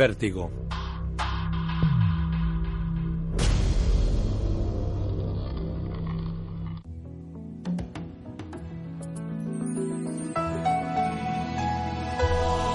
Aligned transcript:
Vértigo. 0.00 0.50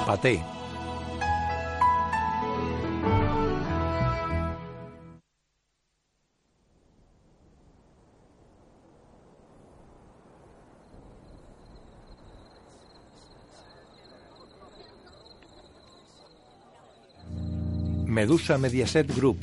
Paté. 0.05 0.54
Medusa 18.45 18.57
Mediaset 18.59 19.15
Group. 19.15 19.39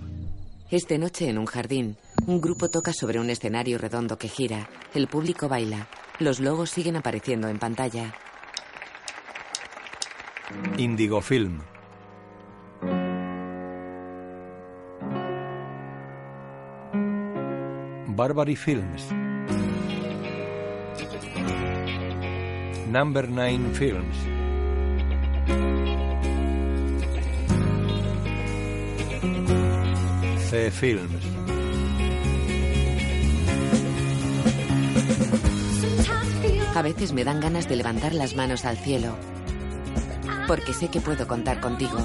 Esta 0.70 0.96
noche 0.96 1.28
en 1.28 1.36
un 1.36 1.46
jardín, 1.46 1.96
un 2.28 2.40
grupo 2.40 2.68
toca 2.68 2.92
sobre 2.92 3.18
un 3.18 3.30
escenario 3.30 3.76
redondo 3.76 4.16
que 4.16 4.28
gira. 4.28 4.68
El 4.94 5.08
público 5.08 5.48
baila. 5.48 5.88
Los 6.20 6.38
logos 6.38 6.70
siguen 6.70 6.94
apareciendo 6.94 7.48
en 7.48 7.58
pantalla. 7.58 8.14
Indigo 10.78 11.20
Film. 11.20 11.62
Barbary 18.06 18.54
Films. 18.54 19.08
Number 22.88 23.28
9 23.28 23.74
Films. 23.74 24.16
Films. 30.52 31.24
A 36.74 36.82
veces 36.82 37.12
me 37.14 37.24
dan 37.24 37.40
ganas 37.40 37.68
de 37.70 37.76
levantar 37.76 38.12
las 38.12 38.36
manos 38.36 38.66
al 38.66 38.76
cielo, 38.76 39.16
porque 40.46 40.74
sé 40.74 40.88
que 40.88 41.00
puedo 41.00 41.26
contar 41.26 41.60
contigo. 41.60 41.96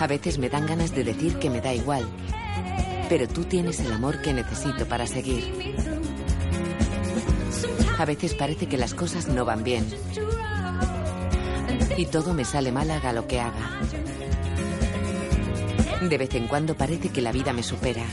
A 0.00 0.06
veces 0.08 0.38
me 0.38 0.48
dan 0.48 0.66
ganas 0.66 0.92
de 0.92 1.04
decir 1.04 1.38
que 1.38 1.50
me 1.50 1.60
da 1.60 1.72
igual, 1.72 2.04
pero 3.08 3.28
tú 3.28 3.44
tienes 3.44 3.78
el 3.78 3.92
amor 3.92 4.20
que 4.20 4.32
necesito 4.32 4.86
para 4.86 5.06
seguir. 5.06 5.74
A 7.96 8.04
veces 8.04 8.34
parece 8.34 8.66
que 8.66 8.76
las 8.76 8.92
cosas 8.94 9.28
no 9.28 9.44
van 9.44 9.62
bien 9.62 9.86
y 11.96 12.06
todo 12.06 12.34
me 12.34 12.44
sale 12.44 12.72
mal 12.72 12.90
haga 12.90 13.12
lo 13.12 13.28
que 13.28 13.38
haga. 13.40 13.80
De 16.08 16.18
vez 16.18 16.34
en 16.34 16.48
cuando 16.48 16.76
parece 16.76 17.08
que 17.08 17.22
la 17.22 17.32
vida 17.32 17.54
me 17.54 17.62
supera. 17.62 18.04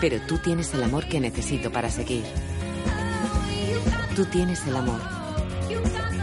Pero 0.00 0.18
tú 0.26 0.38
tienes 0.38 0.72
el 0.72 0.82
amor 0.82 1.06
que 1.06 1.20
necesito 1.20 1.70
para 1.70 1.90
seguir. 1.90 2.24
Tú 4.16 4.24
tienes 4.24 4.66
el 4.66 4.76
amor. 4.76 5.00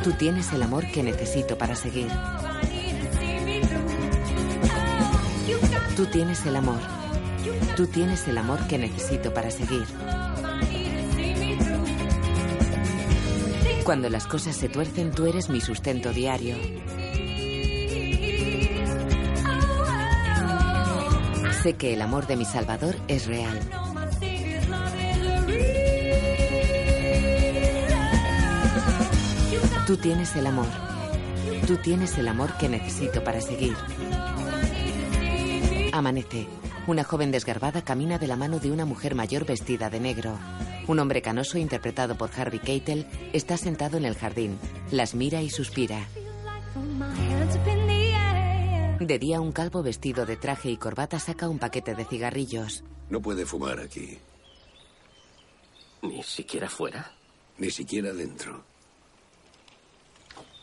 Tú 0.04 0.12
tienes 0.14 0.52
el 0.54 0.64
amor 0.64 0.90
que 0.92 1.04
necesito 1.04 1.56
para 1.58 1.76
seguir. 1.76 2.08
Tú 5.96 6.08
tienes 6.08 6.44
el 6.48 6.56
amor. 6.56 6.80
Tú 7.76 7.86
tienes 7.86 8.28
el 8.28 8.40
amor 8.40 8.66
que 8.68 8.80
necesito 8.80 9.34
para 9.36 9.52
seguir. 9.52 9.86
Cuando 13.84 14.10
las 14.10 14.26
cosas 14.26 14.56
se 14.56 14.68
tuercen, 14.68 15.12
tú 15.12 15.28
eres 15.28 15.50
mi 15.50 15.62
sustento 15.62 16.12
diario. 16.12 16.56
Sé 21.66 21.74
que 21.74 21.96
el 21.96 22.04
amor 22.04 22.28
de 22.28 22.36
mi 22.36 22.46
Salvador 22.46 22.96
es 23.08 23.26
real. 23.26 23.60
Tú 29.88 29.98
tienes 29.98 30.36
el 30.36 30.46
amor. 30.46 30.68
Tú 31.66 31.78
tienes 31.78 32.20
el 32.20 32.28
amor 32.28 32.56
que 32.60 32.70
necesito 32.70 33.24
para 33.24 33.42
seguir. 33.42 33.76
Amanece. 35.92 36.48
Una 36.86 37.04
joven 37.04 37.32
desgarbada 37.32 37.82
camina 37.82 38.20
de 38.20 38.28
la 38.28 38.36
mano 38.36 38.60
de 38.60 38.70
una 38.70 38.86
mujer 38.86 39.16
mayor 39.16 39.48
vestida 39.48 39.90
de 39.90 40.00
negro. 40.00 40.38
Un 40.86 41.00
hombre 41.00 41.24
canoso 41.24 41.58
interpretado 41.58 42.16
por 42.16 42.30
Harvey 42.38 42.60
Keitel 42.60 43.08
está 43.34 43.58
sentado 43.58 43.98
en 43.98 44.06
el 44.06 44.14
jardín. 44.14 44.60
Las 44.92 45.16
mira 45.16 45.42
y 45.42 45.50
suspira. 45.50 46.06
De 49.00 49.20
día 49.20 49.42
un 49.42 49.52
calvo 49.52 49.84
vestido 49.84 50.26
de 50.26 50.38
traje 50.38 50.70
y 50.70 50.78
corbata 50.78 51.20
saca 51.20 51.50
un 51.50 51.60
paquete 51.60 51.96
de 51.96 52.06
cigarrillos. 52.06 52.84
No 53.10 53.22
puede 53.22 53.46
fumar 53.46 53.80
aquí, 53.80 54.18
¿Ni 56.02 56.22
siquiera 56.24 56.70
fuera? 56.70 57.12
ni 57.58 57.70
siquiera 57.70 58.12
dentro. 58.14 58.64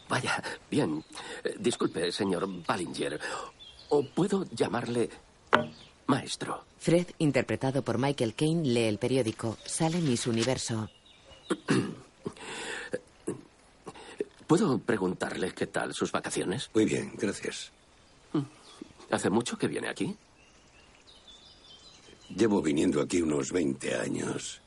Vaya, 0.09 0.43
bien. 0.71 1.03
Eh, 1.43 1.55
Disculpe, 1.59 2.13
señor 2.13 2.47
Ballinger. 2.67 3.19
¿O 3.89 4.05
puedo 4.05 4.45
llamarle 4.53 5.09
maestro? 6.07 6.65
Fred, 6.79 7.07
interpretado 7.19 7.83
por 7.83 7.97
Michael 7.99 8.35
Caine, 8.35 8.63
lee 8.69 8.85
el 8.89 8.99
periódico. 8.99 9.57
Sale 9.65 9.99
Miss 10.01 10.27
Universo. 10.27 10.91
¿Puedo 14.47 14.79
preguntarle 14.79 15.53
qué 15.55 15.67
tal 15.67 15.95
sus 15.95 16.13
vacaciones? 16.13 16.71
Muy 16.75 16.85
bien, 16.85 17.13
gracias. 17.17 17.73
¿Hace 19.11 19.31
mucho 19.31 19.59
que 19.59 19.69
viene 19.69 19.89
aquí? 19.89 20.17
Llevo 22.35 22.63
viniendo 22.63 23.01
aquí 23.01 23.21
unos 23.21 23.53
20 23.53 23.95
años. 23.95 24.61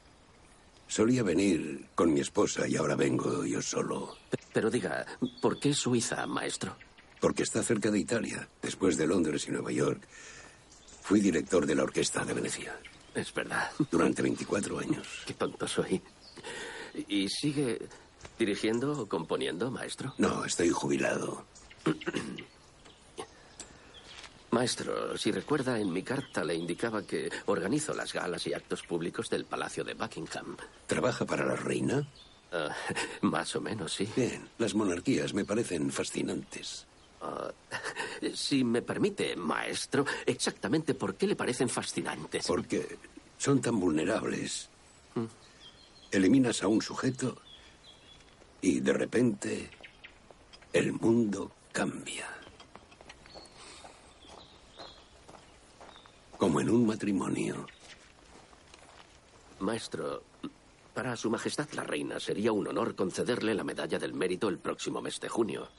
Solía 0.88 1.24
venir 1.24 1.88
con 1.96 2.14
mi 2.14 2.20
esposa 2.20 2.68
y 2.68 2.76
ahora 2.76 2.96
vengo 2.96 3.44
yo 3.44 3.62
solo. 3.62 4.18
Pero 4.54 4.70
diga, 4.70 5.06
¿por 5.42 5.60
qué 5.60 5.74
Suiza, 5.74 6.28
maestro? 6.28 6.76
Porque 7.20 7.44
está 7.44 7.64
cerca 7.64 7.90
de 7.90 8.00
Italia. 8.00 8.48
Después 8.62 8.98
de 8.98 9.08
Londres 9.08 9.48
y 9.48 9.52
Nueva 9.52 9.72
York, 9.72 10.08
fui 11.02 11.20
director 11.20 11.66
de 11.66 11.76
la 11.76 11.84
Orquesta 11.84 12.24
de 12.24 12.34
Venecia. 12.34 12.78
Es 13.16 13.34
verdad. 13.34 13.72
Durante 13.90 14.22
24 14.22 14.78
años. 14.78 15.08
Qué 15.26 15.34
tonto 15.34 15.68
soy. 15.68 16.02
¿Y 17.08 17.28
sigue 17.30 17.88
dirigiendo 18.38 18.92
o 18.92 19.08
componiendo, 19.08 19.72
maestro? 19.72 20.14
No, 20.18 20.46
estoy 20.46 20.70
jubilado. 20.70 21.46
Maestro, 24.56 25.18
si 25.18 25.34
recuerda, 25.34 25.78
en 25.78 25.92
mi 25.92 26.02
carta 26.02 26.42
le 26.42 26.56
indicaba 26.56 27.04
que 27.04 27.30
organizo 27.48 27.94
las 27.94 28.14
galas 28.14 28.48
y 28.48 28.54
actos 28.54 28.84
públicos 28.84 29.30
del 29.30 29.44
Palacio 29.44 29.84
de 29.84 29.96
Buckingham. 29.96 30.56
¿Trabaja 30.88 31.26
para 31.26 31.46
la 31.46 31.58
reina? 31.58 32.08
Ah, 32.54 32.74
más 33.22 33.54
o 33.58 33.60
menos, 33.60 33.92
sí. 33.92 34.08
Bien, 34.16 34.48
las 34.58 34.74
monarquías 34.74 35.34
me 35.34 35.44
parecen 35.44 35.92
fascinantes. 35.92 36.88
Ah, 37.22 37.52
si 38.34 38.64
me 38.64 38.82
permite, 38.82 39.36
maestro, 39.36 40.06
exactamente 40.26 40.94
por 40.94 41.16
qué 41.16 41.28
le 41.28 41.36
parecen 41.36 41.68
fascinantes. 41.68 42.48
Porque 42.48 42.98
son 43.38 43.60
tan 43.60 43.78
vulnerables. 43.78 44.70
Eliminas 46.12 46.64
a 46.64 46.70
un 46.70 46.82
sujeto 46.82 47.36
y 48.62 48.80
de 48.80 48.94
repente 48.94 49.70
el 50.72 50.94
mundo 50.94 51.52
cambia. 51.74 52.45
Como 56.38 56.60
en 56.60 56.70
un 56.70 56.86
matrimonio. 56.86 57.66
Maestro, 59.60 60.24
para 60.94 61.16
Su 61.16 61.30
Majestad 61.30 61.70
la 61.74 61.84
Reina 61.84 62.20
sería 62.20 62.52
un 62.52 62.68
honor 62.68 62.96
concederle 62.96 63.56
la 63.56 63.64
Medalla 63.64 64.00
del 64.00 64.14
Mérito 64.14 64.50
el 64.50 64.60
próximo 64.60 65.02
mes 65.02 65.20
de 65.20 65.30
junio. 65.30 65.70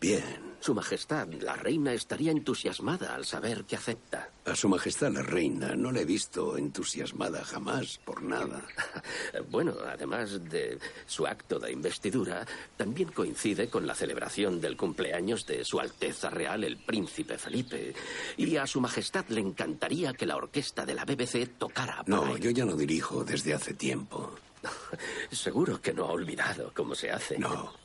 Bien. 0.00 0.54
Su 0.60 0.72
Majestad 0.74 1.28
la 1.42 1.56
Reina 1.56 1.92
estaría 1.92 2.30
entusiasmada 2.30 3.14
al 3.14 3.26
saber 3.26 3.64
que 3.64 3.76
acepta. 3.76 4.30
A 4.46 4.56
Su 4.56 4.70
Majestad 4.70 5.12
la 5.12 5.20
Reina 5.20 5.74
no 5.76 5.92
la 5.92 6.00
he 6.00 6.04
visto 6.06 6.56
entusiasmada 6.56 7.44
jamás 7.44 7.98
por 8.04 8.22
nada. 8.22 8.62
Bueno, 9.50 9.74
además 9.86 10.42
de 10.48 10.78
su 11.06 11.26
acto 11.26 11.58
de 11.58 11.70
investidura, 11.70 12.46
también 12.78 13.10
coincide 13.10 13.68
con 13.68 13.86
la 13.86 13.94
celebración 13.94 14.58
del 14.60 14.76
cumpleaños 14.76 15.44
de 15.46 15.64
Su 15.66 15.80
Alteza 15.80 16.30
Real 16.30 16.64
el 16.64 16.78
Príncipe 16.78 17.36
Felipe. 17.36 17.94
Y 18.38 18.56
a 18.56 18.66
Su 18.66 18.80
Majestad 18.80 19.26
le 19.28 19.40
encantaría 19.40 20.14
que 20.14 20.24
la 20.24 20.36
orquesta 20.36 20.86
de 20.86 20.94
la 20.94 21.04
BBC 21.04 21.58
tocara 21.58 21.96
para 22.04 22.08
No, 22.08 22.34
él. 22.36 22.40
yo 22.42 22.50
ya 22.50 22.64
no 22.64 22.74
dirijo 22.74 23.22
desde 23.22 23.52
hace 23.52 23.74
tiempo. 23.74 24.34
Seguro 25.30 25.80
que 25.82 25.92
no 25.92 26.04
ha 26.06 26.12
olvidado 26.12 26.72
cómo 26.74 26.94
se 26.94 27.10
hace. 27.10 27.38
No. 27.38 27.83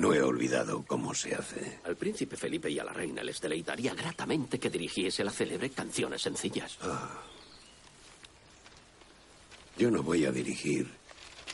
No 0.00 0.14
he 0.14 0.22
olvidado 0.22 0.82
cómo 0.86 1.12
se 1.14 1.34
hace. 1.34 1.78
Al 1.84 1.94
príncipe 1.94 2.34
Felipe 2.34 2.70
y 2.70 2.78
a 2.78 2.84
la 2.84 2.92
reina 2.94 3.22
les 3.22 3.38
deleitaría 3.38 3.92
gratamente 3.92 4.58
que 4.58 4.70
dirigiese 4.70 5.22
la 5.22 5.30
célebre 5.30 5.68
Canciones 5.68 6.22
Sencillas. 6.22 6.78
Yo 9.76 9.90
no 9.90 10.02
voy 10.02 10.24
a 10.24 10.32
dirigir 10.32 10.88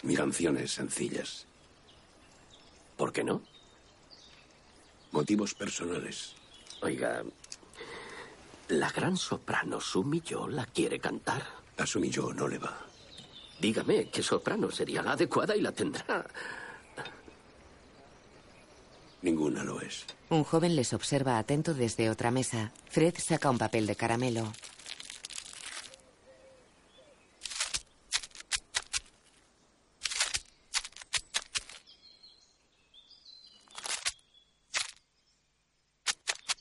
mis 0.04 0.16
canciones 0.16 0.70
sencillas. 0.70 1.44
¿Por 2.96 3.12
qué 3.12 3.24
no? 3.24 3.42
Motivos 5.10 5.52
personales. 5.52 6.36
Oiga, 6.82 7.24
la 8.68 8.90
gran 8.92 9.16
soprano 9.16 9.80
Sumi 9.80 10.20
Yo 10.20 10.46
la 10.46 10.66
quiere 10.66 11.00
cantar. 11.00 11.42
A 11.78 11.84
Sumi 11.84 12.10
Yo 12.10 12.32
no 12.32 12.46
le 12.46 12.58
va. 12.58 12.78
Dígame 13.58 14.08
qué 14.08 14.22
soprano 14.22 14.70
sería 14.70 15.02
la 15.02 15.12
adecuada 15.12 15.56
y 15.56 15.62
la 15.62 15.72
tendrá. 15.72 16.24
Ninguna 19.22 19.64
lo 19.64 19.80
es. 19.80 20.04
Un 20.30 20.44
joven 20.44 20.76
les 20.76 20.92
observa 20.92 21.38
atento 21.38 21.74
desde 21.74 22.10
otra 22.10 22.30
mesa. 22.30 22.72
Fred 22.88 23.14
saca 23.18 23.50
un 23.50 23.58
papel 23.58 23.86
de 23.86 23.96
caramelo. 23.96 24.52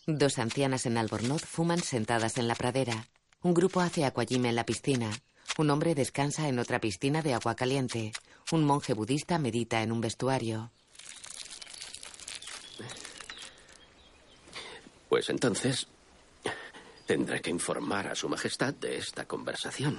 Dos 0.07 0.37
ancianas 0.37 0.85
en 0.85 0.97
albornoz 0.97 1.41
fuman 1.43 1.81
sentadas 1.81 2.37
en 2.37 2.47
la 2.47 2.53
pradera. 2.53 3.07
Un 3.41 3.55
grupo 3.55 3.81
hace 3.81 4.05
aquagym 4.05 4.45
en 4.45 4.55
la 4.55 4.63
piscina. 4.63 5.09
Un 5.57 5.71
hombre 5.71 5.95
descansa 5.95 6.47
en 6.47 6.59
otra 6.59 6.79
piscina 6.79 7.23
de 7.23 7.33
agua 7.33 7.55
caliente. 7.55 8.11
Un 8.51 8.63
monje 8.65 8.93
budista 8.93 9.39
medita 9.39 9.81
en 9.81 9.91
un 9.91 10.01
vestuario. 10.01 10.71
Pues 15.15 15.29
entonces 15.29 15.87
tendré 17.05 17.41
que 17.41 17.49
informar 17.49 18.07
a 18.07 18.15
Su 18.15 18.27
Majestad 18.27 18.73
de 18.73 18.97
esta 18.97 19.23
conversación. 19.23 19.97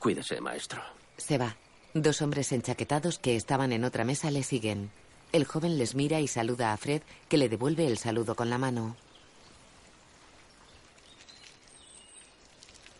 Cuídese, 0.00 0.40
maestro. 0.40 0.82
Se 1.16 1.38
va. 1.38 1.56
Dos 1.94 2.20
hombres 2.20 2.50
enchaquetados 2.50 3.20
que 3.20 3.36
estaban 3.36 3.72
en 3.72 3.84
otra 3.84 4.02
mesa 4.02 4.32
le 4.32 4.42
siguen. 4.42 4.90
El 5.30 5.44
joven 5.44 5.78
les 5.78 5.94
mira 5.94 6.18
y 6.18 6.26
saluda 6.26 6.72
a 6.72 6.76
Fred, 6.76 7.02
que 7.28 7.36
le 7.36 7.48
devuelve 7.48 7.86
el 7.86 7.98
saludo 7.98 8.34
con 8.34 8.50
la 8.50 8.58
mano. 8.58 8.96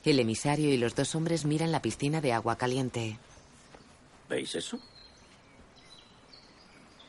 El 0.04 0.20
emisario 0.20 0.72
y 0.72 0.76
los 0.76 0.94
dos 0.94 1.16
hombres 1.16 1.44
miran 1.44 1.72
la 1.72 1.82
piscina 1.82 2.20
de 2.20 2.32
agua 2.32 2.54
caliente. 2.54 3.18
¿Veis 4.28 4.54
eso? 4.54 4.78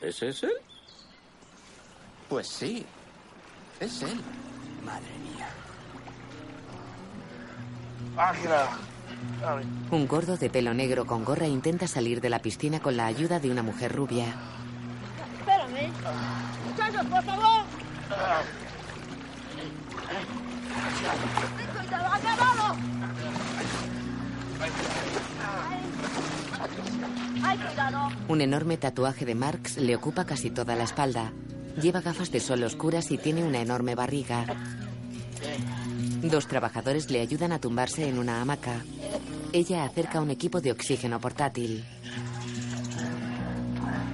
¿Ese 0.01 0.30
es 0.30 0.42
él? 0.42 0.54
Pues 2.29 2.47
sí, 2.47 2.85
es 3.79 4.01
él. 4.01 4.19
Madre 4.85 5.12
mía. 5.24 5.47
Ángela. 8.18 8.69
Un 9.91 10.07
gordo 10.07 10.38
de 10.38 10.50
pelo 10.50 10.74
negro 10.74 11.06
con 11.06 11.24
gorra 11.24 11.47
intenta 11.47 11.88
salir 11.88 12.19
de 12.21 12.29
la 12.29 12.39
piscina 12.39 12.79
con 12.79 12.97
la 12.97 13.06
ayuda 13.06 13.39
de 13.39 13.50
una 13.50 13.63
mujer 13.63 13.95
rubia. 13.95 14.35
Espérame. 15.39 15.91
Muchachos, 16.69 17.06
por 17.06 17.24
favor. 17.24 17.63
Cuidado, 21.77 22.06
agarrado. 22.06 22.75
Ay, 27.44 27.57
cuidado. 27.57 28.09
Un 28.27 28.41
enorme 28.41 28.77
tatuaje 28.77 29.25
de 29.25 29.35
Marx 29.35 29.77
le 29.77 29.95
ocupa 29.95 30.25
casi 30.25 30.50
toda 30.50 30.75
la 30.75 30.83
espalda. 30.83 31.31
Lleva 31.81 32.01
gafas 32.01 32.31
de 32.31 32.39
sol 32.39 32.63
oscuras 32.63 33.12
y 33.12 33.18
tiene 33.18 33.44
una 33.44 33.62
enorme 33.62 33.94
barriga. 33.94 34.45
Dos 36.24 36.47
trabajadores 36.47 37.12
le 37.12 37.21
ayudan 37.21 37.51
a 37.51 37.59
tumbarse 37.59 38.07
en 38.07 38.18
una 38.18 38.41
hamaca. 38.41 38.83
Ella 39.53 39.83
acerca 39.85 40.21
un 40.21 40.31
equipo 40.31 40.59
de 40.59 40.71
oxígeno 40.71 41.19
portátil. 41.19 41.85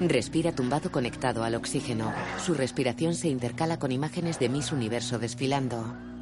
Respira 0.02 0.52
tumbado 0.52 0.92
conectado 0.92 1.44
al 1.44 1.56
oxígeno. 1.56 2.14
Su 2.44 2.54
respiración 2.54 3.16
se 3.16 3.30
intercala 3.30 3.80
con 3.80 3.92
imágenes 3.92 4.40
de 4.40 4.50
Miss 4.50 4.72
Universo 4.74 5.18
desfilando. 5.18 6.13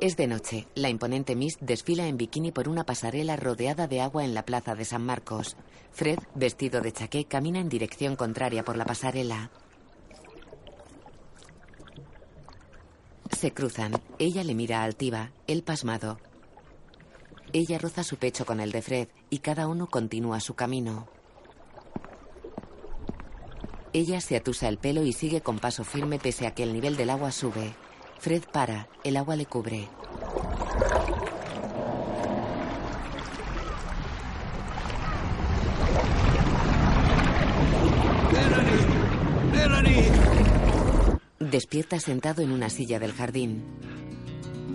Es 0.00 0.16
de 0.16 0.28
noche. 0.28 0.68
La 0.76 0.88
imponente 0.88 1.34
Miss 1.34 1.58
desfila 1.60 2.06
en 2.06 2.16
bikini 2.16 2.52
por 2.52 2.68
una 2.68 2.84
pasarela 2.84 3.34
rodeada 3.34 3.88
de 3.88 4.00
agua 4.00 4.24
en 4.24 4.32
la 4.32 4.44
plaza 4.44 4.76
de 4.76 4.84
San 4.84 5.04
Marcos. 5.04 5.56
Fred, 5.90 6.20
vestido 6.36 6.80
de 6.80 6.92
chaqué, 6.92 7.24
camina 7.24 7.58
en 7.58 7.68
dirección 7.68 8.14
contraria 8.14 8.64
por 8.64 8.76
la 8.76 8.84
pasarela. 8.84 9.50
Se 13.36 13.52
cruzan. 13.52 14.00
Ella 14.20 14.44
le 14.44 14.54
mira 14.54 14.84
altiva, 14.84 15.32
él 15.48 15.64
pasmado. 15.64 16.20
Ella 17.52 17.78
roza 17.78 18.04
su 18.04 18.18
pecho 18.18 18.46
con 18.46 18.60
el 18.60 18.70
de 18.70 18.82
Fred 18.82 19.08
y 19.30 19.38
cada 19.38 19.66
uno 19.66 19.88
continúa 19.88 20.38
su 20.38 20.54
camino. 20.54 21.08
Ella 23.92 24.20
se 24.20 24.36
atusa 24.36 24.68
el 24.68 24.78
pelo 24.78 25.02
y 25.02 25.12
sigue 25.12 25.40
con 25.40 25.58
paso 25.58 25.82
firme 25.82 26.20
pese 26.20 26.46
a 26.46 26.54
que 26.54 26.62
el 26.62 26.72
nivel 26.72 26.96
del 26.96 27.10
agua 27.10 27.32
sube. 27.32 27.74
Fred 28.20 28.42
para, 28.52 28.88
el 29.04 29.16
agua 29.16 29.36
le 29.36 29.46
cubre. 29.46 29.88
Despierta 41.38 42.00
sentado 42.00 42.42
en 42.42 42.50
una 42.50 42.68
silla 42.70 42.98
del 42.98 43.12
jardín. 43.12 43.64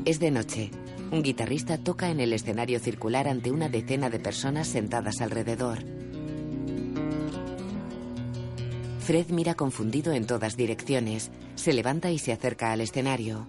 Es 0.06 0.20
de 0.20 0.32
noche. 0.32 0.72
Un 1.12 1.22
guitarrista 1.22 1.78
toca 1.78 2.10
en 2.10 2.20
el 2.20 2.34
escenario 2.34 2.80
circular 2.80 3.28
ante 3.28 3.52
una 3.52 3.70
decena 3.70 4.10
de 4.10 4.20
personas 4.20 4.68
sentadas 4.68 5.22
alrededor. 5.22 6.03
Fred 9.04 9.32
mira 9.32 9.54
confundido 9.54 10.14
en 10.14 10.26
todas 10.26 10.56
direcciones. 10.56 11.30
Se 11.56 11.74
levanta 11.74 12.10
y 12.12 12.20
se 12.20 12.32
acerca 12.32 12.72
al 12.72 12.80
escenario. 12.80 13.48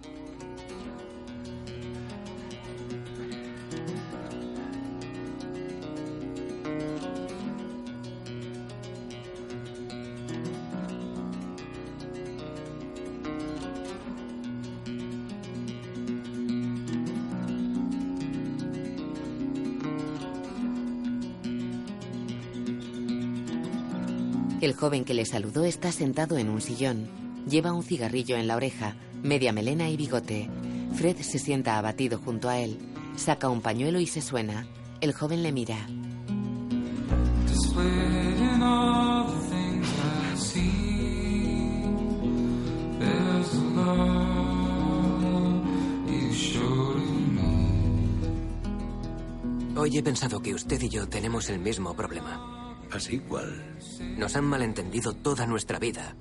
Joven 24.84 25.06
que 25.06 25.14
le 25.14 25.24
saludó 25.24 25.64
está 25.64 25.92
sentado 25.92 26.36
en 26.36 26.50
un 26.50 26.60
sillón. 26.60 27.08
Lleva 27.48 27.72
un 27.72 27.82
cigarrillo 27.82 28.36
en 28.36 28.46
la 28.46 28.54
oreja, 28.54 28.96
media 29.22 29.50
melena 29.50 29.88
y 29.88 29.96
bigote. 29.96 30.50
Fred 30.94 31.16
se 31.22 31.38
sienta 31.38 31.78
abatido 31.78 32.18
junto 32.18 32.50
a 32.50 32.58
él. 32.58 32.76
Saca 33.16 33.48
un 33.48 33.62
pañuelo 33.62 33.98
y 33.98 34.06
se 34.06 34.20
suena. 34.20 34.66
El 35.00 35.14
joven 35.14 35.42
le 35.42 35.52
mira. 35.52 35.78
Hoy 49.76 49.96
he 49.96 50.02
pensado 50.02 50.42
que 50.42 50.52
usted 50.52 50.82
y 50.82 50.90
yo 50.90 51.08
tenemos 51.08 51.48
el 51.48 51.58
mismo 51.58 51.94
problema. 51.94 52.63
¿Así 52.94 53.18
cuál? 53.18 53.76
Nos 54.16 54.36
han 54.36 54.44
malentendido 54.44 55.14
toda 55.14 55.46
nuestra 55.46 55.80
vida 55.80 56.14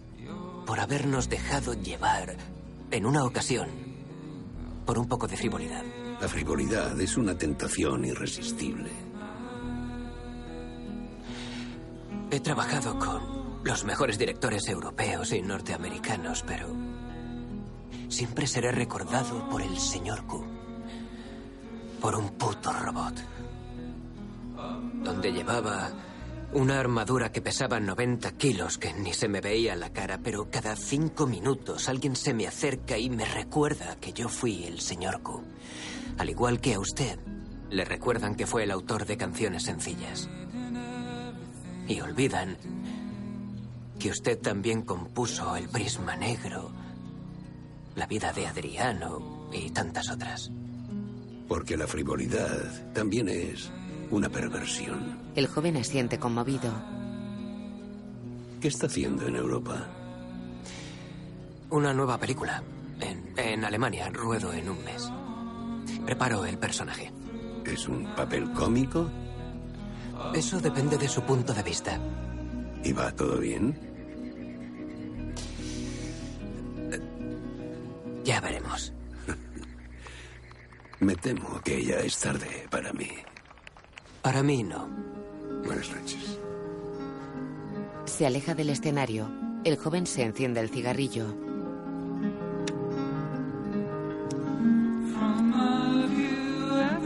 por 0.66 0.80
habernos 0.80 1.30
dejado 1.30 1.76
llevar 1.76 2.36
en 2.90 3.06
una 3.06 3.24
ocasión 3.26 3.70
por 4.84 4.98
un 4.98 5.08
poco 5.08 5.28
de 5.28 5.38
frivolidad. 5.38 5.84
La 6.20 6.28
frivolidad 6.28 7.00
es 7.00 7.16
una 7.16 7.38
tentación 7.38 8.06
irresistible. 8.06 8.90
He 12.32 12.40
trabajado 12.40 12.98
con 12.98 13.64
los 13.64 13.84
mejores 13.86 14.18
directores 14.18 14.68
europeos 14.68 15.32
y 15.32 15.44
norteamericanos, 15.44 16.44
pero 16.48 16.76
siempre 18.10 18.48
seré 18.48 18.72
recordado 18.72 19.48
por 19.48 19.62
el 19.62 19.78
señor 19.78 20.26
Q. 20.26 20.44
Por 22.02 22.16
un 22.16 22.30
puto 22.32 22.74
robot. 22.74 23.14
Donde 25.04 25.32
llevaba 25.32 25.92
una 26.54 26.80
armadura 26.80 27.32
que 27.32 27.42
pesaba 27.42 27.80
90 27.80 28.32
kilos, 28.34 28.78
que 28.78 28.94
ni 28.94 29.14
se 29.14 29.28
me 29.28 29.42
veía 29.42 29.76
la 29.76 29.92
cara, 29.92 30.20
pero 30.24 30.50
cada 30.50 30.76
cinco 30.76 31.26
minutos 31.26 31.90
alguien 31.90 32.16
se 32.16 32.34
me 32.34 32.48
acerca 32.48 32.98
y 32.98 33.10
me 33.10 33.26
recuerda 33.26 33.96
que 33.96 34.14
yo 34.14 34.30
fui 34.30 34.66
el 34.66 34.80
señor 34.80 35.22
Q. 35.22 35.42
Al 36.18 36.30
igual 36.30 36.62
que 36.62 36.76
a 36.76 36.80
usted, 36.80 37.20
le 37.70 37.86
recuerdan 37.86 38.36
que 38.36 38.46
fue 38.46 38.64
el 38.64 38.72
autor 38.72 39.06
de 39.06 39.18
canciones 39.18 39.64
sencillas. 39.64 40.30
Y 41.88 42.00
olvidan 42.02 42.58
que 44.00 44.10
usted 44.10 44.40
también 44.40 44.84
compuso 44.84 45.56
El 45.56 45.70
Prisma 45.70 46.16
Negro, 46.16 46.72
La 47.96 48.06
vida 48.06 48.32
de 48.32 48.48
Adriano 48.48 49.50
y 49.52 49.72
tantas 49.72 50.10
otras. 50.10 50.52
Porque 51.48 51.78
la 51.78 51.88
frivolidad 51.88 52.94
también 52.94 53.28
es 53.28 53.72
una 54.14 54.30
perversión. 54.30 55.18
El 55.36 55.48
joven 55.48 55.76
asiente 55.78 56.20
conmovido. 56.20 56.72
¿Qué 58.62 58.68
está 58.68 58.86
haciendo 58.86 59.26
en 59.26 59.36
Europa? 59.36 59.88
Una 61.72 61.94
nueva 61.94 62.20
película. 62.20 62.64
En, 63.00 63.34
en 63.36 63.66
Alemania, 63.66 64.10
ruedo 64.12 64.54
en 64.54 64.70
un 64.70 64.84
mes. 64.86 65.10
Preparo 66.06 66.46
el 66.46 66.60
personaje. 66.60 67.12
¿Es 67.66 67.88
un 67.88 68.06
papel 68.16 68.52
cómico? 68.54 69.10
Eso 70.36 70.62
depende 70.62 70.98
de 70.98 71.08
su 71.08 71.24
punto 71.24 71.52
de 71.52 71.64
vista. 71.64 72.00
¿Y 72.84 72.94
va 72.94 73.12
todo 73.12 73.40
bien? 73.40 73.76
Ya 78.24 78.40
veremos. 78.40 78.94
Me 81.00 81.16
temo 81.16 81.60
que 81.62 81.84
ya 81.84 81.96
es 81.96 82.20
tarde 82.20 82.68
para 82.70 82.94
mí. 82.94 83.10
Para 84.24 84.42
mí 84.42 84.64
no. 84.64 84.88
Buenas 85.66 85.92
noches. 85.92 86.40
Se 88.06 88.26
aleja 88.26 88.56
del 88.56 88.70
escenario. 88.70 89.30
El 89.66 89.76
joven 89.76 90.08
se 90.08 90.24
enciende 90.24 90.62
el 90.62 90.70
cigarrillo. 90.70 91.26
From 95.12 95.52
my 95.52 96.08
view 96.16 96.74
at 96.80 97.02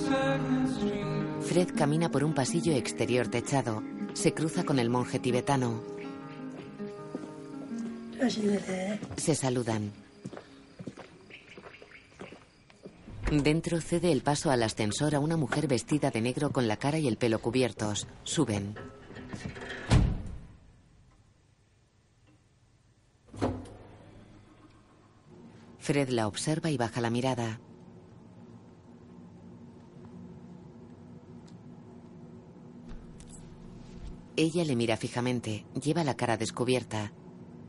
32nd 0.00 0.68
Street. 0.74 1.42
Fred 1.42 1.68
camina 1.76 2.10
por 2.10 2.24
un 2.24 2.32
pasillo 2.34 2.72
exterior 2.72 3.28
techado. 3.28 3.82
Se 4.14 4.32
cruza 4.32 4.64
con 4.64 4.78
el 4.78 4.88
monje 4.88 5.18
tibetano. 5.18 5.82
Se 9.18 9.34
saludan. 9.34 10.05
Dentro 13.30 13.80
cede 13.80 14.12
el 14.12 14.22
paso 14.22 14.52
al 14.52 14.62
ascensor 14.62 15.16
a 15.16 15.20
una 15.20 15.36
mujer 15.36 15.66
vestida 15.66 16.10
de 16.12 16.20
negro 16.20 16.52
con 16.52 16.68
la 16.68 16.76
cara 16.76 16.98
y 16.98 17.08
el 17.08 17.16
pelo 17.16 17.40
cubiertos. 17.40 18.06
Suben. 18.22 18.76
Fred 25.78 26.08
la 26.10 26.28
observa 26.28 26.70
y 26.70 26.76
baja 26.76 27.00
la 27.00 27.10
mirada. 27.10 27.60
Ella 34.36 34.64
le 34.64 34.76
mira 34.76 34.96
fijamente, 34.96 35.64
lleva 35.82 36.04
la 36.04 36.16
cara 36.16 36.36
descubierta. 36.36 37.12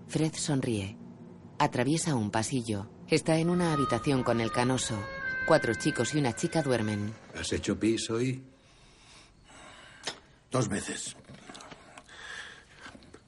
Fred 0.07 0.33
sonríe. 0.35 0.97
Atraviesa 1.57 2.13
un 2.13 2.29
pasillo. 2.29 2.89
Está 3.07 3.37
en 3.37 3.49
una 3.49 3.73
habitación 3.73 4.21
con 4.21 4.41
el 4.41 4.51
canoso. 4.51 4.97
Cuatro 5.47 5.73
chicos 5.75 6.13
y 6.13 6.17
una 6.17 6.35
chica 6.35 6.61
duermen. 6.61 7.15
¿Has 7.33 7.53
hecho 7.53 7.79
pis 7.79 8.09
hoy? 8.09 8.43
Dos 10.51 10.67
veces. 10.67 11.15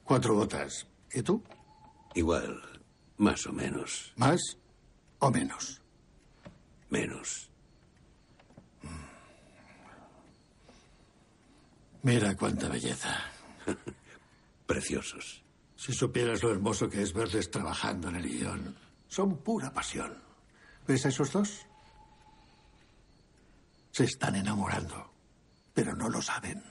Cuatro 0.04 0.34
gotas. 0.34 0.86
¿Y 1.14 1.22
tú? 1.22 1.42
Igual, 2.14 2.60
más 3.16 3.46
o 3.46 3.52
menos. 3.54 4.12
¿Más 4.16 4.58
o 5.20 5.30
menos? 5.30 5.80
Menos. 6.90 7.48
Mira 12.02 12.36
cuánta 12.36 12.68
belleza. 12.68 13.16
Preciosos. 14.66 15.42
Si 15.74 15.94
supieras 15.94 16.42
lo 16.42 16.50
hermoso 16.50 16.86
que 16.90 17.00
es 17.00 17.14
verles 17.14 17.50
trabajando 17.50 18.10
en 18.10 18.16
el 18.16 18.28
guion. 18.28 18.76
Son 19.08 19.38
pura 19.38 19.72
pasión. 19.72 20.22
¿Ves 20.86 21.06
a 21.06 21.08
esos 21.08 21.32
dos? 21.32 21.69
Se 23.90 24.04
están 24.04 24.36
enamorando, 24.36 25.12
pero 25.74 25.94
no 25.94 26.08
lo 26.08 26.22
saben. 26.22 26.62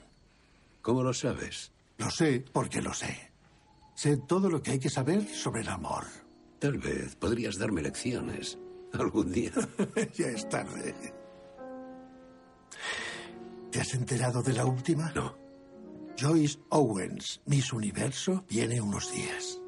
¿Cómo 0.81 1.03
lo 1.03 1.13
sabes? 1.13 1.71
Lo 1.97 2.09
sé 2.09 2.45
porque 2.51 2.81
lo 2.81 2.93
sé. 2.93 3.31
Sé 3.93 4.17
todo 4.17 4.49
lo 4.49 4.61
que 4.61 4.71
hay 4.71 4.79
que 4.79 4.89
saber 4.89 5.27
sobre 5.27 5.61
el 5.61 5.69
amor. 5.69 6.05
Tal 6.59 6.77
vez 6.77 7.15
podrías 7.15 7.57
darme 7.57 7.81
lecciones 7.81 8.57
algún 8.93 9.31
día. 9.31 9.51
ya 10.13 10.27
es 10.27 10.47
tarde. 10.47 10.95
¿Te 13.71 13.81
has 13.81 13.93
enterado 13.93 14.41
de 14.41 14.53
la 14.53 14.65
última? 14.65 15.11
No. 15.11 15.37
Joyce 16.17 16.59
Owens, 16.69 17.41
Miss 17.45 17.71
Universo, 17.71 18.43
viene 18.49 18.81
unos 18.81 19.11
días. 19.11 19.59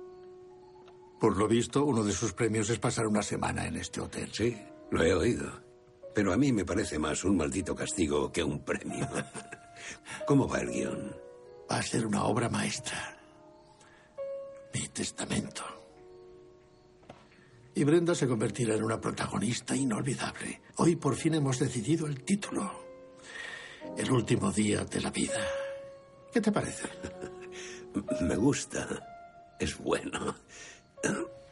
Por 1.19 1.37
lo 1.37 1.47
visto, 1.47 1.85
uno 1.85 2.03
de 2.03 2.13
sus 2.13 2.33
premios 2.33 2.69
es 2.69 2.79
pasar 2.79 3.07
una 3.07 3.21
semana 3.21 3.67
en 3.67 3.77
este 3.77 4.01
hotel. 4.01 4.29
Sí, 4.33 4.57
lo 4.89 5.03
he 5.03 5.13
oído. 5.13 5.70
Pero 6.13 6.33
a 6.33 6.37
mí 6.37 6.51
me 6.51 6.65
parece 6.65 6.99
más 6.99 7.23
un 7.23 7.37
maldito 7.37 7.75
castigo 7.75 8.31
que 8.31 8.43
un 8.43 8.63
premio. 8.63 9.07
¿Cómo 10.27 10.47
va 10.47 10.59
el 10.59 10.69
guion? 10.69 11.15
Va 11.71 11.77
a 11.77 11.83
ser 11.83 12.05
una 12.05 12.25
obra 12.25 12.49
maestra. 12.49 13.17
Mi 14.73 14.87
testamento. 14.89 15.63
Y 17.73 17.83
Brenda 17.83 18.13
se 18.13 18.27
convertirá 18.27 18.75
en 18.75 18.83
una 18.83 18.99
protagonista 18.99 19.75
inolvidable. 19.75 20.61
Hoy 20.77 20.97
por 20.97 21.15
fin 21.15 21.35
hemos 21.35 21.59
decidido 21.59 22.07
el 22.07 22.23
título. 22.23 22.69
El 23.97 24.11
último 24.11 24.51
día 24.51 24.83
de 24.83 25.01
la 25.01 25.09
vida. 25.09 25.39
¿Qué 26.33 26.41
te 26.41 26.51
parece? 26.51 26.89
Me 28.21 28.35
gusta. 28.35 29.55
Es 29.59 29.77
bueno. 29.77 30.35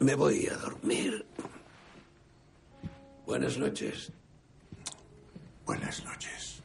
Me 0.00 0.14
voy 0.14 0.46
a 0.46 0.56
dormir. 0.56 1.26
Buenas 3.26 3.58
noches. 3.58 4.12
Buenas 5.70 6.04
noches. 6.04 6.62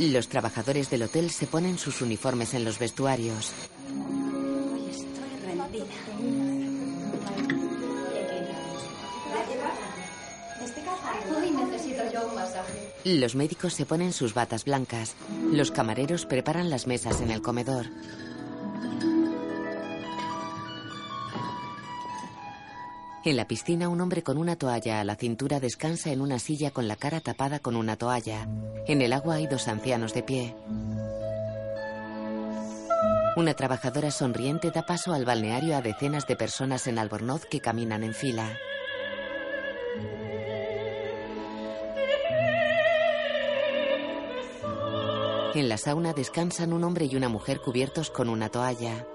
Los 0.00 0.28
trabajadores 0.28 0.90
del 0.90 1.04
hotel 1.04 1.30
se 1.30 1.46
ponen 1.46 1.78
sus 1.78 2.02
uniformes 2.02 2.52
en 2.52 2.62
los 2.62 2.78
vestuarios. 2.78 3.54
Estoy 4.90 5.46
rendida. 5.46 5.86
Hoy 11.34 11.50
necesito 11.52 12.02
yo 12.12 12.28
un 12.28 12.34
masaje. 12.34 12.92
Los 13.04 13.34
médicos 13.34 13.72
se 13.72 13.86
ponen 13.86 14.12
sus 14.12 14.34
batas 14.34 14.66
blancas. 14.66 15.14
Los 15.50 15.70
camareros 15.70 16.26
preparan 16.26 16.68
las 16.68 16.86
mesas 16.86 17.22
en 17.22 17.30
el 17.30 17.40
comedor. 17.40 17.86
En 23.22 23.36
la 23.36 23.46
piscina, 23.46 23.90
un 23.90 24.00
hombre 24.00 24.22
con 24.22 24.38
una 24.38 24.56
toalla 24.56 24.98
a 24.98 25.04
la 25.04 25.14
cintura 25.14 25.60
descansa 25.60 26.10
en 26.10 26.22
una 26.22 26.38
silla 26.38 26.70
con 26.70 26.88
la 26.88 26.96
cara 26.96 27.20
tapada 27.20 27.58
con 27.58 27.76
una 27.76 27.96
toalla. 27.96 28.48
En 28.86 29.02
el 29.02 29.12
agua 29.12 29.34
hay 29.34 29.46
dos 29.46 29.68
ancianos 29.68 30.14
de 30.14 30.22
pie. 30.22 30.56
Una 33.36 33.52
trabajadora 33.52 34.10
sonriente 34.10 34.70
da 34.70 34.86
paso 34.86 35.12
al 35.12 35.26
balneario 35.26 35.76
a 35.76 35.82
decenas 35.82 36.26
de 36.26 36.36
personas 36.36 36.86
en 36.86 36.98
albornoz 36.98 37.44
que 37.44 37.60
caminan 37.60 38.04
en 38.04 38.14
fila. 38.14 38.58
En 45.54 45.68
la 45.68 45.76
sauna 45.76 46.14
descansan 46.14 46.72
un 46.72 46.84
hombre 46.84 47.04
y 47.04 47.16
una 47.16 47.28
mujer 47.28 47.60
cubiertos 47.60 48.08
con 48.08 48.30
una 48.30 48.48
toalla. 48.48 49.06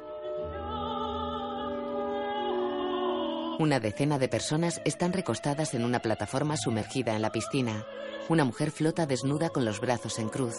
Una 3.57 3.79
decena 3.79 4.19
de 4.19 4.27
personas 4.27 4.81
están 4.83 5.13
recostadas 5.13 5.73
en 5.75 5.85
una 5.85 5.99
plataforma 5.99 6.57
sumergida 6.57 7.15
en 7.15 7.21
la 7.21 7.31
piscina. 7.31 7.85
Una 8.27 8.43
mujer 8.43 8.69
flota 8.69 9.05
desnuda 9.05 9.49
con 9.49 9.63
los 9.63 9.79
brazos 9.79 10.19
en 10.19 10.27
cruz. 10.27 10.55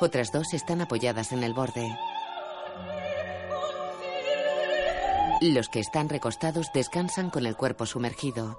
Otras 0.00 0.32
dos 0.32 0.54
están 0.54 0.80
apoyadas 0.80 1.32
en 1.32 1.42
el 1.42 1.52
borde. 1.52 1.86
Los 5.42 5.68
que 5.68 5.80
están 5.80 6.08
recostados 6.08 6.72
descansan 6.72 7.28
con 7.28 7.44
el 7.44 7.54
cuerpo 7.54 7.84
sumergido. 7.84 8.58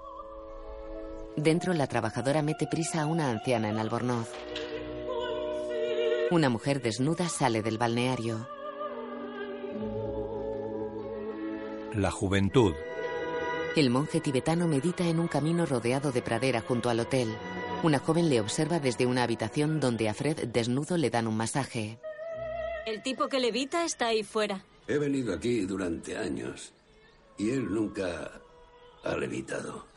Dentro, 1.35 1.73
la 1.73 1.87
trabajadora 1.87 2.43
mete 2.43 2.67
prisa 2.67 3.01
a 3.01 3.05
una 3.07 3.31
anciana 3.31 3.69
en 3.69 3.79
albornoz. 3.79 4.29
Una 6.29 6.49
mujer 6.49 6.81
desnuda 6.81 7.27
sale 7.27 7.63
del 7.63 7.79
balneario. 7.79 8.58
La 11.93 12.11
juventud. 12.11 12.73
El 13.75 13.89
monje 13.89 14.21
tibetano 14.21 14.67
medita 14.67 15.07
en 15.07 15.19
un 15.19 15.27
camino 15.27 15.65
rodeado 15.65 16.11
de 16.11 16.21
pradera 16.21 16.61
junto 16.61 16.89
al 16.89 16.99
hotel. 16.99 17.35
Una 17.81 17.99
joven 17.99 18.29
le 18.29 18.41
observa 18.41 18.79
desde 18.79 19.05
una 19.05 19.23
habitación 19.23 19.79
donde 19.79 20.07
a 20.07 20.13
Fred 20.13 20.47
desnudo 20.49 20.97
le 20.97 21.09
dan 21.09 21.27
un 21.27 21.35
masaje. 21.35 21.99
El 22.85 23.01
tipo 23.01 23.27
que 23.27 23.39
levita 23.39 23.85
está 23.85 24.07
ahí 24.07 24.23
fuera. 24.23 24.63
He 24.87 24.97
venido 24.97 25.33
aquí 25.33 25.61
durante 25.61 26.17
años 26.17 26.73
y 27.37 27.49
él 27.51 27.73
nunca 27.73 28.39
ha 29.03 29.15
levitado. 29.17 29.87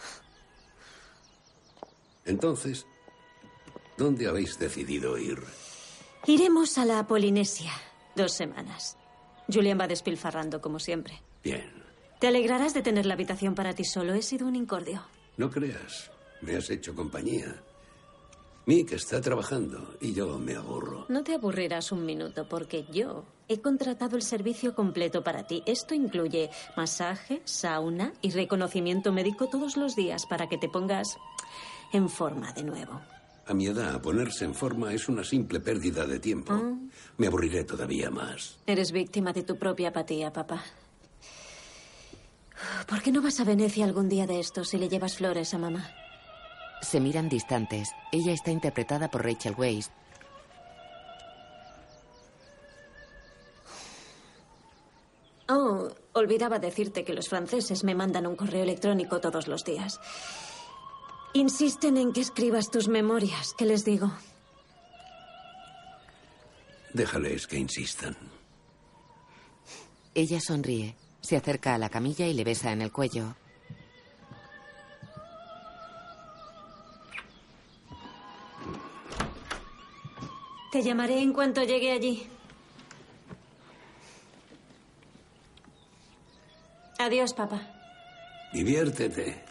Entonces, 2.25 2.87
¿dónde 3.99 4.29
habéis 4.29 4.59
decidido 4.59 5.19
ir? 5.19 5.43
Iremos 6.27 6.79
a 6.79 6.85
la 6.85 7.07
Polinesia. 7.07 7.73
Dos 8.15 8.33
semanas. 8.33 8.97
Julian 9.53 9.79
va 9.81 9.89
despilfarrando, 9.89 10.61
como 10.61 10.79
siempre. 10.79 11.21
Bien, 11.43 11.82
Te 12.23 12.29
alegrarás 12.29 12.73
de 12.73 12.83
tener 12.83 13.05
la 13.05 13.15
habitación 13.15 13.57
para 13.57 13.75
ti 13.75 13.83
solo. 13.85 14.15
He 14.15 14.23
sido 14.23 14.47
un 14.47 14.55
incordio. 14.55 15.03
no 15.39 15.51
creas. 15.51 16.09
Me 16.41 16.55
has 16.55 16.71
hecho 16.71 16.95
compañía. 16.95 17.61
Mick 18.65 18.93
está 18.93 19.21
trabajando 19.21 19.97
y 20.01 20.13
yo 20.15 20.39
me 20.39 20.55
aburro. 20.55 21.07
No 21.09 21.25
te 21.25 21.35
aburrirás 21.35 21.91
un 21.91 22.07
minuto 22.07 22.49
porque 22.49 22.87
yo 22.93 23.25
he 23.49 23.61
contratado 23.61 24.15
el 24.15 24.23
servicio 24.23 24.73
completo 24.73 25.25
para 25.25 25.49
ti. 25.49 25.65
Esto 25.67 25.97
incluye 25.97 26.51
masaje, 26.77 27.43
sauna 27.45 28.13
y 28.23 28.31
reconocimiento 28.31 29.11
médico 29.11 29.49
todos 29.49 29.77
los 29.77 29.97
días 29.97 30.25
para 30.27 30.49
que 30.49 30.59
te 30.59 30.69
pongas 30.69 31.19
en 31.93 32.09
forma 32.09 32.53
de 32.53 32.63
nuevo. 32.63 33.01
A 33.47 33.53
mi 33.53 33.67
edad, 33.67 34.01
ponerse 34.01 34.45
en 34.45 34.55
forma 34.55 34.95
es 34.95 35.09
una 35.09 35.25
simple 35.25 35.59
pérdida 35.59 36.07
de 36.07 36.21
tiempo. 36.21 36.53
Ah. 36.53 36.73
Me 37.19 37.27
aburriré 37.27 37.65
todavía 37.65 38.13
más. 38.13 38.61
Eres 38.65 38.93
víctima 38.93 39.33
de 39.33 39.43
tu 39.43 39.59
propia 39.59 39.89
apatía, 39.89 40.33
papá. 40.33 40.63
¿Por 42.87 43.03
qué 43.03 43.13
no 43.13 43.23
vas 43.23 43.41
a 43.41 43.45
Venecia 43.45 43.85
algún 43.85 44.09
día 44.09 44.27
de 44.27 44.41
estos 44.41 44.75
y 44.75 44.79
le 44.79 44.89
llevas 44.89 45.17
flores 45.17 45.55
a 45.55 45.59
mamá? 45.59 45.91
Se 46.83 47.01
miran 47.01 47.29
distantes. 47.29 47.91
Ella 48.11 48.33
está 48.33 48.51
interpretada 48.51 49.11
por 49.11 49.25
Rachel 49.25 49.55
Weisz. 49.57 49.91
Oh, 55.49 55.89
olvidaba 56.13 56.59
decirte 56.59 57.05
que 57.05 57.13
los 57.13 57.29
franceses 57.29 57.85
me 57.85 57.95
mandan 57.95 58.27
un 58.27 58.37
correo 58.37 58.63
electrónico 58.63 59.21
todos 59.21 59.49
los 59.49 59.65
días. 59.65 60.01
Insisten 61.35 61.97
en 61.97 62.13
que 62.13 62.21
escribas 62.21 62.71
tus 62.71 62.89
memorias. 62.89 63.55
¿Qué 63.57 63.65
les 63.65 63.85
digo? 63.85 64.13
Déjales 66.93 67.47
que 67.47 67.59
insistan. 67.59 68.17
Ella 70.15 70.41
sonríe. 70.41 70.95
Se 71.23 71.37
acerca 71.37 71.75
a 71.75 71.79
la 71.79 71.89
camilla 71.89 72.27
y 72.27 72.35
le 72.35 72.45
besa 72.45 72.73
en 72.73 72.83
el 72.83 72.93
cuello. 72.93 73.35
Te 80.73 80.83
llamaré 80.83 81.21
en 81.21 81.33
cuanto 81.33 81.63
llegue 81.63 81.93
allí. 81.93 82.29
Adiós, 86.99 87.35
papá. 87.35 87.61
Diviértete. 88.53 89.45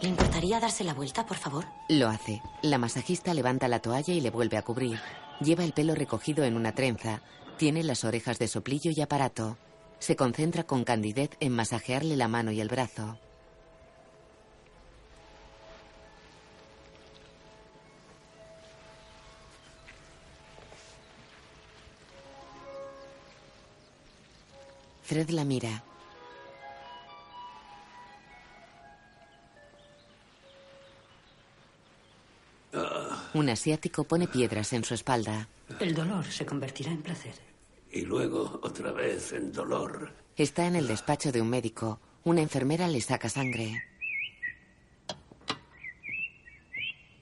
¿Le 0.00 0.08
importaría 0.08 0.60
darse 0.60 0.84
la 0.84 0.94
vuelta, 0.94 1.24
por 1.24 1.38
favor? 1.38 1.64
Lo 1.88 2.08
hace. 2.08 2.42
La 2.62 2.76
masajista 2.76 3.32
levanta 3.32 3.68
la 3.68 3.78
toalla 3.78 4.12
y 4.12 4.20
le 4.20 4.30
vuelve 4.30 4.58
a 4.58 4.62
cubrir. 4.62 5.00
Lleva 5.40 5.64
el 5.64 5.72
pelo 5.72 5.94
recogido 5.94 6.44
en 6.44 6.56
una 6.56 6.72
trenza. 6.72 7.22
Tiene 7.56 7.84
las 7.84 8.04
orejas 8.04 8.38
de 8.38 8.48
soplillo 8.48 8.90
y 8.94 9.00
aparato. 9.00 9.56
Se 10.00 10.16
concentra 10.16 10.64
con 10.64 10.84
candidez 10.84 11.30
en 11.40 11.52
masajearle 11.52 12.16
la 12.16 12.28
mano 12.28 12.50
y 12.50 12.60
el 12.60 12.68
brazo. 12.68 13.16
Fred 25.04 25.30
la 25.30 25.44
mira. 25.44 25.84
Un 33.34 33.48
asiático 33.50 34.04
pone 34.04 34.28
piedras 34.28 34.72
en 34.72 34.84
su 34.84 34.94
espalda. 34.94 35.48
El 35.80 35.92
dolor 35.92 36.24
se 36.24 36.46
convertirá 36.46 36.92
en 36.92 37.02
placer. 37.02 37.34
Y 37.90 38.02
luego 38.02 38.60
otra 38.62 38.92
vez 38.92 39.32
en 39.32 39.52
dolor. 39.52 40.12
Está 40.36 40.66
en 40.66 40.76
el 40.76 40.86
despacho 40.86 41.32
de 41.32 41.42
un 41.42 41.50
médico. 41.50 41.98
Una 42.22 42.42
enfermera 42.42 42.86
le 42.86 43.00
saca 43.00 43.28
sangre. 43.28 43.82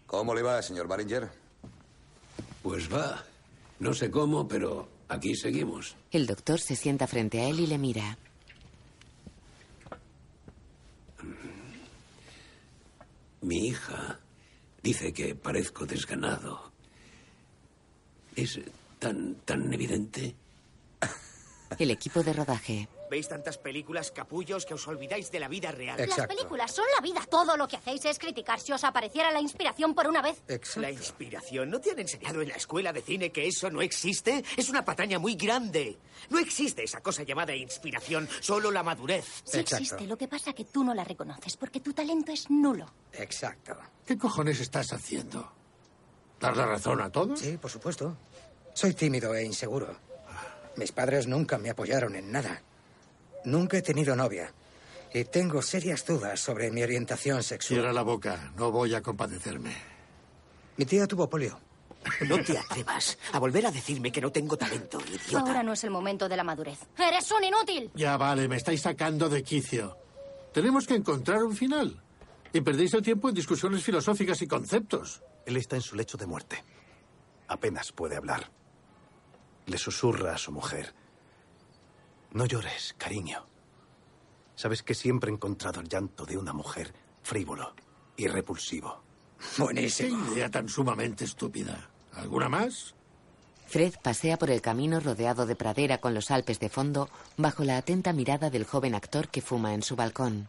¿Cómo 0.07 0.35
le 0.35 0.43
va, 0.43 0.61
señor 0.61 0.87
Baringer? 0.87 1.31
Pues 2.63 2.93
va. 2.93 3.25
No 3.81 3.95
sé 3.95 4.11
cómo, 4.11 4.47
pero 4.47 4.89
aquí 5.09 5.35
seguimos. 5.35 5.97
El 6.11 6.27
doctor 6.27 6.61
se 6.61 6.77
sienta 6.77 7.07
frente 7.07 7.41
a 7.41 7.49
él 7.49 7.59
y 7.61 7.67
le 7.67 7.79
mira. 7.79 8.19
Mi 13.41 13.69
hija 13.69 14.21
dice 14.83 15.13
que 15.13 15.35
parezco 15.35 15.87
desganado. 15.87 16.73
¿Es 18.35 18.61
tan, 18.99 19.37
tan 19.45 19.73
evidente? 19.73 20.35
El 21.79 21.91
equipo 21.91 22.23
de 22.23 22.33
rodaje. 22.33 22.89
¿Veis 23.13 23.29
tantas 23.29 23.59
películas, 23.59 24.11
capullos, 24.11 24.65
que 24.65 24.73
os 24.73 24.89
olvidáis 24.89 25.31
de 25.31 25.39
la 25.39 25.47
vida 25.47 25.71
real? 25.71 25.99
Las 26.09 26.27
películas 26.27 26.73
son 26.73 26.87
la 26.97 27.03
vida. 27.03 27.21
Todo 27.31 27.59
lo 27.59 27.69
que 27.69 27.77
hacéis 27.77 28.07
es 28.07 28.19
criticar. 28.19 28.59
Si 28.59 28.73
os 28.73 28.83
apareciera 28.85 29.31
la 29.31 29.39
inspiración 29.39 29.95
por 29.95 30.07
una 30.07 30.23
vez. 30.23 30.41
La 30.77 30.91
inspiración. 30.91 31.69
¿No 31.69 31.79
te 31.79 31.91
han 31.91 31.99
enseñado 31.99 32.41
en 32.41 32.49
la 32.49 32.55
escuela 32.55 32.91
de 32.91 33.03
cine 33.03 33.31
que 33.31 33.47
eso 33.47 33.69
no 33.69 33.83
existe? 33.83 34.43
Es 34.57 34.71
una 34.71 34.83
pataña 34.83 35.19
muy 35.19 35.35
grande. 35.35 35.99
No 36.31 36.39
existe 36.39 36.85
esa 36.85 37.03
cosa 37.03 37.23
llamada 37.23 37.55
inspiración, 37.55 38.27
solo 38.41 38.71
la 38.71 38.83
madurez. 38.83 39.43
Sí 39.45 39.59
existe. 39.59 40.07
Lo 40.07 40.17
que 40.17 40.27
pasa 40.27 40.55
que 40.55 40.65
tú 40.65 40.83
no 40.83 40.95
la 40.95 41.05
reconoces 41.05 41.59
porque 41.59 41.81
tu 41.81 41.93
talento 41.93 42.33
es 42.33 42.49
nulo. 42.49 42.87
Exacto. 43.13 43.77
¿Qué 44.07 44.17
cojones 44.17 44.59
estás 44.59 44.91
haciendo? 44.95 45.53
¿Dar 46.41 46.57
la 46.57 46.65
razón 46.65 47.03
a 47.03 47.13
todos? 47.13 47.39
Sí, 47.41 47.59
por 47.59 47.71
supuesto. 47.71 48.17
Soy 48.73 48.95
tímido 48.95 49.35
e 49.35 49.45
inseguro. 49.45 49.99
Mis 50.77 50.93
padres 50.93 51.27
nunca 51.27 51.59
me 51.59 51.69
apoyaron 51.69 52.17
en 52.17 52.33
nada. 52.33 52.63
Nunca 53.45 53.77
he 53.79 53.83
tenido 53.83 54.15
novia. 54.17 54.53
Y 55.15 55.25
tengo 55.25 55.61
serias 55.61 56.07
dudas 56.07 56.41
sobre 56.41 56.71
mi 56.71 56.83
orientación 56.83 57.43
sexual. 57.43 57.81
Cierra 57.81 57.93
la 57.93 58.03
boca. 58.03 58.53
No 58.57 58.71
voy 58.71 58.95
a 58.95 59.03
compadecerme. 59.03 59.75
Mi 60.77 60.85
tía 60.87 61.07
tuvo 61.07 61.29
polio. 61.29 61.59
No 62.29 62.43
te 62.43 62.59
atrevas 62.59 63.17
a 63.33 63.39
volver 63.39 63.67
a 63.67 63.71
decirme 63.71 64.11
que 64.11 64.21
no 64.21 64.33
tengo 64.33 64.57
talento, 64.57 64.99
idiota. 65.01 65.39
Ahora 65.39 65.63
no 65.63 65.73
es 65.73 65.85
el 65.85 65.91
momento 65.91 66.29
de 66.29 66.37
la 66.37 66.43
madurez. 66.43 66.81
¡Eres 66.99 67.31
un 67.31 67.45
inútil! 67.45 67.91
Ya 67.95 68.17
vale, 68.17 68.49
me 68.49 68.57
estáis 68.57 68.83
sacando 68.83 69.29
de 69.29 69.43
quicio. 69.45 69.97
Tenemos 70.53 70.87
que 70.87 70.95
encontrar 70.95 71.45
un 71.45 71.55
final. 71.55 72.03
Y 72.53 72.61
perdéis 72.61 72.95
el 72.95 73.03
tiempo 73.03 73.29
en 73.29 73.35
discusiones 73.35 73.85
filosóficas 73.85 74.43
y 74.43 74.47
conceptos. 74.49 75.23
Él 75.47 75.57
está 75.57 75.77
en 75.77 75.83
su 75.83 75.95
lecho 75.95 76.19
de 76.19 76.27
muerte. 76.27 76.65
Apenas 77.49 77.93
puede 77.93 78.17
hablar. 78.17 78.51
Le 79.67 79.79
susurra 79.79 80.35
a 80.35 80.39
su 80.39 80.51
mujer. 80.53 80.93
No 82.33 82.47
llores, 82.47 82.95
cariño. 82.97 83.47
Sabes 84.55 84.83
que 84.83 84.95
siempre 84.95 85.31
he 85.31 85.35
encontrado 85.35 85.81
el 85.81 85.89
llanto 85.89 86.25
de 86.25 86.39
una 86.39 86.53
mujer 86.53 86.93
frívolo 87.23 87.75
y 88.17 88.27
repulsivo. 88.27 89.03
Buenísimo. 89.59 90.25
Qué 90.27 90.33
idea 90.35 90.51
tan 90.51 90.69
sumamente 90.69 91.25
estúpida. 91.25 91.91
¿Alguna 92.15 92.49
más? 92.49 92.95
Fred 93.67 93.95
pasea 94.03 94.39
por 94.39 94.51
el 94.51 94.61
camino 94.61 95.01
rodeado 95.01 95.47
de 95.47 95.57
pradera 95.57 95.99
con 95.99 96.15
los 96.15 96.31
Alpes 96.31 96.61
de 96.61 96.69
fondo, 96.69 97.09
bajo 97.37 97.65
la 97.65 97.79
atenta 97.79 98.13
mirada 98.13 98.51
del 98.51 98.65
joven 98.65 98.95
actor 98.95 99.29
que 99.29 99.41
fuma 99.41 99.75
en 99.75 99.83
su 99.83 99.97
balcón. 99.97 100.49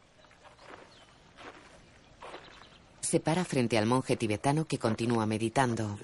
Se 2.99 3.19
para 3.19 3.45
frente 3.45 3.77
al 3.77 3.85
monje 3.85 4.17
tibetano 4.17 4.65
que 4.65 4.79
continúa 4.79 5.25
meditando. 5.25 5.97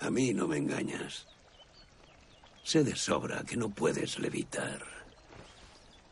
A 0.00 0.10
mí 0.10 0.32
no 0.32 0.46
me 0.46 0.58
engañas. 0.58 1.26
Sé 2.62 2.84
de 2.84 2.96
sobra 2.96 3.44
que 3.44 3.56
no 3.56 3.70
puedes 3.70 4.18
levitar. 4.18 4.82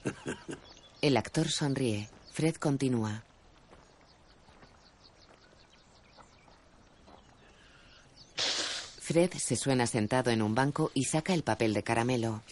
El 1.01 1.17
actor 1.17 1.49
sonríe. 1.49 2.09
Fred 2.33 2.57
continúa. 2.57 3.25
Fred 9.05 9.33
se 9.35 9.55
suena 9.57 9.87
sentado 9.87 10.31
en 10.31 10.41
un 10.41 10.55
banco 10.55 10.91
y 10.95 11.05
saca 11.05 11.35
el 11.35 11.43
papel 11.43 11.75
de 11.75 11.83
caramelo. 11.83 12.43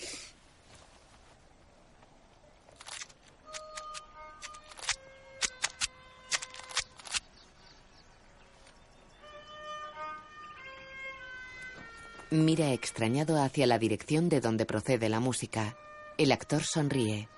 Mira 12.33 12.73
extrañado 12.73 13.43
hacia 13.43 13.67
la 13.67 13.79
dirección 13.79 14.31
de 14.31 14.41
donde 14.41 14.65
procede 14.65 15.11
la 15.11 15.21
música. 15.21 15.77
El 16.17 16.33
actor 16.33 16.65
sonríe. 16.65 17.29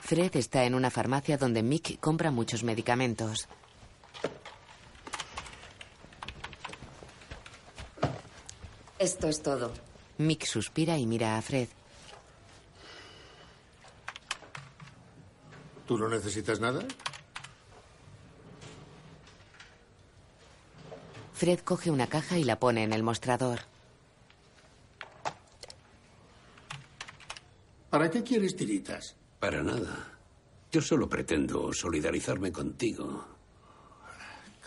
Fred 0.00 0.34
está 0.36 0.64
en 0.64 0.74
una 0.74 0.88
farmacia 0.90 1.36
donde 1.36 1.62
Mick 1.62 2.00
compra 2.00 2.30
muchos 2.30 2.64
medicamentos. 2.64 3.46
Esto 8.98 9.28
es 9.28 9.42
todo. 9.42 9.74
Mick 10.16 10.46
suspira 10.46 10.96
y 10.96 11.04
mira 11.04 11.36
a 11.36 11.42
Fred. 11.42 11.68
¿Tú 15.86 15.98
no 15.98 16.08
necesitas 16.08 16.58
nada? 16.58 16.86
Fred 21.38 21.60
coge 21.60 21.92
una 21.92 22.08
caja 22.08 22.36
y 22.36 22.42
la 22.42 22.58
pone 22.58 22.82
en 22.82 22.92
el 22.92 23.04
mostrador. 23.04 23.60
¿Para 27.90 28.10
qué 28.10 28.24
quieres 28.24 28.56
tiritas? 28.56 29.14
Para 29.38 29.62
nada. 29.62 30.18
Yo 30.72 30.82
solo 30.82 31.08
pretendo 31.08 31.72
solidarizarme 31.72 32.50
contigo. 32.50 33.24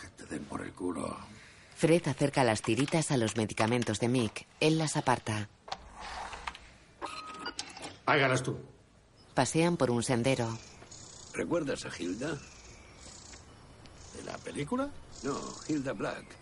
Que 0.00 0.08
te 0.16 0.24
den 0.24 0.46
por 0.46 0.62
el 0.62 0.72
culo. 0.72 1.14
Fred 1.76 2.08
acerca 2.08 2.42
las 2.42 2.62
tiritas 2.62 3.10
a 3.10 3.18
los 3.18 3.36
medicamentos 3.36 4.00
de 4.00 4.08
Mick. 4.08 4.46
Él 4.58 4.78
las 4.78 4.96
aparta. 4.96 5.50
Hágalas 8.06 8.42
tú. 8.42 8.58
Pasean 9.34 9.76
por 9.76 9.90
un 9.90 10.02
sendero. 10.02 10.48
¿Recuerdas 11.34 11.84
a 11.84 11.90
Hilda? 11.94 12.38
¿De 14.16 14.24
la 14.24 14.38
película? 14.38 14.88
No, 15.22 15.38
Hilda 15.68 15.92
Black. 15.92 16.41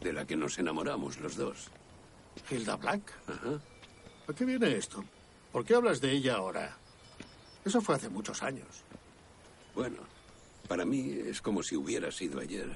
De 0.00 0.12
la 0.12 0.26
que 0.26 0.36
nos 0.36 0.58
enamoramos 0.58 1.18
los 1.20 1.36
dos. 1.36 1.68
¿Hilda 2.50 2.76
Black? 2.76 3.12
Ajá. 3.26 3.60
¿A 4.28 4.32
qué 4.32 4.44
viene 4.44 4.76
esto? 4.76 5.04
¿Por 5.52 5.64
qué 5.64 5.74
hablas 5.74 6.00
de 6.00 6.12
ella 6.12 6.36
ahora? 6.36 6.76
Eso 7.64 7.80
fue 7.80 7.96
hace 7.96 8.08
muchos 8.08 8.42
años. 8.42 8.84
Bueno, 9.74 9.98
para 10.68 10.84
mí 10.84 11.18
es 11.26 11.42
como 11.42 11.62
si 11.62 11.76
hubiera 11.76 12.10
sido 12.10 12.40
ayer. 12.40 12.70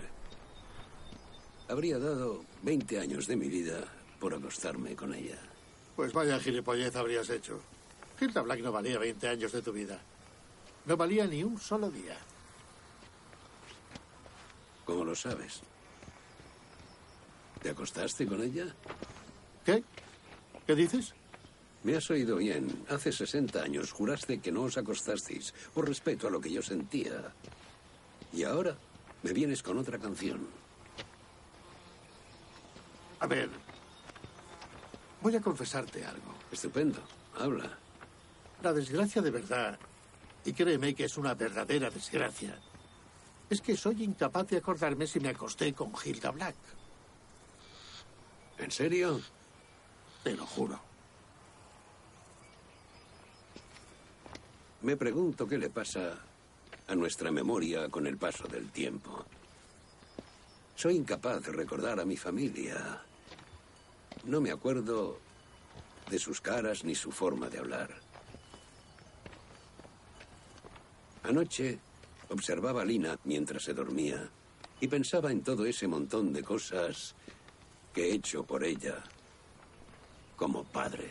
Habría 1.68 1.98
dado 1.98 2.44
20 2.62 3.00
años 3.00 3.26
de 3.26 3.36
mi 3.36 3.48
vida 3.48 3.80
por 4.20 4.34
acostarme 4.34 4.94
con 4.94 5.14
ella. 5.14 5.38
Pues 5.96 6.12
vaya 6.12 6.38
gilipollez 6.38 6.94
habrías 6.96 7.30
hecho. 7.30 7.60
Hilda 8.20 8.42
Black 8.42 8.60
no 8.60 8.72
valía 8.72 8.98
20 8.98 9.28
años 9.28 9.52
de 9.52 9.62
tu 9.62 9.72
vida. 9.72 10.00
No 10.86 10.96
valía 10.96 11.26
ni 11.26 11.42
un 11.42 11.58
solo 11.58 11.90
día. 11.90 12.16
¿Cómo 14.84 15.04
lo 15.04 15.14
sabes? 15.14 15.62
¿Te 17.64 17.70
acostaste 17.70 18.26
con 18.26 18.42
ella? 18.42 18.66
¿Qué? 19.64 19.82
¿Qué 20.66 20.74
dices? 20.74 21.14
Me 21.82 21.96
has 21.96 22.10
oído 22.10 22.36
bien. 22.36 22.84
Hace 22.90 23.10
60 23.10 23.62
años 23.62 23.90
juraste 23.90 24.38
que 24.38 24.52
no 24.52 24.64
os 24.64 24.76
acostasteis 24.76 25.54
por 25.72 25.88
respeto 25.88 26.28
a 26.28 26.30
lo 26.30 26.42
que 26.42 26.52
yo 26.52 26.60
sentía. 26.60 27.32
Y 28.34 28.44
ahora 28.44 28.76
me 29.22 29.32
vienes 29.32 29.62
con 29.62 29.78
otra 29.78 29.98
canción. 29.98 30.46
A 33.20 33.26
ver. 33.26 33.48
Voy 35.22 35.34
a 35.34 35.40
confesarte 35.40 36.04
algo. 36.04 36.34
Estupendo. 36.52 37.00
Habla. 37.38 37.78
La 38.62 38.74
desgracia 38.74 39.22
de 39.22 39.30
verdad, 39.30 39.78
y 40.44 40.52
créeme 40.52 40.94
que 40.94 41.04
es 41.04 41.16
una 41.16 41.32
verdadera 41.32 41.88
desgracia, 41.88 42.58
es 43.48 43.62
que 43.62 43.74
soy 43.74 44.04
incapaz 44.04 44.48
de 44.48 44.58
acordarme 44.58 45.06
si 45.06 45.18
me 45.18 45.30
acosté 45.30 45.72
con 45.72 45.94
Hilda 46.04 46.30
Black. 46.30 46.56
¿En 48.58 48.70
serio? 48.70 49.20
Te 50.22 50.34
lo 50.34 50.46
juro. 50.46 50.80
Me 54.82 54.96
pregunto 54.96 55.46
qué 55.46 55.58
le 55.58 55.70
pasa 55.70 56.18
a 56.86 56.94
nuestra 56.94 57.30
memoria 57.30 57.88
con 57.88 58.06
el 58.06 58.18
paso 58.18 58.46
del 58.46 58.70
tiempo. 58.70 59.24
Soy 60.76 60.96
incapaz 60.96 61.42
de 61.44 61.52
recordar 61.52 62.00
a 62.00 62.04
mi 62.04 62.16
familia. 62.16 63.02
No 64.24 64.40
me 64.40 64.50
acuerdo 64.50 65.18
de 66.10 66.18
sus 66.18 66.40
caras 66.40 66.84
ni 66.84 66.94
su 66.94 67.10
forma 67.12 67.48
de 67.48 67.58
hablar. 67.58 67.94
Anoche 71.22 71.78
observaba 72.28 72.82
a 72.82 72.84
Lina 72.84 73.18
mientras 73.24 73.62
se 73.62 73.72
dormía 73.72 74.28
y 74.80 74.88
pensaba 74.88 75.32
en 75.32 75.42
todo 75.42 75.64
ese 75.64 75.88
montón 75.88 76.32
de 76.32 76.42
cosas 76.42 77.14
que 77.94 78.10
he 78.10 78.14
hecho 78.14 78.42
por 78.44 78.64
ella 78.64 78.96
como 80.36 80.64
padre. 80.64 81.10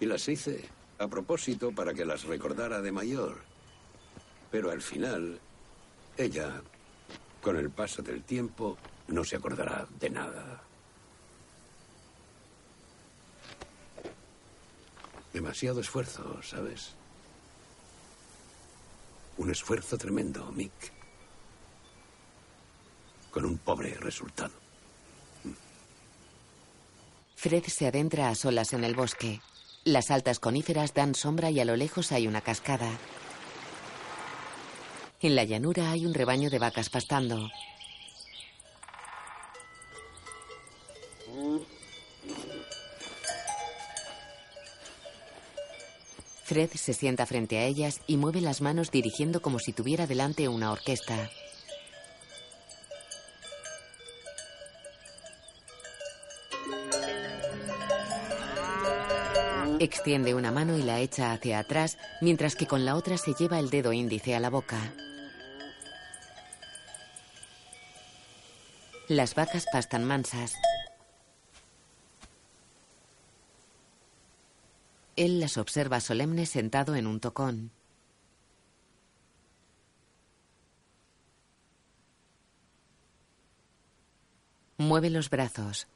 Y 0.00 0.06
las 0.06 0.26
hice 0.28 0.64
a 0.98 1.06
propósito 1.06 1.72
para 1.72 1.92
que 1.94 2.04
las 2.04 2.24
recordara 2.24 2.80
de 2.80 2.90
mayor. 2.90 3.42
Pero 4.50 4.70
al 4.70 4.80
final, 4.80 5.38
ella, 6.16 6.62
con 7.42 7.56
el 7.56 7.70
paso 7.70 8.02
del 8.02 8.24
tiempo, 8.24 8.78
no 9.08 9.22
se 9.22 9.36
acordará 9.36 9.86
de 10.00 10.10
nada. 10.10 10.62
Demasiado 15.32 15.80
esfuerzo, 15.80 16.42
¿sabes? 16.42 16.94
Un 19.38 19.50
esfuerzo 19.50 19.96
tremendo, 19.96 20.50
Mick. 20.52 20.72
Con 23.30 23.46
un 23.46 23.56
pobre 23.58 23.94
resultado. 23.94 24.61
Fred 27.42 27.64
se 27.64 27.88
adentra 27.88 28.28
a 28.28 28.36
solas 28.36 28.72
en 28.72 28.84
el 28.84 28.94
bosque. 28.94 29.40
Las 29.82 30.12
altas 30.12 30.38
coníferas 30.38 30.94
dan 30.94 31.16
sombra 31.16 31.50
y 31.50 31.58
a 31.58 31.64
lo 31.64 31.74
lejos 31.74 32.12
hay 32.12 32.28
una 32.28 32.40
cascada. 32.40 32.88
En 35.20 35.34
la 35.34 35.42
llanura 35.42 35.90
hay 35.90 36.06
un 36.06 36.14
rebaño 36.14 36.50
de 36.50 36.60
vacas 36.60 36.88
pastando. 36.88 37.50
Fred 46.44 46.70
se 46.74 46.92
sienta 46.92 47.26
frente 47.26 47.58
a 47.58 47.64
ellas 47.64 48.02
y 48.06 48.18
mueve 48.18 48.40
las 48.40 48.60
manos 48.60 48.92
dirigiendo 48.92 49.42
como 49.42 49.58
si 49.58 49.72
tuviera 49.72 50.06
delante 50.06 50.46
una 50.46 50.70
orquesta. 50.70 51.28
Extiende 59.82 60.32
una 60.32 60.52
mano 60.52 60.78
y 60.78 60.82
la 60.84 61.00
echa 61.00 61.32
hacia 61.32 61.58
atrás, 61.58 61.98
mientras 62.20 62.54
que 62.54 62.68
con 62.68 62.84
la 62.84 62.94
otra 62.94 63.18
se 63.18 63.34
lleva 63.34 63.58
el 63.58 63.68
dedo 63.68 63.92
índice 63.92 64.36
a 64.36 64.38
la 64.38 64.48
boca. 64.48 64.78
Las 69.08 69.34
vacas 69.34 69.66
pastan 69.72 70.04
mansas. 70.04 70.54
Él 75.16 75.40
las 75.40 75.56
observa 75.56 75.98
solemne 75.98 76.46
sentado 76.46 76.94
en 76.94 77.08
un 77.08 77.18
tocón. 77.18 77.72
Mueve 84.78 85.10
los 85.10 85.28
brazos. 85.28 85.88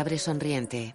Abre 0.00 0.18
sonriente. 0.18 0.94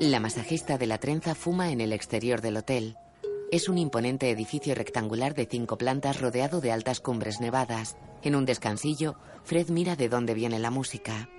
La 0.00 0.20
masajista 0.20 0.76
de 0.76 0.86
la 0.86 0.98
trenza 0.98 1.34
fuma 1.34 1.70
en 1.70 1.80
el 1.80 1.94
exterior 1.94 2.42
del 2.42 2.58
hotel. 2.58 2.98
Es 3.50 3.70
un 3.70 3.78
imponente 3.78 4.30
edificio 4.30 4.74
rectangular 4.74 5.34
de 5.34 5.46
cinco 5.46 5.78
plantas 5.78 6.20
rodeado 6.20 6.60
de 6.60 6.72
altas 6.72 7.00
cumbres 7.00 7.40
nevadas. 7.40 7.96
En 8.22 8.36
un 8.36 8.44
descansillo, 8.44 9.16
Fred 9.44 9.70
mira 9.70 9.96
de 9.96 10.10
dónde 10.10 10.34
viene 10.34 10.58
la 10.58 10.70
música. 10.70 11.30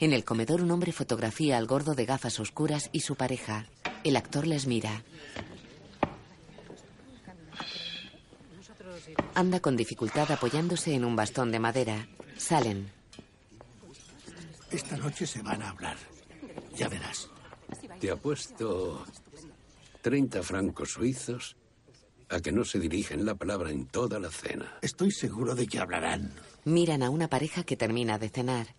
En 0.00 0.12
el 0.12 0.24
comedor 0.24 0.62
un 0.62 0.70
hombre 0.70 0.92
fotografía 0.92 1.58
al 1.58 1.66
gordo 1.66 1.94
de 1.94 2.06
gafas 2.06 2.38
oscuras 2.38 2.88
y 2.92 3.00
su 3.00 3.16
pareja. 3.16 3.66
El 4.04 4.16
actor 4.16 4.46
les 4.46 4.66
mira. 4.66 5.02
Anda 9.34 9.58
con 9.60 9.76
dificultad 9.76 10.30
apoyándose 10.30 10.94
en 10.94 11.04
un 11.04 11.16
bastón 11.16 11.50
de 11.50 11.58
madera. 11.58 12.08
Salen. 12.36 12.90
Esta 14.70 14.96
noche 14.96 15.26
se 15.26 15.42
van 15.42 15.62
a 15.62 15.70
hablar. 15.70 15.96
Ya 16.76 16.88
verás. 16.88 17.28
Te 18.00 18.10
apuesto 18.10 19.04
30 20.02 20.42
francos 20.44 20.92
suizos 20.92 21.56
a 22.28 22.40
que 22.40 22.52
no 22.52 22.64
se 22.64 22.78
dirigen 22.78 23.26
la 23.26 23.34
palabra 23.34 23.70
en 23.70 23.86
toda 23.86 24.20
la 24.20 24.30
cena. 24.30 24.78
Estoy 24.82 25.10
seguro 25.10 25.56
de 25.56 25.66
que 25.66 25.80
hablarán. 25.80 26.32
Miran 26.64 27.02
a 27.02 27.10
una 27.10 27.28
pareja 27.28 27.64
que 27.64 27.76
termina 27.76 28.18
de 28.18 28.28
cenar. 28.28 28.77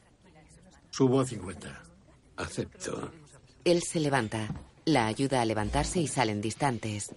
Subo 0.89 1.21
a 1.21 1.25
50. 1.25 1.83
Acepto. 2.37 3.11
Él 3.63 3.81
se 3.83 3.99
levanta, 3.99 4.47
la 4.85 5.07
ayuda 5.07 5.41
a 5.41 5.45
levantarse 5.45 5.99
y 5.99 6.07
salen 6.07 6.41
distantes. 6.41 7.13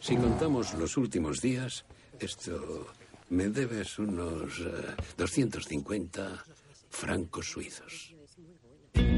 Si 0.00 0.16
contamos 0.16 0.72
los 0.74 0.96
últimos 0.96 1.40
días, 1.40 1.84
esto 2.18 2.86
me 3.28 3.48
debes 3.48 3.98
unos 3.98 4.60
eh, 4.60 4.94
250 5.18 6.44
francos 6.88 7.50
suizos. 7.50 8.14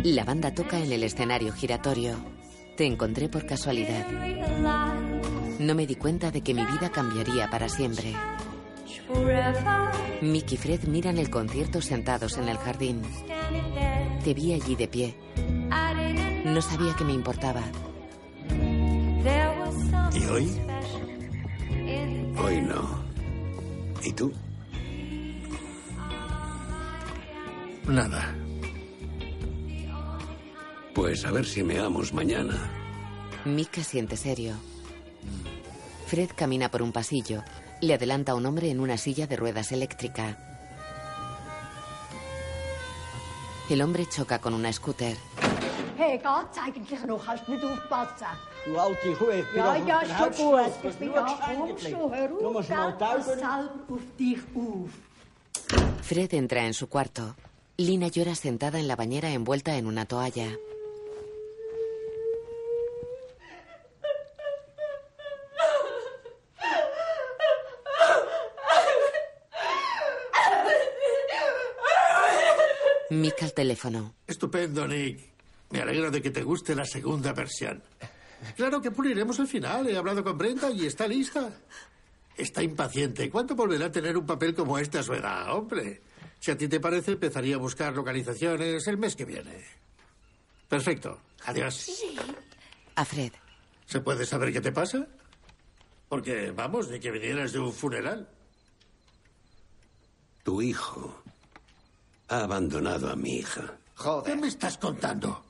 La 0.05 0.25
banda 0.25 0.53
toca 0.53 0.81
en 0.81 0.91
el 0.91 1.05
escenario 1.05 1.53
giratorio. 1.53 2.17
Te 2.77 2.85
encontré 2.85 3.29
por 3.29 3.47
casualidad. 3.47 4.07
No 5.61 5.75
me 5.75 5.87
di 5.87 5.95
cuenta 5.95 6.31
de 6.31 6.43
que 6.43 6.55
mi 6.55 6.65
vida 6.65 6.91
cambiaría 6.91 7.49
para 7.49 7.69
siempre. 7.69 8.13
Mick 10.21 10.53
y 10.53 10.57
Fred 10.57 10.85
miran 10.85 11.19
el 11.19 11.31
concierto 11.31 11.81
sentados 11.81 12.39
en 12.39 12.49
el 12.49 12.59
jardín. 12.59 13.03
Te 14.25 14.35
vi 14.35 14.53
allí 14.53 14.77
de 14.77 14.89
pie. 14.89 15.17
No 16.45 16.61
sabía 16.61 16.95
que 16.97 17.05
me 17.05 17.13
importaba. 17.13 17.63
¿Y 20.15 20.25
hoy? 20.27 20.61
Hoy 22.37 22.61
no. 22.61 23.03
¿Y 24.03 24.13
tú? 24.13 24.33
Nada. 27.87 28.35
Pues 30.95 31.25
a 31.25 31.31
ver 31.31 31.47
si 31.47 31.63
me 31.63 31.79
amos 31.79 32.13
mañana. 32.13 32.71
Mick 33.45 33.83
siente 33.83 34.17
serio. 34.17 34.55
Fred 36.07 36.31
camina 36.37 36.71
por 36.71 36.83
un 36.83 36.93
pasillo. 36.93 37.43
Le 37.83 37.95
adelanta 37.95 38.35
un 38.35 38.47
hombre 38.47 38.71
en 38.71 38.81
una 38.81 38.97
silla 38.97 39.27
de 39.27 39.37
ruedas 39.37 39.73
eléctrica. 39.73 40.37
El 43.69 43.83
hombre 43.83 44.07
choca 44.09 44.39
con 44.41 44.55
una 44.55 44.73
scooter. 44.73 45.17
Hey, 45.99 46.19
geht's 46.19 46.59
eigentlich 46.59 47.05
noch? 47.07 47.25
Kannst 47.25 47.47
du 47.47 47.53
nicht 47.53 47.65
aufpassen? 47.65 48.27
Du 48.67 48.79
alte 48.79 49.13
Kuh, 49.19 49.31
ich 49.31 49.45
bin 49.53 49.57
Ja, 49.57 49.75
doch 49.79 49.87
ja, 49.89 49.97
auf 49.97 50.03
ist 50.03 50.11
der 50.11 50.19
schon 50.19 50.33
gut. 50.33 50.59
Hauptstrasse 50.61 50.89
Ich 50.89 50.97
bin 50.99 51.09
nur 51.09 51.17
da. 51.17 51.29
stehen 51.29 51.59
Komm 51.59 51.69
geblieben. 51.69 51.99
schon, 52.01 52.15
hör 52.15 52.29
Du 52.29 52.47
auf. 52.47 52.53
musst 52.53 52.71
mal 52.71 52.91
gell? 52.91 52.99
die 52.99 53.05
Augen 53.05 53.17
Pass 53.17 53.27
selber 53.27 53.71
auf 53.91 54.01
dich 54.19 54.39
auf. 54.55 54.91
Fred 56.03 56.33
entra 56.35 56.61
en 56.61 56.75
su 56.75 56.87
cuarto. 56.89 57.35
Lina 57.79 58.09
llora 58.09 58.35
sentada 58.35 58.79
en 58.79 58.87
la 58.89 58.97
bañera 58.97 59.31
envuelta 59.31 59.75
en 59.77 59.87
una 59.87 60.05
toalla. 60.07 60.49
Mick 73.21 73.43
al 73.43 73.53
teléfono. 73.53 74.15
Estupendo, 74.27 74.87
Nick. 74.87 75.21
Me 75.71 75.81
alegro 75.81 76.11
de 76.11 76.21
que 76.21 76.31
te 76.31 76.43
guste 76.43 76.75
la 76.75 76.85
segunda 76.85 77.33
versión. 77.33 77.83
Claro 78.57 78.81
que 78.81 78.91
puliremos 78.91 79.39
el 79.39 79.47
final. 79.47 79.89
He 79.89 79.97
hablado 79.97 80.23
con 80.23 80.37
Brenda 80.37 80.71
y 80.71 80.87
está 80.87 81.07
lista. 81.07 81.51
Está 82.37 82.63
impaciente. 82.63 83.31
¿Cuánto 83.31 83.55
volverá 83.55 83.87
a 83.87 83.93
tener 83.93 84.17
un 84.17 84.27
papel 84.27 84.55
como 84.55 84.79
este 84.79 84.99
a 84.99 85.03
su 85.03 85.15
edad, 85.15 85.55
hombre? 85.55 86.03
Si 86.41 86.51
a 86.51 86.57
ti 86.57 86.69
te 86.69 86.81
parece, 86.81 87.13
empezaría 87.13 87.55
a 87.55 87.59
buscar 87.59 87.95
localizaciones 87.95 88.87
el 88.87 88.99
mes 88.99 89.15
que 89.15 89.25
viene. 89.25 89.65
Perfecto. 90.69 91.21
Adiós. 91.45 91.89
A 92.97 93.05
Fred. 93.05 93.33
¿Se 93.87 94.01
puede 94.01 94.27
saber 94.27 94.53
qué 94.53 94.61
te 94.61 94.73
pasa? 94.73 95.07
Porque, 96.09 96.51
vamos, 96.51 96.89
ni 96.89 96.99
que 96.99 97.11
vinieras 97.11 97.53
de 97.53 97.61
un 97.61 97.73
funeral. 97.73 98.29
Tu 100.43 100.61
hijo 100.63 101.23
ha 102.33 102.45
abandonado 102.45 103.11
a 103.11 103.17
mi 103.17 103.37
hija. 103.37 103.79
¿Qué 104.25 104.35
me 104.35 104.49
estás 104.49 104.79
contando? 104.79 105.45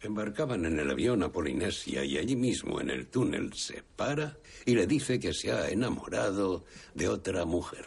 Embarcaban 0.00 0.64
en 0.64 0.78
el 0.78 0.90
avión 0.90 1.22
a 1.22 1.30
Polinesia 1.30 2.04
y 2.04 2.16
allí 2.16 2.36
mismo 2.36 2.80
en 2.80 2.88
el 2.88 3.06
túnel 3.08 3.52
se 3.52 3.82
para 3.96 4.38
y 4.64 4.74
le 4.74 4.86
dice 4.86 5.20
que 5.20 5.34
se 5.34 5.52
ha 5.52 5.68
enamorado 5.68 6.64
de 6.94 7.08
otra 7.08 7.44
mujer. 7.44 7.86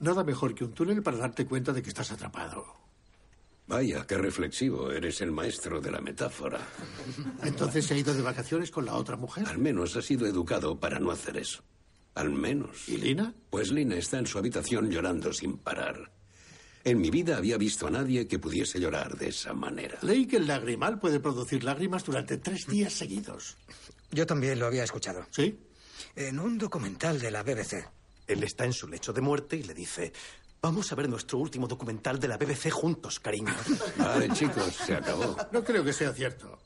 Nada 0.00 0.24
mejor 0.24 0.52
que 0.52 0.64
un 0.64 0.72
túnel 0.72 1.00
para 1.00 1.18
darte 1.18 1.46
cuenta 1.46 1.72
de 1.72 1.80
que 1.80 1.90
estás 1.90 2.10
atrapado. 2.10 2.66
Vaya, 3.68 4.04
qué 4.04 4.18
reflexivo. 4.18 4.90
Eres 4.90 5.20
el 5.20 5.30
maestro 5.30 5.80
de 5.80 5.92
la 5.92 6.00
metáfora. 6.00 6.58
Entonces 7.44 7.86
se 7.86 7.94
ha 7.94 7.98
ido 7.98 8.12
de 8.12 8.20
vacaciones 8.20 8.72
con 8.72 8.84
la 8.84 8.94
otra 8.94 9.16
mujer. 9.16 9.46
Al 9.46 9.58
menos 9.58 9.96
ha 9.96 10.02
sido 10.02 10.26
educado 10.26 10.78
para 10.78 10.98
no 10.98 11.12
hacer 11.12 11.36
eso. 11.36 11.62
Al 12.14 12.30
menos. 12.30 12.88
¿Y 12.88 12.96
Lina? 12.98 13.34
Pues 13.50 13.70
Lina 13.70 13.96
está 13.96 14.18
en 14.18 14.26
su 14.26 14.38
habitación 14.38 14.90
llorando 14.90 15.32
sin 15.32 15.58
parar. 15.58 16.12
En 16.84 17.00
mi 17.00 17.10
vida 17.10 17.36
había 17.36 17.56
visto 17.58 17.86
a 17.86 17.90
nadie 17.90 18.26
que 18.26 18.38
pudiese 18.38 18.80
llorar 18.80 19.16
de 19.16 19.28
esa 19.28 19.54
manera. 19.54 19.98
Leí 20.02 20.26
que 20.26 20.36
el 20.36 20.46
lagrimal 20.46 20.98
puede 20.98 21.20
producir 21.20 21.62
lágrimas 21.62 22.04
durante 22.04 22.38
tres 22.38 22.66
días 22.66 22.92
seguidos. 22.92 23.56
Yo 24.10 24.26
también 24.26 24.58
lo 24.58 24.66
había 24.66 24.84
escuchado. 24.84 25.24
¿Sí? 25.30 25.58
En 26.16 26.40
un 26.40 26.58
documental 26.58 27.20
de 27.20 27.30
la 27.30 27.42
BBC. 27.42 27.88
Él 28.26 28.42
está 28.42 28.64
en 28.64 28.72
su 28.72 28.88
lecho 28.88 29.12
de 29.12 29.20
muerte 29.20 29.56
y 29.56 29.62
le 29.62 29.74
dice, 29.74 30.12
vamos 30.60 30.90
a 30.90 30.96
ver 30.96 31.08
nuestro 31.08 31.38
último 31.38 31.68
documental 31.68 32.18
de 32.18 32.28
la 32.28 32.36
BBC 32.36 32.70
juntos, 32.70 33.20
cariño. 33.20 33.54
Vale, 33.96 34.28
chicos, 34.30 34.74
se 34.74 34.94
acabó. 34.94 35.36
No 35.52 35.62
creo 35.62 35.84
que 35.84 35.92
sea 35.92 36.12
cierto. 36.12 36.58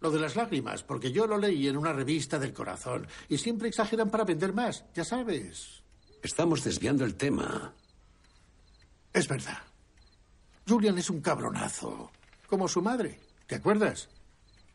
Lo 0.00 0.10
de 0.10 0.20
las 0.20 0.36
lágrimas, 0.36 0.82
porque 0.82 1.10
yo 1.10 1.26
lo 1.26 1.38
leí 1.38 1.68
en 1.68 1.76
una 1.76 1.92
revista 1.92 2.38
del 2.38 2.52
corazón 2.52 3.06
y 3.28 3.38
siempre 3.38 3.68
exageran 3.68 4.10
para 4.10 4.24
vender 4.24 4.52
más, 4.52 4.84
ya 4.94 5.04
sabes. 5.04 5.82
Estamos 6.22 6.62
desviando 6.64 7.04
el 7.04 7.14
tema. 7.14 7.72
Es 9.12 9.26
verdad. 9.28 9.62
Julian 10.68 10.98
es 10.98 11.08
un 11.08 11.20
cabronazo, 11.20 12.10
como 12.46 12.68
su 12.68 12.82
madre. 12.82 13.18
¿Te 13.46 13.54
acuerdas? 13.54 14.08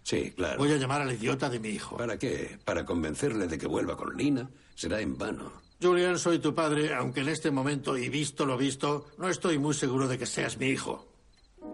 Sí, 0.03 0.31
claro. 0.31 0.57
Voy 0.57 0.71
a 0.71 0.77
llamar 0.77 1.01
al 1.01 1.11
idiota 1.11 1.49
de 1.49 1.59
mi 1.59 1.69
hijo. 1.69 1.97
¿Para 1.97 2.17
qué? 2.17 2.57
¿Para 2.63 2.85
convencerle 2.85 3.47
de 3.47 3.57
que 3.57 3.67
vuelva 3.67 3.95
con 3.95 4.15
Lina? 4.17 4.49
Será 4.73 4.99
en 4.99 5.17
vano. 5.17 5.51
Julian, 5.81 6.17
soy 6.17 6.39
tu 6.39 6.55
padre, 6.55 6.93
aunque 6.93 7.21
en 7.21 7.29
este 7.29 7.51
momento, 7.51 7.97
y 7.97 8.09
visto 8.09 8.45
lo 8.45 8.57
visto, 8.57 9.07
no 9.17 9.29
estoy 9.29 9.57
muy 9.57 9.73
seguro 9.73 10.07
de 10.07 10.17
que 10.17 10.25
seas 10.25 10.57
mi 10.57 10.67
hijo. 10.67 11.10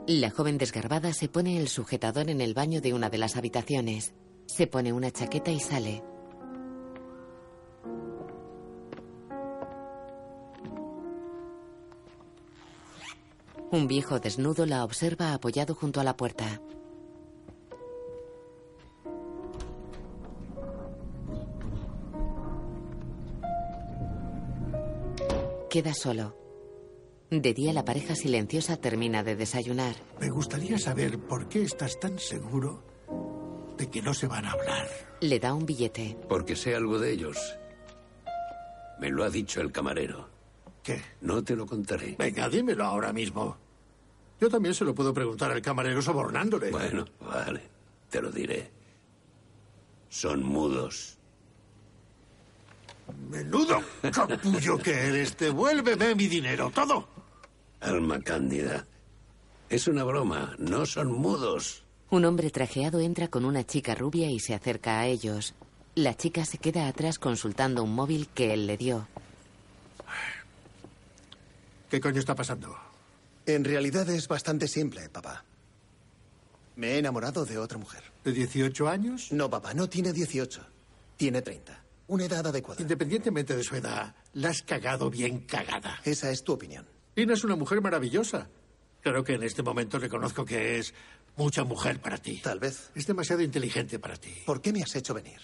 La 0.07 0.29
joven 0.29 0.57
desgarbada 0.57 1.11
se 1.11 1.27
pone 1.27 1.57
el 1.59 1.67
sujetador 1.67 2.29
en 2.29 2.39
el 2.39 2.53
baño 2.53 2.79
de 2.79 2.93
una 2.93 3.09
de 3.09 3.17
las 3.17 3.35
habitaciones. 3.35 4.13
Se 4.45 4.65
pone 4.65 4.93
una 4.93 5.11
chaqueta 5.11 5.51
y 5.51 5.59
sale. 5.59 6.01
Un 13.69 13.87
viejo 13.87 14.19
desnudo 14.19 14.65
la 14.65 14.85
observa 14.85 15.33
apoyado 15.33 15.75
junto 15.75 15.99
a 15.99 16.05
la 16.05 16.15
puerta. 16.15 16.61
Queda 25.69 25.93
solo. 25.93 26.46
De 27.29 27.53
día 27.53 27.73
la 27.73 27.83
pareja 27.83 28.15
silenciosa 28.15 28.77
termina 28.77 29.21
de 29.21 29.35
desayunar. 29.35 29.95
Me 30.19 30.29
gustaría 30.29 30.79
saber 30.79 31.19
por 31.19 31.49
qué 31.49 31.63
estás 31.63 31.99
tan 31.99 32.17
seguro 32.19 32.83
de 33.77 33.89
que 33.89 34.01
no 34.01 34.13
se 34.13 34.27
van 34.27 34.45
a 34.45 34.51
hablar. 34.51 34.87
Le 35.19 35.37
da 35.39 35.53
un 35.53 35.65
billete. 35.65 36.17
Porque 36.29 36.55
sé 36.55 36.73
algo 36.73 36.99
de 36.99 37.11
ellos. 37.11 37.37
Me 38.99 39.09
lo 39.09 39.25
ha 39.25 39.29
dicho 39.29 39.59
el 39.59 39.73
camarero. 39.73 40.29
¿Qué? 40.81 41.01
No 41.19 41.43
te 41.43 41.55
lo 41.55 41.65
contaré. 41.65 42.15
Venga, 42.17 42.47
dímelo 42.47 42.85
ahora 42.85 43.11
mismo. 43.11 43.57
Yo 44.39 44.49
también 44.49 44.73
se 44.73 44.85
lo 44.85 44.95
puedo 44.95 45.13
preguntar 45.13 45.51
al 45.51 45.61
camarero 45.61 46.01
sobornándole. 46.01 46.71
Bueno, 46.71 47.05
vale. 47.19 47.61
Te 48.09 48.21
lo 48.21 48.31
diré. 48.31 48.71
Son 50.07 50.43
mudos. 50.43 51.17
Menudo 53.29 53.81
capullo 54.11 54.77
que 54.77 54.93
eres. 54.93 55.37
Devuélveme 55.37 56.15
mi 56.15 56.27
dinero, 56.27 56.71
todo. 56.73 57.16
Alma 57.79 58.19
cándida. 58.21 58.87
Es 59.69 59.87
una 59.87 60.03
broma. 60.03 60.55
No 60.57 60.85
son 60.85 61.11
mudos. 61.11 61.83
Un 62.09 62.25
hombre 62.25 62.49
trajeado 62.51 62.99
entra 62.99 63.27
con 63.27 63.45
una 63.45 63.65
chica 63.65 63.93
rubia 63.93 64.29
y 64.31 64.39
se 64.39 64.53
acerca 64.53 64.99
a 64.99 65.07
ellos. 65.07 65.53
La 65.95 66.15
chica 66.15 66.45
se 66.45 66.57
queda 66.57 66.87
atrás 66.87 67.19
consultando 67.19 67.83
un 67.83 67.93
móvil 67.93 68.29
que 68.33 68.53
él 68.53 68.67
le 68.67 68.77
dio. 68.77 69.07
¿Qué 71.89 71.99
coño 71.99 72.19
está 72.19 72.35
pasando? 72.35 72.75
En 73.45 73.63
realidad 73.63 74.09
es 74.09 74.27
bastante 74.27 74.67
simple, 74.67 75.09
papá. 75.09 75.43
Me 76.75 76.91
he 76.91 76.97
enamorado 76.99 77.45
de 77.45 77.57
otra 77.57 77.77
mujer. 77.77 78.03
¿De 78.23 78.31
18 78.31 78.87
años? 78.87 79.31
No, 79.31 79.49
papá, 79.49 79.73
no 79.73 79.89
tiene 79.89 80.13
18. 80.13 80.61
Tiene 81.17 81.41
30. 81.41 81.83
Una 82.07 82.25
edad 82.25 82.45
adecuada. 82.45 82.81
Independientemente 82.81 83.55
de 83.55 83.63
su 83.63 83.75
edad, 83.75 84.15
la 84.33 84.49
has 84.49 84.61
cagado 84.61 85.09
bien 85.09 85.39
cagada. 85.39 85.99
Esa 86.03 86.29
es 86.29 86.43
tu 86.43 86.53
opinión. 86.53 86.85
Lina 87.17 87.33
es 87.33 87.43
una 87.43 87.55
mujer 87.55 87.81
maravillosa. 87.81 88.47
Claro 89.01 89.23
que 89.23 89.33
en 89.33 89.41
este 89.41 89.63
momento 89.63 89.97
reconozco 89.97 90.45
que 90.45 90.77
es 90.77 90.93
mucha 91.35 91.63
mujer 91.63 91.99
para 91.99 92.19
ti. 92.19 92.39
Tal 92.43 92.59
vez. 92.59 92.91
Es 92.93 93.07
demasiado 93.07 93.41
inteligente 93.41 93.97
para 93.97 94.17
ti. 94.17 94.43
¿Por 94.45 94.61
qué 94.61 94.71
me 94.71 94.83
has 94.83 94.95
hecho 94.95 95.15
venir? 95.15 95.39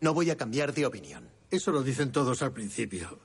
No 0.00 0.14
voy 0.14 0.30
a 0.30 0.36
cambiar 0.38 0.72
de 0.72 0.86
opinión. 0.86 1.28
Eso 1.50 1.72
lo 1.72 1.82
dicen 1.82 2.10
todos 2.10 2.40
al 2.40 2.54
principio. 2.54 3.18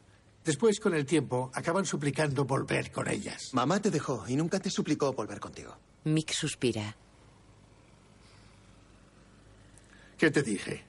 Después, 0.43 0.81
con 0.81 0.93
el 0.93 1.05
tiempo, 1.05 1.51
acaban 1.53 1.85
suplicando 1.85 2.43
volver 2.43 2.91
con 2.91 3.07
ellas. 3.07 3.53
Mamá 3.53 3.81
te 3.81 3.91
dejó 3.91 4.25
y 4.27 4.35
nunca 4.35 4.59
te 4.59 4.69
suplicó 4.69 5.13
volver 5.13 5.39
contigo. 5.39 5.77
Mick 6.03 6.33
suspira. 6.33 6.97
¿Qué 10.17 10.31
te 10.31 10.43
dije? 10.43 10.83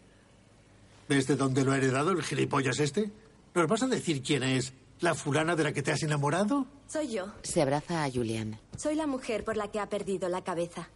¿Ves 1.09 1.29
de 1.29 1.37
dónde 1.37 1.65
lo 1.65 1.71
ha 1.71 1.77
heredado 1.77 2.11
el 2.11 2.25
gilipollas 2.25 2.81
este? 2.81 3.13
¿Nos 3.55 3.69
vas 3.69 3.85
a 3.85 3.87
decir 3.87 4.23
quién 4.23 4.43
es 4.43 4.73
la 5.03 5.15
fulana 5.15 5.57
de 5.57 5.65
la 5.65 5.73
que 5.73 5.83
te 5.83 5.93
has 5.93 6.03
enamorado? 6.03 6.67
Soy 6.87 7.09
yo. 7.12 7.33
Se 7.43 7.61
abraza 7.61 8.05
a 8.05 8.11
Julian. 8.11 8.59
Soy 8.77 8.95
la 8.95 9.07
mujer 9.07 9.45
por 9.45 9.57
la 9.57 9.69
que 9.71 9.81
ha 9.81 9.88
perdido 9.88 10.29
la 10.29 10.43
cabeza. 10.45 10.88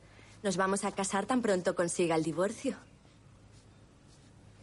Nos 0.42 0.56
vamos 0.56 0.84
a 0.84 0.92
casar 0.92 1.26
tan 1.26 1.42
pronto 1.42 1.74
consiga 1.74 2.14
el 2.14 2.22
divorcio. 2.22 2.76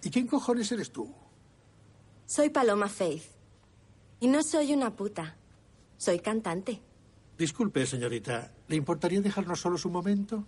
¿Y 0.01 0.09
quién 0.09 0.27
cojones 0.27 0.71
eres 0.71 0.91
tú? 0.91 1.13
Soy 2.25 2.49
Paloma 2.49 2.87
Faith. 2.87 3.23
Y 4.21 4.27
no 4.27 4.41
soy 4.43 4.73
una 4.73 4.95
puta. 4.95 5.35
Soy 5.97 6.19
cantante. 6.19 6.81
Disculpe, 7.37 7.85
señorita. 7.85 8.51
¿Le 8.67 8.75
importaría 8.77 9.21
dejarnos 9.21 9.59
solos 9.59 9.83
un 9.85 9.91
momento? 9.91 10.45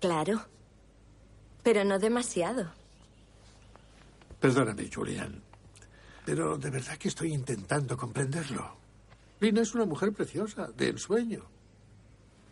Claro. 0.00 0.46
Pero 1.64 1.84
no 1.84 1.98
demasiado. 1.98 2.72
Perdóname, 4.38 4.88
Julian. 4.92 5.42
Pero 6.28 6.58
de 6.58 6.68
verdad 6.68 6.98
que 6.98 7.08
estoy 7.08 7.32
intentando 7.32 7.96
comprenderlo. 7.96 8.76
Lina 9.40 9.62
es 9.62 9.74
una 9.74 9.86
mujer 9.86 10.12
preciosa, 10.12 10.66
de 10.76 10.90
ensueño. 10.90 11.42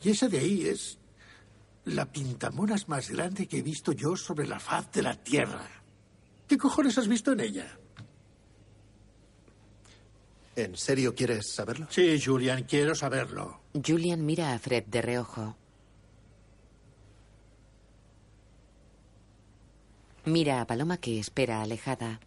Y 0.02 0.12
esa 0.12 0.28
de 0.28 0.38
ahí 0.38 0.66
es 0.66 0.96
la 1.84 2.10
pintamonas 2.10 2.88
más 2.88 3.10
grande 3.10 3.46
que 3.46 3.58
he 3.58 3.62
visto 3.62 3.92
yo 3.92 4.16
sobre 4.16 4.46
la 4.46 4.58
faz 4.58 4.90
de 4.92 5.02
la 5.02 5.22
tierra. 5.22 5.68
¿Qué 6.48 6.56
cojones 6.56 6.96
has 6.96 7.06
visto 7.06 7.32
en 7.32 7.40
ella? 7.40 7.78
¿En 10.56 10.74
serio 10.74 11.14
quieres 11.14 11.52
saberlo? 11.52 11.86
Sí, 11.90 12.18
Julian, 12.18 12.64
quiero 12.64 12.94
saberlo. 12.94 13.60
Julian 13.74 14.24
mira 14.24 14.54
a 14.54 14.58
Fred 14.58 14.84
de 14.84 15.02
reojo. 15.02 15.54
Mira 20.24 20.62
a 20.62 20.66
Paloma 20.66 20.96
que 20.96 21.20
espera 21.20 21.60
alejada. 21.60 22.20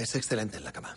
Es 0.00 0.14
excelente 0.14 0.56
en 0.56 0.64
la 0.64 0.72
cama. 0.72 0.96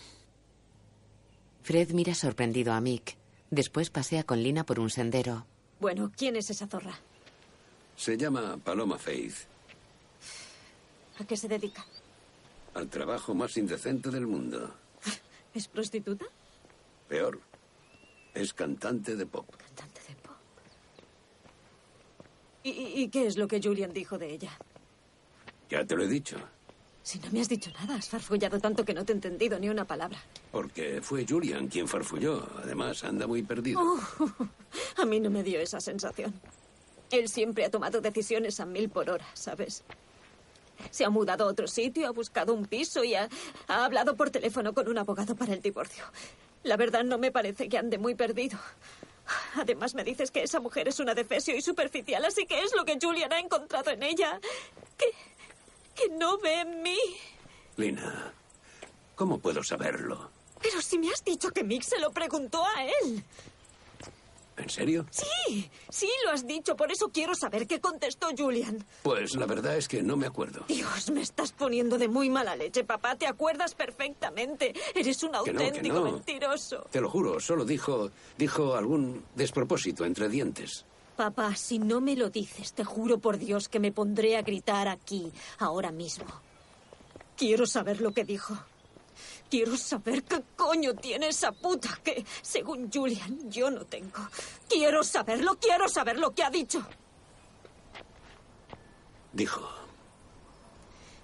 Fred 1.63 1.91
mira 1.91 2.15
sorprendido 2.15 2.71
a 2.71 2.79
Mick. 2.79 3.17
Después 3.51 3.89
pasea 3.89 4.23
con 4.23 4.41
Lina 4.41 4.63
por 4.65 4.79
un 4.79 4.89
sendero. 4.89 5.45
Bueno, 5.81 6.09
¿quién 6.15 6.37
es 6.37 6.49
esa 6.49 6.67
zorra? 6.67 6.97
Se 7.97 8.17
llama 8.17 8.57
Paloma 8.63 8.97
Faith, 8.97 9.35
¿A 11.19 11.25
qué 11.25 11.35
se 11.37 11.47
dedica? 11.47 11.85
al 12.73 12.89
trabajo 12.89 13.35
más 13.35 13.55
indecente 13.57 14.09
del 14.09 14.25
mundo. 14.25 14.73
¿Es 15.53 15.67
prostituta? 15.67 16.25
Peor, 17.07 17.39
es 18.33 18.53
cantante 18.53 19.15
de 19.15 19.25
pop. 19.27 19.45
¿Y, 22.63 22.69
y- 22.71 23.03
y 23.03 23.09
qué 23.09 23.27
es 23.27 23.37
lo 23.37 23.47
que 23.47 23.61
Julian 23.61 23.91
dijo 23.93 24.17
de 24.17 24.31
ella? 24.33 24.57
Ya 25.69 25.85
te 25.85 25.95
lo 25.97 26.03
he 26.03 26.07
dicho, 26.07 26.37
Si 27.03 27.19
no 27.19 27.29
me 27.31 27.41
has 27.41 27.49
dicho 27.49 27.69
nada, 27.71 27.95
has 27.95 28.07
farfullado 28.07 28.59
tanto 28.59 28.85
que 28.85 28.93
no 28.93 29.03
te 29.03 29.11
he 29.11 29.15
entendido 29.15 29.59
ni 29.59 29.67
una 29.69 29.85
palabra. 29.85 30.17
porque 30.51 31.01
fue 31.01 31.25
Julian 31.27 31.67
quien 31.67 31.87
farfulló. 31.87 32.47
Además, 32.63 33.03
anda 33.03 33.27
muy 33.27 33.43
perdido. 33.43 33.81
Oh, 33.81 33.99
a 35.01 35.05
mí 35.05 35.19
no 35.19 35.29
me 35.29 35.43
dio 35.43 35.59
esa 35.59 35.81
sensación. 35.81 36.33
Él 37.11 37.27
siempre 37.27 37.65
ha 37.65 37.69
tomado 37.69 37.99
decisiones 38.01 38.59
a 38.59 38.65
mil 38.65 38.89
por 38.89 39.09
hora, 39.09 39.25
¿sabes? 39.33 39.83
Se 40.91 41.03
ha 41.05 41.09
mudado 41.09 41.43
a 41.43 41.47
otro 41.47 41.67
sitio, 41.67 42.07
ha 42.07 42.11
buscado 42.11 42.53
un 42.53 42.65
piso 42.65 43.03
y 43.03 43.15
ha, 43.15 43.27
ha 43.67 43.85
hablado 43.85 44.15
por 44.15 44.29
teléfono 44.29 44.73
con 44.73 44.87
un 44.87 44.97
abogado 44.97 45.35
para 45.35 45.53
el 45.53 45.61
divorcio. 45.61 46.05
La 46.63 46.77
verdad 46.77 47.03
no 47.03 47.17
me 47.17 47.31
parece 47.31 47.67
que 47.67 47.77
ande 47.77 47.97
muy 47.97 48.15
perdido. 48.15 48.57
Además 49.55 49.93
me 49.93 50.03
dices 50.03 50.31
que 50.31 50.43
esa 50.43 50.59
mujer 50.59 50.87
es 50.87 50.99
una 50.99 51.13
defesio 51.13 51.55
y 51.55 51.61
superficial, 51.61 52.25
así 52.25 52.45
que 52.45 52.61
es 52.61 52.73
lo 52.75 52.83
que 52.85 52.97
Julian 53.01 53.31
ha 53.31 53.39
encontrado 53.39 53.91
en 53.91 54.03
ella. 54.03 54.39
Que, 54.97 55.05
que 55.95 56.09
no 56.09 56.37
ve 56.39 56.61
en 56.61 56.81
mí. 56.81 56.97
Lina, 57.77 58.33
¿cómo 59.15 59.39
puedo 59.39 59.63
saberlo? 59.63 60.29
Pero 60.61 60.81
si 60.81 60.97
me 60.97 61.09
has 61.11 61.23
dicho 61.23 61.49
que 61.51 61.63
Mick 61.63 61.83
se 61.83 61.99
lo 61.99 62.11
preguntó 62.11 62.63
a 62.65 62.85
él. 62.85 63.23
¿En 64.55 64.69
serio? 64.69 65.05
Sí, 65.09 65.69
sí 65.89 66.07
lo 66.23 66.31
has 66.31 66.45
dicho, 66.45 66.75
por 66.75 66.91
eso 66.91 67.09
quiero 67.09 67.33
saber 67.33 67.65
qué 67.65 67.81
contestó 67.81 68.27
Julian. 68.37 68.85
Pues 69.01 69.35
la 69.35 69.47
verdad 69.47 69.75
es 69.77 69.87
que 69.87 70.03
no 70.03 70.15
me 70.15 70.27
acuerdo. 70.27 70.63
Dios, 70.67 71.09
me 71.09 71.21
estás 71.21 71.51
poniendo 71.51 71.97
de 71.97 72.07
muy 72.07 72.29
mala 72.29 72.55
leche, 72.55 72.83
papá. 72.83 73.15
Te 73.15 73.25
acuerdas 73.25 73.73
perfectamente. 73.73 74.73
Eres 74.93 75.23
un 75.23 75.31
Que 75.31 75.37
no, 75.37 75.43
que 75.43 75.49
auténtico 75.65 75.95
no. 75.95 76.03
mentiroso. 76.03 76.85
Te 76.91 77.01
lo 77.01 77.09
juro, 77.09 77.39
solo 77.39 77.65
dijo, 77.65 78.11
dijo 78.37 78.75
algún 78.75 79.25
despropósito 79.35 80.05
entre 80.05 80.29
dientes. 80.29 80.85
Papá, 81.15 81.55
si 81.55 81.77
no 81.77 82.01
me 82.01 82.15
lo 82.15 82.29
dices, 82.29 82.73
te 82.73 82.83
juro 82.83 83.19
por 83.19 83.37
Dios 83.37 83.69
que 83.69 83.79
me 83.79 83.91
pondré 83.91 84.35
a 84.35 84.41
gritar 84.41 84.87
aquí, 84.87 85.31
ahora 85.59 85.91
mismo. 85.91 86.25
Quiero 87.37 87.65
saber 87.67 88.01
lo 88.01 88.11
que 88.13 88.23
dijo. 88.23 88.57
Quiero 89.49 89.77
saber 89.77 90.23
qué 90.23 90.41
coño 90.55 90.95
tiene 90.95 91.27
esa 91.27 91.51
puta 91.51 91.99
que, 92.03 92.25
según 92.41 92.89
Julian, 92.91 93.51
yo 93.51 93.69
no 93.69 93.85
tengo. 93.85 94.27
Quiero 94.67 95.03
saberlo, 95.03 95.59
quiero 95.59 95.87
saber 95.87 96.17
lo 96.17 96.31
que 96.33 96.43
ha 96.43 96.49
dicho. 96.49 96.83
Dijo, 99.31 99.67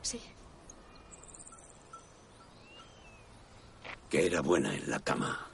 Sí. 0.04 0.19
que 4.10 4.25
era 4.25 4.41
buena 4.41 4.73
en 4.75 4.89
la 4.89 4.99
cama. 4.99 5.47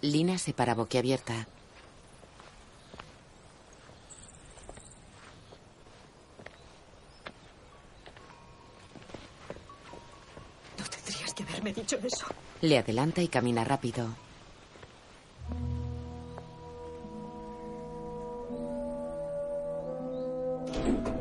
Lina 0.00 0.38
se 0.38 0.52
para 0.54 0.74
boquiabierta. 0.74 1.46
Le 12.60 12.78
adelanta 12.78 13.22
y 13.22 13.28
camina 13.28 13.64
rápido. 13.64 14.08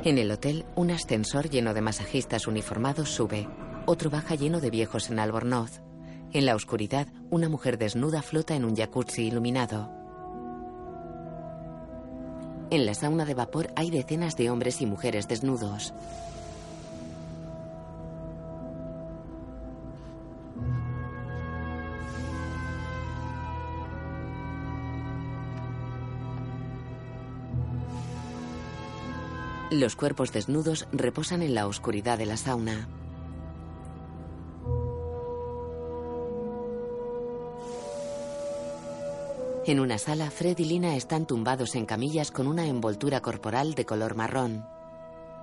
En 0.04 0.17
el 0.17 0.32
hotel, 0.32 0.65
un 0.76 0.91
ascensor 0.91 1.50
lleno 1.50 1.73
de 1.73 1.82
masajistas 1.82 2.47
uniformados 2.47 3.10
sube. 3.10 3.47
Otro 3.86 4.10
baja 4.10 4.36
lleno 4.36 4.62
de 4.62 4.69
viejos 4.69 5.10
en 5.10 5.19
albornoz. 5.19 5.82
En 6.34 6.45
la 6.45 6.56
oscuridad, 6.56 7.08
una 7.30 7.50
mujer 7.50 7.78
desnuda 7.78 8.21
flota 8.21 8.56
en 8.56 8.63
un 8.63 8.76
jacuzzi 8.76 9.23
iluminado. 9.23 9.91
En 12.69 12.86
la 12.86 12.93
sauna 12.93 13.26
de 13.26 13.34
vapor 13.34 13.71
hay 13.76 13.89
decenas 13.91 14.36
de 14.36 14.50
hombres 14.50 14.82
y 14.82 14.86
mujeres 14.86 15.28
desnudos. 15.28 15.93
Los 29.69 29.97
cuerpos 29.97 30.32
desnudos 30.32 30.88
reposan 30.93 31.41
en 31.41 31.53
la 31.53 31.67
oscuridad 31.67 32.17
de 32.17 32.25
la 32.25 32.38
sauna. 32.38 32.88
En 39.65 39.82
una 39.82 39.97
sala, 39.97 40.32
Fred 40.32 40.58
y 40.60 40.63
Lina 40.63 40.95
están 40.95 41.27
tumbados 41.27 41.75
en 41.75 41.86
camillas 41.86 42.32
con 42.32 42.47
una 42.47 42.65
envoltura 42.65 43.21
corporal 43.21 43.73
de 43.73 43.86
color 43.86 44.15
marrón. 44.15 44.65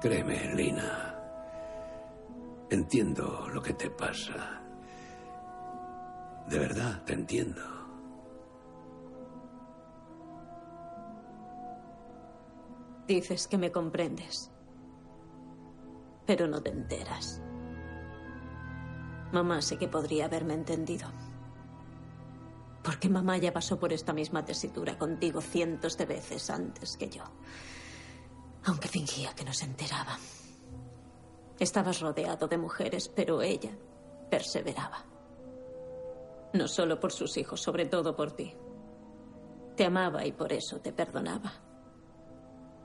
Créeme, 0.01 0.55
Lina. 0.55 1.15
Entiendo 2.71 3.47
lo 3.53 3.61
que 3.63 3.75
te 3.75 3.91
pasa. 3.91 4.63
De 6.49 6.59
verdad, 6.59 7.03
te 7.05 7.13
entiendo. 7.13 7.74
Dices 13.07 13.47
que 13.47 13.59
me 13.59 13.71
comprendes. 13.71 14.51
Pero 16.27 16.47
no 16.47 16.63
te 16.63 16.71
enteras. 16.71 17.43
Mamá 19.33 19.61
sé 19.61 19.77
que 19.77 19.89
podría 19.89 20.25
haberme 20.25 20.55
entendido. 20.55 21.09
Porque 22.83 23.09
mamá 23.09 23.37
ya 23.37 23.53
pasó 23.53 23.79
por 23.79 23.93
esta 23.93 24.13
misma 24.13 24.45
tesitura 24.45 24.97
contigo 24.97 25.41
cientos 25.41 25.97
de 25.99 26.07
veces 26.07 26.49
antes 26.51 26.97
que 26.97 27.09
yo. 27.09 27.25
Aunque 28.65 28.89
fingía 28.89 29.35
que 29.35 29.45
no 29.45 29.53
se 29.53 29.65
enteraba. 29.65 30.19
Estabas 31.59 32.01
rodeado 32.01 32.49
de 32.49 32.59
mujeres, 32.59 33.09
pero 33.09 33.43
ella 33.43 33.71
perseveraba. 34.31 35.05
No 36.53 36.69
solo 36.69 37.01
por 37.01 37.13
sus 37.13 37.37
hijos, 37.37 37.61
sobre 37.61 37.87
todo 37.87 38.15
por 38.15 38.33
ti. 38.33 38.55
Te 39.77 39.85
amaba 39.85 40.25
y 40.25 40.33
por 40.33 40.53
eso 40.53 40.81
te 40.81 40.93
perdonaba. 40.93 41.53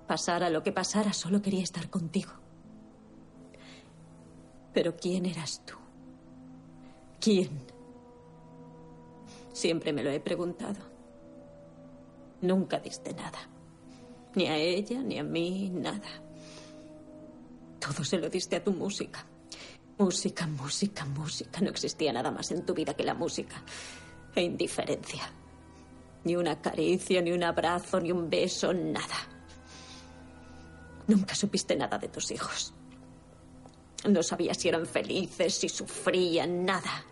Pasara 0.09 0.49
lo 0.49 0.63
que 0.63 0.71
pasara, 0.71 1.13
solo 1.13 1.39
quería 1.39 1.61
estar 1.61 1.87
contigo. 1.87 2.31
Pero 4.73 4.95
¿quién 4.95 5.27
eras 5.27 5.61
tú? 5.63 5.75
¿Quién? 7.21 7.51
Siempre 9.53 9.93
me 9.93 10.01
lo 10.03 10.09
he 10.09 10.19
preguntado. 10.19 10.79
Nunca 12.41 12.79
diste 12.79 13.13
nada. 13.13 13.37
Ni 14.33 14.47
a 14.47 14.57
ella, 14.57 14.99
ni 14.99 15.19
a 15.19 15.23
mí, 15.23 15.69
nada. 15.71 16.09
Todo 17.79 18.03
se 18.03 18.17
lo 18.17 18.31
diste 18.31 18.55
a 18.55 18.63
tu 18.63 18.71
música. 18.71 19.23
Música, 19.99 20.47
música, 20.47 21.05
música. 21.05 21.61
No 21.61 21.69
existía 21.69 22.11
nada 22.11 22.31
más 22.31 22.49
en 22.49 22.65
tu 22.65 22.73
vida 22.73 22.95
que 22.95 23.03
la 23.03 23.13
música. 23.13 23.63
E 24.33 24.41
indiferencia. 24.41 25.31
Ni 26.23 26.35
una 26.35 26.59
caricia, 26.59 27.21
ni 27.21 27.31
un 27.31 27.43
abrazo, 27.43 27.99
ni 28.01 28.11
un 28.11 28.27
beso, 28.27 28.73
nada. 28.73 29.38
Nunca 31.09 31.33
supiste 31.33 31.75
nada 31.75 31.97
de 31.97 32.07
tus 32.07 32.29
hijos. 32.29 32.71
No 34.07 34.21
sabías 34.21 34.57
si 34.57 34.69
eran 34.69 34.85
felices, 34.85 35.55
si 35.55 35.67
sufrían, 35.67 36.63
nada. 36.63 37.03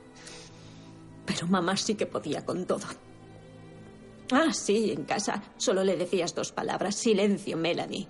Pero 1.25 1.47
mamá 1.47 1.75
sí 1.75 1.95
que 1.95 2.05
podía 2.05 2.45
con 2.45 2.65
todo. 2.65 2.85
Ah, 4.31 4.53
sí, 4.53 4.91
en 4.91 5.03
casa 5.03 5.41
solo 5.57 5.83
le 5.83 5.97
decías 5.97 6.35
dos 6.35 6.51
palabras. 6.51 6.95
Silencio, 6.95 7.57
Melanie. 7.57 8.07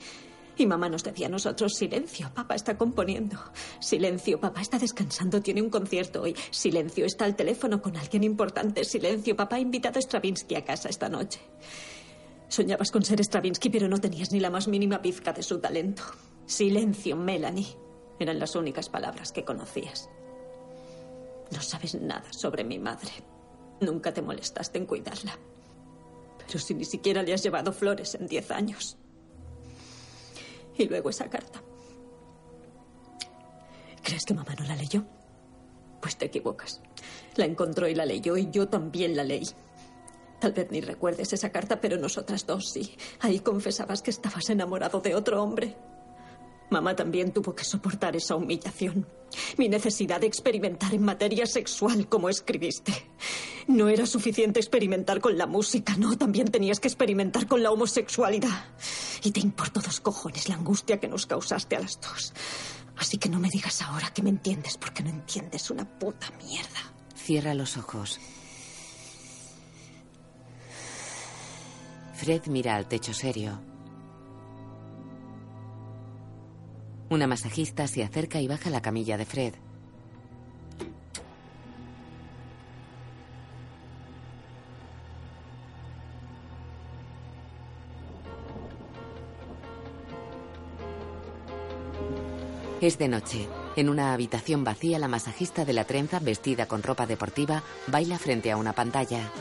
Y 0.58 0.66
mamá 0.66 0.90
nos 0.90 1.04
decía 1.04 1.28
a 1.28 1.30
nosotros, 1.30 1.76
silencio, 1.76 2.32
papá 2.34 2.56
está 2.56 2.78
componiendo. 2.78 3.38
Silencio, 3.80 4.42
papá 4.42 4.62
está 4.62 4.78
descansando, 4.78 5.42
tiene 5.42 5.62
un 5.62 5.70
concierto 5.70 6.24
hoy. 6.24 6.36
Silencio, 6.50 7.06
está 7.06 7.26
al 7.26 7.36
teléfono 7.36 7.82
con 7.82 7.96
alguien 7.96 8.24
importante. 8.26 8.84
Silencio, 8.84 9.36
papá 9.38 9.56
ha 9.56 9.60
invitado 9.60 10.00
a 10.00 10.02
Stravinsky 10.02 10.56
a 10.56 10.66
casa 10.66 10.90
esta 10.90 11.08
noche. 11.08 11.40
Soñabas 12.50 12.92
con 12.92 13.04
ser 13.04 13.20
Stravinsky, 13.20 13.70
pero 13.70 13.88
no 13.88 14.00
tenías 14.00 14.32
ni 14.32 14.40
la 14.40 14.50
más 14.50 14.68
mínima 14.68 15.02
pizca 15.02 15.34
de 15.34 15.44
su 15.44 15.60
talento. 15.60 16.04
Silencio, 16.46 17.16
Melanie. 17.16 17.68
Eran 18.20 18.40
las 18.40 18.56
únicas 18.56 18.90
palabras 18.90 19.32
que 19.32 19.44
conocías. 19.44 20.10
No 21.52 21.62
sabes 21.62 21.96
nada 21.96 22.32
sobre 22.32 22.64
mi 22.64 22.80
madre. 22.80 23.12
Nunca 23.82 24.14
te 24.14 24.22
molestaste 24.22 24.78
en 24.78 24.86
cuidarla. 24.86 25.38
Pero 26.46 26.60
si 26.60 26.74
ni 26.74 26.86
siquiera 26.86 27.22
le 27.22 27.34
has 27.34 27.44
llevado 27.44 27.72
flores 27.72 28.16
en 28.16 28.28
diez 28.28 28.50
años. 28.52 28.98
Y 30.78 30.88
luego 30.88 31.10
esa 31.10 31.30
carta. 31.30 31.62
¿Crees 34.04 34.26
que 34.26 34.34
mamá 34.34 34.56
no 34.58 34.66
la 34.66 34.76
leyó? 34.76 35.04
Pues 36.02 36.18
te 36.18 36.26
equivocas. 36.26 36.82
La 37.36 37.46
encontró 37.46 37.88
y 37.88 37.96
la 37.96 38.06
leyó 38.06 38.38
y 38.38 38.50
yo 38.50 38.70
también 38.70 39.16
la 39.16 39.24
leí. 39.24 39.48
Tal 40.40 40.54
vez 40.54 40.70
ni 40.72 40.82
recuerdes 40.82 41.34
esa 41.34 41.52
carta, 41.52 41.82
pero 41.82 41.98
nosotras 41.98 42.46
dos 42.46 42.70
sí. 42.70 42.96
Ahí 43.20 43.40
confesabas 43.40 44.02
que 44.02 44.12
estabas 44.12 44.50
enamorado 44.50 45.00
de 45.02 45.16
otro 45.16 45.42
hombre. 45.42 45.76
Mamá 46.70 46.96
también 46.96 47.32
tuvo 47.32 47.56
que 47.56 47.64
soportar 47.64 48.16
esa 48.16 48.36
humillación. 48.36 49.08
Mi 49.58 49.70
necesidad 49.70 50.20
de 50.20 50.28
experimentar 50.28 50.94
en 50.94 51.04
materia 51.04 51.46
sexual, 51.46 52.08
como 52.10 52.30
escribiste. 52.30 52.94
No 53.68 53.88
era 53.88 54.06
suficiente 54.06 54.60
experimentar 54.60 55.20
con 55.22 55.38
la 55.38 55.46
música, 55.46 55.96
no, 55.98 56.18
también 56.18 56.50
tenías 56.50 56.80
que 56.80 56.88
experimentar 56.88 57.48
con 57.48 57.64
la 57.64 57.72
homosexualidad. 57.72 58.66
Y 59.24 59.32
te 59.32 59.40
importó 59.40 59.82
dos 59.82 60.00
cojones 60.00 60.50
la 60.50 60.56
angustia 60.56 61.00
que 61.00 61.08
nos 61.08 61.26
causaste 61.26 61.76
a 61.76 61.80
las 61.80 62.00
dos. 62.00 62.34
Así 62.98 63.18
que 63.18 63.30
no 63.30 63.40
me 63.40 63.50
digas 63.50 63.82
ahora 63.82 64.12
que 64.14 64.24
me 64.24 64.30
entiendes, 64.30 64.78
porque 64.78 65.04
no 65.04 65.10
entiendes 65.10 65.70
una 65.70 65.86
puta 65.86 66.28
mierda. 66.44 66.94
Cierra 67.16 67.54
los 67.54 67.78
ojos. 67.78 68.20
Fred 72.18 72.48
mira 72.48 72.76
al 72.76 72.88
techo 72.88 73.14
serio. 73.14 73.60
Una 77.12 77.28
masajista 77.28 77.86
se 77.86 78.04
acerca 78.04 78.42
y 78.42 78.48
baja 78.48 78.72
la 78.72 78.82
camilla 78.82 79.18
de 79.18 79.26
Fred. 79.26 79.54
Es 92.82 92.98
de 92.98 93.08
noche. 93.08 93.48
En 93.76 93.90
una 93.90 94.14
habitación 94.14 94.64
vacía, 94.64 94.98
la 94.98 95.08
masajista 95.08 95.66
de 95.66 95.74
la 95.74 95.84
trenza, 95.84 96.18
vestida 96.18 96.66
con 96.66 96.82
ropa 96.82 97.06
deportiva, 97.06 97.62
baila 97.86 98.18
frente 98.18 98.52
a 98.52 98.58
una 98.58 98.74
pantalla. 98.74 99.32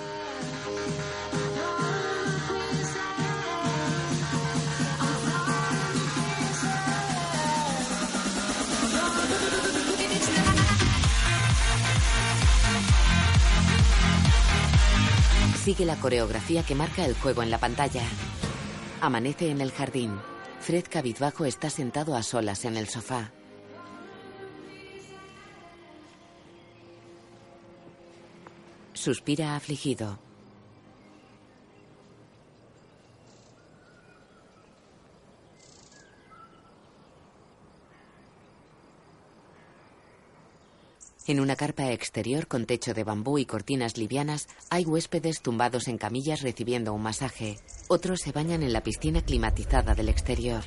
Sigue 15.67 15.85
la 15.85 15.97
coreografía 15.97 16.63
que 16.63 16.77
marca 16.77 17.05
el 17.05 17.17
juego 17.17 17.43
en 17.43 17.51
la 17.51 17.59
pantalla. 17.59 18.05
Amanece 19.01 19.51
en 19.51 19.61
el 19.61 19.73
jardín. 19.73 20.13
Fred 20.61 20.85
cabizbajo 20.89 21.45
está 21.45 21.71
sentado 21.71 22.15
a 22.15 22.23
solas 22.23 22.65
en 22.65 22.77
el 22.77 22.87
sofá. 22.87 23.33
Suspira 28.93 29.57
afligido. 29.57 30.26
En 41.29 41.41
una 41.41 41.57
carpa 41.57 41.91
exterior 41.91 42.47
con 42.47 42.67
techo 42.67 42.95
de 42.95 43.03
bambú 43.03 43.39
y 43.39 43.47
cortinas 43.47 43.97
livianas 43.97 44.47
hay 44.71 44.85
huéspedes 44.85 45.43
tumbados 45.43 45.89
en 45.89 45.99
camillas 45.99 46.43
recibiendo 46.43 46.95
un 46.95 47.03
masaje. 47.03 47.59
Otros 47.89 48.21
se 48.21 48.31
bañan 48.31 48.63
en 48.63 48.73
la 48.73 48.85
piscina 48.85 49.23
climatizada 49.23 49.97
del 49.97 50.09
exterior. 50.09 50.63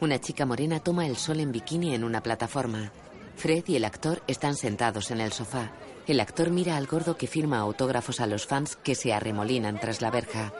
Una 0.00 0.20
chica 0.20 0.44
morena 0.44 0.80
toma 0.80 1.06
el 1.06 1.16
sol 1.16 1.40
en 1.40 1.52
bikini 1.52 1.94
en 1.94 2.04
una 2.04 2.22
plataforma. 2.22 2.92
Fred 3.36 3.64
y 3.66 3.76
el 3.76 3.86
actor 3.86 4.22
están 4.26 4.56
sentados 4.56 5.10
en 5.10 5.22
el 5.22 5.32
sofá. 5.32 5.72
El 6.06 6.20
actor 6.20 6.50
mira 6.50 6.76
al 6.76 6.86
gordo 6.86 7.16
que 7.16 7.26
firma 7.26 7.60
autógrafos 7.60 8.20
a 8.20 8.26
los 8.26 8.46
fans 8.46 8.76
que 8.76 8.94
se 8.94 9.14
arremolinan 9.14 9.80
tras 9.80 10.02
la 10.02 10.10
verja. 10.10 10.52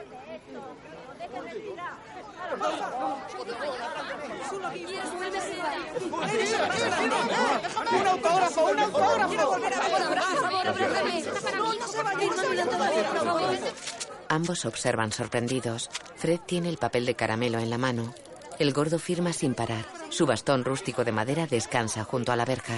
¡Un 7.91 8.07
autógrafo! 8.79 9.51
¡Un 9.51 9.59
autógrafo! 9.59 10.45
Ambos 14.29 14.65
observan 14.65 15.11
sorprendidos. 15.11 15.89
Fred 16.15 16.39
tiene 16.45 16.69
el 16.69 16.77
papel 16.77 17.05
de 17.05 17.15
caramelo 17.15 17.59
en 17.59 17.69
la 17.69 17.77
mano. 17.77 18.13
El 18.59 18.73
gordo 18.73 18.99
firma 18.99 19.33
sin 19.33 19.53
parar. 19.53 19.85
Su 20.09 20.25
bastón 20.25 20.63
rústico 20.63 21.03
de 21.03 21.11
madera 21.11 21.45
descansa 21.47 22.03
junto 22.03 22.31
a 22.31 22.35
la 22.35 22.45
verja. 22.45 22.75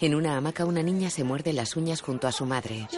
En 0.00 0.14
una 0.14 0.36
hamaca 0.36 0.64
una 0.64 0.82
niña 0.82 1.08
se 1.10 1.24
muerde 1.24 1.52
las 1.52 1.76
uñas 1.76 2.02
junto 2.02 2.28
a 2.28 2.32
su 2.32 2.44
madre. 2.46 2.88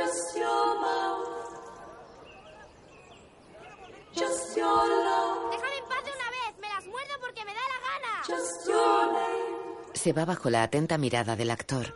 Se 9.95 10.13
va 10.13 10.25
bajo 10.25 10.51
la 10.51 10.63
atenta 10.63 10.99
mirada 10.99 11.37
del 11.37 11.51
actor. 11.51 11.95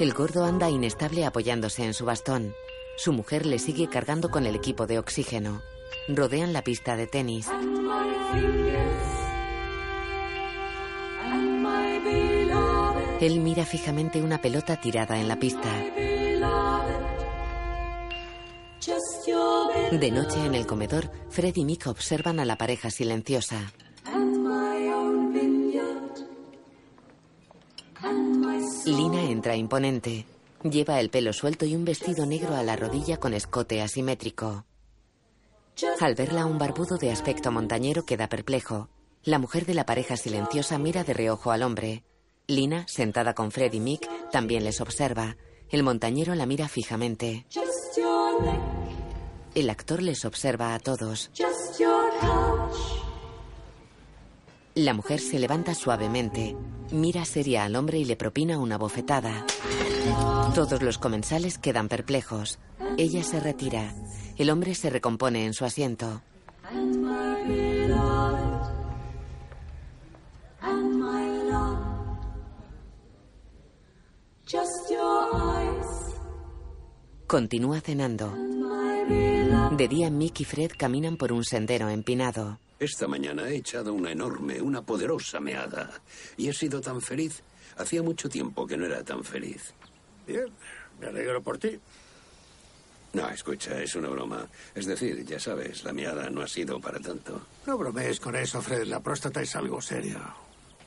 El 0.00 0.12
gordo 0.12 0.44
anda 0.44 0.70
inestable 0.70 1.24
apoyándose 1.24 1.84
en 1.84 1.94
su 1.94 2.04
bastón. 2.04 2.54
Su 2.96 3.12
mujer 3.12 3.46
le 3.46 3.58
sigue 3.58 3.88
cargando 3.88 4.30
con 4.30 4.46
el 4.46 4.54
equipo 4.54 4.86
de 4.86 4.98
oxígeno. 4.98 5.62
Rodean 6.08 6.52
la 6.52 6.62
pista 6.62 6.96
de 6.96 7.06
tenis. 7.06 7.48
Él 13.20 13.40
mira 13.40 13.64
fijamente 13.64 14.22
una 14.22 14.40
pelota 14.40 14.80
tirada 14.80 15.18
en 15.18 15.26
la 15.26 15.38
pista. 15.38 15.68
De 19.90 20.10
noche 20.10 20.44
en 20.44 20.54
el 20.54 20.66
comedor, 20.66 21.10
Fred 21.28 21.56
y 21.56 21.64
Mick 21.64 21.86
observan 21.88 22.38
a 22.40 22.44
la 22.44 22.56
pareja 22.56 22.90
silenciosa. 22.90 23.72
Lina 28.92 29.22
entra 29.24 29.54
imponente. 29.54 30.24
Lleva 30.62 30.98
el 31.00 31.10
pelo 31.10 31.32
suelto 31.32 31.66
y 31.66 31.76
un 31.76 31.84
vestido 31.84 32.26
negro 32.26 32.56
a 32.56 32.62
la 32.62 32.76
rodilla 32.76 33.18
con 33.18 33.34
escote 33.34 33.82
asimétrico. 33.82 34.64
Al 36.00 36.14
verla, 36.14 36.46
un 36.46 36.58
barbudo 36.58 36.96
de 36.96 37.10
aspecto 37.10 37.52
montañero 37.52 38.04
queda 38.04 38.28
perplejo. 38.28 38.88
La 39.24 39.38
mujer 39.38 39.66
de 39.66 39.74
la 39.74 39.84
pareja 39.84 40.16
silenciosa 40.16 40.78
mira 40.78 41.04
de 41.04 41.14
reojo 41.14 41.50
al 41.50 41.62
hombre. 41.62 42.02
Lina, 42.46 42.86
sentada 42.88 43.34
con 43.34 43.50
Fred 43.50 43.72
y 43.74 43.80
Mick, 43.80 44.08
también 44.30 44.64
les 44.64 44.80
observa. 44.80 45.36
El 45.70 45.82
montañero 45.82 46.34
la 46.34 46.46
mira 46.46 46.66
fijamente. 46.66 47.46
El 49.54 49.70
actor 49.70 50.02
les 50.02 50.24
observa 50.24 50.74
a 50.74 50.78
todos. 50.78 51.30
La 54.78 54.94
mujer 54.94 55.18
se 55.18 55.40
levanta 55.40 55.74
suavemente, 55.74 56.54
mira 56.92 57.24
seria 57.24 57.64
al 57.64 57.74
hombre 57.74 57.98
y 57.98 58.04
le 58.04 58.14
propina 58.14 58.60
una 58.60 58.78
bofetada. 58.78 59.44
Todos 60.54 60.82
los 60.82 60.98
comensales 60.98 61.58
quedan 61.58 61.88
perplejos. 61.88 62.60
Ella 62.96 63.24
se 63.24 63.40
retira. 63.40 63.92
El 64.36 64.50
hombre 64.50 64.76
se 64.76 64.88
recompone 64.88 65.46
en 65.46 65.52
su 65.52 65.64
asiento. 65.64 66.22
Continúa 77.26 77.80
cenando. 77.80 78.32
De 79.76 79.88
día, 79.88 80.08
Mick 80.08 80.38
y 80.38 80.44
Fred 80.44 80.70
caminan 80.78 81.16
por 81.16 81.32
un 81.32 81.42
sendero 81.42 81.88
empinado. 81.88 82.60
Esta 82.78 83.08
mañana 83.08 83.48
he 83.48 83.56
echado 83.56 83.92
una 83.92 84.12
enorme, 84.12 84.60
una 84.60 84.82
poderosa 84.82 85.40
meada. 85.40 86.00
Y 86.36 86.48
he 86.48 86.52
sido 86.52 86.80
tan 86.80 87.00
feliz. 87.00 87.42
Hacía 87.76 88.02
mucho 88.02 88.28
tiempo 88.28 88.66
que 88.66 88.76
no 88.76 88.86
era 88.86 89.02
tan 89.02 89.24
feliz. 89.24 89.72
Bien, 90.26 90.46
me 91.00 91.08
alegro 91.08 91.42
por 91.42 91.58
ti. 91.58 91.78
No, 93.14 93.28
escucha, 93.30 93.82
es 93.82 93.94
una 93.96 94.08
broma. 94.08 94.46
Es 94.74 94.86
decir, 94.86 95.24
ya 95.24 95.40
sabes, 95.40 95.82
la 95.82 95.92
meada 95.92 96.28
no 96.30 96.42
ha 96.42 96.46
sido 96.46 96.80
para 96.80 97.00
tanto. 97.00 97.40
No 97.66 97.78
bromees 97.78 98.20
con 98.20 98.36
eso, 98.36 98.60
Fred. 98.62 98.84
La 98.86 99.00
próstata 99.00 99.40
es 99.40 99.56
algo 99.56 99.80
serio. 99.80 100.20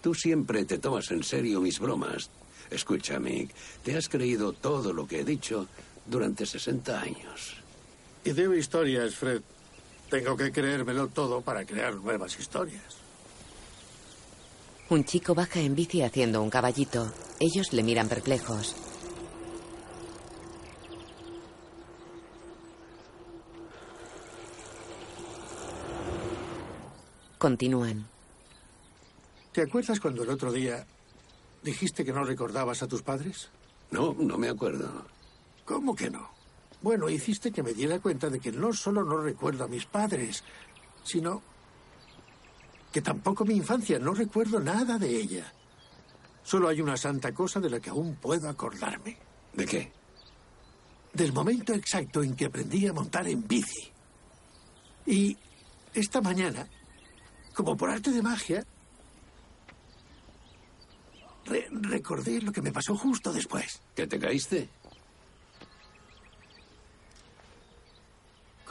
Tú 0.02 0.14
siempre 0.14 0.64
te 0.66 0.78
tomas 0.78 1.12
en 1.12 1.24
serio 1.24 1.60
mis 1.60 1.80
bromas. 1.80 2.30
Escucha, 2.70 3.20
Mick, 3.20 3.54
te 3.84 3.98
has 3.98 4.08
creído 4.08 4.54
todo 4.54 4.94
lo 4.94 5.06
que 5.06 5.22
he 5.22 5.26
dicho 5.26 5.68
durante 6.06 6.46
60 6.46 7.02
años. 7.02 7.58
Y 8.24 8.32
digo 8.32 8.54
historias, 8.54 9.16
Fred. 9.16 9.42
Tengo 10.12 10.36
que 10.36 10.52
creérmelo 10.52 11.08
todo 11.08 11.40
para 11.40 11.64
crear 11.64 11.96
nuevas 11.96 12.38
historias. 12.38 12.98
Un 14.90 15.06
chico 15.06 15.34
baja 15.34 15.62
en 15.62 15.74
bici 15.74 16.02
haciendo 16.02 16.42
un 16.42 16.50
caballito. 16.50 17.14
Ellos 17.40 17.72
le 17.72 17.82
miran 17.82 18.10
perplejos. 18.10 18.76
Continúan. 27.38 28.06
¿Te 29.54 29.62
acuerdas 29.62 30.02
cuando 30.02 30.24
el 30.24 30.30
otro 30.30 30.52
día 30.52 30.86
dijiste 31.64 32.04
que 32.04 32.12
no 32.12 32.26
recordabas 32.26 32.84
a 32.84 32.88
tus 32.88 33.02
padres? 33.02 33.50
No, 33.92 34.14
no 34.20 34.38
me 34.38 34.50
acuerdo. 34.50 35.06
¿Cómo 35.64 35.96
que 35.96 36.10
no? 36.10 36.41
Bueno, 36.82 37.10
hiciste 37.10 37.52
que 37.52 37.62
me 37.64 37.74
diera 37.74 38.00
cuenta 38.00 38.30
de 38.30 38.40
que 38.40 38.52
no 38.52 38.74
solo 38.74 39.04
no 39.04 39.18
recuerdo 39.18 39.64
a 39.66 39.68
mis 39.68 39.86
padres, 39.86 40.44
sino 41.04 41.42
que 42.92 43.02
tampoco 43.02 43.46
mi 43.46 43.56
infancia, 43.56 44.00
no 44.00 44.14
recuerdo 44.14 44.60
nada 44.60 44.98
de 44.98 45.10
ella. 45.16 45.54
Solo 46.44 46.68
hay 46.68 46.82
una 46.82 46.98
santa 46.98 47.34
cosa 47.34 47.60
de 47.60 47.70
la 47.70 47.80
que 47.80 47.92
aún 47.92 48.16
puedo 48.16 48.50
acordarme. 48.50 49.18
¿De 49.54 49.66
qué? 49.66 49.92
Del 51.14 51.34
momento 51.34 51.74
exacto 51.74 52.24
en 52.24 52.36
que 52.36 52.46
aprendí 52.46 52.88
a 52.88 52.94
montar 52.94 53.28
en 53.28 53.48
bici. 53.48 53.92
Y 55.06 55.38
esta 55.94 56.20
mañana, 56.22 56.68
como 57.54 57.78
por 57.78 57.90
arte 57.92 58.12
de 58.12 58.22
magia, 58.24 58.66
re- 61.46 61.68
recordé 61.72 62.42
lo 62.42 62.52
que 62.52 62.62
me 62.62 62.72
pasó 62.72 62.96
justo 62.98 63.32
después. 63.32 63.82
¿Que 63.96 64.08
te 64.08 64.20
caíste? 64.20 64.70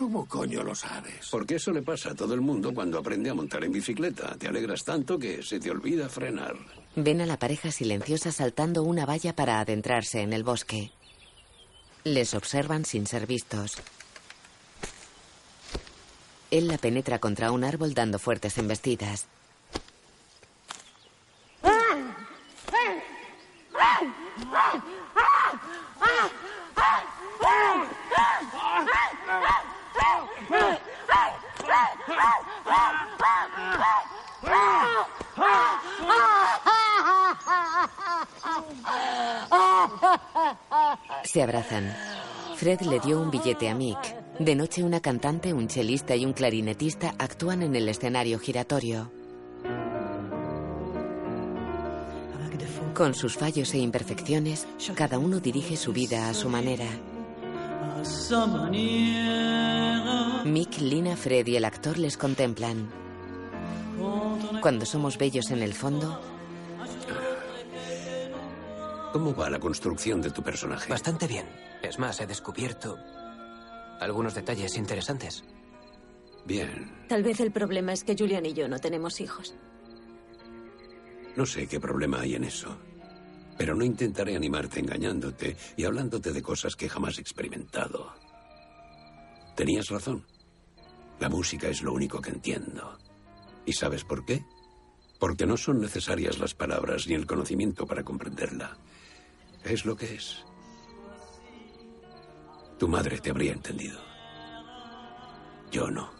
¿Cómo 0.01 0.25
coño 0.25 0.63
lo 0.63 0.75
sabes? 0.75 1.29
Porque 1.31 1.57
eso 1.57 1.73
le 1.73 1.83
pasa 1.83 2.13
a 2.13 2.15
todo 2.15 2.33
el 2.33 2.41
mundo 2.41 2.73
cuando 2.73 2.99
aprende 2.99 3.29
a 3.29 3.35
montar 3.35 3.63
en 3.65 3.73
bicicleta. 3.73 4.35
Te 4.39 4.49
alegras 4.49 4.83
tanto 4.83 5.19
que 5.19 5.43
se 5.43 5.61
te 5.61 5.71
olvida 5.71 6.09
frenar. 6.09 6.57
Ven 6.97 7.21
a 7.21 7.27
la 7.27 7.39
pareja 7.39 7.71
silenciosa 7.71 8.33
saltando 8.33 8.83
una 8.83 9.05
valla 9.05 9.37
para 9.37 9.61
adentrarse 9.61 10.23
en 10.23 10.33
el 10.33 10.43
bosque. 10.43 10.91
Les 12.03 12.33
observan 12.33 12.87
sin 12.87 13.07
ser 13.07 13.27
vistos. 13.27 13.77
Él 16.51 16.69
la 16.69 16.79
penetra 16.79 17.19
contra 17.19 17.53
un 17.53 17.63
árbol 17.63 17.93
dando 17.93 18.19
fuertes 18.19 18.57
embestidas. 18.57 19.27
Se 41.25 41.43
abrazan. 41.43 41.95
Fred 42.57 42.81
le 42.83 42.99
dio 43.01 43.21
un 43.21 43.31
billete 43.31 43.69
a 43.69 43.75
Mick. 43.75 44.17
De 44.39 44.55
noche 44.55 44.83
una 44.83 45.01
cantante, 45.01 45.53
un 45.53 45.69
chelista 45.69 46.17
y 46.17 46.25
un 46.25 46.33
clarinetista 46.33 47.15
actúan 47.19 47.63
en 47.63 47.77
el 47.77 47.89
escenario 47.89 48.39
giratorio. 48.39 49.11
Con 52.95 53.15
sus 53.15 53.37
fallos 53.37 53.73
e 53.75 53.79
imperfecciones, 53.79 54.67
cada 54.95 55.19
uno 55.19 55.41
dirige 55.41 55.77
su 55.77 55.93
vida 55.93 56.29
a 56.29 56.35
su 56.35 56.49
manera. 56.49 56.87
Mick, 60.45 60.79
Lina, 60.79 61.17
Fred 61.17 61.47
y 61.47 61.57
el 61.57 61.65
actor 61.65 61.99
les 61.99 62.17
contemplan. 62.17 62.91
Cuando 64.61 64.87
somos 64.87 65.19
bellos 65.19 65.51
en 65.51 65.63
el 65.63 65.75
fondo, 65.75 66.21
¿Cómo 69.13 69.35
va 69.35 69.51
la 69.51 69.59
construcción 69.59 70.23
de 70.23 70.31
tu 70.31 70.43
personaje? 70.43 70.89
Bastante 70.89 71.27
bien. 71.27 71.47
Es 71.83 71.99
más, 71.99 72.21
he 72.21 72.27
descubierto 72.27 72.97
algunos 74.01 74.35
detalles 74.35 74.77
interesantes. 74.77 75.43
Bien. 76.47 76.93
Tal 77.09 77.25
vez 77.25 77.41
el 77.41 77.51
problema 77.51 77.93
es 77.93 78.05
que 78.05 78.15
Julian 78.17 78.47
y 78.47 78.53
yo 78.53 78.69
no 78.69 78.79
tenemos 78.79 79.21
hijos. 79.21 79.55
No 81.37 81.45
sé 81.45 81.67
qué 81.67 81.81
problema 81.81 82.21
hay 82.21 82.37
en 82.37 82.45
eso. 82.45 82.79
Pero 83.61 83.75
no 83.75 83.85
intentaré 83.85 84.35
animarte 84.35 84.81
engañándote 84.81 85.55
y 85.77 85.85
hablándote 85.85 86.33
de 86.33 86.41
cosas 86.41 86.75
que 86.77 86.89
jamás 86.89 87.19
he 87.19 87.21
experimentado. 87.21 88.11
Tenías 89.55 89.91
razón. 89.91 90.25
La 91.19 91.29
música 91.29 91.69
es 91.69 91.83
lo 91.83 91.93
único 91.93 92.23
que 92.23 92.31
entiendo. 92.31 92.97
¿Y 93.67 93.75
sabes 93.75 94.03
por 94.03 94.25
qué? 94.25 94.43
Porque 95.19 95.45
no 95.45 95.59
son 95.59 95.79
necesarias 95.79 96.39
las 96.39 96.55
palabras 96.55 97.07
ni 97.07 97.13
el 97.13 97.27
conocimiento 97.27 97.87
para 97.87 98.03
comprenderla. 98.03 98.79
Es 99.63 99.85
lo 99.85 99.95
que 99.95 100.15
es. 100.15 100.43
Tu 102.79 102.89
madre 102.89 103.19
te 103.19 103.29
habría 103.29 103.53
entendido. 103.53 104.01
Yo 105.71 105.91
no. 105.91 106.11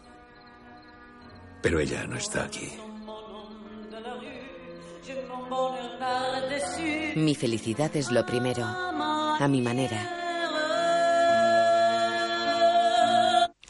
Pero 1.63 1.79
ella 1.79 2.05
no 2.05 2.17
está 2.17 2.43
aquí. 2.43 2.69
Mi 7.15 7.35
felicidad 7.35 7.95
es 7.95 8.11
lo 8.11 8.25
primero, 8.25 8.63
a 8.65 9.47
mi 9.49 9.61
manera. 9.61 10.17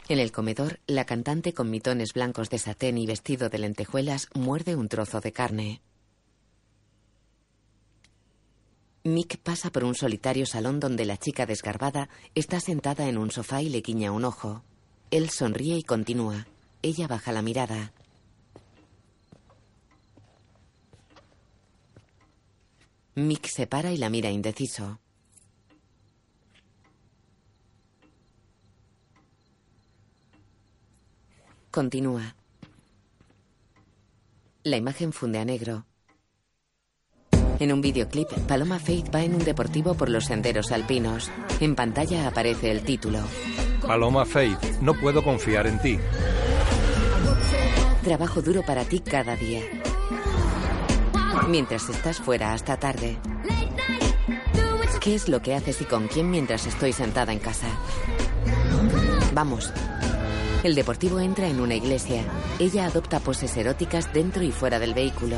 En 0.07 0.19
el 0.19 0.31
comedor, 0.31 0.79
la 0.87 1.05
cantante 1.05 1.53
con 1.53 1.69
mitones 1.69 2.13
blancos 2.13 2.49
de 2.49 2.59
satén 2.59 2.97
y 2.97 3.05
vestido 3.05 3.49
de 3.49 3.59
lentejuelas 3.59 4.27
muerde 4.35 4.75
un 4.75 4.89
trozo 4.89 5.21
de 5.21 5.31
carne. 5.31 5.81
Mick 9.03 9.37
pasa 9.37 9.71
por 9.71 9.83
un 9.83 9.95
solitario 9.95 10.45
salón 10.45 10.79
donde 10.79 11.05
la 11.05 11.17
chica 11.17 11.45
desgarbada 11.45 12.09
está 12.35 12.59
sentada 12.59 13.07
en 13.07 13.17
un 13.17 13.31
sofá 13.31 13.61
y 13.61 13.69
le 13.69 13.81
guiña 13.81 14.11
un 14.11 14.25
ojo. 14.25 14.63
Él 15.09 15.29
sonríe 15.29 15.77
y 15.77 15.83
continúa. 15.83 16.45
Ella 16.83 17.07
baja 17.07 17.31
la 17.31 17.41
mirada. 17.41 17.93
Mick 23.15 23.47
se 23.47 23.67
para 23.67 23.91
y 23.91 23.97
la 23.97 24.09
mira 24.09 24.29
indeciso. 24.29 24.99
Continúa. 31.71 32.35
La 34.63 34.77
imagen 34.77 35.11
funde 35.13 35.39
a 35.39 35.45
negro. 35.45 35.85
En 37.59 37.71
un 37.71 37.81
videoclip, 37.81 38.29
Paloma 38.47 38.79
Faith 38.79 39.13
va 39.13 39.23
en 39.23 39.35
un 39.35 39.43
deportivo 39.43 39.93
por 39.93 40.09
los 40.09 40.25
senderos 40.25 40.71
alpinos. 40.71 41.29
En 41.59 41.75
pantalla 41.75 42.27
aparece 42.27 42.71
el 42.71 42.83
título. 42.83 43.19
Paloma 43.85 44.25
Faith, 44.25 44.59
no 44.81 44.93
puedo 44.93 45.23
confiar 45.23 45.67
en 45.67 45.79
ti. 45.79 45.97
Trabajo 48.03 48.41
duro 48.41 48.63
para 48.63 48.83
ti 48.83 48.99
cada 48.99 49.35
día. 49.35 49.61
Mientras 51.47 51.89
estás 51.89 52.19
fuera 52.19 52.53
hasta 52.53 52.77
tarde. 52.77 53.17
¿Qué 55.01 55.15
es 55.15 55.29
lo 55.29 55.41
que 55.41 55.55
haces 55.55 55.81
y 55.81 55.85
con 55.85 56.07
quién 56.07 56.29
mientras 56.29 56.67
estoy 56.67 56.93
sentada 56.93 57.33
en 57.33 57.39
casa? 57.39 57.67
Vamos. 59.33 59.71
El 60.63 60.75
deportivo 60.75 61.19
entra 61.19 61.47
en 61.47 61.59
una 61.59 61.73
iglesia. 61.73 62.23
Ella 62.59 62.85
adopta 62.85 63.19
poses 63.19 63.57
eróticas 63.57 64.13
dentro 64.13 64.43
y 64.43 64.51
fuera 64.51 64.77
del 64.77 64.93
vehículo. 64.93 65.37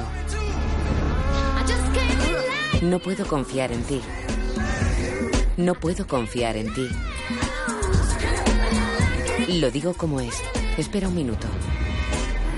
No 2.81 2.99
puedo 2.99 3.25
confiar 3.25 3.71
en 3.71 3.83
ti. 3.83 4.01
No 5.55 5.75
puedo 5.75 6.05
confiar 6.05 6.57
en 6.57 6.73
ti. 6.73 6.89
Lo 9.47 9.71
digo 9.71 9.93
como 9.93 10.19
es. 10.19 10.41
Espera 10.77 11.07
un 11.07 11.15
minuto. 11.15 11.47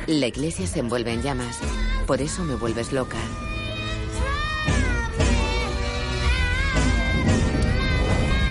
La 0.08 0.26
iglesia 0.26 0.66
se 0.66 0.80
envuelve 0.80 1.14
en 1.14 1.22
llamas. 1.22 1.60
Por 2.08 2.22
eso 2.22 2.44
me 2.44 2.54
vuelves 2.54 2.94
loca. 2.94 3.18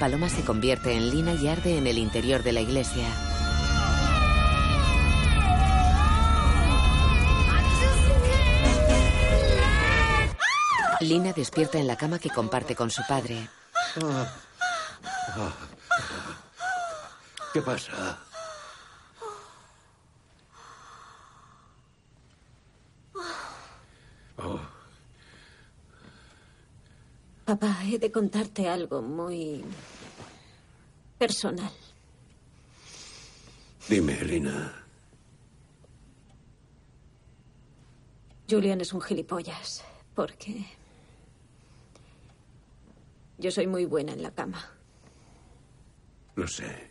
Paloma 0.01 0.29
se 0.29 0.45
convierte 0.45 0.93
en 0.93 1.11
lina 1.11 1.35
y 1.35 1.47
arde 1.47 1.79
en 1.79 1.87
el 1.87 1.99
interior 1.99 2.43
de 2.43 2.53
la 2.53 2.61
iglesia. 2.61 3.07
Lina 11.01 11.33
despierta 11.33 11.79
en 11.79 11.87
la 11.87 11.97
cama 11.97 12.19
que 12.19 12.31
comparte 12.31 12.75
con 12.75 12.91
su 12.91 13.03
padre. 13.07 13.49
Ah. 14.03 14.27
Ah. 15.37 15.53
¿Qué 17.53 17.63
pasa? 17.63 18.19
Papá, 27.45 27.79
he 27.85 27.99
de 27.99 28.11
contarte 28.11 28.69
algo 28.69 29.03
muy 29.03 29.63
personal. 31.19 31.71
dime, 33.89 34.15
Lina. 34.25 34.81
Julian 38.49 38.81
es 38.81 38.93
un 38.93 39.01
gilipollas, 39.01 39.85
porque 40.15 40.65
yo 43.39 43.51
soy 43.51 43.67
muy 43.67 43.85
buena 43.85 44.13
en 44.13 44.23
la 44.23 44.31
cama. 44.31 44.63
Lo 46.37 46.47
sé. 46.49 46.91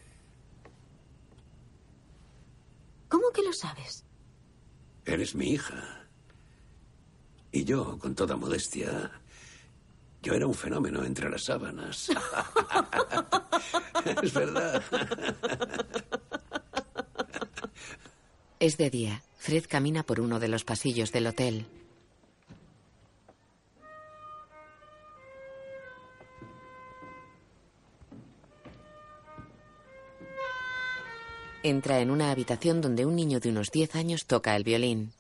¿Cómo 3.10 3.30
que 3.32 3.44
lo 3.44 3.54
sabes? 3.54 4.04
Eres 5.06 5.36
mi 5.36 5.52
hija. 5.52 6.08
Y 7.52 7.66
yo, 7.66 8.00
con 8.00 8.16
toda 8.16 8.36
modestia, 8.36 9.12
yo 10.24 10.34
era 10.34 10.48
un 10.48 10.54
fenómeno 10.54 11.04
entre 11.04 11.30
las 11.30 11.44
sábanas. 11.44 12.10
es 14.24 14.34
verdad. 14.34 14.82
Es 18.60 18.78
de 18.78 18.90
día. 18.90 19.22
Fred 19.38 19.66
camina 19.68 20.04
por 20.04 20.22
uno 20.22 20.40
de 20.40 20.48
los 20.48 20.64
pasillos 20.64 21.12
del 21.12 21.28
hotel. 21.28 21.66
Entra 31.64 32.00
en 32.00 32.12
una 32.12 32.32
habitación 32.32 32.80
donde 32.80 33.06
un 33.06 33.18
niño 33.18 33.42
de 33.42 33.50
unos 33.50 33.72
10 33.72 33.96
años 33.96 34.26
toca 34.26 34.56
el 34.56 34.64
violín. 34.64 35.12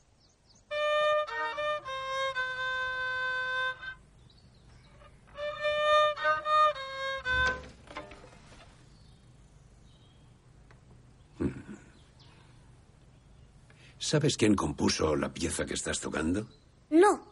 ¿Sabes 14.04 14.36
quién 14.36 14.54
compuso 14.54 15.16
la 15.16 15.34
pieza 15.34 15.66
que 15.66 15.76
estás 15.76 16.02
tocando? 16.02 16.46
No. 16.90 17.24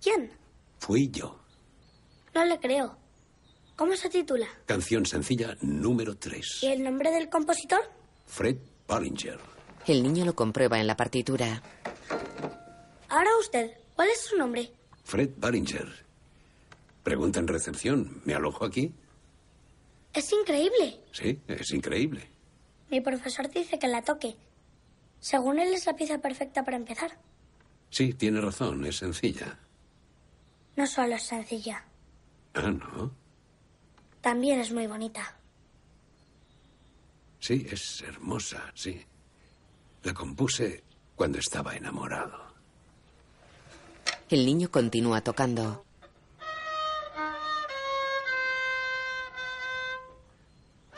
¿Quién? 0.00 0.30
Fui 0.78 1.10
yo. 1.10 1.40
No 2.32 2.44
le 2.44 2.60
creo. 2.60 2.96
¿Cómo 3.74 3.96
se 3.96 4.08
titula? 4.08 4.46
Canción 4.64 5.04
sencilla 5.06 5.56
número 5.60 6.16
3. 6.16 6.62
¿Y 6.62 6.66
el 6.68 6.84
nombre 6.84 7.10
del 7.10 7.28
compositor? 7.28 7.80
Fred 8.26 8.58
Ballinger. 8.86 9.40
El 9.88 10.04
niño 10.04 10.24
lo 10.24 10.36
comprueba 10.36 10.78
en 10.78 10.86
la 10.86 10.96
partitura. 10.96 11.64
Ahora 13.08 13.30
usted, 13.40 13.72
¿cuál 13.96 14.10
es 14.10 14.20
su 14.20 14.36
nombre? 14.36 14.70
Fred 15.02 15.30
Ballinger. 15.36 15.88
Pregunta 17.02 17.40
en 17.40 17.48
recepción. 17.48 18.22
¿Me 18.24 18.34
alojo 18.34 18.64
aquí? 18.64 18.94
Es 20.12 20.32
increíble. 20.32 21.00
Sí, 21.10 21.40
es 21.48 21.72
increíble. 21.72 22.30
Mi 22.88 23.00
profesor 23.00 23.50
dice 23.50 23.80
que 23.80 23.88
la 23.88 24.02
toque. 24.02 24.36
Según 25.20 25.58
él 25.60 25.72
es 25.74 25.86
la 25.86 25.94
pieza 25.94 26.18
perfecta 26.18 26.64
para 26.64 26.76
empezar. 26.76 27.18
Sí, 27.90 28.14
tiene 28.14 28.40
razón, 28.40 28.84
es 28.86 28.96
sencilla. 28.96 29.58
No 30.76 30.86
solo 30.86 31.14
es 31.16 31.22
sencilla, 31.24 31.84
Ah, 32.54 32.62
¿no? 32.70 33.12
también 34.20 34.60
es 34.60 34.72
muy 34.72 34.86
bonita. 34.86 35.34
Sí, 37.38 37.66
es 37.70 38.02
hermosa, 38.02 38.70
sí. 38.74 39.00
La 40.02 40.12
compuse 40.14 40.82
cuando 41.16 41.38
estaba 41.38 41.74
enamorado. 41.76 42.38
El 44.28 44.44
niño 44.46 44.70
continúa 44.70 45.20
tocando. 45.22 45.84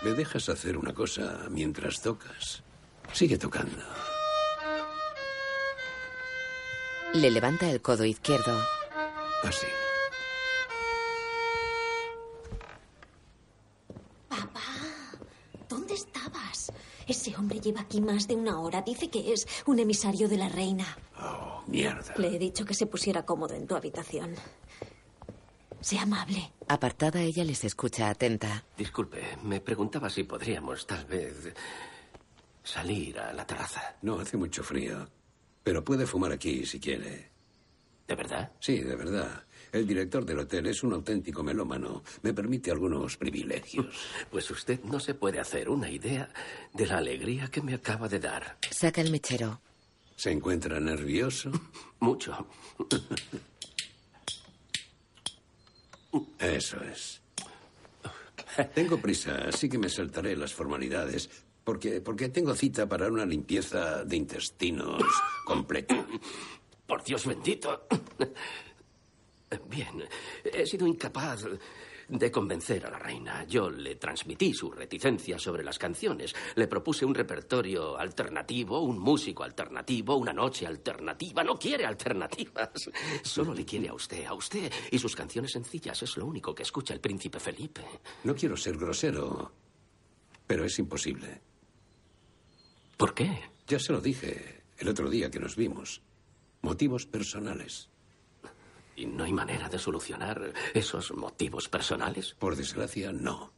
¿Me 0.02 0.10
dejas 0.12 0.48
hacer 0.48 0.76
una 0.76 0.92
cosa 0.92 1.46
mientras 1.50 2.00
tocas? 2.02 2.62
Sigue 3.12 3.38
tocando. 3.38 3.82
Le 7.14 7.30
levanta 7.30 7.70
el 7.70 7.82
codo 7.82 8.04
izquierdo. 8.04 8.58
Así. 9.42 9.66
¿Dónde 15.68 15.94
estabas? 15.94 16.72
Ese 17.06 17.36
hombre 17.36 17.60
lleva 17.60 17.82
aquí 17.82 18.00
más 18.00 18.28
de 18.28 18.34
una 18.34 18.60
hora. 18.60 18.82
Dice 18.82 19.10
que 19.10 19.32
es 19.32 19.46
un 19.66 19.78
emisario 19.78 20.28
de 20.28 20.38
la 20.38 20.48
reina. 20.48 20.86
Oh, 21.20 21.62
mierda. 21.66 22.14
Le 22.16 22.28
he 22.28 22.38
dicho 22.38 22.64
que 22.64 22.74
se 22.74 22.86
pusiera 22.86 23.24
cómodo 23.24 23.54
en 23.54 23.66
tu 23.66 23.74
habitación. 23.74 24.34
Sea 25.80 26.02
amable. 26.02 26.52
Apartada, 26.68 27.20
ella 27.20 27.44
les 27.44 27.64
escucha 27.64 28.08
atenta. 28.08 28.64
Disculpe, 28.76 29.36
me 29.42 29.60
preguntaba 29.60 30.08
si 30.08 30.24
podríamos 30.24 30.86
tal 30.86 31.04
vez 31.04 31.52
salir 32.62 33.18
a 33.18 33.32
la 33.32 33.46
terraza. 33.46 33.96
No, 34.02 34.20
hace 34.20 34.36
mucho 34.36 34.62
frío. 34.62 35.08
Pero 35.62 35.84
puede 35.84 36.06
fumar 36.06 36.32
aquí 36.32 36.66
si 36.66 36.80
quiere. 36.80 37.30
¿De 38.06 38.14
verdad? 38.14 38.52
Sí, 38.60 38.78
de 38.80 38.96
verdad. 38.96 39.44
El 39.70 39.86
director 39.86 40.24
del 40.24 40.40
hotel 40.40 40.66
es 40.66 40.82
un 40.82 40.92
auténtico 40.92 41.42
melómano. 41.42 42.02
Me 42.22 42.34
permite 42.34 42.70
algunos 42.70 43.16
privilegios. 43.16 43.86
Pues 44.30 44.50
usted 44.50 44.80
no 44.84 45.00
se 45.00 45.14
puede 45.14 45.40
hacer 45.40 45.68
una 45.68 45.90
idea 45.90 46.28
de 46.72 46.86
la 46.86 46.98
alegría 46.98 47.48
que 47.48 47.62
me 47.62 47.74
acaba 47.74 48.08
de 48.08 48.18
dar. 48.18 48.58
Saca 48.70 49.00
el 49.00 49.10
mechero. 49.10 49.60
¿Se 50.16 50.30
encuentra 50.30 50.78
nervioso? 50.78 51.50
Mucho. 52.00 52.46
Eso 56.38 56.76
es. 56.84 57.20
Tengo 58.74 59.00
prisa, 59.00 59.48
así 59.48 59.68
que 59.68 59.78
me 59.78 59.88
saltaré 59.88 60.36
las 60.36 60.52
formalidades. 60.52 61.30
Porque, 61.64 62.00
porque 62.00 62.28
tengo 62.28 62.54
cita 62.54 62.88
para 62.88 63.08
una 63.08 63.24
limpieza 63.24 64.04
de 64.04 64.16
intestinos 64.16 65.02
completa. 65.44 66.06
Por 66.86 67.04
Dios 67.04 67.26
bendito. 67.26 67.86
Bien, 69.68 70.02
he 70.44 70.66
sido 70.66 70.86
incapaz 70.86 71.44
de 72.08 72.30
convencer 72.30 72.84
a 72.86 72.90
la 72.90 72.98
reina. 72.98 73.44
Yo 73.46 73.70
le 73.70 73.96
transmití 73.96 74.52
su 74.52 74.70
reticencia 74.70 75.38
sobre 75.38 75.64
las 75.64 75.78
canciones. 75.78 76.34
Le 76.54 76.66
propuse 76.66 77.04
un 77.04 77.14
repertorio 77.14 77.98
alternativo, 77.98 78.80
un 78.80 78.98
músico 78.98 79.44
alternativo, 79.44 80.16
una 80.16 80.32
noche 80.32 80.66
alternativa. 80.66 81.42
No 81.42 81.58
quiere 81.58 81.86
alternativas. 81.86 82.90
Solo 83.22 83.54
le 83.54 83.64
quiere 83.64 83.88
a 83.88 83.94
usted, 83.94 84.24
a 84.26 84.34
usted 84.34 84.70
y 84.90 84.98
sus 84.98 85.16
canciones 85.16 85.52
sencillas. 85.52 86.02
Es 86.02 86.16
lo 86.16 86.26
único 86.26 86.54
que 86.54 86.62
escucha 86.62 86.94
el 86.94 87.00
príncipe 87.00 87.40
Felipe. 87.40 87.82
No 88.24 88.34
quiero 88.34 88.56
ser 88.56 88.76
grosero, 88.76 89.52
pero 90.46 90.64
es 90.64 90.78
imposible. 90.78 91.51
¿Por 93.02 93.14
qué? 93.14 93.36
Ya 93.66 93.80
se 93.80 93.92
lo 93.92 94.00
dije 94.00 94.62
el 94.78 94.88
otro 94.88 95.10
día 95.10 95.28
que 95.28 95.40
nos 95.40 95.56
vimos. 95.56 96.02
Motivos 96.60 97.04
personales. 97.04 97.88
¿Y 98.94 99.06
no 99.06 99.24
hay 99.24 99.32
manera 99.32 99.68
de 99.68 99.76
solucionar 99.76 100.52
esos 100.72 101.10
motivos 101.10 101.68
personales? 101.68 102.34
Por 102.34 102.54
desgracia, 102.54 103.10
no. 103.10 103.52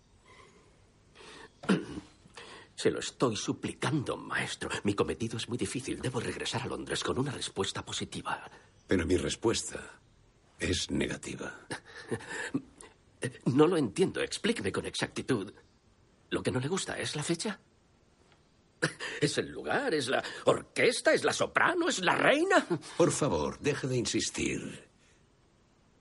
Se 2.75 2.91
lo 2.91 3.01
estoy 3.01 3.37
suplicando, 3.37 4.17
maestro. 4.17 4.71
Mi 4.83 4.95
cometido 4.95 5.37
es 5.37 5.47
muy 5.47 5.59
difícil. 5.59 6.01
Debo 6.01 6.21
regresar 6.21 6.63
a 6.63 6.67
Londres 6.67 7.05
con 7.05 7.19
una 7.19 7.31
respuesta 7.31 7.85
positiva. 7.85 8.51
Pero 8.87 9.05
mi 9.05 9.19
respuesta 9.19 10.01
es 10.59 10.91
negativa. 10.91 11.53
No 13.45 13.67
lo 13.67 13.77
entiendo. 13.77 14.23
Explíqueme 14.23 14.73
con 14.73 14.87
exactitud. 14.87 15.53
¿Lo 16.31 16.43
que 16.43 16.51
no 16.51 16.61
le 16.61 16.69
gusta 16.69 16.99
es 16.99 17.15
la 17.15 17.23
fecha? 17.23 17.61
¿Es 19.21 19.39
el 19.39 19.51
lugar? 19.51 19.95
¿Es 19.95 20.09
la 20.09 20.23
orquesta? 20.45 21.13
¿Es 21.13 21.25
la 21.25 21.33
soprano? 21.33 21.89
¿Es 21.89 22.01
la 22.01 22.15
reina? 22.15 22.67
Por 22.97 23.13
favor, 23.13 23.59
deje 23.61 23.87
de 23.87 23.97
insistir. 23.97 24.89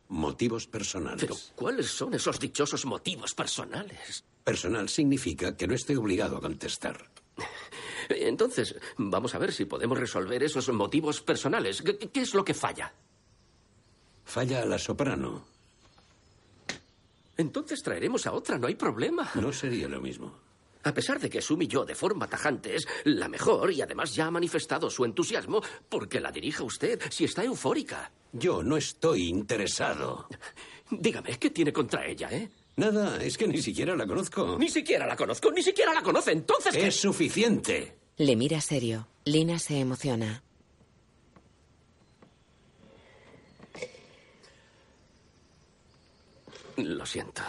Motivos 0.09 0.67
personales. 0.67 1.21
Pero, 1.21 1.36
¿cuáles 1.55 1.88
son 1.88 2.13
esos 2.13 2.39
dichosos 2.39 2.86
motivos 2.86 3.34
personales? 3.34 4.23
Personal 4.43 4.89
significa 4.89 5.55
que 5.55 5.67
no 5.67 5.73
estoy 5.73 5.95
obligado 5.95 6.38
a 6.38 6.41
contestar. 6.41 7.09
Entonces, 8.09 8.75
vamos 8.97 9.34
a 9.34 9.39
ver 9.39 9.51
si 9.51 9.65
podemos 9.65 9.97
resolver 9.97 10.43
esos 10.43 10.69
motivos 10.69 11.21
personales. 11.21 11.81
¿Qué, 11.81 11.97
qué 11.97 12.21
es 12.21 12.34
lo 12.34 12.43
que 12.43 12.53
falla? 12.53 12.93
Falla 14.25 14.65
la 14.65 14.77
soprano. 14.77 15.45
Entonces 17.38 17.81
traeremos 17.81 18.27
a 18.27 18.34
otra, 18.34 18.57
no 18.57 18.67
hay 18.67 18.75
problema. 18.75 19.31
No 19.36 19.51
sería 19.51 19.88
lo 19.88 19.99
mismo. 19.99 20.38
A 20.84 20.93
pesar 20.93 21.19
de 21.19 21.29
que 21.29 21.41
Sumi 21.41 21.67
yo 21.67 21.86
de 21.86 21.95
forma 21.95 22.27
tajante 22.27 22.75
es 22.75 22.88
la 23.05 23.29
mejor 23.29 23.71
y 23.71 23.81
además 23.81 24.13
ya 24.13 24.25
ha 24.27 24.31
manifestado 24.31 24.89
su 24.89 25.05
entusiasmo 25.05 25.61
porque 25.89 26.19
la 26.19 26.31
dirija 26.31 26.63
usted 26.63 26.99
si 27.09 27.23
está 27.25 27.43
eufórica. 27.43 28.11
Yo 28.31 28.63
no 28.63 28.77
estoy 28.77 29.27
interesado. 29.29 30.27
Dígame, 30.91 31.38
¿qué 31.39 31.49
tiene 31.51 31.71
contra 31.71 32.05
ella, 32.05 32.29
eh? 32.31 32.49
Nada, 32.75 33.23
es 33.23 33.38
que 33.38 33.47
ni 33.47 33.61
siquiera 33.61 33.95
la 33.95 34.05
conozco. 34.07 34.57
Ni 34.57 34.67
siquiera 34.69 35.05
la 35.05 35.15
conozco, 35.15 35.51
ni 35.51 35.61
siquiera 35.61 35.93
la 35.93 36.01
conoce. 36.01 36.31
Entonces, 36.31 36.73
¿qué? 36.75 36.88
Es 36.88 36.99
suficiente. 36.99 37.95
Le 38.17 38.36
mira 38.36 38.59
serio. 38.61 39.07
Lina 39.25 39.59
se 39.59 39.79
emociona. 39.79 40.43
Lo 46.77 47.05
siento. 47.05 47.43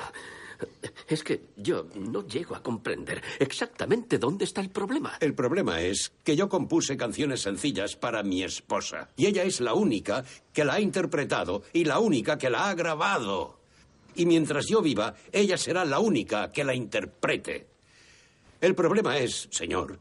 Es 1.09 1.23
que 1.23 1.49
yo 1.57 1.87
no 1.95 2.27
llego 2.27 2.57
a 2.57 2.63
comprender 2.63 3.23
exactamente 3.39 4.19
dónde 4.19 4.45
está 4.45 4.61
el 4.61 4.71
problema. 4.71 5.17
El 5.21 5.35
problema 5.35 5.81
es 5.81 6.13
que 6.23 6.37
yo 6.37 6.49
compuse 6.49 6.97
canciones 6.97 7.43
sencillas 7.43 7.97
para 7.97 8.23
mi 8.23 8.43
esposa. 8.43 9.11
Y 9.17 9.27
ella 9.27 9.43
es 9.43 9.61
la 9.61 9.75
única 9.75 10.25
que 10.53 10.65
la 10.65 10.75
ha 10.75 10.81
interpretado 10.81 11.63
y 11.73 11.85
la 11.85 11.99
única 11.99 12.39
que 12.39 12.51
la 12.51 12.69
ha 12.69 12.75
grabado. 12.75 13.61
Y 14.15 14.27
mientras 14.27 14.67
yo 14.67 14.81
viva, 14.81 15.15
ella 15.33 15.59
será 15.59 15.85
la 15.85 15.99
única 15.99 16.53
que 16.53 16.65
la 16.65 16.75
interprete. 16.75 17.67
El 18.61 18.75
problema 18.75 19.19
es, 19.19 19.49
señor, 19.51 19.99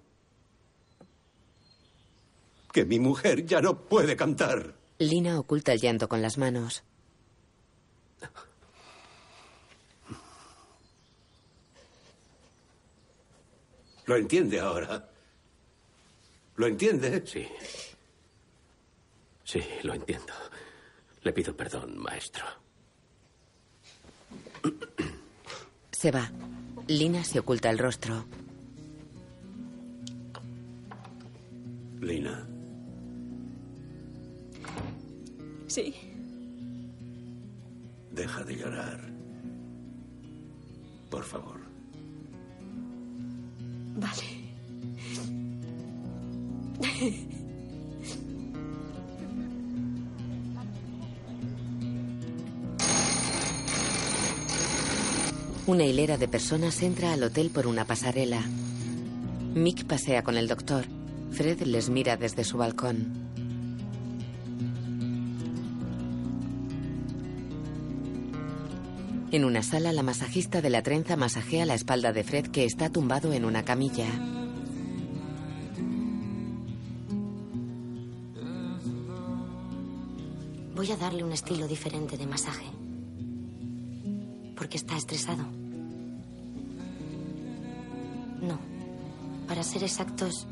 que 2.72 2.86
mi 2.86 3.00
mujer 3.00 3.46
ya 3.46 3.62
no 3.62 3.78
puede 3.78 4.16
cantar. 4.16 4.76
Lina 5.00 5.40
oculta 5.40 5.74
el 5.74 5.82
llanto 5.82 6.08
con 6.08 6.22
las 6.22 6.38
manos. 6.38 6.84
¿Lo 14.06 14.16
entiende 14.18 14.60
ahora? 14.60 15.10
¿Lo 16.56 16.68
entiende? 16.68 17.26
Sí. 17.26 17.48
Sí, 19.44 19.62
lo 19.84 19.94
entiendo. 19.94 20.34
Le 21.24 21.32
pido 21.34 21.56
perdón, 21.56 21.98
maestro. 21.98 22.46
Se 25.92 26.12
va. 26.12 26.30
Lina 26.88 27.24
se 27.24 27.40
oculta 27.40 27.70
el 27.70 27.78
rostro. 27.80 28.26
Lina, 32.02 32.46
Sí. 35.68 35.96
deja 38.12 38.44
de 38.44 38.56
llorar. 38.58 39.00
Por 41.10 41.24
favor. 41.24 41.63
Vale. 43.96 44.24
Una 55.66 55.86
hilera 55.86 56.18
de 56.18 56.28
personas 56.28 56.82
entra 56.84 57.14
al 57.14 57.24
hotel 57.24 57.50
por 57.50 57.68
una 57.68 57.86
pasarela. 57.86 58.42
Mick 59.54 59.86
pasea 59.86 60.24
con 60.24 60.38
el 60.38 60.48
doctor. 60.48 60.86
Fred 61.32 61.62
les 61.62 61.90
mira 61.90 62.18
desde 62.18 62.44
su 62.44 62.58
balcón. 62.58 63.33
En 69.34 69.46
una 69.46 69.64
sala, 69.64 69.92
la 69.94 70.04
masajista 70.04 70.62
de 70.62 70.70
la 70.70 70.84
trenza 70.84 71.16
masajea 71.16 71.66
la 71.66 71.74
espalda 71.74 72.14
de 72.14 72.24
Fred 72.24 72.52
que 72.52 72.66
está 72.66 72.92
tumbado 72.92 73.34
en 73.34 73.46
una 73.46 73.66
camilla. 73.66 74.06
Voy 80.76 80.92
a 80.92 80.98
darle 80.98 81.24
un 81.24 81.32
estilo 81.32 81.68
diferente 81.68 82.16
de 82.16 82.28
masaje. 82.28 82.68
Porque 84.56 84.78
está 84.78 84.96
estresado. 84.98 85.46
No. 88.40 88.60
Para 89.48 89.64
ser 89.64 89.82
exactos, 89.82 90.46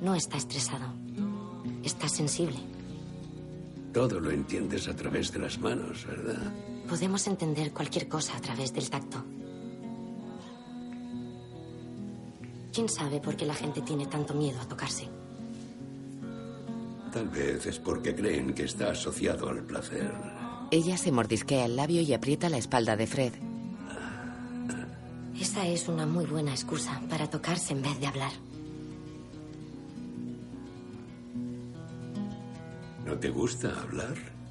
no 0.00 0.14
está 0.14 0.38
estresado. 0.38 0.86
Está 1.84 2.08
sensible. 2.08 2.56
Todo 3.92 4.20
lo 4.20 4.30
entiendes 4.30 4.88
a 4.88 4.96
través 4.96 5.30
de 5.30 5.38
las 5.38 5.58
manos, 5.58 6.06
¿verdad? 6.06 6.50
Podemos 6.92 7.26
entender 7.26 7.72
cualquier 7.72 8.06
cosa 8.06 8.36
a 8.36 8.40
través 8.42 8.74
del 8.74 8.90
tacto. 8.90 9.24
¿Quién 12.70 12.86
sabe 12.90 13.18
por 13.18 13.34
qué 13.34 13.46
la 13.46 13.54
gente 13.54 13.80
tiene 13.80 14.04
tanto 14.04 14.34
miedo 14.34 14.60
a 14.60 14.68
tocarse? 14.68 15.08
Tal 17.10 17.30
vez 17.30 17.64
es 17.64 17.78
porque 17.78 18.14
creen 18.14 18.52
que 18.52 18.64
está 18.64 18.90
asociado 18.90 19.48
al 19.48 19.64
placer. 19.64 20.12
Ella 20.70 20.98
se 20.98 21.10
mordisquea 21.10 21.64
el 21.64 21.76
labio 21.76 22.02
y 22.02 22.12
aprieta 22.12 22.50
la 22.50 22.58
espalda 22.58 22.94
de 22.94 23.06
Fred. 23.06 23.32
Esa 25.40 25.66
es 25.66 25.88
una 25.88 26.04
muy 26.04 26.26
buena 26.26 26.50
excusa 26.50 27.00
para 27.08 27.30
tocarse 27.30 27.72
en 27.72 27.80
vez 27.80 27.98
de 28.00 28.06
hablar. 28.06 28.32
¿No 33.06 33.14
te 33.16 33.30
gusta 33.30 33.80
hablar? 33.80 34.41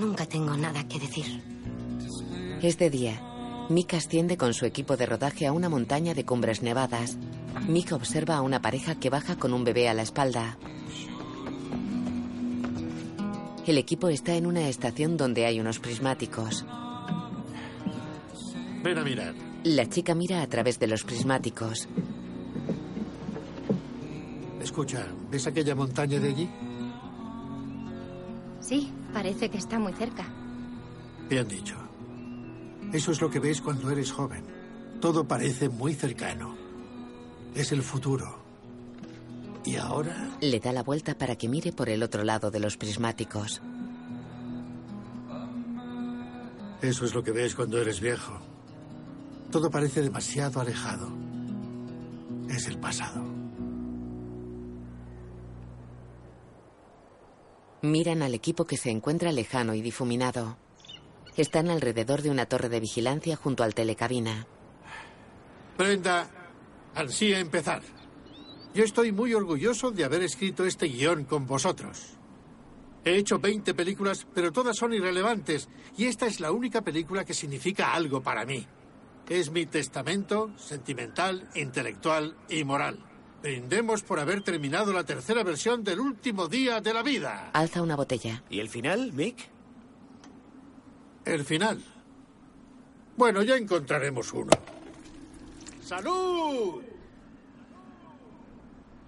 Nunca 0.00 0.24
tengo 0.24 0.56
nada 0.56 0.88
que 0.88 0.98
decir. 0.98 1.26
Es 2.62 2.78
de 2.78 2.88
día. 2.88 3.20
Mick 3.68 3.92
asciende 3.92 4.38
con 4.38 4.54
su 4.54 4.64
equipo 4.64 4.96
de 4.96 5.04
rodaje 5.04 5.46
a 5.46 5.52
una 5.52 5.68
montaña 5.68 6.14
de 6.14 6.24
cumbres 6.24 6.62
nevadas. 6.62 7.18
Mick 7.68 7.92
observa 7.92 8.36
a 8.36 8.40
una 8.40 8.62
pareja 8.62 8.94
que 8.94 9.10
baja 9.10 9.36
con 9.36 9.52
un 9.52 9.62
bebé 9.62 9.90
a 9.90 9.94
la 9.94 10.00
espalda. 10.00 10.56
El 13.66 13.76
equipo 13.76 14.08
está 14.08 14.34
en 14.36 14.46
una 14.46 14.68
estación 14.68 15.18
donde 15.18 15.44
hay 15.44 15.60
unos 15.60 15.78
prismáticos. 15.78 16.64
Ven 18.82 18.96
a 18.96 19.04
mirar. 19.04 19.34
La 19.64 19.86
chica 19.86 20.14
mira 20.14 20.40
a 20.40 20.46
través 20.46 20.78
de 20.78 20.86
los 20.86 21.04
prismáticos. 21.04 21.88
Escucha, 24.62 25.06
¿ves 25.30 25.46
aquella 25.46 25.74
montaña 25.74 26.18
de 26.18 26.28
allí? 26.30 26.48
Sí, 28.70 28.88
parece 29.12 29.50
que 29.50 29.58
está 29.58 29.80
muy 29.80 29.92
cerca. 29.94 30.24
Bien 31.28 31.48
dicho. 31.48 31.74
Eso 32.92 33.10
es 33.10 33.20
lo 33.20 33.28
que 33.28 33.40
ves 33.40 33.60
cuando 33.60 33.90
eres 33.90 34.12
joven. 34.12 34.44
Todo 35.00 35.26
parece 35.26 35.68
muy 35.68 35.92
cercano. 35.92 36.54
Es 37.52 37.72
el 37.72 37.82
futuro. 37.82 38.38
¿Y 39.64 39.74
ahora? 39.74 40.38
Le 40.40 40.60
da 40.60 40.72
la 40.72 40.84
vuelta 40.84 41.18
para 41.18 41.34
que 41.34 41.48
mire 41.48 41.72
por 41.72 41.88
el 41.88 42.00
otro 42.04 42.22
lado 42.22 42.52
de 42.52 42.60
los 42.60 42.76
prismáticos. 42.76 43.60
Eso 46.80 47.04
es 47.04 47.12
lo 47.12 47.24
que 47.24 47.32
ves 47.32 47.56
cuando 47.56 47.76
eres 47.76 48.00
viejo. 48.00 48.40
Todo 49.50 49.68
parece 49.68 50.00
demasiado 50.00 50.60
alejado. 50.60 51.10
Es 52.48 52.68
el 52.68 52.78
pasado. 52.78 53.29
Miran 57.82 58.22
al 58.22 58.34
equipo 58.34 58.66
que 58.66 58.76
se 58.76 58.90
encuentra 58.90 59.32
lejano 59.32 59.74
y 59.74 59.80
difuminado. 59.80 60.58
Están 61.36 61.70
alrededor 61.70 62.20
de 62.20 62.30
una 62.30 62.44
torre 62.44 62.68
de 62.68 62.80
vigilancia 62.80 63.36
junto 63.36 63.64
al 63.64 63.74
telecabina. 63.74 64.46
Brenda, 65.78 66.28
ansía 66.94 67.38
empezar. 67.38 67.82
Yo 68.74 68.84
estoy 68.84 69.12
muy 69.12 69.32
orgulloso 69.32 69.90
de 69.90 70.04
haber 70.04 70.22
escrito 70.22 70.66
este 70.66 70.88
guion 70.88 71.24
con 71.24 71.46
vosotros. 71.46 72.18
He 73.02 73.16
hecho 73.16 73.38
20 73.38 73.72
películas, 73.72 74.26
pero 74.34 74.52
todas 74.52 74.76
son 74.76 74.92
irrelevantes, 74.92 75.70
y 75.96 76.04
esta 76.04 76.26
es 76.26 76.38
la 76.38 76.52
única 76.52 76.82
película 76.82 77.24
que 77.24 77.32
significa 77.32 77.94
algo 77.94 78.22
para 78.22 78.44
mí. 78.44 78.66
Es 79.26 79.50
mi 79.50 79.64
testamento 79.64 80.50
sentimental, 80.58 81.48
intelectual 81.54 82.36
y 82.50 82.62
moral. 82.62 83.09
Brindemos 83.42 84.02
por 84.02 84.20
haber 84.20 84.42
terminado 84.42 84.92
la 84.92 85.04
tercera 85.04 85.42
versión 85.42 85.82
del 85.82 86.00
último 86.00 86.46
día 86.46 86.80
de 86.80 86.92
la 86.92 87.02
vida. 87.02 87.50
Alza 87.52 87.82
una 87.82 87.96
botella. 87.96 88.42
¿Y 88.50 88.60
el 88.60 88.68
final, 88.68 89.12
Mick? 89.12 89.48
El 91.24 91.44
final. 91.44 91.82
Bueno, 93.16 93.42
ya 93.42 93.56
encontraremos 93.56 94.32
uno. 94.32 94.50
¡Salud! 95.82 96.82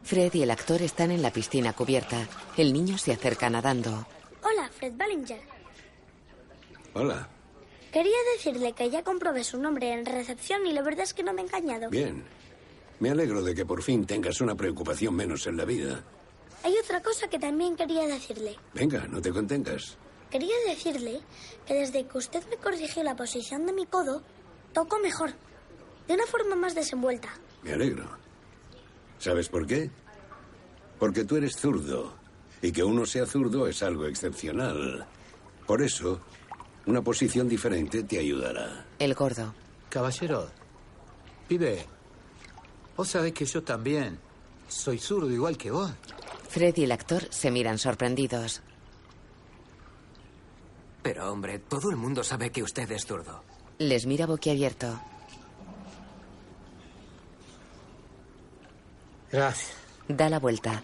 Fred 0.02 0.34
y 0.34 0.42
el 0.42 0.50
actor 0.50 0.82
están 0.82 1.10
en 1.10 1.22
la 1.22 1.30
piscina 1.30 1.72
cubierta. 1.74 2.26
El 2.56 2.72
niño 2.72 2.98
se 2.98 3.12
acerca 3.12 3.48
nadando. 3.50 4.06
Hola, 4.42 4.68
Fred 4.70 4.94
Ballinger. 4.96 5.40
Hola. 6.94 7.28
Quería 7.92 8.16
decirle 8.34 8.72
que 8.72 8.90
ya 8.90 9.04
comprobé 9.04 9.44
su 9.44 9.58
nombre 9.58 9.92
en 9.92 10.06
recepción 10.06 10.66
y 10.66 10.72
la 10.72 10.82
verdad 10.82 11.04
es 11.04 11.14
que 11.14 11.22
no 11.22 11.34
me 11.34 11.42
he 11.42 11.44
engañado. 11.44 11.90
Bien. 11.90 12.24
Me 13.02 13.10
alegro 13.10 13.42
de 13.42 13.52
que 13.52 13.66
por 13.66 13.82
fin 13.82 14.06
tengas 14.06 14.40
una 14.40 14.54
preocupación 14.54 15.16
menos 15.16 15.48
en 15.48 15.56
la 15.56 15.64
vida. 15.64 16.04
Hay 16.62 16.76
otra 16.78 17.02
cosa 17.02 17.26
que 17.26 17.36
también 17.36 17.74
quería 17.74 18.06
decirle. 18.06 18.54
Venga, 18.74 19.08
no 19.08 19.20
te 19.20 19.32
contengas. 19.32 19.98
Quería 20.30 20.54
decirle 20.68 21.20
que 21.66 21.74
desde 21.74 22.06
que 22.06 22.18
usted 22.18 22.44
me 22.48 22.58
corrigió 22.58 23.02
la 23.02 23.16
posición 23.16 23.66
de 23.66 23.72
mi 23.72 23.86
codo, 23.86 24.22
toco 24.72 25.00
mejor. 25.00 25.32
De 26.06 26.14
una 26.14 26.26
forma 26.28 26.54
más 26.54 26.76
desenvuelta. 26.76 27.28
Me 27.64 27.72
alegro. 27.72 28.04
¿Sabes 29.18 29.48
por 29.48 29.66
qué? 29.66 29.90
Porque 31.00 31.24
tú 31.24 31.34
eres 31.34 31.56
zurdo. 31.56 32.14
Y 32.62 32.70
que 32.70 32.84
uno 32.84 33.04
sea 33.04 33.26
zurdo 33.26 33.66
es 33.66 33.82
algo 33.82 34.06
excepcional. 34.06 35.08
Por 35.66 35.82
eso, 35.82 36.20
una 36.86 37.02
posición 37.02 37.48
diferente 37.48 38.04
te 38.04 38.20
ayudará. 38.20 38.86
El 39.00 39.14
gordo. 39.14 39.52
Caballero, 39.90 40.52
pibe, 41.48 41.84
vos 42.96 43.08
sabés 43.08 43.32
que 43.32 43.44
yo 43.44 43.62
también 43.62 44.18
soy 44.68 44.98
zurdo 44.98 45.30
igual 45.30 45.56
que 45.56 45.70
vos. 45.70 45.90
Fred 46.48 46.76
y 46.76 46.84
el 46.84 46.92
actor 46.92 47.26
se 47.30 47.50
miran 47.50 47.78
sorprendidos. 47.78 48.62
Pero 51.02 51.32
hombre, 51.32 51.58
todo 51.58 51.90
el 51.90 51.96
mundo 51.96 52.22
sabe 52.22 52.50
que 52.50 52.62
usted 52.62 52.90
es 52.92 53.06
zurdo. 53.06 53.42
Les 53.78 54.06
mira 54.06 54.26
boquiabierto. 54.26 55.00
Gracias. 59.30 59.72
Da 60.08 60.28
la 60.28 60.38
vuelta. 60.38 60.82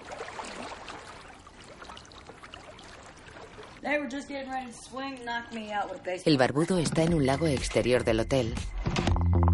El 6.25 6.39
barbudo 6.39 6.79
está 6.79 7.03
en 7.03 7.15
un 7.15 7.27
lago 7.27 7.47
exterior 7.47 8.05
del 8.05 8.21
hotel. 8.21 8.55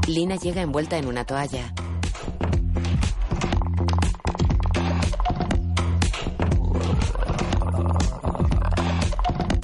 Lina 0.07 0.37
llega 0.37 0.63
envuelta 0.63 0.97
en 0.97 1.07
una 1.07 1.25
toalla. 1.25 1.73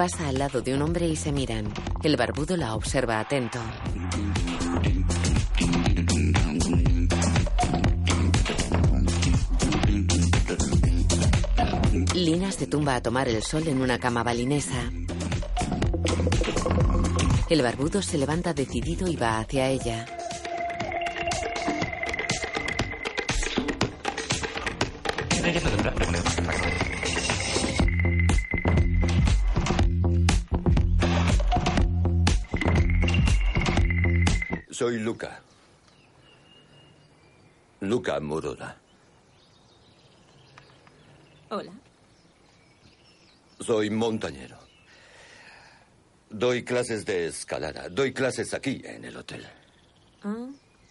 Pasa 0.00 0.28
al 0.28 0.38
lado 0.38 0.62
de 0.62 0.72
un 0.72 0.80
hombre 0.80 1.06
y 1.06 1.14
se 1.14 1.30
miran. 1.30 1.72
El 2.02 2.16
barbudo 2.16 2.56
la 2.56 2.74
observa 2.74 3.20
atento. 3.20 3.58
Lina 12.14 12.50
se 12.50 12.66
tumba 12.66 12.94
a 12.94 13.02
tomar 13.02 13.28
el 13.28 13.42
sol 13.42 13.68
en 13.68 13.82
una 13.82 13.98
cama 13.98 14.22
balinesa. 14.22 14.90
El 17.50 17.60
barbudo 17.60 18.00
se 18.00 18.16
levanta 18.16 18.54
decidido 18.54 19.06
y 19.06 19.16
va 19.16 19.38
hacia 19.38 19.68
ella. 19.68 20.06
Soy 34.80 34.98
Luca. 34.98 35.42
Luca 37.80 38.18
Moroda. 38.18 38.78
Hola. 41.50 41.72
Soy 43.58 43.90
montañero. 43.90 44.56
Doy 46.30 46.64
clases 46.64 47.04
de 47.04 47.26
escalada. 47.26 47.90
Doy 47.90 48.14
clases 48.14 48.54
aquí, 48.54 48.80
en 48.82 49.04
el 49.04 49.18
hotel. 49.18 49.46
Ah, 50.22 50.48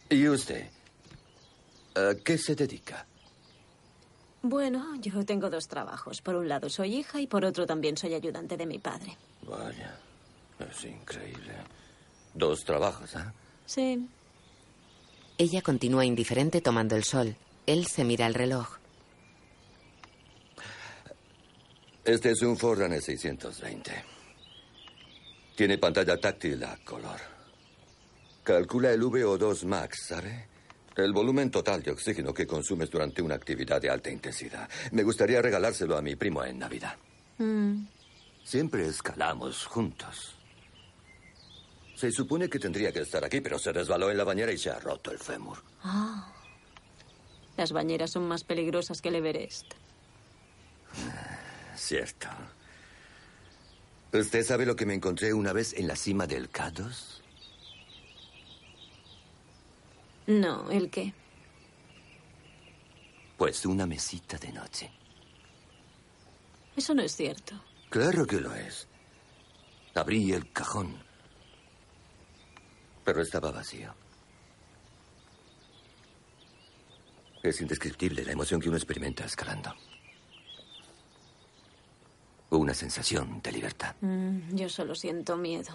¿Y 0.07 0.27
usted? 0.27 0.69
¿A 1.95 2.13
qué 2.23 2.37
se 2.37 2.53
dedica? 2.53 3.07
Bueno, 4.43 4.97
yo 5.01 5.25
tengo 5.25 5.49
dos 5.49 5.67
trabajos. 5.67 6.21
Por 6.21 6.35
un 6.35 6.47
lado 6.47 6.69
soy 6.69 6.97
hija 6.97 7.19
y 7.21 7.25
por 7.25 7.43
otro 7.43 7.65
también 7.65 7.97
soy 7.97 8.13
ayudante 8.13 8.55
de 8.55 8.67
mi 8.67 8.77
padre. 8.77 9.17
Vaya, 9.47 9.97
es 10.59 10.85
increíble. 10.85 11.55
Dos 12.35 12.63
trabajos, 12.63 13.15
¿ah? 13.15 13.33
Sí. 13.69 14.09
Ella 15.37 15.61
continúa 15.61 16.03
indiferente 16.03 16.59
tomando 16.59 16.95
el 16.95 17.03
sol. 17.03 17.35
Él 17.67 17.85
se 17.85 18.03
mira 18.03 18.25
el 18.25 18.33
reloj. 18.33 18.67
Este 22.03 22.31
es 22.31 22.41
un 22.41 22.57
Forerunner 22.57 22.99
620. 22.99 23.91
Tiene 25.55 25.77
pantalla 25.77 26.19
táctil 26.19 26.63
a 26.63 26.77
color. 26.83 27.19
Calcula 28.43 28.91
el 28.91 29.03
VO2 29.03 29.65
max, 29.65 30.07
¿sabe? 30.07 30.47
El 30.95 31.13
volumen 31.13 31.51
total 31.51 31.83
de 31.83 31.91
oxígeno 31.91 32.33
que 32.33 32.47
consumes 32.47 32.89
durante 32.89 33.21
una 33.21 33.35
actividad 33.35 33.79
de 33.79 33.91
alta 33.91 34.09
intensidad. 34.09 34.67
Me 34.93 35.03
gustaría 35.03 35.43
regalárselo 35.43 35.95
a 35.95 36.01
mi 36.01 36.15
primo 36.15 36.43
en 36.43 36.57
Navidad. 36.57 36.95
Mm. 37.37 37.85
Siempre 38.43 38.87
escalamos 38.87 39.67
juntos. 39.67 40.38
Se 41.99 42.13
supone 42.13 42.47
que 42.49 42.59
tendría 42.59 42.93
que 42.93 43.01
estar 43.01 43.25
aquí, 43.25 43.41
pero 43.41 43.59
se 43.59 43.73
resbaló 43.73 44.09
en 44.09 44.15
la 44.15 44.23
bañera 44.23 44.53
y 44.53 44.57
se 44.57 44.69
ha 44.69 44.79
roto 44.79 45.11
el 45.11 45.19
fémur. 45.19 45.61
Ah. 45.83 46.31
Las 47.57 47.73
bañeras 47.73 48.11
son 48.11 48.25
más 48.25 48.45
peligrosas 48.45 49.01
que 49.01 49.09
el 49.09 49.15
Everest. 49.15 49.73
Cierto. 51.75 52.29
¿Usted 54.13 54.45
sabe 54.45 54.65
lo 54.65 54.77
que 54.77 54.85
me 54.85 54.93
encontré 54.93 55.33
una 55.33 55.51
vez 55.51 55.73
en 55.73 55.89
la 55.89 55.97
cima 55.97 56.25
del 56.25 56.49
K2? 56.49 57.19
No, 60.27 60.71
¿el 60.71 60.89
qué? 60.89 61.13
Pues 63.37 63.65
una 63.65 63.85
mesita 63.85 64.37
de 64.37 64.53
noche. 64.53 64.89
Eso 66.77 66.93
no 66.93 67.01
es 67.01 67.13
cierto. 67.13 67.61
Claro 67.89 68.25
que 68.25 68.39
lo 68.39 68.55
es. 68.55 68.87
Abrí 69.95 70.31
el 70.31 70.49
cajón. 70.53 71.08
Pero 73.03 73.21
estaba 73.21 73.51
vacío. 73.51 73.93
Es 77.41 77.61
indescriptible 77.61 78.25
la 78.25 78.33
emoción 78.33 78.59
que 78.59 78.67
uno 78.67 78.77
experimenta 78.77 79.25
escalando. 79.25 79.73
Una 82.49 82.73
sensación 82.73 83.41
de 83.41 83.51
libertad. 83.51 83.95
Mm, 84.01 84.55
yo 84.55 84.69
solo 84.69 84.95
siento 84.95 85.37
miedo. 85.37 85.71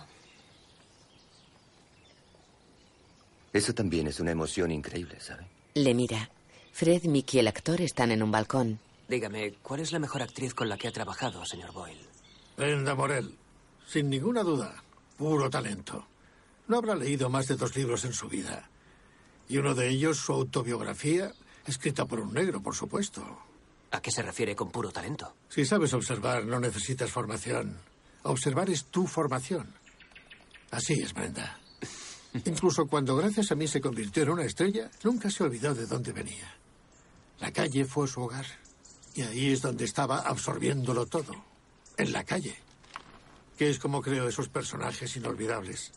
Eso 3.52 3.72
también 3.72 4.08
es 4.08 4.18
una 4.18 4.32
emoción 4.32 4.72
increíble, 4.72 5.20
¿sabe? 5.20 5.46
Le 5.74 5.94
mira. 5.94 6.28
Fred, 6.72 7.04
Mickey 7.04 7.38
y 7.38 7.40
el 7.40 7.46
actor 7.46 7.80
están 7.80 8.10
en 8.10 8.20
un 8.20 8.32
balcón. 8.32 8.80
Dígame, 9.08 9.54
¿cuál 9.62 9.78
es 9.78 9.92
la 9.92 10.00
mejor 10.00 10.22
actriz 10.22 10.54
con 10.54 10.68
la 10.68 10.76
que 10.76 10.88
ha 10.88 10.92
trabajado, 10.92 11.44
señor 11.46 11.72
Boyle? 11.72 12.08
Brenda 12.56 12.96
Morel. 12.96 13.36
Sin 13.86 14.10
ninguna 14.10 14.42
duda. 14.42 14.82
Puro 15.16 15.48
talento. 15.48 16.04
No 16.66 16.78
habrá 16.78 16.94
leído 16.94 17.28
más 17.28 17.46
de 17.46 17.56
dos 17.56 17.76
libros 17.76 18.04
en 18.04 18.12
su 18.12 18.28
vida. 18.28 18.70
Y 19.48 19.58
uno 19.58 19.74
de 19.74 19.88
ellos, 19.88 20.18
su 20.18 20.32
autobiografía, 20.32 21.32
escrita 21.66 22.06
por 22.06 22.20
un 22.20 22.32
negro, 22.32 22.62
por 22.62 22.74
supuesto. 22.74 23.22
¿A 23.90 24.00
qué 24.00 24.10
se 24.10 24.22
refiere 24.22 24.56
con 24.56 24.70
puro 24.70 24.90
talento? 24.90 25.34
Si 25.48 25.64
sabes 25.64 25.92
observar, 25.92 26.44
no 26.46 26.58
necesitas 26.58 27.10
formación. 27.10 27.78
Observar 28.22 28.70
es 28.70 28.86
tu 28.86 29.06
formación. 29.06 29.72
Así 30.70 30.94
es, 30.94 31.12
Brenda. 31.12 31.58
Incluso 32.46 32.86
cuando 32.86 33.14
gracias 33.14 33.52
a 33.52 33.54
mí 33.54 33.68
se 33.68 33.80
convirtió 33.80 34.24
en 34.24 34.30
una 34.30 34.44
estrella, 34.44 34.90
nunca 35.04 35.30
se 35.30 35.44
olvidó 35.44 35.74
de 35.74 35.86
dónde 35.86 36.12
venía. 36.12 36.52
La 37.38 37.52
calle 37.52 37.84
fue 37.84 38.08
su 38.08 38.22
hogar. 38.22 38.46
Y 39.14 39.22
ahí 39.22 39.52
es 39.52 39.62
donde 39.62 39.84
estaba 39.84 40.20
absorbiéndolo 40.20 41.06
todo. 41.06 41.32
En 41.96 42.12
la 42.12 42.24
calle. 42.24 42.56
Que 43.56 43.70
es 43.70 43.78
como 43.78 44.02
creo 44.02 44.26
esos 44.26 44.48
personajes 44.48 45.14
inolvidables. 45.16 45.92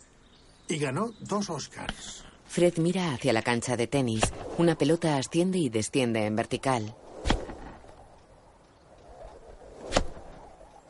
Y 0.70 0.78
ganó 0.78 1.14
dos 1.22 1.50
Oscars. 1.50 2.24
Fred 2.46 2.78
mira 2.78 3.14
hacia 3.14 3.34
la 3.34 3.42
cancha 3.42 3.78
de 3.78 3.88
tenis. 3.88 4.22
Una 4.58 4.78
pelota 4.78 5.18
asciende 5.18 5.58
y 5.58 5.70
desciende 5.70 6.26
en 6.26 6.36
vertical. 6.36 6.96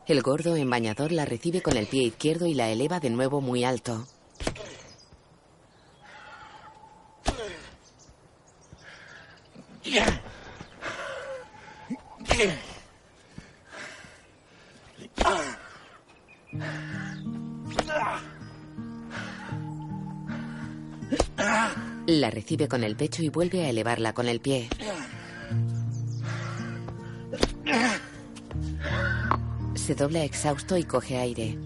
El 0.08 0.22
gordo 0.22 0.56
en 0.56 0.70
bañador 0.70 1.12
la 1.12 1.26
recibe 1.26 1.62
con 1.62 1.76
el 1.76 1.86
pie 1.86 2.04
izquierdo 2.04 2.46
y 2.46 2.54
la 2.54 2.70
eleva 2.70 3.00
de 3.00 3.10
nuevo 3.10 3.42
muy 3.42 3.66
alto. 3.66 4.08
recibe 22.48 22.70
con 22.70 22.86
el 22.86 22.96
pecho 22.96 23.24
y 23.24 23.28
vuelve 23.28 23.66
a 23.66 23.70
elevarla 23.70 24.14
con 24.14 24.30
el 24.30 24.40
pie. 24.40 24.70
Se 29.76 29.96
dobla 29.96 30.24
exhausto 30.24 30.78
y 30.78 30.86
coge 30.86 31.18
aire. 31.18 31.60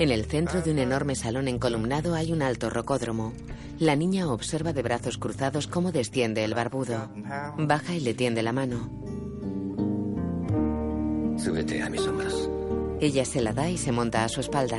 En 0.00 0.10
el 0.10 0.24
centro 0.24 0.60
de 0.60 0.72
un 0.72 0.80
enorme 0.80 1.14
salón 1.14 1.46
encolumnado 1.46 2.16
hay 2.16 2.32
un 2.32 2.42
alto 2.42 2.68
rocódromo. 2.68 3.32
La 3.78 3.94
niña 3.94 4.28
observa 4.28 4.72
de 4.72 4.82
brazos 4.82 5.18
cruzados 5.18 5.68
cómo 5.68 5.92
desciende 5.92 6.42
el 6.42 6.54
barbudo. 6.54 7.12
Baja 7.58 7.94
y 7.94 8.00
le 8.00 8.12
tiende 8.14 8.42
la 8.42 8.52
mano. 8.52 8.99
Súbete 11.50 11.82
a 11.82 11.90
mis 11.90 12.06
hombros. 12.06 12.48
Ella 13.00 13.24
se 13.24 13.40
la 13.40 13.52
da 13.52 13.68
y 13.68 13.76
se 13.76 13.90
monta 13.90 14.22
a 14.22 14.28
su 14.28 14.38
espalda. 14.38 14.78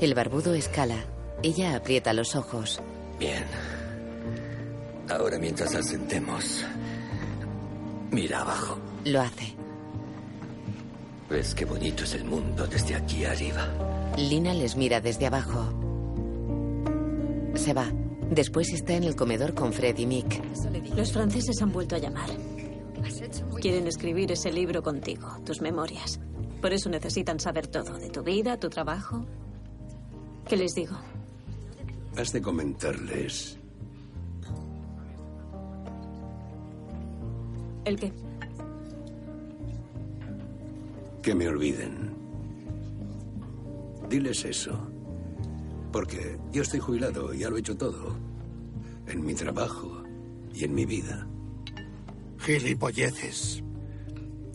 El 0.00 0.14
barbudo 0.14 0.54
escala. 0.54 0.94
Ella 1.42 1.74
aprieta 1.74 2.12
los 2.12 2.36
ojos. 2.36 2.80
Bien. 3.18 3.42
Ahora 5.08 5.40
mientras 5.40 5.74
asentemos, 5.74 6.64
mira 8.12 8.42
abajo. 8.42 8.78
Lo 9.06 9.22
hace. 9.22 9.56
¿Ves 11.28 11.52
qué 11.56 11.64
bonito 11.64 12.04
es 12.04 12.14
el 12.14 12.24
mundo 12.26 12.64
desde 12.68 12.94
aquí 12.94 13.24
arriba? 13.24 13.66
Lina 14.16 14.54
les 14.54 14.76
mira 14.76 15.00
desde 15.00 15.26
abajo. 15.26 15.64
Se 17.56 17.74
va. 17.74 17.90
Después 18.30 18.72
está 18.72 18.94
en 18.94 19.04
el 19.04 19.14
comedor 19.14 19.54
con 19.54 19.72
Fred 19.72 19.96
y 19.98 20.06
Mick. 20.06 20.42
Los 20.96 21.12
franceses 21.12 21.62
han 21.62 21.72
vuelto 21.72 21.94
a 21.94 21.98
llamar. 21.98 22.28
Quieren 23.60 23.86
escribir 23.86 24.32
ese 24.32 24.52
libro 24.52 24.82
contigo, 24.82 25.28
tus 25.44 25.60
memorias. 25.60 26.20
Por 26.60 26.72
eso 26.72 26.88
necesitan 26.90 27.38
saber 27.38 27.68
todo, 27.68 27.98
de 27.98 28.10
tu 28.10 28.22
vida, 28.22 28.58
tu 28.58 28.68
trabajo. 28.68 29.24
¿Qué 30.48 30.56
les 30.56 30.74
digo? 30.74 30.96
Has 32.16 32.32
de 32.32 32.42
comentarles. 32.42 33.58
¿El 37.84 37.98
qué? 38.00 38.12
Que 41.22 41.34
me 41.34 41.48
olviden. 41.48 42.16
Diles 44.08 44.44
eso. 44.44 44.95
Porque 45.92 46.38
yo 46.52 46.62
estoy 46.62 46.80
jubilado, 46.80 47.32
ya 47.32 47.48
lo 47.48 47.56
he 47.56 47.60
hecho 47.60 47.76
todo. 47.76 48.16
En 49.06 49.24
mi 49.24 49.34
trabajo 49.34 50.02
y 50.52 50.64
en 50.64 50.74
mi 50.74 50.84
vida. 50.84 51.26
Gilipolleces. 52.38 53.62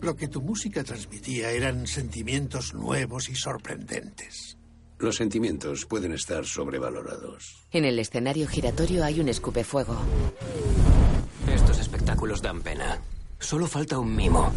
Lo 0.00 0.16
que 0.16 0.28
tu 0.28 0.42
música 0.42 0.82
transmitía 0.82 1.50
eran 1.50 1.86
sentimientos 1.86 2.74
nuevos 2.74 3.28
y 3.28 3.36
sorprendentes. 3.36 4.58
Los 4.98 5.16
sentimientos 5.16 5.84
pueden 5.86 6.12
estar 6.12 6.44
sobrevalorados. 6.44 7.66
En 7.72 7.84
el 7.84 7.98
escenario 7.98 8.46
giratorio 8.46 9.04
hay 9.04 9.20
un 9.20 9.28
escupefuego. 9.28 9.96
Estos 11.48 11.80
espectáculos 11.80 12.40
dan 12.40 12.62
pena. 12.62 13.00
Solo 13.38 13.66
falta 13.66 13.98
un 13.98 14.14
mimo. 14.14 14.52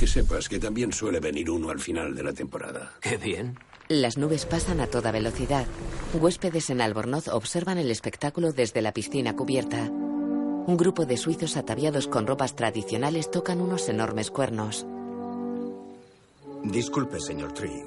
Que 0.00 0.06
sepas 0.06 0.48
que 0.48 0.58
también 0.58 0.92
suele 0.92 1.20
venir 1.20 1.50
uno 1.50 1.70
al 1.70 1.80
final 1.80 2.14
de 2.14 2.22
la 2.22 2.32
temporada. 2.32 2.94
Qué 3.00 3.16
bien. 3.16 3.58
Las 3.88 4.18
nubes 4.18 4.46
pasan 4.46 4.80
a 4.80 4.88
toda 4.88 5.12
velocidad. 5.12 5.64
Huéspedes 6.12 6.70
en 6.70 6.80
Albornoz 6.80 7.28
observan 7.28 7.78
el 7.78 7.90
espectáculo 7.92 8.52
desde 8.52 8.82
la 8.82 8.92
piscina 8.92 9.36
cubierta. 9.36 9.88
Un 9.88 10.76
grupo 10.76 11.06
de 11.06 11.16
suizos 11.16 11.56
ataviados 11.56 12.08
con 12.08 12.26
ropas 12.26 12.56
tradicionales 12.56 13.30
tocan 13.30 13.60
unos 13.60 13.88
enormes 13.88 14.32
cuernos. 14.32 14.84
Disculpe, 16.64 17.20
señor 17.20 17.52
Tree. 17.52 17.84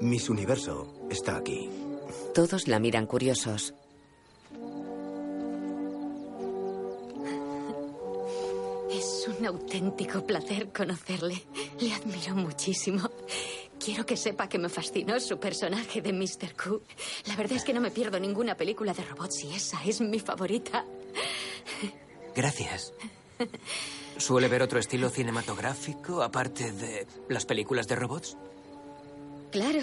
Miss 0.00 0.28
Universo 0.28 0.92
está 1.08 1.36
aquí. 1.36 1.70
Todos 2.34 2.66
la 2.66 2.80
miran 2.80 3.06
curiosos. 3.06 3.72
Es 8.90 9.28
un 9.28 9.46
auténtico 9.46 10.26
placer 10.26 10.72
conocerle. 10.72 11.44
Le 11.78 11.94
admiro 11.94 12.34
muchísimo. 12.34 13.08
Quiero 13.78 14.06
que 14.06 14.16
sepa 14.16 14.48
que 14.48 14.58
me 14.58 14.68
fascinó 14.68 15.20
su 15.20 15.38
personaje 15.38 16.00
de 16.00 16.12
Mr. 16.12 16.54
Q. 16.56 16.82
La 17.26 17.36
verdad 17.36 17.56
es 17.56 17.64
que 17.64 17.74
no 17.74 17.80
me 17.80 17.90
pierdo 17.90 18.18
ninguna 18.18 18.56
película 18.56 18.94
de 18.94 19.04
robots 19.04 19.44
y 19.44 19.54
esa 19.54 19.82
es 19.84 20.00
mi 20.00 20.18
favorita. 20.18 20.84
Gracias. 22.34 22.92
¿Suele 24.16 24.48
ver 24.48 24.62
otro 24.62 24.78
estilo 24.78 25.10
cinematográfico 25.10 26.22
aparte 26.22 26.72
de 26.72 27.06
las 27.28 27.44
películas 27.44 27.86
de 27.88 27.96
robots? 27.96 28.36
Claro, 29.50 29.80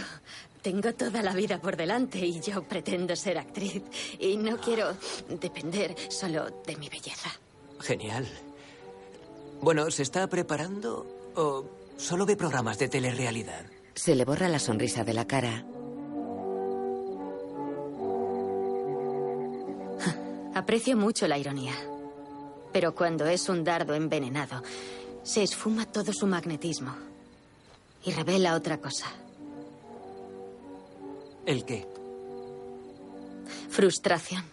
tengo 0.61 0.93
toda 0.93 1.21
la 1.21 1.33
vida 1.33 1.59
por 1.59 1.75
delante 1.77 2.19
y 2.19 2.39
yo 2.39 2.63
pretendo 2.63 3.15
ser 3.15 3.37
actriz. 3.37 3.83
Y 4.19 4.37
no 4.37 4.57
quiero 4.57 4.95
depender 5.29 5.95
solo 6.09 6.49
de 6.65 6.75
mi 6.77 6.89
belleza. 6.89 7.29
Genial. 7.79 8.27
Bueno, 9.61 9.91
¿se 9.91 10.03
está 10.03 10.27
preparando 10.27 11.05
o 11.35 11.65
solo 11.97 12.25
ve 12.25 12.35
programas 12.35 12.79
de 12.79 12.89
telerrealidad? 12.89 13.65
Se 14.03 14.15
le 14.15 14.25
borra 14.25 14.49
la 14.49 14.57
sonrisa 14.57 15.03
de 15.03 15.13
la 15.13 15.27
cara. 15.27 15.63
Aprecio 20.55 20.97
mucho 20.97 21.27
la 21.27 21.37
ironía. 21.37 21.75
Pero 22.73 22.95
cuando 22.95 23.27
es 23.27 23.47
un 23.47 23.63
dardo 23.63 23.93
envenenado, 23.93 24.63
se 25.21 25.43
esfuma 25.43 25.85
todo 25.85 26.13
su 26.13 26.25
magnetismo. 26.25 26.95
Y 28.03 28.09
revela 28.09 28.55
otra 28.55 28.79
cosa. 28.79 29.05
¿El 31.45 31.63
qué? 31.63 31.87
Frustración. 33.69 34.45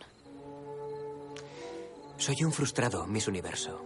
Soy 2.19 2.45
un 2.45 2.53
frustrado, 2.53 3.07
Miss 3.07 3.27
Universo. 3.27 3.83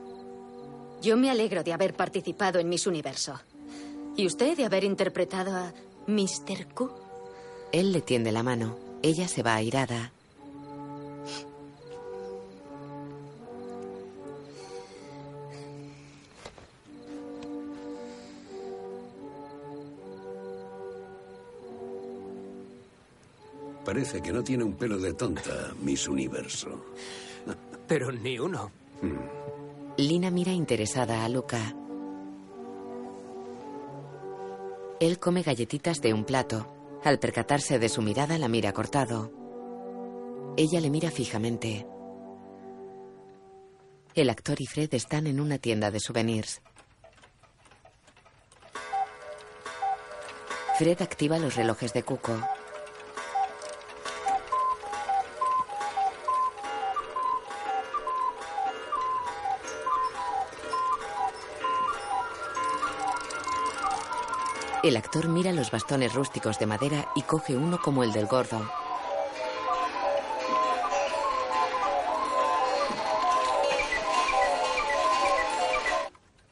Yo 1.01 1.17
me 1.17 1.31
alegro 1.31 1.63
de 1.63 1.73
haber 1.73 1.95
participado 1.95 2.59
en 2.59 2.69
Miss 2.69 2.89
Universo. 2.89 3.41
¿Y 4.17 4.27
usted 4.27 4.57
de 4.57 4.65
haber 4.65 4.85
interpretado 4.85 5.57
a 5.57 5.73
Mr. 6.07 6.67
Q? 6.75 6.91
Él 7.73 7.93
le 7.93 8.03
tiende 8.03 8.33
la 8.33 8.43
mano. 8.43 8.77
Ella 9.03 9.27
se 9.27 9.43
va 9.43 9.55
airada. 9.55 10.13
Parece 23.85 24.23
que 24.23 24.33
no 24.33 24.45
tiene 24.45 24.65
un 24.65 24.75
pelo 24.75 24.99
de 24.99 25.13
tonta, 25.15 25.75
Miss 25.83 26.07
Universo. 26.07 26.85
Pero 27.89 28.13
ni 28.13 28.39
uno. 28.39 28.71
Lina 29.97 30.31
mira 30.31 30.53
interesada 30.53 31.25
a 31.25 31.29
Luca. 31.29 31.75
Él 35.03 35.19
come 35.19 35.43
galletitas 35.43 36.01
de 36.01 36.15
un 36.15 36.23
plato. 36.23 37.01
Al 37.03 37.19
percatarse 37.19 37.81
de 37.81 37.89
su 37.89 38.03
mirada, 38.03 38.39
la 38.39 38.47
mira 38.47 38.73
cortado. 38.73 39.33
Ella 40.57 40.81
le 40.81 40.91
mira 40.91 41.11
fijamente. 41.11 41.89
El 44.15 44.31
actor 44.31 44.61
y 44.61 44.67
Fred 44.67 44.95
están 44.95 45.27
en 45.27 45.41
una 45.41 45.59
tienda 45.59 45.91
de 45.91 45.99
souvenirs. 45.99 46.63
Fred 50.79 51.03
activa 51.03 51.41
los 51.41 51.57
relojes 51.57 51.93
de 51.93 52.05
Cuco. 52.05 52.41
El 64.83 64.97
actor 64.97 65.29
mira 65.29 65.53
los 65.53 65.71
bastones 65.71 66.13
rústicos 66.13 66.59
de 66.59 66.67
madera 66.67 67.09
y 67.15 67.23
coge 67.23 67.57
uno 67.57 67.81
como 67.81 68.03
el 68.03 68.11
del 68.11 68.27
gordo. 68.27 68.69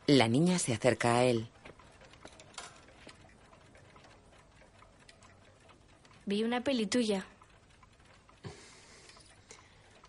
La 0.07 0.29
niña 0.29 0.61
se 0.61 0.73
acerca 0.73 1.17
a 1.17 1.25
él. 1.25 1.49
Vi 6.27 6.45
una 6.45 6.61
peli 6.61 6.87
tuya. 6.87 7.27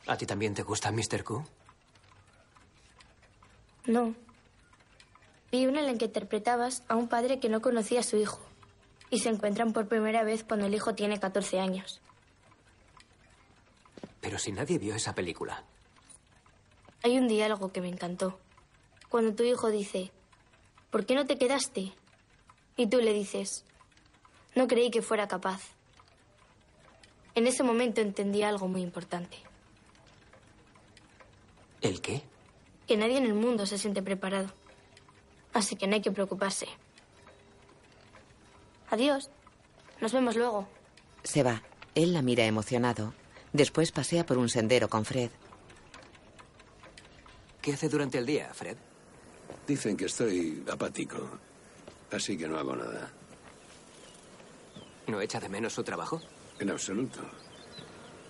¿A 0.05 0.15
ti 0.15 0.28
también 0.28 0.53
te 0.53 0.61
gusta 0.61 0.91
Mr. 0.91 1.24
Q? 1.24 1.43
No. 3.86 4.13
Vi 5.52 5.68
una 5.68 5.82
en 5.82 5.88
la 5.88 5.97
que 5.97 6.06
interpretabas 6.06 6.84
a 6.88 6.95
un 6.95 7.10
padre 7.10 7.39
que 7.39 7.49
no 7.49 7.62
conocía 7.62 7.99
a 7.99 8.04
su 8.04 8.18
hijo. 8.18 8.39
Y 9.10 9.20
se 9.20 9.30
encuentran 9.30 9.74
por 9.74 9.88
primera 9.88 10.24
vez 10.24 10.45
cuando 10.45 10.66
el 10.68 10.74
hijo 10.74 10.95
tiene 10.95 11.20
14 11.20 11.60
años. 11.60 11.99
Pero 14.22 14.39
si 14.39 14.54
nadie 14.54 14.78
vio 14.78 14.95
esa 14.95 15.14
película. 15.14 15.64
Hay 17.04 17.18
un 17.18 17.28
diálogo 17.28 17.72
que 17.74 17.82
me 17.82 17.89
encantó. 17.89 18.39
Cuando 19.10 19.34
tu 19.36 19.43
hijo 19.43 19.70
dice, 19.70 20.12
¿por 20.89 21.06
qué 21.06 21.16
no 21.16 21.26
te 21.26 21.38
quedaste? 21.38 21.91
Y 22.78 22.88
tú 22.88 22.99
le 22.99 23.12
dices, 23.12 23.66
no 24.56 24.68
creí 24.68 24.89
que 24.89 25.02
fuera 25.02 25.28
capaz. 25.28 25.62
En 27.36 27.47
ese 27.47 27.64
momento 27.64 27.99
entendí 27.99 28.43
algo 28.43 28.68
muy 28.68 28.82
importante. 28.82 29.38
¿El 31.82 31.99
qué? 31.99 32.22
Que 32.88 32.95
nadie 32.95 33.18
en 33.18 33.26
el 33.26 33.34
mundo 33.34 33.66
se 33.66 33.78
siente 33.78 34.02
preparado. 34.02 34.54
Así 35.54 35.76
que 35.76 35.88
no 35.88 35.95
hay 35.95 36.02
que 36.02 36.12
preocuparse. 36.12 36.68
Adiós. 38.89 39.30
Nos 39.99 40.14
vemos 40.14 40.36
luego. 40.36 40.68
Se 41.24 41.43
va. 41.43 41.62
Él 41.95 42.14
la 42.14 42.22
mira 42.22 42.45
emocionado. 42.45 43.14
Después 43.54 43.91
pasea 43.91 44.26
por 44.26 44.38
un 44.38 44.49
sendero 44.49 44.89
con 44.89 45.06
Fred. 45.06 45.30
¿Qué 47.62 47.74
hace 47.74 47.89
durante 47.89 48.18
el 48.18 48.26
día, 48.26 48.52
Fred? 48.54 48.78
Dicen 49.68 49.95
que 49.95 50.06
estoy 50.06 50.64
apático, 50.72 51.18
así 52.12 52.38
que 52.38 52.47
no 52.47 52.58
hago 52.58 52.76
nada. 52.76 53.12
¿No 55.08 55.22
echa 55.22 55.39
de 55.39 55.49
menos 55.49 55.74
su 55.74 55.84
trabajo? 55.84 56.22
En 56.60 56.70
absoluto. 56.70 57.20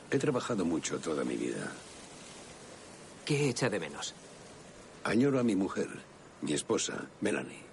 He 0.09 0.17
trabajado 0.17 0.65
mucho 0.65 0.99
toda 0.99 1.23
mi 1.23 1.37
vida. 1.37 1.71
¿Qué 3.23 3.49
echa 3.49 3.69
de 3.69 3.79
menos? 3.79 4.13
Añoro 5.03 5.39
a 5.39 5.43
mi 5.43 5.55
mujer, 5.55 5.87
mi 6.41 6.53
esposa, 6.53 7.07
Melanie. 7.21 7.63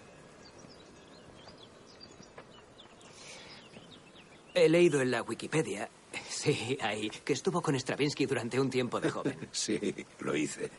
He 4.55 4.69
leído 4.69 5.01
en 5.01 5.11
la 5.11 5.23
Wikipedia, 5.23 5.89
sí, 6.29 6.77
ahí, 6.81 7.11
que 7.11 7.33
estuvo 7.33 7.63
con 7.63 7.75
Stravinsky 7.79 8.27
durante 8.27 8.61
un 8.61 8.71
tiempo 8.71 9.01
de 9.01 9.11
joven. 9.11 9.49
sí, 9.53 9.95
lo 10.21 10.37
hice. 10.37 10.71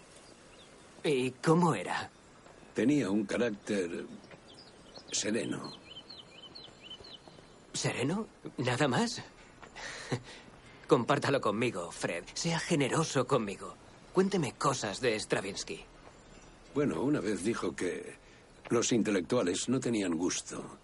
¿Y 1.04 1.32
cómo 1.32 1.74
era? 1.74 2.10
Tenía 2.74 3.10
un 3.10 3.26
carácter 3.26 4.06
sereno. 5.12 5.72
¿Sereno? 7.74 8.28
¿Nada 8.58 8.88
más? 8.88 9.22
Compártalo 10.88 11.40
conmigo, 11.40 11.92
Fred. 11.92 12.26
Sea 12.34 12.60
generoso 12.60 13.26
conmigo. 13.28 13.76
Cuénteme 14.14 14.54
cosas 14.54 15.00
de 15.00 15.18
Stravinsky. 15.20 15.86
Bueno, 16.74 17.02
una 17.02 17.20
vez 17.20 17.44
dijo 17.44 17.76
que 17.76 18.16
los 18.70 18.92
intelectuales 18.92 19.68
no 19.70 19.80
tenían 19.80 20.16
gusto. 20.16 20.80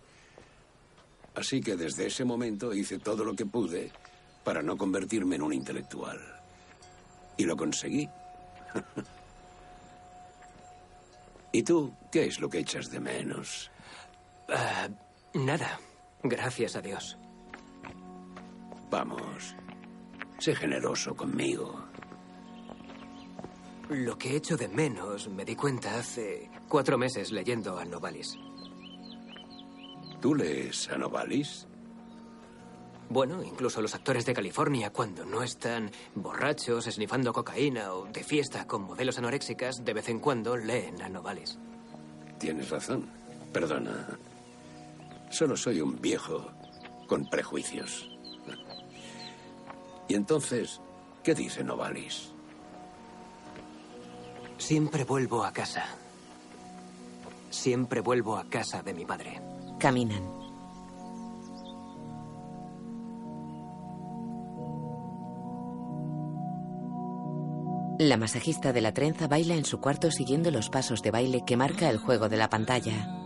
Así 1.36 1.62
que 1.62 1.76
desde 1.76 2.08
ese 2.08 2.26
momento 2.26 2.74
hice 2.74 3.00
todo 3.00 3.24
lo 3.24 3.36
que 3.36 3.46
pude 3.46 3.92
para 4.44 4.62
no 4.62 4.78
convertirme 4.78 5.36
en 5.36 5.44
un 5.44 5.54
intelectual. 5.54 6.20
Y 7.38 7.44
lo 7.44 7.56
conseguí. 7.56 8.10
¿Y 11.52 11.64
tú 11.64 11.94
qué 12.12 12.26
es 12.26 12.40
lo 12.40 12.50
que 12.50 12.60
echas 12.60 12.90
de 12.90 13.00
menos? 13.00 13.72
Uh, 14.50 15.40
nada. 15.40 15.80
Gracias 16.24 16.76
a 16.76 16.82
Dios. 16.82 17.18
Vamos. 18.90 19.56
Sé 20.40 20.56
generoso 20.56 21.16
conmigo. 21.16 21.85
Lo 23.90 24.18
que 24.18 24.36
echo 24.36 24.58
de 24.58 24.68
menos 24.68 25.30
me 25.30 25.46
di 25.46 25.56
cuenta 25.56 25.98
hace 25.98 26.50
cuatro 26.68 26.98
meses 26.98 27.32
leyendo 27.32 27.78
a 27.78 27.86
Novalis. 27.86 28.36
¿Tú 30.20 30.34
lees 30.34 30.90
a 30.90 30.98
Novalis? 30.98 31.68
Bueno, 33.10 33.44
incluso 33.44 33.82
los 33.84 33.94
actores 33.94 34.26
de 34.26 34.34
California, 34.34 34.92
cuando 34.92 35.24
no 35.26 35.44
están 35.44 35.92
borrachos, 36.16 36.88
esnifando 36.88 37.32
cocaína 37.32 37.94
o 37.94 38.06
de 38.06 38.24
fiesta 38.24 38.66
con 38.66 38.84
modelos 38.84 39.20
anoréxicas, 39.20 39.86
de 39.86 39.94
vez 39.94 40.10
en 40.10 40.20
cuando 40.20 40.58
leen 40.58 41.02
a 41.04 41.10
Novalis. 41.10 41.60
Tienes 42.40 42.72
razón. 42.72 43.08
Perdona. 43.54 44.18
Solo 45.30 45.56
soy 45.56 45.82
un 45.82 46.02
viejo 46.02 46.52
con 47.08 47.30
prejuicios. 47.30 48.10
Y 50.08 50.16
entonces, 50.16 50.82
¿qué 51.24 51.36
dice 51.36 51.64
Novalis? 51.64 52.35
Siempre 54.58 55.04
vuelvo 55.04 55.44
a 55.44 55.52
casa. 55.52 55.86
Siempre 57.50 58.02
vuelvo 58.02 58.38
a 58.38 58.46
casa 58.46 58.82
de 58.82 58.94
mi 58.94 59.06
padre. 59.06 59.42
Caminan. 59.80 60.46
La 67.98 68.18
masajista 68.18 68.74
de 68.74 68.82
la 68.82 68.94
trenza 68.94 69.28
baila 69.28 69.56
en 69.56 69.64
su 69.64 69.80
cuarto 69.80 70.12
siguiendo 70.12 70.52
los 70.52 70.70
pasos 70.70 71.02
de 71.02 71.12
baile 71.12 71.44
que 71.46 71.56
marca 71.56 71.90
el 71.90 71.98
juego 71.98 72.28
de 72.28 72.36
la 72.38 72.50
pantalla. 72.50 73.25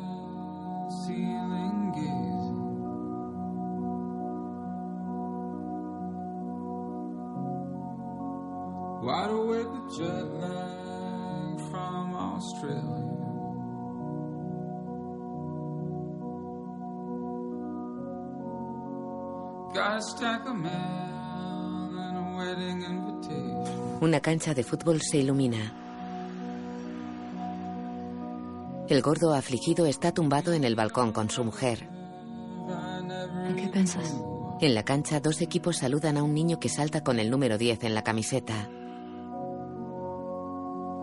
Cancha 24.29 24.53
de 24.53 24.63
fútbol 24.63 25.01
se 25.01 25.17
ilumina. 25.17 25.73
El 28.87 29.01
gordo 29.01 29.33
afligido 29.33 29.87
está 29.87 30.11
tumbado 30.11 30.53
en 30.53 30.63
el 30.63 30.75
balcón 30.75 31.11
con 31.13 31.31
su 31.31 31.43
mujer. 31.43 31.89
¿En 33.47 33.55
qué 33.55 33.67
piensas? 33.69 34.15
En 34.61 34.75
la 34.75 34.83
cancha, 34.83 35.19
dos 35.19 35.41
equipos 35.41 35.77
saludan 35.77 36.15
a 36.17 36.21
un 36.21 36.35
niño 36.35 36.59
que 36.59 36.69
salta 36.69 37.03
con 37.03 37.17
el 37.17 37.31
número 37.31 37.57
10 37.57 37.85
en 37.85 37.95
la 37.95 38.03
camiseta. 38.03 38.69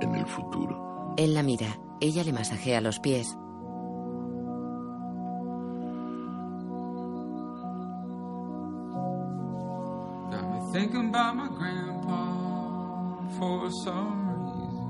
En 0.01 0.15
el 0.15 0.27
futuro. 0.27 1.15
Él 1.17 1.35
la 1.35 1.43
mira. 1.43 1.81
Ella 2.01 2.23
le 2.23 2.33
masajea 2.33 2.81
los 2.81 3.01
pies. 3.01 3.37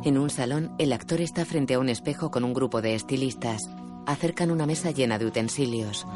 En 0.05 0.19
un 0.19 0.31
salón, 0.31 0.75
el 0.79 0.93
actor 0.93 1.21
está 1.21 1.45
frente 1.45 1.75
a 1.75 1.79
un 1.79 1.89
espejo 1.89 2.31
con 2.31 2.45
un 2.45 2.55
grupo 2.55 2.81
de 2.81 2.95
estilistas. 2.95 3.63
Acercan 4.07 4.51
una 4.51 4.67
mesa 4.67 4.93
llena 4.93 5.19
de 5.19 5.27
utensilios. 5.27 6.07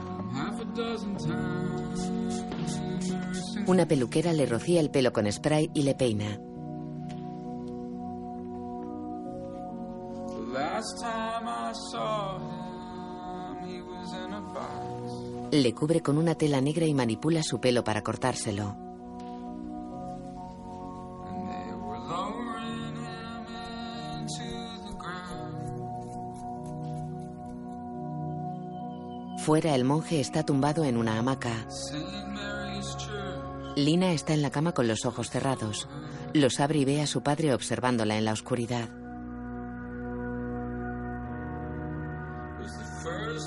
Una 3.66 3.86
peluquera 3.86 4.32
le 4.32 4.46
rocía 4.46 4.80
el 4.80 4.90
pelo 4.90 5.12
con 5.12 5.30
spray 5.30 5.70
y 5.74 5.82
le 5.82 5.94
peina. 5.94 6.38
Le 15.52 15.74
cubre 15.74 16.00
con 16.00 16.16
una 16.16 16.34
tela 16.36 16.60
negra 16.60 16.86
y 16.86 16.94
manipula 16.94 17.42
su 17.42 17.60
pelo 17.60 17.82
para 17.82 18.02
cortárselo. 18.02 18.89
Fuera 29.44 29.74
el 29.74 29.84
monje 29.84 30.20
está 30.20 30.44
tumbado 30.44 30.84
en 30.84 30.98
una 30.98 31.18
hamaca. 31.18 31.66
Lina 33.74 34.12
está 34.12 34.34
en 34.34 34.42
la 34.42 34.50
cama 34.50 34.72
con 34.72 34.86
los 34.86 35.06
ojos 35.06 35.30
cerrados. 35.30 35.88
Los 36.34 36.60
abre 36.60 36.80
y 36.80 36.84
ve 36.84 37.00
a 37.00 37.06
su 37.06 37.22
padre 37.22 37.54
observándola 37.54 38.18
en 38.18 38.26
la 38.26 38.32
oscuridad. 38.32 38.88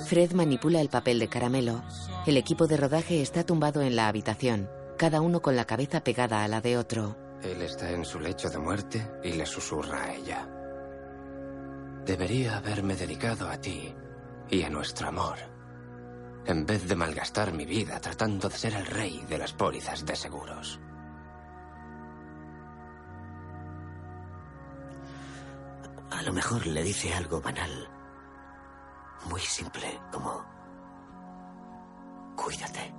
Fred 0.08 0.32
manipula 0.34 0.82
el 0.82 0.90
papel 0.90 1.20
de 1.20 1.28
caramelo. 1.28 1.84
El 2.26 2.38
equipo 2.38 2.66
de 2.66 2.78
rodaje 2.78 3.22
está 3.22 3.46
tumbado 3.46 3.82
en 3.82 3.96
la 3.96 4.08
habitación, 4.08 4.70
cada 4.98 5.22
uno 5.22 5.42
con 5.42 5.56
la 5.56 5.66
cabeza 5.66 6.04
pegada 6.04 6.44
a 6.44 6.48
la 6.48 6.62
de 6.62 6.78
otro. 6.78 7.16
Él 7.44 7.62
está 7.62 7.92
en 7.92 8.04
su 8.04 8.20
lecho 8.20 8.50
de 8.50 8.58
muerte 8.58 9.12
y 9.24 9.34
le 9.34 9.46
susurra 9.46 10.06
a 10.06 10.16
ella. 10.16 10.50
Debería 12.06 12.58
haberme 12.58 12.96
dedicado 12.96 13.48
a 13.48 13.58
ti 13.58 13.94
y 14.50 14.64
a 14.64 14.70
nuestro 14.70 15.08
amor, 15.08 15.38
en 16.46 16.66
vez 16.66 16.88
de 16.88 16.96
malgastar 16.96 17.54
mi 17.54 17.66
vida 17.66 18.00
tratando 18.00 18.50
de 18.50 18.58
ser 18.58 18.74
el 18.74 18.86
rey 18.86 19.26
de 19.30 19.38
las 19.38 19.54
pólizas 19.54 20.06
de 20.06 20.16
seguros. 20.16 20.80
A 26.12 26.22
lo 26.22 26.34
mejor 26.34 26.68
le 26.68 26.84
dice 26.84 27.14
algo 27.14 27.42
banal. 27.42 27.90
Muy 29.30 29.42
simple, 29.42 30.00
como... 30.12 30.46
Cuídate. 32.36 32.94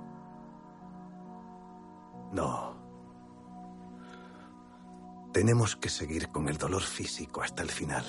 No. 2.31 2.75
Tenemos 5.31 5.75
que 5.75 5.89
seguir 5.89 6.29
con 6.29 6.47
el 6.49 6.57
dolor 6.57 6.81
físico 6.81 7.41
hasta 7.41 7.61
el 7.63 7.69
final. 7.69 8.05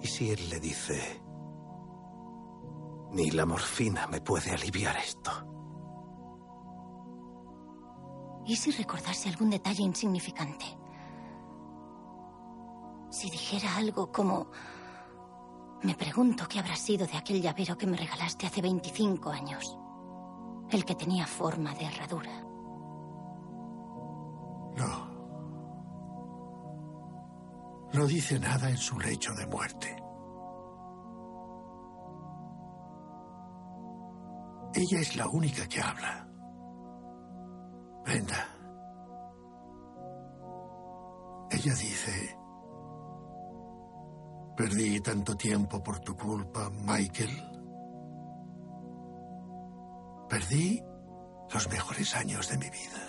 ¿Y 0.00 0.06
si 0.06 0.30
él 0.30 0.48
le 0.48 0.60
dice... 0.60 1.27
Ni 3.12 3.30
la 3.30 3.46
morfina 3.46 4.06
me 4.06 4.20
puede 4.20 4.50
aliviar 4.50 4.96
esto? 4.96 5.30
¿Y 8.46 8.56
si 8.56 8.70
recordase 8.70 9.28
algún 9.28 9.50
detalle 9.50 9.82
insignificante? 9.82 10.64
Si 13.10 13.30
dijera 13.30 13.76
algo 13.76 14.10
como... 14.12 14.50
Me 15.82 15.94
pregunto 15.94 16.46
qué 16.48 16.58
habrá 16.58 16.74
sido 16.76 17.06
de 17.06 17.16
aquel 17.16 17.40
llavero 17.40 17.78
que 17.78 17.86
me 17.86 17.96
regalaste 17.96 18.46
hace 18.46 18.60
25 18.60 19.30
años. 19.30 19.78
El 20.70 20.84
que 20.84 20.94
tenía 20.94 21.26
forma 21.26 21.74
de 21.74 21.84
herradura. 21.84 22.42
No. 24.76 25.08
No 27.92 28.06
dice 28.06 28.38
nada 28.38 28.68
en 28.70 28.76
su 28.76 28.98
lecho 28.98 29.34
de 29.34 29.46
muerte. 29.46 30.07
Ella 34.74 35.00
es 35.00 35.16
la 35.16 35.28
única 35.28 35.66
que 35.66 35.80
habla. 35.80 36.28
Brenda. 38.04 38.54
Ella 41.50 41.74
dice, 41.74 42.38
perdí 44.56 45.00
tanto 45.00 45.34
tiempo 45.34 45.82
por 45.82 45.98
tu 46.00 46.14
culpa, 46.14 46.70
Michael. 46.70 47.30
Perdí 50.28 50.82
los 51.52 51.68
mejores 51.70 52.14
años 52.14 52.48
de 52.50 52.58
mi 52.58 52.70
vida. 52.70 53.08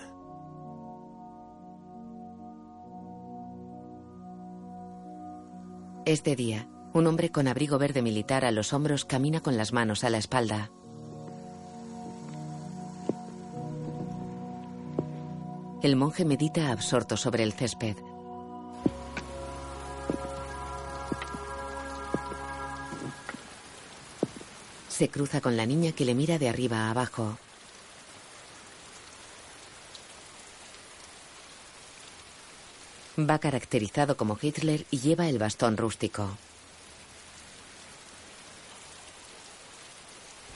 Es 6.06 6.24
de 6.24 6.36
día. 6.36 6.68
Un 6.94 7.06
hombre 7.06 7.30
con 7.30 7.48
abrigo 7.48 7.78
verde 7.78 8.02
militar 8.02 8.46
a 8.46 8.52
los 8.52 8.74
hombros 8.74 9.06
camina 9.06 9.42
con 9.42 9.58
las 9.58 9.74
manos 9.74 10.04
a 10.04 10.10
la 10.10 10.18
espalda. 10.18 10.72
El 15.82 15.96
monje 15.96 16.26
medita 16.26 16.72
absorto 16.72 17.16
sobre 17.16 17.44
el 17.44 17.54
césped. 17.54 17.96
Se 24.90 25.08
cruza 25.08 25.40
con 25.40 25.56
la 25.56 25.66
niña 25.66 25.94
que 25.94 26.04
le 26.04 26.16
mira 26.16 26.38
de 26.38 26.50
arriba 26.50 26.88
a 26.88 26.92
abajo. 26.92 27.38
Va 33.18 33.40
caracterizado 33.40 34.18
como 34.18 34.38
Hitler 34.42 34.86
y 34.92 35.00
lleva 35.00 35.30
el 35.30 35.40
bastón 35.40 35.78
rústico. 35.78 36.38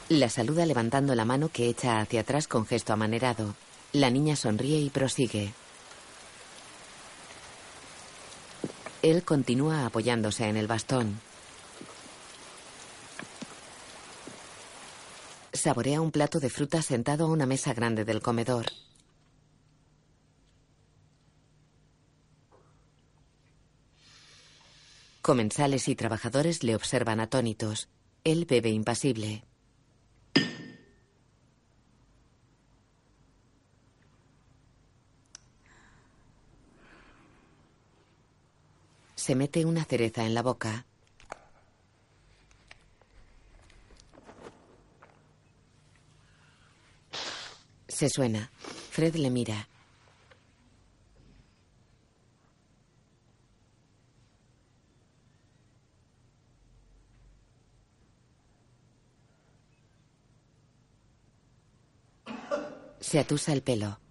La 0.10 0.28
saluda 0.28 0.66
levantando 0.66 1.16
la 1.16 1.24
mano 1.24 1.48
que 1.48 1.70
echa 1.70 2.02
hacia 2.02 2.22
atrás 2.22 2.50
con 2.50 2.66
gesto 2.66 2.92
amanerado. 2.92 3.56
La 3.94 4.10
niña 4.10 4.36
sonríe 4.36 4.80
y 4.80 4.90
prosigue. 4.90 5.54
Él 9.04 9.24
continúa 9.24 9.86
apoyándose 9.86 10.48
en 10.48 10.58
el 10.58 10.66
bastón. 10.66 11.22
Saborea 15.52 16.02
un 16.02 16.10
plato 16.10 16.40
de 16.40 16.50
fruta 16.50 16.82
sentado 16.82 17.26
a 17.26 17.30
una 17.30 17.46
mesa 17.46 17.76
grande 17.76 18.04
del 18.04 18.24
comedor. 18.24 18.66
Comensales 25.22 25.88
y 25.88 25.96
trabajadores 25.96 26.64
le 26.64 26.76
observan 26.76 27.20
atónitos. 27.20 27.90
Él 28.24 28.46
bebe 28.46 28.72
impasible. 28.72 29.44
Se 39.24 39.36
mete 39.36 39.64
una 39.64 39.86
cereza 39.86 40.26
en 40.26 40.34
la 40.34 40.42
boca. 40.42 40.86
Se 47.88 48.10
suena. 48.10 48.52
Fred 48.92 49.16
le 49.16 49.30
mira. 49.30 49.70
Se 63.00 63.20
atusa 63.20 63.54
el 63.54 63.64
pelo. 63.64 64.03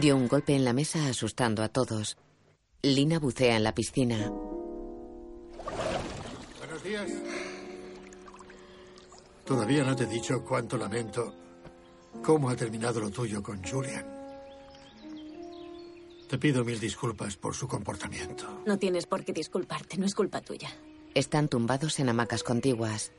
Dio 0.00 0.14
un 0.14 0.28
golpe 0.28 0.54
en 0.54 0.64
la 0.64 0.74
mesa 0.74 1.08
asustando 1.08 1.62
a 1.62 1.68
todos. 1.68 2.18
Lina 2.82 3.18
bucea 3.18 3.56
en 3.56 3.64
la 3.64 3.74
piscina. 3.74 4.30
Buenos 6.58 6.84
días. 6.84 7.10
Todavía 9.46 9.84
no 9.84 9.96
te 9.96 10.04
he 10.04 10.06
dicho 10.06 10.44
cuánto 10.44 10.76
lamento 10.76 11.34
cómo 12.22 12.50
ha 12.50 12.56
terminado 12.56 13.00
lo 13.00 13.10
tuyo 13.10 13.42
con 13.42 13.64
Julian. 13.64 14.04
Te 16.28 16.36
pido 16.38 16.62
mil 16.64 16.78
disculpas 16.78 17.36
por 17.36 17.54
su 17.54 17.66
comportamiento. 17.66 18.62
No 18.66 18.78
tienes 18.78 19.06
por 19.06 19.24
qué 19.24 19.32
disculparte, 19.32 19.96
no 19.96 20.04
es 20.04 20.14
culpa 20.14 20.42
tuya. 20.42 20.68
Están 21.14 21.48
tumbados 21.48 21.98
en 22.00 22.10
hamacas 22.10 22.42
contiguas. 22.42 23.12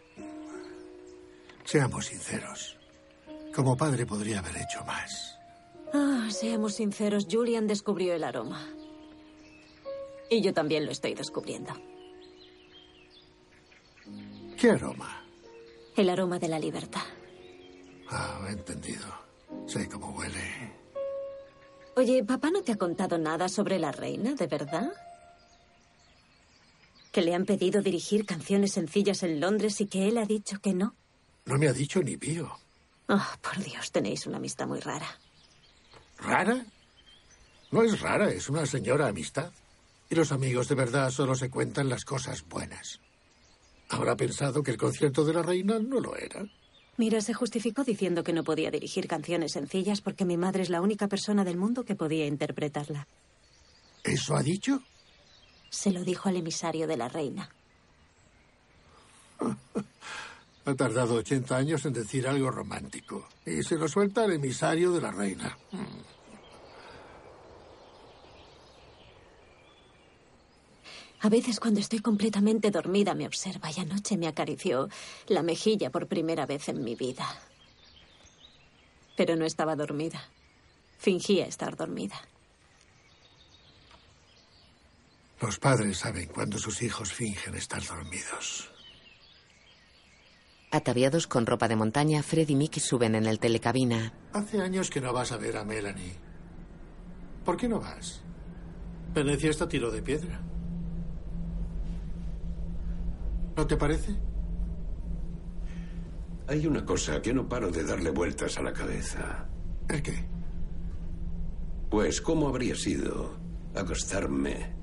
Seamos 1.63 2.05
sinceros. 2.05 2.77
Como 3.55 3.75
padre 3.75 4.05
podría 4.05 4.39
haber 4.39 4.57
hecho 4.57 4.83
más. 4.85 5.36
Ah, 5.99 6.29
seamos 6.29 6.75
sinceros, 6.75 7.25
Julian 7.29 7.65
descubrió 7.65 8.13
el 8.13 8.23
aroma. 8.23 8.63
Y 10.29 10.41
yo 10.41 10.53
también 10.53 10.85
lo 10.85 10.91
estoy 10.91 11.15
descubriendo. 11.15 11.73
¿Qué 14.59 14.69
aroma? 14.69 15.23
El 15.95 16.09
aroma 16.11 16.37
de 16.37 16.49
la 16.49 16.59
libertad. 16.59 17.01
Ah, 18.09 18.45
he 18.47 18.51
entendido. 18.51 19.07
Sé 19.65 19.89
cómo 19.89 20.11
huele. 20.11 20.75
Oye, 21.95 22.23
¿papá 22.23 22.51
no 22.51 22.61
te 22.61 22.73
ha 22.73 22.77
contado 22.77 23.17
nada 23.17 23.49
sobre 23.49 23.79
la 23.79 23.91
reina, 23.91 24.35
de 24.35 24.45
verdad? 24.45 24.93
¿Que 27.11 27.23
le 27.23 27.33
han 27.33 27.45
pedido 27.45 27.81
dirigir 27.81 28.27
canciones 28.27 28.73
sencillas 28.73 29.23
en 29.23 29.39
Londres 29.39 29.81
y 29.81 29.87
que 29.87 30.07
él 30.07 30.19
ha 30.19 30.25
dicho 30.25 30.59
que 30.59 30.75
no? 30.75 30.95
No 31.45 31.57
me 31.57 31.67
ha 31.67 31.73
dicho 31.73 32.03
ni 32.03 32.17
pío. 32.17 32.51
Oh, 33.09 33.25
por 33.41 33.57
Dios, 33.63 33.91
tenéis 33.91 34.27
una 34.27 34.37
amistad 34.37 34.67
muy 34.67 34.79
rara. 34.79 35.07
¿Rara? 36.19 36.65
No 37.71 37.83
es 37.83 37.99
rara, 37.99 38.29
es 38.29 38.49
una 38.49 38.65
señora 38.65 39.07
amistad. 39.07 39.51
Y 40.09 40.15
los 40.15 40.31
amigos 40.31 40.69
de 40.69 40.75
verdad 40.75 41.11
solo 41.11 41.35
se 41.35 41.49
cuentan 41.49 41.89
las 41.89 42.05
cosas 42.05 42.47
buenas. 42.47 42.99
Habrá 43.89 44.15
pensado 44.15 44.63
que 44.63 44.71
el 44.71 44.77
concierto 44.77 45.25
de 45.25 45.33
la 45.33 45.43
reina 45.43 45.79
no 45.79 45.99
lo 45.99 46.15
era. 46.15 46.45
Mira, 46.97 47.21
se 47.21 47.33
justificó 47.33 47.83
diciendo 47.83 48.23
que 48.23 48.33
no 48.33 48.43
podía 48.43 48.71
dirigir 48.71 49.07
canciones 49.07 49.51
sencillas 49.51 50.01
porque 50.01 50.25
mi 50.25 50.35
madre 50.37 50.63
es 50.63 50.69
la 50.69 50.81
única 50.81 51.07
persona 51.07 51.43
del 51.43 51.57
mundo 51.57 51.83
que 51.83 51.95
podía 51.95 52.25
interpretarla. 52.25 53.07
¿Eso 54.03 54.35
ha 54.35 54.41
dicho? 54.41 54.81
Se 55.69 55.91
lo 55.91 56.03
dijo 56.03 56.29
al 56.29 56.37
emisario 56.37 56.87
de 56.87 56.97
la 56.97 57.09
reina. 57.09 57.49
Ha 60.67 60.75
tardado 60.75 61.15
80 61.15 61.55
años 61.55 61.85
en 61.85 61.93
decir 61.93 62.27
algo 62.27 62.51
romántico. 62.51 63.25
Y 63.45 63.63
se 63.63 63.77
lo 63.77 63.87
suelta 63.87 64.25
al 64.25 64.33
emisario 64.33 64.91
de 64.91 64.99
la 64.99 65.11
reina. 65.11 65.57
A 71.21 71.29
veces 71.29 71.61
cuando 71.61 71.79
estoy 71.79 71.99
completamente 71.99 72.69
dormida 72.69 73.15
me 73.15 73.25
observa 73.25 73.71
y 73.71 73.79
anoche 73.79 74.17
me 74.17 74.27
acarició 74.27 74.89
la 75.27 75.41
mejilla 75.41 75.89
por 75.89 76.07
primera 76.07 76.45
vez 76.45 76.67
en 76.67 76.83
mi 76.83 76.95
vida. 76.95 77.25
Pero 79.15 79.37
no 79.37 79.45
estaba 79.45 79.77
dormida. 79.77 80.21
Fingía 80.97 81.45
estar 81.45 81.77
dormida. 81.77 82.19
Los 85.39 85.59
padres 85.59 85.99
saben 85.99 86.27
cuando 86.27 86.57
sus 86.57 86.81
hijos 86.81 87.13
fingen 87.13 87.55
estar 87.55 87.81
dormidos. 87.85 88.76
Ataviados 90.69 91.27
con 91.27 91.45
ropa 91.45 91.67
de 91.69 91.77
montaña, 91.77 92.21
Fred 92.21 92.49
y 92.49 92.55
Mick 92.55 92.79
suben 92.79 93.15
en 93.15 93.25
el 93.25 93.39
telecabina. 93.39 94.11
Hace 94.33 94.61
años 94.61 94.89
que 94.89 94.99
no 94.99 95.13
vas 95.13 95.31
a 95.31 95.37
ver 95.37 95.55
a 95.55 95.63
Melanie. 95.63 96.15
¿Por 97.45 97.55
qué 97.55 97.69
no 97.69 97.79
vas? 97.79 98.21
Venecia 99.13 99.49
está 99.49 99.63
a 99.63 99.69
tiro 99.69 99.89
de 99.89 100.01
piedra. 100.01 100.41
¿No 103.55 103.65
te 103.65 103.77
parece? 103.77 104.13
Hay 106.47 106.67
una 106.67 106.85
cosa 106.85 107.21
que 107.21 107.33
no 107.33 107.47
paro 107.47 107.71
de 107.71 107.83
darle 107.83 108.11
vueltas 108.11 108.57
a 108.57 108.61
la 108.61 108.73
cabeza. 108.73 109.47
¿El 109.87 110.01
qué? 110.03 110.25
Pues, 111.89 112.21
¿cómo 112.21 112.49
habría 112.49 112.75
sido 112.75 113.37
acostarme 113.73 114.75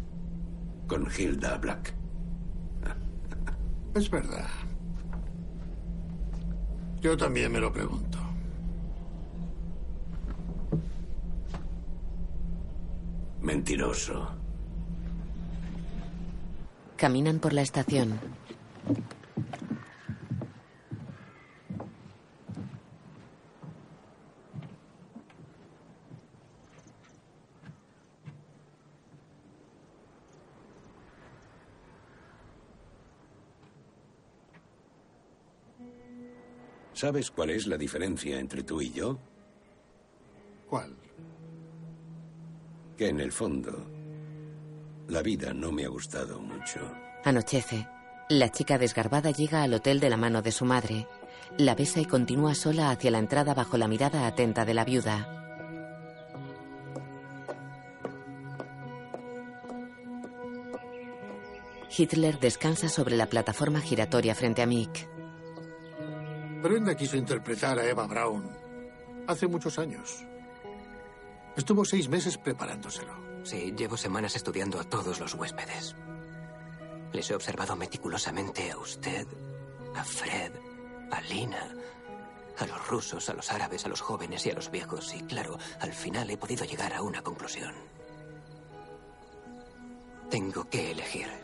con 0.87 1.07
Hilda 1.17 1.59
Black? 1.59 1.95
Es 3.95 4.11
verdad. 4.11 4.49
Yo 7.05 7.19
también 7.19 7.53
me 7.53 7.61
lo 7.61 7.71
pregunto. 7.71 8.19
Mentiroso. 13.43 14.27
Caminan 16.97 17.41
por 17.41 17.53
la 17.53 17.61
estación. 17.61 18.19
¿Sabes 36.95 37.31
cuál 37.31 37.51
es 37.51 37.67
la 37.67 37.77
diferencia 37.77 38.39
entre 38.39 38.63
tú 38.63 38.81
y 38.81 38.93
yo? 38.93 39.19
¿Cuál? 40.69 40.95
Que 42.97 43.09
en 43.09 43.19
el 43.19 43.33
fondo, 43.33 43.73
la 45.09 45.21
vida 45.21 45.53
no 45.53 45.73
me 45.73 45.85
ha 45.85 45.89
gustado 45.89 46.41
mucho. 46.41 46.81
Anochece. 47.25 47.89
La 48.31 48.49
chica 48.51 48.79
desgarbada 48.79 49.33
llega 49.33 49.63
al 49.63 49.75
hotel 49.75 49.99
de 50.01 50.09
la 50.09 50.17
mano 50.17 50.41
de 50.41 50.53
su 50.53 50.65
madre. 50.65 51.07
La 51.59 51.75
besa 51.75 52.01
y 52.01 52.05
continúa 52.05 52.55
sola 52.55 52.91
hacia 52.91 53.11
la 53.11 53.19
entrada 53.19 53.55
bajo 53.55 53.77
la 53.77 53.89
mirada 53.89 54.27
atenta 54.27 54.65
de 54.65 54.75
la 54.75 54.85
viuda. 54.85 55.41
Hitler 61.97 62.39
descansa 62.39 62.89
sobre 62.89 63.17
la 63.17 63.27
plataforma 63.27 63.81
giratoria 63.81 64.35
frente 64.35 64.63
a 64.63 64.67
Mick. 64.67 65.14
Brenda 66.65 66.97
quiso 66.97 67.19
interpretar 67.19 67.79
a 67.79 67.85
Eva 67.85 68.07
Braun 68.07 68.51
hace 69.27 69.47
muchos 69.47 69.79
años. 69.79 70.25
Estuvo 71.55 71.85
seis 71.85 72.09
meses 72.09 72.39
preparándoselo. 72.39 73.13
Sí, 73.45 73.75
llevo 73.77 73.99
semanas 73.99 74.35
estudiando 74.35 74.81
a 74.81 74.85
todos 74.85 75.21
los 75.21 75.35
huéspedes. 75.35 75.95
Les 77.13 77.31
he 77.31 77.35
observado 77.35 77.77
meticulosamente 77.77 78.71
a 78.71 78.79
usted, 78.79 79.27
a 79.95 80.03
Fred, 80.05 80.53
a 81.11 81.21
Lina, 81.21 81.69
a 82.57 82.67
los 82.67 82.89
rusos, 82.89 83.29
a 83.29 83.35
los 83.35 83.53
árabes, 83.53 83.85
a 83.85 83.91
los 83.91 84.01
jóvenes 84.01 84.47
y 84.47 84.51
a 84.51 84.55
los 84.55 84.71
viejos. 84.71 85.15
Y 85.15 85.21
claro, 85.25 85.59
al 85.81 85.93
final 85.93 86.31
he 86.31 86.39
podido 86.39 86.65
llegar 86.65 86.95
a 86.95 87.03
una 87.03 87.21
conclusión. 87.21 87.75
Tengo 90.31 90.65
que 90.71 90.93
elegir. 90.93 91.44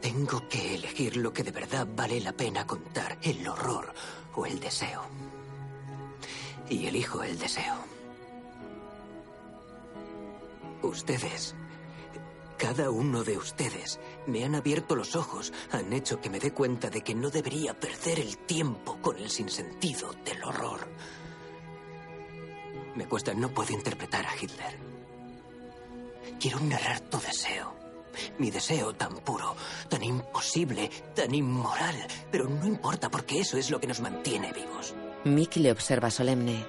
Tengo 0.00 0.48
que 0.48 0.74
elegir 0.74 1.16
lo 1.16 1.32
que 1.32 1.42
de 1.42 1.50
verdad 1.50 1.86
vale 1.94 2.20
la 2.20 2.32
pena 2.32 2.66
contar, 2.66 3.18
el 3.22 3.46
horror 3.46 3.92
o 4.34 4.46
el 4.46 4.60
deseo. 4.60 5.02
Y 6.68 6.86
elijo 6.86 7.22
el 7.22 7.38
deseo. 7.38 7.74
Ustedes, 10.82 11.54
cada 12.56 12.90
uno 12.90 13.24
de 13.24 13.36
ustedes, 13.36 13.98
me 14.26 14.44
han 14.44 14.54
abierto 14.54 14.94
los 14.94 15.16
ojos, 15.16 15.52
han 15.72 15.92
hecho 15.92 16.20
que 16.20 16.30
me 16.30 16.38
dé 16.38 16.52
cuenta 16.52 16.90
de 16.90 17.02
que 17.02 17.14
no 17.14 17.30
debería 17.30 17.78
perder 17.78 18.20
el 18.20 18.36
tiempo 18.38 18.98
con 19.00 19.16
el 19.18 19.30
sinsentido 19.30 20.12
del 20.24 20.42
horror. 20.44 20.88
Me 22.94 23.06
cuesta, 23.06 23.32
no 23.34 23.50
puedo 23.50 23.72
interpretar 23.72 24.26
a 24.26 24.36
Hitler. 24.36 24.76
Quiero 26.40 26.60
narrar 26.60 27.00
tu 27.00 27.18
deseo. 27.18 27.77
Mi 28.38 28.50
deseo 28.50 28.94
tan 28.94 29.14
puro, 29.16 29.56
tan 29.88 30.02
imposible, 30.02 30.90
tan 31.14 31.34
inmoral. 31.34 31.96
Pero 32.30 32.48
no 32.48 32.66
importa 32.66 33.10
porque 33.10 33.40
eso 33.40 33.56
es 33.56 33.70
lo 33.70 33.80
que 33.80 33.86
nos 33.86 34.00
mantiene 34.00 34.52
vivos. 34.52 34.94
Mick 35.24 35.56
le 35.56 35.72
observa 35.72 36.10
solemne. 36.10 36.64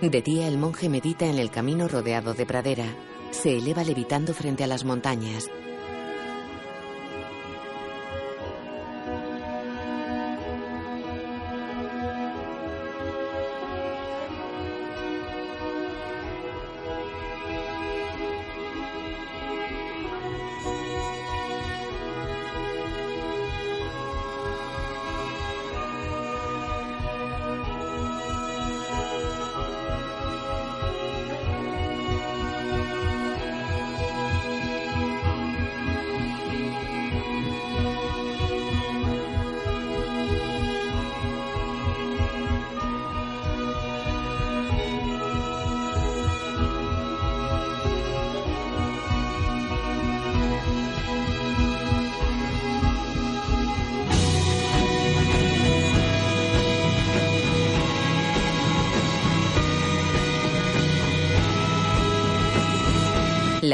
De 0.00 0.22
día 0.22 0.48
el 0.48 0.58
monje 0.58 0.88
medita 0.88 1.26
en 1.26 1.38
el 1.38 1.50
camino 1.50 1.88
rodeado 1.88 2.34
de 2.34 2.44
pradera. 2.44 2.86
Se 3.30 3.56
eleva 3.56 3.84
levitando 3.84 4.34
frente 4.34 4.64
a 4.64 4.66
las 4.66 4.84
montañas. 4.84 5.50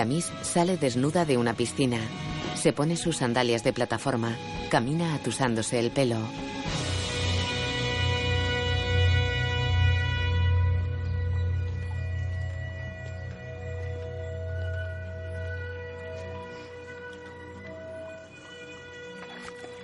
Miss 0.05 0.33
sale 0.43 0.77
desnuda 0.77 1.25
de 1.25 1.37
una 1.37 1.55
piscina. 1.55 1.99
Se 2.55 2.73
pone 2.73 2.97
sus 2.97 3.19
sandalias 3.19 3.65
de 3.65 3.73
plataforma. 3.73 4.37
Camina 4.71 5.15
atusándose 5.15 5.79
el 5.79 5.91
pelo. 5.91 6.19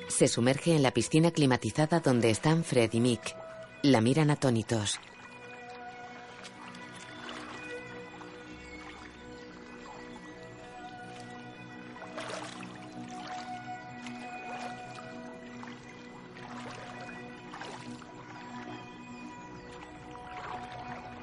Se 0.09 0.29
sumerge 0.29 0.75
en 0.75 0.83
la 0.83 0.93
piscina 0.93 1.31
climatizada 1.31 2.01
donde 2.01 2.31
están 2.31 2.65
Fred 2.65 2.91
y 2.95 3.01
Mick. 3.01 3.37
La 3.83 4.01
miran 4.01 4.31
atónitos. 4.31 4.99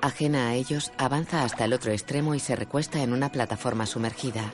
Ajena 0.04 0.50
a 0.50 0.54
ellos, 0.56 0.92
avanza 0.98 1.46
hasta 1.46 1.64
el 1.64 1.72
otro 1.72 1.94
extremo 1.94 2.36
y 2.36 2.40
se 2.42 2.58
recuesta 2.58 3.02
en 3.02 3.14
una 3.14 3.32
plataforma 3.32 3.86
sumergida. 3.86 4.54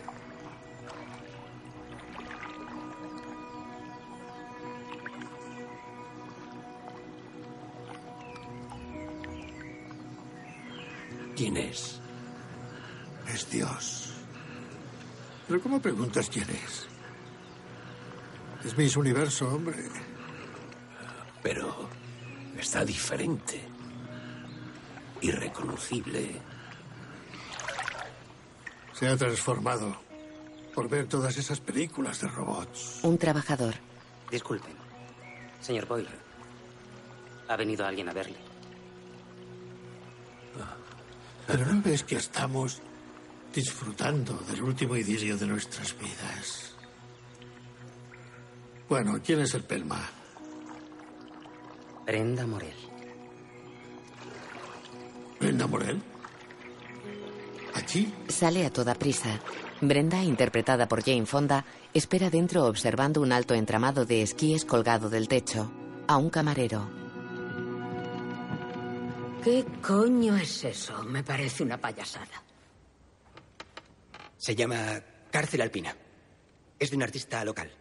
¿Quién 11.36 11.58
es? 11.58 12.00
Es 13.34 13.50
Dios. 13.50 14.14
Pero 15.48 15.64
¿cómo 15.64 15.82
preguntas 15.82 16.30
quién 16.30 16.48
es? 16.48 16.88
Es 18.64 18.78
Miss 18.78 18.96
Universo, 18.96 19.52
hombre. 19.52 19.78
Pero 21.42 21.90
está 22.56 22.86
diferente. 22.86 23.79
Irreconocible. 25.22 26.32
Se 28.94 29.08
ha 29.08 29.18
transformado 29.18 29.96
por 30.74 30.90
ver 30.90 31.08
todas 31.08 31.38
esas 31.38 31.60
películas 31.60 32.22
de 32.22 32.28
robots. 32.28 33.00
Un 33.04 33.18
trabajador. 33.18 33.76
Disculpen. 34.32 34.74
Señor 35.62 35.88
Boyle. 35.88 36.10
Ha 37.48 37.56
venido 37.56 37.86
alguien 37.86 38.10
a 38.10 38.14
verle. 38.14 38.38
Pero 41.48 41.66
no 41.66 41.82
ves 41.82 42.04
que 42.04 42.16
estamos 42.16 42.82
disfrutando 43.54 44.34
del 44.50 44.62
último 44.62 44.96
idilio 44.96 45.36
de 45.38 45.48
nuestras 45.48 45.98
vidas. 45.98 46.76
Bueno, 48.88 49.20
¿quién 49.24 49.40
es 49.40 49.54
el 49.56 49.64
Pelma? 49.64 50.00
Brenda 52.06 52.46
Morel. 52.46 52.89
¿Brenda 55.40 55.68
Morel? 55.68 56.02
¿Aquí? 57.74 58.14
Sale 58.28 58.66
a 58.66 58.70
toda 58.72 58.96
prisa. 58.96 59.40
Brenda, 59.82 60.22
interpretada 60.24 60.88
por 60.88 61.04
Jane 61.04 61.26
Fonda, 61.26 61.66
espera 61.94 62.30
dentro 62.30 62.66
observando 62.66 63.22
un 63.22 63.32
alto 63.32 63.54
entramado 63.54 64.06
de 64.06 64.22
esquíes 64.22 64.66
colgado 64.66 65.10
del 65.10 65.28
techo. 65.28 65.72
A 66.08 66.18
un 66.18 66.30
camarero. 66.30 66.90
¿Qué 69.44 69.66
coño 69.82 70.36
es 70.36 70.66
eso? 70.66 71.04
Me 71.04 71.24
parece 71.24 71.64
una 71.64 71.78
payasada. 71.78 72.44
Se 74.38 74.56
llama 74.56 75.02
Cárcel 75.32 75.62
Alpina. 75.62 75.96
Es 76.78 76.90
de 76.90 76.98
un 76.98 77.04
artista 77.04 77.46
local. 77.46 77.72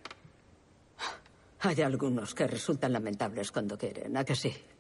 Hay 1.60 1.80
algunos 1.82 2.35
que 2.35 2.47
resultan 2.47 2.93
lamentables 2.93 3.51
cuando 3.51 3.76
quieren, 3.76 4.16
¿a 4.16 4.24
que 4.24 4.36
sí? 4.36 4.51
Sí. 4.51 4.78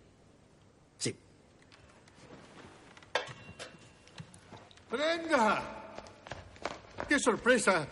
¡Brenda! 4.90 5.62
¡Qué 7.08 7.18
sorpresa! 7.18 7.86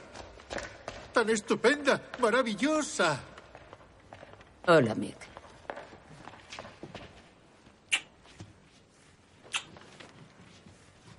¡Tan 1.12 1.28
estupenda! 1.30 2.10
¡Maravillosa! 2.20 3.20
Hola, 4.66 4.94
Mick. 4.94 5.16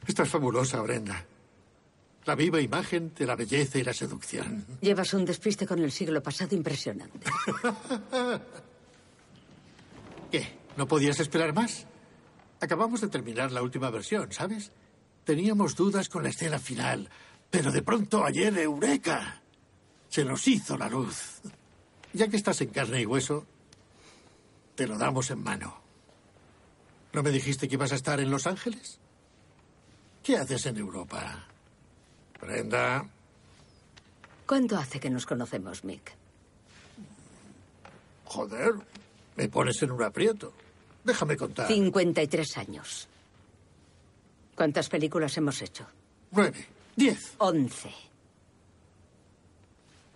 Estás 0.07 0.29
fabulosa, 0.29 0.81
Brenda. 0.81 1.25
La 2.25 2.35
viva 2.35 2.59
imagen 2.59 3.13
de 3.13 3.25
la 3.25 3.35
belleza 3.35 3.77
y 3.77 3.83
la 3.83 3.93
seducción. 3.93 4.65
Llevas 4.81 5.13
un 5.13 5.23
despiste 5.25 5.65
con 5.65 5.79
el 5.79 5.91
siglo 5.91 6.21
pasado 6.21 6.55
impresionante. 6.55 7.29
¿Qué? 10.31 10.57
¿No 10.75 10.87
podías 10.87 11.19
esperar 11.19 11.53
más? 11.53 11.85
Acabamos 12.59 13.01
de 13.01 13.07
terminar 13.07 13.51
la 13.51 13.61
última 13.61 13.89
versión, 13.89 14.31
¿sabes? 14.33 14.71
Teníamos 15.27 15.75
dudas 15.75 16.07
con 16.07 16.23
la 16.23 16.29
escena 16.29 16.57
final, 16.57 17.09
pero 17.49 17.69
de 17.69 17.81
pronto 17.81 18.23
ayer, 18.23 18.57
Eureka, 18.59 19.41
se 20.07 20.23
nos 20.23 20.47
hizo 20.47 20.77
la 20.77 20.87
luz. 20.87 21.41
Ya 22.13 22.29
que 22.29 22.37
estás 22.37 22.61
en 22.61 22.69
carne 22.69 23.01
y 23.01 23.05
hueso, 23.05 23.45
te 24.75 24.87
lo 24.87 24.97
damos 24.97 25.29
en 25.29 25.43
mano. 25.43 25.81
¿No 27.11 27.23
me 27.23 27.31
dijiste 27.31 27.67
que 27.67 27.75
ibas 27.75 27.91
a 27.91 27.95
estar 27.95 28.21
en 28.21 28.31
Los 28.31 28.47
Ángeles? 28.47 28.99
¿Qué 30.23 30.37
haces 30.37 30.65
en 30.65 30.77
Europa? 30.77 31.45
Brenda, 32.39 33.05
¿Cuánto 34.45 34.77
hace 34.77 34.97
que 35.01 35.09
nos 35.09 35.25
conocemos, 35.25 35.83
Mick? 35.83 36.15
joder, 38.23 38.75
me 39.35 39.49
pones 39.49 39.81
en 39.81 39.91
un 39.91 40.03
aprieto. 40.03 40.53
Déjame 41.03 41.35
contar. 41.35 41.67
53 41.67 42.57
años. 42.59 43.09
¿Cuántas 44.57 44.89
películas 44.89 45.37
hemos 45.37 45.61
hecho? 45.61 45.85
Nueve. 46.31 46.65
Diez. 46.95 47.35
Once. 47.37 47.91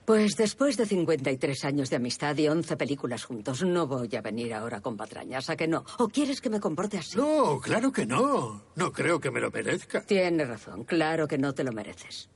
Pues 0.04 0.36
después 0.36 0.78
de 0.78 0.88
53 0.88 1.64
años 1.64 1.92
de 1.92 1.98
amistad 1.98 2.36
y 2.36 2.48
11 2.48 2.76
películas 2.76 3.24
juntos, 3.24 3.62
no 3.62 3.86
voy 3.86 4.10
a 4.16 4.22
venir 4.22 4.56
ahora 4.56 4.82
con 4.82 4.98
patrañas, 4.98 5.48
¿a 5.52 5.56
que 5.56 5.68
no? 5.68 5.86
¿O 6.00 6.08
quieres 6.10 6.42
que 6.42 6.50
me 6.50 6.60
comporte 6.60 6.98
así? 6.98 7.18
No, 7.18 7.60
claro 7.60 7.92
que 7.92 8.08
no. 8.08 8.64
No 8.76 8.92
creo 8.92 9.20
que 9.20 9.30
me 9.30 9.40
lo 9.40 9.52
merezca. 9.52 10.02
Tienes 10.02 10.48
razón, 10.48 10.86
claro 10.86 11.28
que 11.28 11.38
no 11.38 11.54
te 11.54 11.64
lo 11.64 11.72
mereces. 11.72 12.28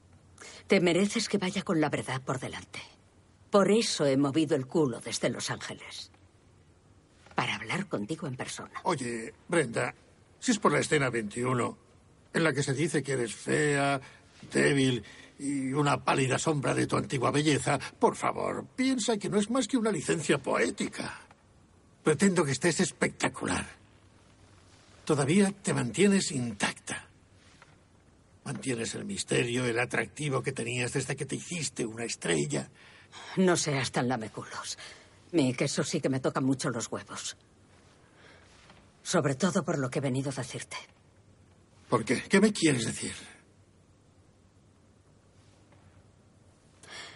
Te 0.68 0.80
mereces 0.80 1.28
que 1.28 1.40
vaya 1.40 1.64
con 1.64 1.82
la 1.82 1.90
verdad 1.90 2.22
por 2.22 2.40
delante. 2.40 2.82
Por 3.50 3.72
eso 3.72 4.06
he 4.06 4.16
movido 4.16 4.56
el 4.56 4.68
culo 4.68 5.00
desde 5.00 5.32
Los 5.32 5.50
Ángeles. 5.50 6.12
Para 7.34 7.56
hablar 7.56 7.88
contigo 7.88 8.28
en 8.28 8.36
persona. 8.36 8.80
Oye, 8.84 9.34
Brenda, 9.48 9.96
si 10.40 10.52
es 10.52 10.60
por 10.60 10.72
la 10.72 10.80
escena 10.80 11.10
21, 11.10 11.85
en 12.36 12.44
la 12.44 12.52
que 12.52 12.64
se 12.64 12.74
dice 12.74 13.02
que 13.02 13.14
eres 13.14 13.34
fea, 13.34 14.02
débil 14.52 15.02
y 15.40 15.72
una 15.72 16.04
pálida 16.04 16.38
sombra 16.38 16.74
de 16.74 16.86
tu 16.86 16.98
antigua 16.98 17.32
belleza, 17.32 17.80
por 17.98 18.18
favor, 18.18 18.66
piensa 18.76 19.18
que 19.18 19.30
no 19.30 19.40
es 19.40 19.50
más 19.50 19.68
que 19.70 19.78
una 19.78 19.90
licencia 19.90 20.38
poética. 20.38 21.22
Pretendo 22.04 22.44
que 22.44 22.52
estés 22.52 22.82
espectacular. 22.82 23.66
Todavía 25.06 25.50
te 25.50 25.74
mantienes 25.74 26.32
intacta. 26.32 27.08
Mantienes 28.44 28.94
el 28.96 29.06
misterio, 29.06 29.66
el 29.66 29.80
atractivo 29.80 30.44
que 30.44 30.52
tenías 30.52 30.92
desde 30.92 31.16
que 31.16 31.26
te 31.26 31.38
hiciste 31.38 31.86
una 31.86 32.04
estrella. 32.04 32.70
No 33.38 33.56
seas 33.56 33.92
tan 33.94 34.10
lameculos. 34.10 34.78
Mick, 35.32 35.62
eso 35.62 35.86
sí 35.86 36.02
que 36.02 36.10
me 36.10 36.20
toca 36.20 36.42
mucho 36.42 36.70
los 36.70 36.92
huevos. 36.92 37.38
Sobre 39.04 39.36
todo 39.36 39.64
por 39.64 39.78
lo 39.80 39.90
que 39.90 40.00
he 40.00 40.02
venido 40.02 40.32
a 40.32 40.36
decirte. 40.36 40.78
¿Por 41.90 42.04
qué? 42.04 42.22
¿Qué 42.24 42.40
me 42.40 42.52
quieres 42.52 42.86
decir? 42.86 43.14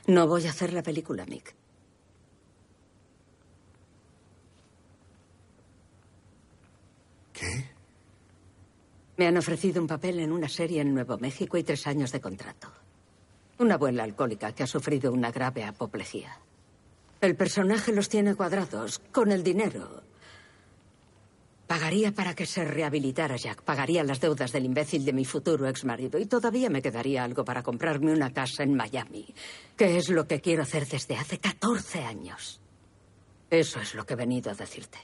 No 0.08 0.28
voy 0.28 0.46
a 0.48 0.50
hacer 0.50 0.74
la 0.74 0.84
película, 0.84 1.26
Mick. 1.26 1.54
¿Qué? 7.34 7.70
Me 9.18 9.28
han 9.28 9.38
ofrecido 9.38 9.82
un 9.82 9.88
papel 9.88 10.20
en 10.20 10.32
una 10.32 10.50
serie 10.50 10.82
en 10.82 10.94
Nuevo 10.94 11.18
México 11.18 11.58
y 11.58 11.64
tres 11.64 11.86
años 11.88 12.12
de 12.12 12.22
contrato. 12.22 12.72
Una 13.60 13.76
abuela 13.76 14.04
alcohólica 14.04 14.54
que 14.54 14.64
ha 14.64 14.68
sufrido 14.68 15.12
una 15.12 15.32
grave 15.32 15.64
apoplejía. 15.64 16.40
El 17.22 17.36
personaje 17.36 17.91
los 17.91 18.08
tiene 18.08 18.36
cuadrados. 18.36 19.00
Con 19.12 19.32
el 19.32 19.44
dinero. 19.44 20.09
Pagaría 21.70 22.12
para 22.12 22.34
que 22.34 22.48
se 22.48 22.66
rehabilitara 22.66 23.36
Jack. 23.38 23.62
Pagaría 23.62 24.04
las 24.04 24.20
deudas 24.20 24.52
del 24.52 24.66
imbécil 24.66 25.06
de 25.06 25.14
mi 25.14 25.24
futuro 25.24 25.68
exmarido. 25.68 26.18
Y 26.18 26.26
todavía 26.26 26.68
me 26.68 26.82
quedaría 26.82 27.24
algo 27.24 27.46
para 27.46 27.62
comprarme 27.62 28.12
una 28.12 28.34
casa 28.34 28.64
en 28.64 28.74
Miami. 28.74 29.32
Que 29.78 30.00
es 30.00 30.10
lo 30.10 30.26
que 30.26 30.41
quiero 30.41 30.64
hacer 30.64 30.88
desde 30.88 31.16
hace 31.16 31.38
14 31.38 32.00
años. 32.00 32.60
Eso 33.52 33.80
es 33.80 33.94
lo 33.94 34.04
que 34.04 34.14
he 34.14 34.18
venido 34.18 34.50
a 34.50 34.56
decirte. 34.56 34.98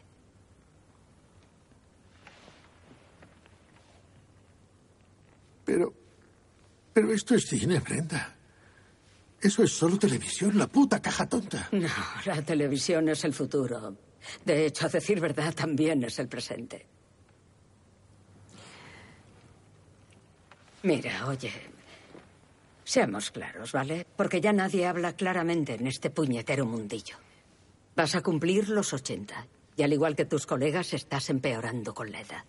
Pero. 5.66 5.94
Pero 6.92 7.14
esto 7.14 7.36
es 7.36 7.46
cine, 7.46 7.80
Brenda. 7.80 8.36
Eso 9.40 9.62
es 9.62 9.72
solo 9.72 10.00
televisión, 10.00 10.58
la 10.58 10.66
puta 10.66 11.00
caja 11.00 11.30
tonta. 11.30 11.70
No, 11.74 11.90
la 12.26 12.42
televisión 12.42 13.08
es 13.10 13.24
el 13.24 13.36
futuro. 13.36 13.96
De 14.43 14.65
hecho, 14.65 14.85
a 14.85 14.89
decir 14.89 15.19
verdad, 15.19 15.53
también 15.53 16.03
es 16.03 16.19
el 16.19 16.27
presente. 16.27 16.85
Mira, 20.84 21.27
oye, 21.27 21.52
seamos 22.84 23.31
claros, 23.31 23.72
¿vale? 23.72 24.06
Porque 24.15 24.39
ya 24.39 24.53
nadie 24.53 24.85
habla 24.85 25.15
claramente 25.15 25.73
en 25.73 25.88
este 25.88 26.11
puñetero 26.11 26.65
mundillo. 26.65 27.18
Vas 27.95 28.14
a 28.15 28.22
cumplir 28.22 28.69
los 28.69 28.93
80 28.93 29.47
y 29.77 29.84
al 29.84 29.93
igual 29.93 30.15
que 30.15 30.26
tus 30.26 30.45
colegas 30.45 30.93
estás 30.93 31.30
empeorando 31.30 31.93
con 31.93 32.11
la 32.11 32.22
edad. 32.22 32.43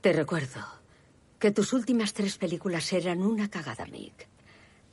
Te 0.00 0.12
recuerdo 0.12 0.60
que 1.38 1.50
tus 1.50 1.72
últimas 1.72 2.12
tres 2.12 2.38
películas 2.38 2.92
eran 2.92 3.22
una 3.22 3.48
cagada, 3.48 3.86
Mick. 3.86 4.26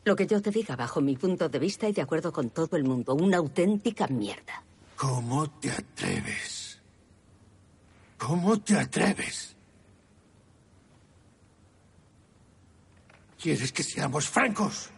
Lo 0.05 0.15
que 0.15 0.27
yo 0.27 0.41
te 0.41 0.51
diga 0.51 0.75
bajo 0.75 0.99
mi 0.99 1.15
punto 1.15 1.47
de 1.47 1.59
vista 1.59 1.87
y 1.87 1.93
de 1.93 2.01
acuerdo 2.01 2.33
con 2.33 2.49
todo 2.49 2.75
el 2.75 2.83
mundo, 2.83 3.15
una 3.15 3.37
auténtica 3.37 4.07
mierda. 4.07 4.63
¿Cómo 4.97 5.49
te 5.49 5.71
atreves? 5.71 6.79
¿Cómo 8.17 8.59
te 8.59 8.77
atreves? 8.77 9.55
¿Quieres 13.41 13.71
que 13.71 13.83
seamos 13.83 14.29
francos? 14.29 14.89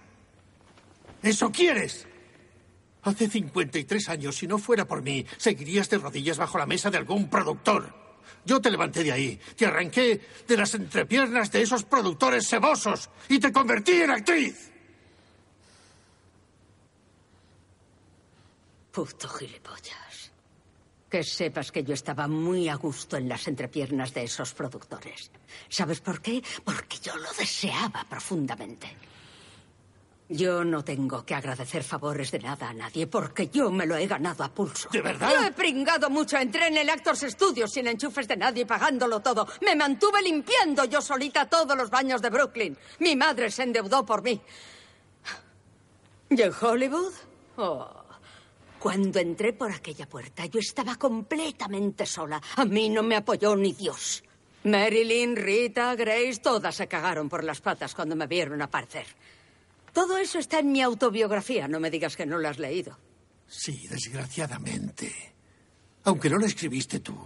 ¿Eso 1.21 1.51
quieres? 1.51 2.07
Hace 3.01 3.27
53 3.27 4.09
años, 4.09 4.35
si 4.35 4.47
no 4.47 4.57
fuera 4.57 4.85
por 4.85 5.01
mí, 5.01 5.25
seguirías 5.37 5.89
de 5.89 5.97
rodillas 5.97 6.37
bajo 6.37 6.57
la 6.57 6.65
mesa 6.65 6.89
de 6.89 6.97
algún 6.97 7.29
productor. 7.29 7.93
Yo 8.45 8.61
te 8.61 8.69
levanté 8.69 9.03
de 9.03 9.11
ahí, 9.11 9.39
te 9.55 9.65
arranqué 9.65 10.21
de 10.47 10.57
las 10.57 10.73
entrepiernas 10.75 11.51
de 11.51 11.63
esos 11.63 11.83
productores 11.83 12.47
cebosos 12.47 13.09
y 13.29 13.39
te 13.39 13.51
convertí 13.51 13.93
en 13.93 14.11
actriz. 14.11 14.71
Puto 18.95 19.27
gilipollas. 19.27 20.31
Que 21.09 21.21
sepas 21.21 21.69
que 21.69 21.83
yo 21.83 21.93
estaba 21.93 22.29
muy 22.29 22.69
a 22.69 22.75
gusto 22.75 23.17
en 23.17 23.27
las 23.27 23.45
entrepiernas 23.49 24.13
de 24.13 24.23
esos 24.23 24.53
productores. 24.53 25.31
¿Sabes 25.67 25.99
por 25.99 26.21
qué? 26.21 26.41
Porque 26.63 26.99
yo 26.99 27.13
lo 27.17 27.29
deseaba 27.33 28.05
profundamente. 28.09 28.87
Yo 30.29 30.63
no 30.63 30.81
tengo 30.85 31.25
que 31.25 31.35
agradecer 31.35 31.83
favores 31.83 32.31
de 32.31 32.39
nada 32.39 32.69
a 32.69 32.73
nadie 32.73 33.05
porque 33.05 33.49
yo 33.49 33.69
me 33.69 33.85
lo 33.85 33.97
he 33.97 34.07
ganado 34.07 34.45
a 34.45 34.49
pulso. 34.49 34.87
¿De 34.89 35.01
verdad? 35.01 35.29
Yo 35.29 35.45
he 35.45 35.51
pringado 35.51 36.09
mucho. 36.09 36.37
Entré 36.37 36.67
en 36.67 36.77
el 36.77 36.89
Actors 36.89 37.25
Studio 37.27 37.67
sin 37.67 37.87
enchufes 37.87 38.29
de 38.29 38.37
nadie, 38.37 38.65
pagándolo 38.65 39.19
todo. 39.19 39.45
Me 39.59 39.75
mantuve 39.75 40.21
limpiando 40.21 40.85
yo 40.85 41.01
solita 41.01 41.49
todos 41.49 41.75
los 41.75 41.89
baños 41.89 42.21
de 42.21 42.29
Brooklyn. 42.29 42.77
Mi 42.99 43.17
madre 43.17 43.51
se 43.51 43.63
endeudó 43.63 44.05
por 44.05 44.23
mí. 44.23 44.39
¿Y 46.29 46.41
en 46.41 46.53
Hollywood? 46.61 47.13
Oh. 47.57 48.04
Cuando 48.85 49.17
entré 49.17 49.51
por 49.51 49.71
aquella 49.71 50.07
puerta, 50.07 50.45
yo 50.45 50.59
estaba 50.59 50.95
completamente 50.95 52.05
sola. 52.05 52.39
A 52.55 52.65
mí 52.65 52.87
no 52.87 53.01
me 53.01 53.15
apoyó 53.15 53.55
ni 53.55 53.73
Dios. 53.73 54.23
Marilyn, 54.63 55.35
Rita, 55.35 55.95
Grace, 55.95 56.39
todas 56.39 56.75
se 56.75 56.85
cagaron 56.85 57.27
por 57.27 57.43
las 57.43 57.61
patas 57.61 57.95
cuando 57.95 58.15
me 58.15 58.27
vieron 58.27 58.61
aparecer. 58.61 59.07
Todo 59.91 60.19
eso 60.19 60.37
está 60.37 60.59
en 60.59 60.71
mi 60.71 60.83
autobiografía. 60.83 61.67
No 61.67 61.79
me 61.79 61.89
digas 61.89 62.15
que 62.15 62.27
no 62.27 62.37
lo 62.37 62.47
has 62.47 62.59
leído. 62.59 62.95
Sí, 63.47 63.87
desgraciadamente. 63.87 65.33
Aunque 66.03 66.29
no 66.29 66.37
la 66.37 66.45
escribiste 66.45 66.99
tú. 66.99 67.17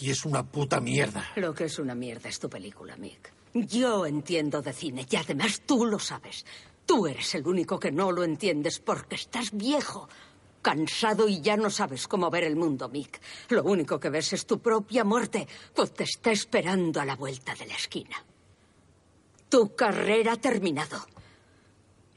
Y 0.00 0.10
es 0.10 0.24
una 0.24 0.44
puta 0.44 0.80
mierda. 0.80 1.32
Lo 1.34 1.52
que 1.52 1.64
es 1.64 1.76
una 1.80 1.96
mierda 1.96 2.28
es 2.28 2.38
tu 2.38 2.48
película, 2.48 2.96
Mick. 2.96 3.32
Yo 3.52 4.06
entiendo 4.06 4.62
de 4.62 4.72
cine 4.72 5.04
y 5.10 5.16
además 5.16 5.62
tú 5.66 5.86
lo 5.86 5.98
sabes. 5.98 6.44
Tú 6.88 7.06
eres 7.06 7.34
el 7.34 7.46
único 7.46 7.78
que 7.78 7.92
no 7.92 8.10
lo 8.10 8.24
entiendes 8.24 8.78
porque 8.78 9.16
estás 9.16 9.50
viejo, 9.52 10.08
cansado 10.62 11.28
y 11.28 11.42
ya 11.42 11.54
no 11.54 11.68
sabes 11.68 12.08
cómo 12.08 12.30
ver 12.30 12.44
el 12.44 12.56
mundo, 12.56 12.88
Mick. 12.88 13.20
Lo 13.50 13.62
único 13.62 14.00
que 14.00 14.08
ves 14.08 14.32
es 14.32 14.46
tu 14.46 14.58
propia 14.60 15.04
muerte, 15.04 15.46
pues 15.74 15.92
te 15.92 16.04
está 16.04 16.32
esperando 16.32 16.98
a 16.98 17.04
la 17.04 17.14
vuelta 17.14 17.54
de 17.54 17.66
la 17.66 17.74
esquina. 17.74 18.16
Tu 19.50 19.76
carrera 19.76 20.32
ha 20.32 20.36
terminado. 20.38 21.06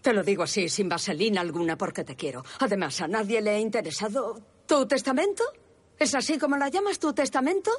Te 0.02 0.14
lo 0.14 0.24
digo 0.24 0.44
así, 0.44 0.70
sin 0.70 0.88
vaselina 0.88 1.42
alguna, 1.42 1.78
porque 1.78 2.06
te 2.06 2.16
quiero. 2.16 2.42
Además, 2.60 3.02
¿a 3.02 3.10
nadie 3.10 3.42
le 3.42 3.50
ha 3.50 3.60
interesado 3.60 4.40
tu 4.66 4.88
testamento? 4.88 5.44
¿Es 6.00 6.16
así 6.16 6.40
como 6.40 6.56
la 6.56 6.70
llamas 6.70 6.98
tu 6.98 7.12
testamento? 7.12 7.72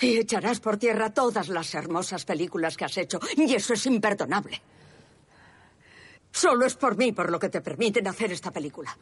Y 0.00 0.16
echarás 0.16 0.58
por 0.58 0.78
tierra 0.78 1.14
todas 1.14 1.48
las 1.48 1.72
hermosas 1.76 2.24
películas 2.24 2.76
que 2.76 2.86
has 2.86 2.98
hecho. 2.98 3.20
Y 3.36 3.54
eso 3.54 3.74
es 3.74 3.86
imperdonable. 3.86 4.60
Solo 6.38 6.66
es 6.66 6.76
por 6.76 6.96
mí 6.96 7.10
por 7.10 7.32
lo 7.32 7.40
que 7.40 7.48
te 7.48 7.60
permiten 7.60 8.06
hacer 8.06 8.30
esta 8.30 8.52
película. 8.52 8.96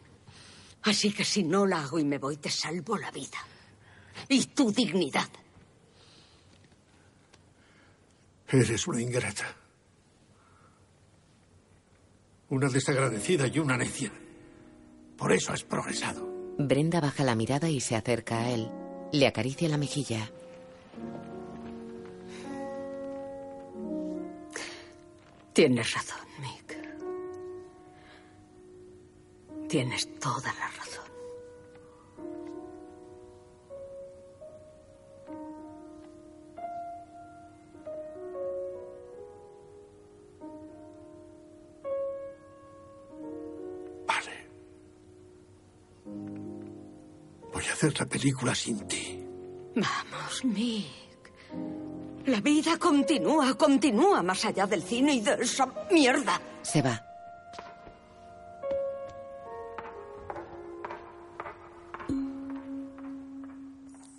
Así 0.84 1.12
que 1.12 1.22
si 1.22 1.42
no 1.42 1.66
la 1.66 1.82
hago 1.82 1.98
y 1.98 2.04
me 2.04 2.16
voy, 2.16 2.38
te 2.38 2.48
salvo 2.48 2.96
la 2.96 3.10
vida. 3.10 3.36
Y 4.26 4.46
tu 4.46 4.72
dignidad. 4.72 5.28
Eres 8.48 8.86
una 8.86 9.02
ingrata. 9.02 9.54
Una 12.48 12.70
desagradecida 12.70 13.46
y 13.48 13.58
una 13.58 13.76
necia. 13.76 14.10
Por 15.18 15.30
eso 15.30 15.52
has 15.52 15.62
progresado. 15.62 16.26
Brenda 16.56 17.02
baja 17.02 17.22
la 17.22 17.34
mirada 17.34 17.68
y 17.68 17.80
se 17.80 17.96
acerca 17.96 18.38
a 18.38 18.50
él. 18.50 18.70
Le 19.12 19.26
acaricia 19.26 19.68
la 19.68 19.76
mejilla. 19.76 20.30
Tienes 25.52 25.92
razón, 25.92 26.26
Mick. 26.40 26.65
Tienes 29.68 30.08
toda 30.18 30.52
la 30.54 30.68
razón. 30.68 30.86
Voy 47.52 47.64
a 47.64 47.72
hacer 47.72 47.98
la 47.98 48.06
película 48.06 48.54
sin 48.54 48.86
ti. 48.86 49.24
Vamos, 49.74 50.44
Mick. 50.44 51.32
La 52.26 52.40
vida 52.40 52.78
continúa, 52.78 53.54
continúa 53.54 54.22
más 54.22 54.44
allá 54.44 54.66
del 54.66 54.82
cine 54.82 55.14
y 55.14 55.20
de 55.20 55.34
esa 55.40 55.66
mierda. 55.90 56.40
Se 56.62 56.82
va. 56.82 57.05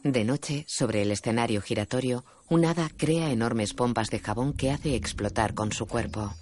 De 0.07 0.23
noche, 0.23 0.63
sobre 0.69 1.01
el 1.01 1.11
escenario 1.11 1.59
giratorio, 1.59 2.23
un 2.47 2.63
hada 2.63 2.89
crea 2.95 3.29
enormes 3.29 3.73
pompas 3.73 4.09
de 4.09 4.19
jabón 4.19 4.53
que 4.53 4.71
hace 4.71 4.95
explotar 4.95 5.53
con 5.53 5.73
su 5.73 5.85
cuerpo. 5.85 6.33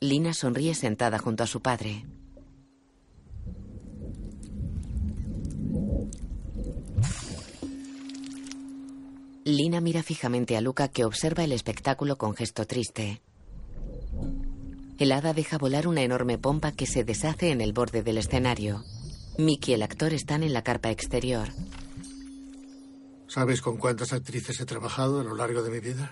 Lina 0.00 0.34
sonríe 0.34 0.74
sentada 0.74 1.20
junto 1.20 1.44
a 1.44 1.46
su 1.46 1.62
padre. 1.62 2.04
Lina 9.44 9.80
mira 9.80 10.02
fijamente 10.02 10.56
a 10.56 10.60
Luca 10.60 10.88
que 10.88 11.04
observa 11.04 11.44
el 11.44 11.52
espectáculo 11.52 12.18
con 12.18 12.34
gesto 12.34 12.66
triste. 12.66 13.22
El 14.98 15.12
hada 15.12 15.32
deja 15.32 15.58
volar 15.58 15.86
una 15.86 16.02
enorme 16.02 16.38
pompa 16.38 16.72
que 16.72 16.86
se 16.86 17.04
deshace 17.04 17.52
en 17.52 17.60
el 17.60 17.72
borde 17.72 18.02
del 18.02 18.18
escenario. 18.18 18.84
Mickey 19.38 19.72
y 19.72 19.74
el 19.76 19.84
actor 19.84 20.12
están 20.12 20.42
en 20.42 20.52
la 20.52 20.64
carpa 20.64 20.90
exterior. 20.90 21.50
¿Sabes 23.30 23.62
con 23.62 23.76
cuántas 23.76 24.12
actrices 24.12 24.58
he 24.58 24.66
trabajado 24.66 25.20
a 25.20 25.22
lo 25.22 25.36
largo 25.36 25.62
de 25.62 25.70
mi 25.70 25.78
vida? 25.78 26.10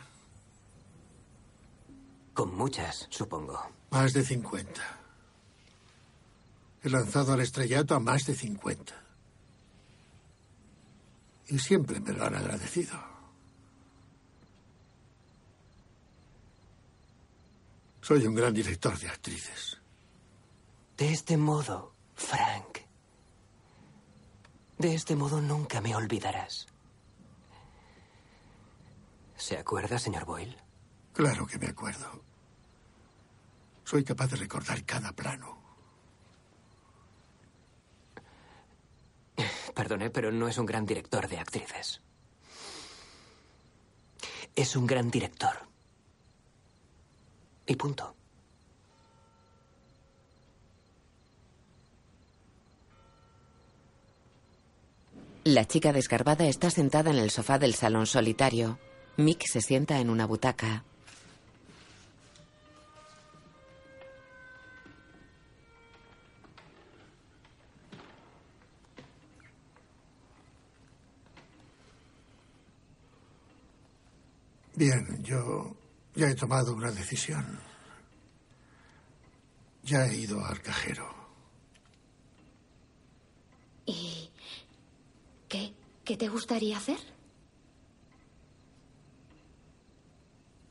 Con 2.32 2.54
muchas, 2.54 3.08
supongo. 3.10 3.60
Más 3.90 4.12
de 4.12 4.22
50. 4.22 4.80
He 6.84 6.88
lanzado 6.88 7.32
al 7.32 7.40
estrellato 7.40 7.96
a 7.96 7.98
más 7.98 8.24
de 8.24 8.36
50. 8.36 8.94
Y 11.48 11.58
siempre 11.58 11.98
me 11.98 12.12
lo 12.12 12.24
han 12.24 12.36
agradecido. 12.36 12.96
Soy 18.00 18.24
un 18.28 18.36
gran 18.36 18.54
director 18.54 18.96
de 18.96 19.08
actrices. 19.08 19.76
De 20.96 21.10
este 21.10 21.36
modo, 21.36 21.94
Frank. 22.14 22.78
De 24.78 24.94
este 24.94 25.16
modo 25.16 25.40
nunca 25.40 25.80
me 25.80 25.96
olvidarás. 25.96 26.68
¿Se 29.38 29.56
acuerda, 29.56 29.98
señor 29.98 30.24
Boyle? 30.24 30.56
Claro 31.12 31.46
que 31.46 31.58
me 31.58 31.68
acuerdo. 31.68 32.22
Soy 33.84 34.04
capaz 34.04 34.26
de 34.26 34.36
recordar 34.36 34.84
cada 34.84 35.12
plano. 35.12 35.56
Perdone, 39.74 40.10
pero 40.10 40.32
no 40.32 40.48
es 40.48 40.58
un 40.58 40.66
gran 40.66 40.84
director 40.84 41.28
de 41.28 41.38
actrices. 41.38 42.00
Es 44.56 44.74
un 44.74 44.86
gran 44.88 45.08
director. 45.08 45.56
Y 47.64 47.76
punto. 47.76 48.16
La 55.44 55.64
chica 55.64 55.92
desgarbada 55.92 56.46
está 56.46 56.70
sentada 56.70 57.10
en 57.10 57.18
el 57.18 57.30
sofá 57.30 57.58
del 57.58 57.74
salón 57.74 58.06
solitario. 58.06 58.78
Mick 59.18 59.42
se 59.50 59.60
sienta 59.60 59.98
en 59.98 60.10
una 60.10 60.26
butaca. 60.26 60.84
Bien, 74.76 75.20
yo 75.24 75.74
ya 76.14 76.28
he 76.28 76.36
tomado 76.36 76.72
una 76.72 76.92
decisión. 76.92 77.58
Ya 79.82 80.06
he 80.06 80.14
ido 80.14 80.44
al 80.44 80.62
cajero. 80.62 81.12
¿Y 83.84 84.30
qué, 85.48 85.74
qué 86.04 86.16
te 86.16 86.28
gustaría 86.28 86.76
hacer? 86.76 87.17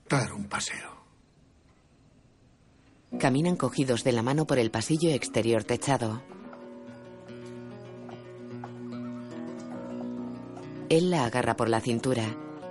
Dar 0.09 0.31
un 0.31 0.47
paseo. 0.47 1.05
Caminan 3.19 3.57
cogidos 3.57 4.05
de 4.05 4.13
la 4.13 4.21
mano 4.21 4.47
por 4.47 4.57
el 4.57 4.71
pasillo 4.71 5.09
exterior 5.09 5.65
techado. 5.65 6.21
Él 10.87 11.09
la 11.09 11.25
agarra 11.25 11.57
por 11.57 11.67
la 11.67 11.81
cintura. 11.81 12.23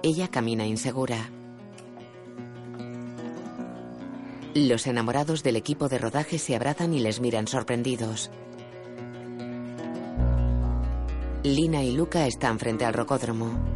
Ella 0.03 0.29
camina 0.29 0.65
insegura. 0.65 1.31
Los 4.55 4.87
enamorados 4.87 5.43
del 5.43 5.57
equipo 5.57 5.91
de 5.91 5.99
rodaje 5.99 6.39
se 6.39 6.57
abrazan 6.57 6.95
y 6.95 7.01
les 7.01 7.21
miran 7.21 7.49
sorprendidos. 7.49 8.31
Lina 11.43 11.83
y 11.83 11.93
Luca 11.93 12.27
están 12.27 12.59
frente 12.59 12.87
al 12.87 12.95
rocódromo. 12.95 13.76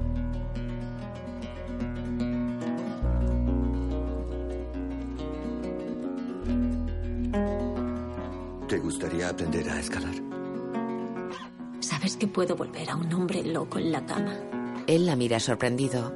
Aprender 9.40 9.70
a 9.70 9.80
escalar? 9.80 10.14
¿Sabes 11.80 12.18
que 12.18 12.26
puedo 12.26 12.56
volver 12.56 12.90
a 12.90 12.96
un 12.96 13.10
hombre 13.14 13.42
loco 13.42 13.78
en 13.78 13.90
la 13.90 14.04
cama? 14.04 14.36
Él 14.86 15.06
la 15.06 15.16
mira 15.16 15.40
sorprendido. 15.40 16.12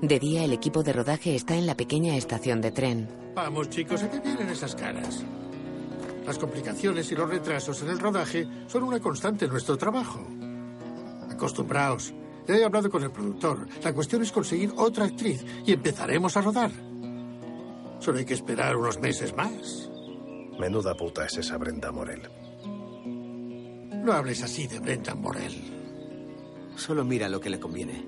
De 0.00 0.20
día 0.20 0.44
el 0.44 0.52
equipo 0.52 0.84
de 0.84 0.92
rodaje 0.92 1.34
está 1.34 1.56
en 1.56 1.66
la 1.66 1.76
pequeña 1.76 2.16
estación 2.16 2.60
de 2.60 2.70
tren. 2.70 3.08
Vamos, 3.34 3.68
chicos, 3.70 4.04
¿a 4.04 4.10
qué 4.10 4.20
vienen 4.20 4.48
esas 4.48 4.76
caras? 4.76 5.24
Las 6.24 6.38
complicaciones 6.38 7.10
y 7.10 7.16
los 7.16 7.28
retrasos 7.28 7.82
en 7.82 7.88
el 7.88 7.98
rodaje 7.98 8.46
son 8.68 8.84
una 8.84 9.00
constante 9.00 9.46
en 9.46 9.50
nuestro 9.50 9.76
trabajo. 9.76 10.24
Acostumbraos. 11.28 12.14
Ya 12.46 12.54
he 12.54 12.64
hablado 12.64 12.90
con 12.90 13.02
el 13.02 13.10
productor. 13.10 13.66
La 13.82 13.92
cuestión 13.92 14.22
es 14.22 14.30
conseguir 14.30 14.72
otra 14.76 15.06
actriz 15.06 15.44
y 15.66 15.72
empezaremos 15.72 16.36
a 16.36 16.42
rodar. 16.42 16.70
Solo 17.98 18.18
hay 18.18 18.24
que 18.24 18.34
esperar 18.34 18.76
unos 18.76 19.00
meses 19.00 19.34
más. 19.36 19.89
Menuda 20.60 20.94
puta 20.94 21.24
es 21.24 21.38
esa 21.38 21.56
Brenda 21.56 21.90
Morel. 21.90 22.20
No 24.04 24.12
hables 24.12 24.42
así 24.42 24.66
de 24.66 24.78
Brendan 24.78 25.18
Morell. 25.18 25.54
Solo 26.76 27.02
mira 27.02 27.30
lo 27.30 27.40
que 27.40 27.48
le 27.48 27.58
conviene. 27.58 28.04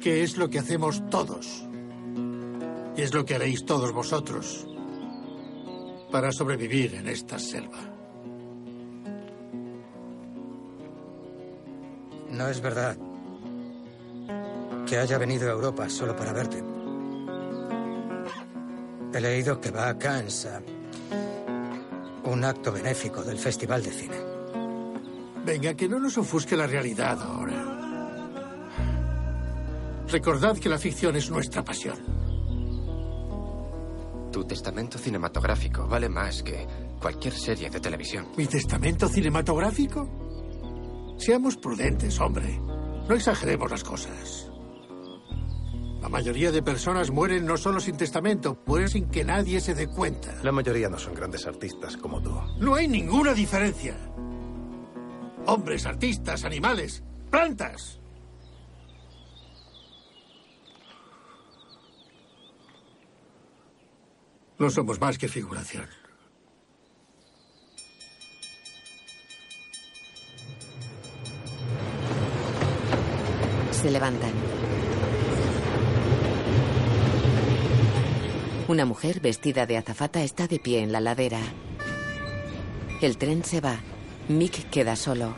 ¿Qué 0.00 0.24
es 0.24 0.36
lo 0.36 0.50
que 0.50 0.58
hacemos 0.58 1.08
todos? 1.08 1.64
Y 2.96 3.00
es 3.00 3.14
lo 3.14 3.24
que 3.24 3.36
haréis 3.36 3.64
todos 3.64 3.92
vosotros 3.92 4.66
para 6.10 6.32
sobrevivir 6.32 6.96
en 6.96 7.06
esta 7.06 7.38
selva. 7.38 7.78
No 12.32 12.48
es 12.48 12.60
verdad 12.60 12.96
que 14.84 14.98
haya 14.98 15.16
venido 15.18 15.48
a 15.48 15.52
Europa 15.52 15.88
solo 15.88 16.16
para 16.16 16.32
verte. 16.32 16.60
He 19.12 19.20
leído 19.20 19.60
que 19.60 19.70
va 19.70 19.90
a 19.90 19.90
a 19.90 19.96
un 22.24 22.44
acto 22.44 22.72
benéfico 22.72 23.22
del 23.22 23.38
Festival 23.38 23.82
de 23.82 23.90
Cine. 23.90 24.16
Venga, 25.44 25.74
que 25.74 25.88
no 25.88 25.98
nos 25.98 26.16
ofusque 26.16 26.56
la 26.56 26.66
realidad 26.66 27.20
ahora. 27.20 27.74
Recordad 30.08 30.58
que 30.58 30.68
la 30.68 30.78
ficción 30.78 31.16
es 31.16 31.30
nuestra 31.30 31.64
pasión. 31.64 31.98
Tu 34.32 34.44
testamento 34.44 34.98
cinematográfico 34.98 35.86
vale 35.86 36.08
más 36.08 36.42
que 36.42 36.66
cualquier 37.00 37.34
serie 37.34 37.70
de 37.70 37.80
televisión. 37.80 38.28
¿Mi 38.36 38.46
testamento 38.46 39.08
cinematográfico? 39.08 41.14
Seamos 41.18 41.56
prudentes, 41.56 42.18
hombre. 42.20 42.58
No 43.08 43.14
exageremos 43.14 43.70
las 43.70 43.84
cosas. 43.84 44.50
La 46.04 46.10
mayoría 46.10 46.52
de 46.52 46.62
personas 46.62 47.10
mueren 47.10 47.46
no 47.46 47.56
solo 47.56 47.80
sin 47.80 47.96
testamento, 47.96 48.58
mueren 48.66 48.90
sin 48.90 49.08
que 49.08 49.24
nadie 49.24 49.58
se 49.58 49.74
dé 49.74 49.86
cuenta. 49.88 50.34
La 50.42 50.52
mayoría 50.52 50.90
no 50.90 50.98
son 50.98 51.14
grandes 51.14 51.46
artistas 51.46 51.96
como 51.96 52.20
tú. 52.20 52.30
No 52.58 52.74
hay 52.74 52.86
ninguna 52.86 53.32
diferencia. 53.32 53.96
Hombres, 55.46 55.86
artistas, 55.86 56.44
animales, 56.44 57.02
plantas. 57.30 57.98
No 64.58 64.68
somos 64.68 65.00
más 65.00 65.16
que 65.16 65.26
figuración. 65.26 65.88
Se 73.72 73.90
levantan. 73.90 74.53
Una 78.66 78.86
mujer 78.86 79.20
vestida 79.20 79.66
de 79.66 79.76
azafata 79.76 80.22
está 80.22 80.46
de 80.46 80.58
pie 80.58 80.80
en 80.80 80.90
la 80.90 81.00
ladera. 81.02 81.40
El 83.02 83.18
tren 83.18 83.44
se 83.44 83.60
va. 83.60 83.78
Mick 84.28 84.70
queda 84.70 84.96
solo. 84.96 85.36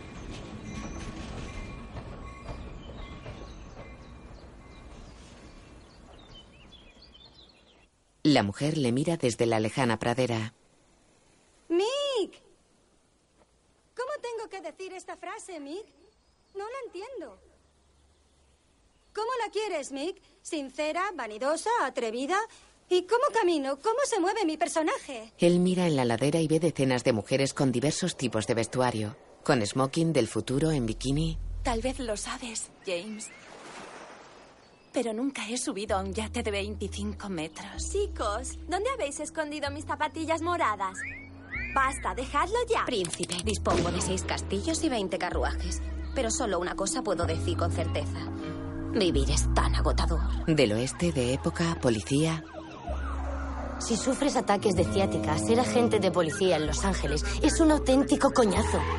La 8.23 8.44
mujer 8.44 8.78
le 8.78 8.93
mira 8.93 9.16
desde 9.16 9.47
la 9.47 9.59
lejana 9.59 9.98
pradera. 9.98 10.55
Mick. 11.69 12.40
¿Cómo 13.97 14.12
tengo 14.23 14.48
que 14.48 14.61
decir 14.61 14.93
esta 14.93 15.16
frase, 15.16 15.59
Mick? 15.59 15.85
No 16.55 16.65
la 16.65 16.78
entiendo. 16.86 17.40
¿Cómo 19.12 19.31
la 19.44 19.51
quieres, 19.51 19.90
Mick? 19.90 20.23
¿Sincera, 20.43 21.11
vanidosa, 21.16 21.70
atrevida? 21.82 22.39
¿Y 22.88 23.02
cómo 23.02 23.24
camino? 23.32 23.78
¿Cómo 23.82 23.98
se 24.04 24.20
mueve 24.20 24.44
mi 24.44 24.56
personaje? 24.56 25.32
Él 25.38 25.58
mira 25.58 25.86
en 25.86 25.96
la 25.96 26.04
ladera 26.04 26.40
y 26.40 26.46
ve 26.46 26.60
decenas 26.60 27.02
de 27.02 27.12
mujeres 27.12 27.52
con 27.52 27.72
diversos 27.72 28.16
tipos 28.16 28.46
de 28.46 28.54
vestuario. 28.54 29.16
Con 29.42 29.64
smoking 29.64 30.12
del 30.12 30.28
futuro 30.28 30.70
en 30.70 30.86
bikini. 30.86 31.38
Tal 31.64 31.80
vez 31.80 31.98
lo 31.98 32.16
sabes, 32.16 32.70
James. 32.86 33.28
Pero 34.92 35.12
nunca 35.12 35.48
he 35.48 35.58
subido 35.58 35.96
a 35.96 36.00
un 36.00 36.14
yate 36.14 36.42
de 36.42 36.50
25 36.50 37.28
metros. 37.28 37.90
Chicos, 37.90 38.56
¿dónde 38.68 38.88
habéis 38.94 39.18
escondido 39.20 39.70
mis 39.70 39.84
zapatillas 39.84 40.40
moradas? 40.40 40.96
Basta, 41.74 42.14
dejadlo 42.14 42.56
ya. 42.70 42.84
Príncipe, 42.86 43.34
dispongo 43.44 43.90
de 43.90 44.00
seis 44.00 44.22
castillos 44.22 44.82
y 44.84 44.88
20 44.88 45.18
carruajes. 45.18 45.82
Pero 46.14 46.30
solo 46.30 46.60
una 46.60 46.74
cosa 46.76 47.02
puedo 47.02 47.26
decir 47.26 47.56
con 47.58 47.72
certeza. 47.72 48.30
Vivir 48.92 49.30
es 49.30 49.52
tan 49.54 49.74
agotador. 49.74 50.46
Del 50.46 50.72
oeste 50.72 51.12
de 51.12 51.34
época, 51.34 51.76
policía. 51.82 52.42
Si 53.78 53.97
sufres 53.97 54.36
ataques 54.36 54.74
de 54.74 54.85
ciática, 54.85 55.39
ser 55.39 55.61
agente 55.61 56.01
de 56.01 56.11
policía 56.11 56.57
en 56.57 56.66
Los 56.66 56.85
Ángeles 56.85 57.23
es 57.43 57.61
un 57.61 57.70
auténtico 57.70 58.32
coñazo. 58.32 58.81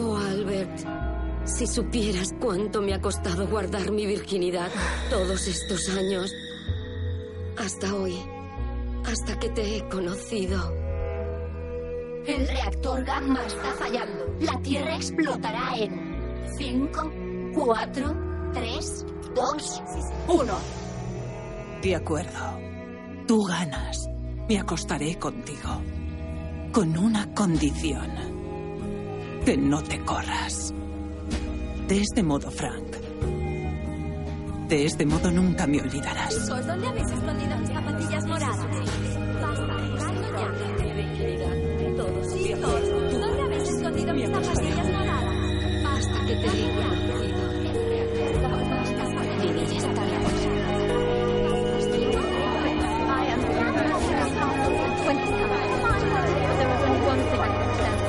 Oh, 0.00 0.16
Albert, 0.16 0.78
si 1.44 1.66
supieras 1.66 2.32
cuánto 2.40 2.80
me 2.80 2.94
ha 2.94 3.00
costado 3.00 3.48
guardar 3.48 3.90
mi 3.90 4.06
virginidad 4.06 4.70
todos 5.10 5.48
estos 5.48 5.88
años. 5.88 6.32
Hasta 7.56 7.92
hoy. 7.94 8.16
Hasta 9.04 9.36
que 9.40 9.48
te 9.48 9.76
he 9.76 9.88
conocido. 9.88 10.72
El 12.26 12.46
reactor 12.46 13.02
gamma 13.04 13.44
está 13.44 13.72
fallando. 13.72 14.26
La 14.40 14.60
Tierra 14.60 14.94
explotará 14.94 15.76
en 15.76 16.46
5, 16.56 17.12
4, 17.54 18.16
3, 18.52 19.06
2, 19.34 19.82
1. 20.28 20.87
De 21.82 21.94
acuerdo. 21.94 22.58
Tú 23.26 23.44
ganas. 23.44 24.08
Me 24.48 24.58
acostaré 24.58 25.16
contigo. 25.16 25.80
Con 26.72 26.98
una 26.98 27.32
condición. 27.34 28.10
Que 29.44 29.56
no 29.56 29.82
te 29.82 30.00
corras. 30.04 30.74
De 31.86 32.00
este 32.00 32.22
modo, 32.22 32.50
Frank. 32.50 32.96
De 34.68 34.84
este 34.84 35.06
modo 35.06 35.30
nunca 35.30 35.66
me 35.66 35.80
olvidarás. 35.80 36.48
¿dónde 36.48 36.88
habéis 36.88 37.10
escondido 37.10 37.56
mis 37.58 37.70
zapatillas 37.70 38.26
moradas? 38.26 39.07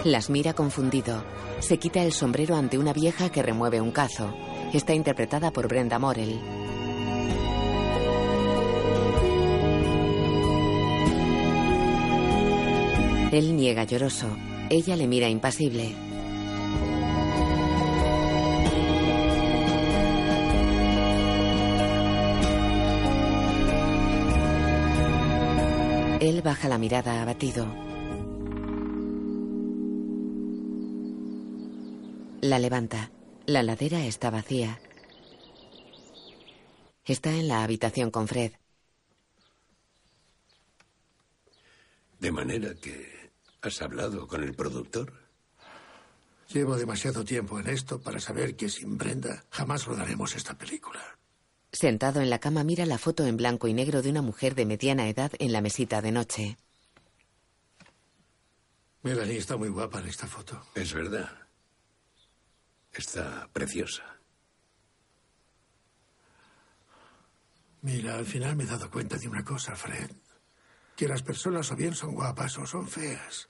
Las 0.10 0.32
mira 0.32 0.54
confundido. 0.56 1.24
Se 1.60 1.78
quita 1.78 2.02
el 2.02 2.14
sombrero 2.14 2.56
ante 2.56 2.80
una 2.80 2.94
vieja 2.94 3.30
que 3.30 3.44
remueve 3.44 3.80
un 3.80 3.92
cazo. 3.92 4.34
Está 4.74 4.96
interpretada 4.96 5.52
por 5.52 5.68
Brenda 5.68 6.00
Morel. 6.00 6.40
Él 13.32 13.56
niega 13.56 13.84
lloroso. 13.84 14.36
Ella 14.72 14.96
le 14.96 15.06
mira 15.06 15.30
impasible. 15.30 15.94
Él 26.20 26.42
baja 26.42 26.68
la 26.68 26.80
mirada 26.80 27.22
abatido. 27.22 27.89
La 32.42 32.58
levanta. 32.58 33.12
La 33.48 33.64
ladera 33.64 34.06
está 34.06 34.30
vacía. 34.30 34.80
Está 37.04 37.32
en 37.32 37.50
la 37.50 37.64
habitación 37.64 38.12
con 38.12 38.30
Fred. 38.30 38.54
De 42.20 42.32
manera 42.32 42.74
que 42.76 43.32
has 43.62 43.82
hablado 43.82 44.26
con 44.28 44.44
el 44.44 44.54
productor. 44.54 45.12
Llevo 46.54 46.78
demasiado 46.78 47.26
tiempo 47.26 47.60
en 47.60 47.68
esto 47.68 48.00
para 48.02 48.20
saber 48.20 48.56
que 48.56 48.70
sin 48.70 48.98
Brenda 48.98 49.44
jamás 49.50 49.86
rodaremos 49.86 50.36
esta 50.36 50.58
película. 50.58 51.02
Sentado 51.74 52.22
en 52.22 52.30
la 52.30 52.40
cama 52.40 52.64
mira 52.64 52.86
la 52.86 52.98
foto 52.98 53.28
en 53.28 53.36
blanco 53.36 53.68
y 53.68 53.74
negro 53.74 54.02
de 54.02 54.10
una 54.10 54.22
mujer 54.22 54.56
de 54.56 54.66
mediana 54.66 55.10
edad 55.10 55.32
en 55.40 55.52
la 55.52 55.62
mesita 55.62 56.02
de 56.02 56.12
noche. 56.12 56.58
Melanie 59.04 59.38
está 59.38 59.58
muy 59.58 59.70
guapa 59.70 60.00
en 60.00 60.08
esta 60.08 60.26
foto. 60.26 60.62
Es 60.74 60.94
verdad. 60.94 61.49
Está 62.94 63.48
preciosa. 63.54 64.04
Mira, 67.82 68.16
al 68.18 68.26
final 68.26 68.56
me 68.56 68.64
he 68.64 68.68
dado 68.68 68.92
cuenta 68.92 69.18
de 69.18 69.28
una 69.28 69.44
cosa, 69.44 69.76
Fred. 69.76 70.12
Que 70.96 71.08
las 71.08 71.24
personas 71.24 71.72
o 71.72 71.76
bien 71.76 71.96
son 71.96 72.14
guapas 72.14 72.58
o 72.58 72.66
son 72.66 72.88
feas. 72.88 73.50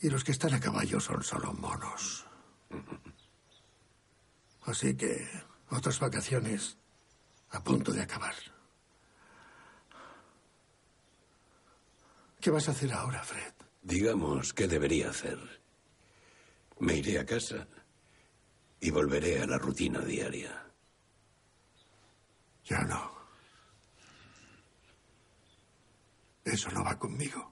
Y 0.00 0.10
los 0.10 0.24
que 0.24 0.32
están 0.32 0.52
a 0.54 0.60
caballo 0.60 0.98
son 0.98 1.22
solo 1.22 1.52
monos. 1.52 2.26
Así 4.62 4.96
que 4.96 5.28
otras 5.70 6.00
vacaciones 6.00 6.76
a 7.50 7.62
punto 7.62 7.92
de 7.92 8.02
acabar. 8.02 8.34
¿Qué 12.40 12.50
vas 12.50 12.68
a 12.68 12.72
hacer 12.72 12.92
ahora, 12.92 13.22
Fred? 13.22 13.54
Digamos, 13.82 14.52
¿qué 14.52 14.66
debería 14.66 15.10
hacer? 15.10 15.38
Me 16.80 16.96
iré 16.96 17.18
a 17.18 17.24
casa 17.24 17.68
y 18.84 18.90
volveré 18.90 19.40
a 19.40 19.46
la 19.46 19.56
rutina 19.56 20.00
diaria. 20.00 20.62
Ya 22.66 22.82
no. 22.82 23.10
Eso 26.44 26.70
no 26.70 26.84
va 26.84 26.98
conmigo. 26.98 27.50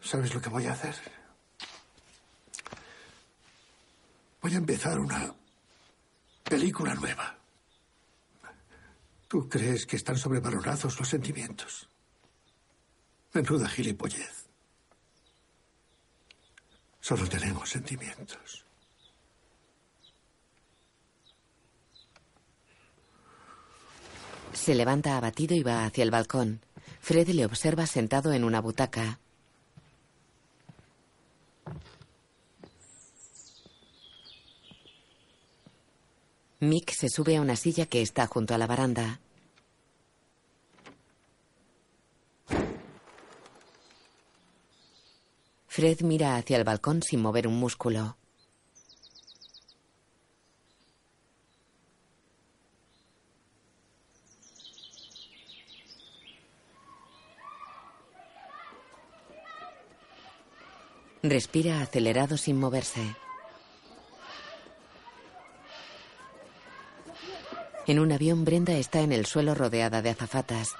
¿Sabes 0.00 0.32
lo 0.32 0.40
que 0.40 0.48
voy 0.48 0.66
a 0.66 0.72
hacer? 0.74 0.94
Voy 4.40 4.54
a 4.54 4.58
empezar 4.58 5.00
una 5.00 5.34
película 6.44 6.94
nueva. 6.94 7.36
¿Tú 9.26 9.48
crees 9.48 9.86
que 9.86 9.96
están 9.96 10.16
sobrevalorados 10.16 10.96
los 11.00 11.08
sentimientos? 11.08 11.88
Menuda 13.32 13.68
gilipollez. 13.68 14.39
Solo 17.00 17.26
tenemos 17.28 17.68
sentimientos. 17.68 18.64
Se 24.52 24.74
levanta 24.74 25.16
abatido 25.16 25.56
y 25.56 25.62
va 25.62 25.84
hacia 25.84 26.04
el 26.04 26.10
balcón. 26.10 26.60
Fred 27.00 27.28
le 27.28 27.46
observa 27.46 27.86
sentado 27.86 28.32
en 28.32 28.44
una 28.44 28.60
butaca. 28.60 29.18
Mick 36.60 36.92
se 36.92 37.08
sube 37.08 37.36
a 37.36 37.40
una 37.40 37.56
silla 37.56 37.86
que 37.86 38.02
está 38.02 38.26
junto 38.26 38.54
a 38.54 38.58
la 38.58 38.66
baranda. 38.66 39.18
Fred 45.72 46.00
mira 46.00 46.34
hacia 46.36 46.56
el 46.56 46.64
balcón 46.64 47.00
sin 47.00 47.22
mover 47.22 47.46
un 47.46 47.54
músculo. 47.54 48.16
Respira 61.22 61.80
acelerado 61.82 62.36
sin 62.36 62.58
moverse. 62.58 63.14
En 67.86 68.00
un 68.00 68.10
avión, 68.10 68.44
Brenda 68.44 68.72
está 68.72 69.02
en 69.02 69.12
el 69.12 69.24
suelo 69.24 69.54
rodeada 69.54 70.02
de 70.02 70.10
azafatas. 70.10 70.74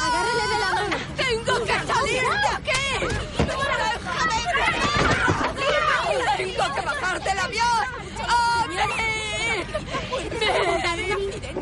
¡Agárrele 0.00 0.42
de 0.52 0.58
la 0.58 0.70
mano! 0.74 0.96
¡Tengo 1.16 1.54
que 1.64 1.78
salir 1.86 2.22
de 2.22 2.48
aquí! 2.56 2.86
¡Déjame! 3.38 4.38
¡Tengo 6.36 6.66
que 6.74 6.80
bajar 6.80 7.22
del 7.22 7.38
avión! 7.38 7.86
¡Mary! 8.74 9.64
¡Mary! 10.82 11.08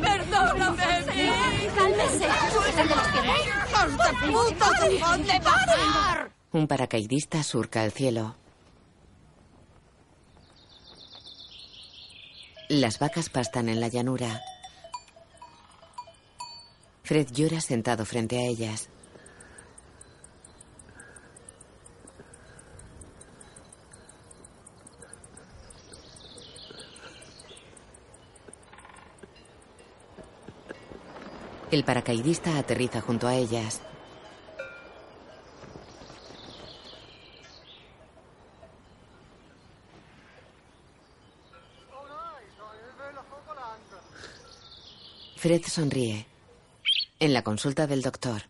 ¡Perdóname, 0.01 0.71
Mary! 0.77 1.27
Un 6.53 6.67
paracaidista 6.67 7.43
surca 7.43 7.85
el 7.85 7.93
cielo. 7.93 8.37
Las 12.69 12.99
vacas 12.99 13.29
pastan 13.29 13.69
en 13.69 13.81
la 13.81 13.89
llanura. 13.89 14.43
Fred 17.05 17.29
llora 17.31 17.61
sentado 17.61 18.05
frente 18.05 18.39
a 18.39 18.43
ellas. 18.43 18.89
El 31.71 31.83
paracaidista 31.83 32.59
aterriza 32.59 33.01
junto 33.01 33.27
a 33.27 33.35
ellas. 33.35 33.81
Fred 45.37 45.63
sonríe. 45.65 46.27
En 47.19 47.33
la 47.33 47.43
consulta 47.43 47.87
del 47.87 48.03
doctor. 48.03 48.43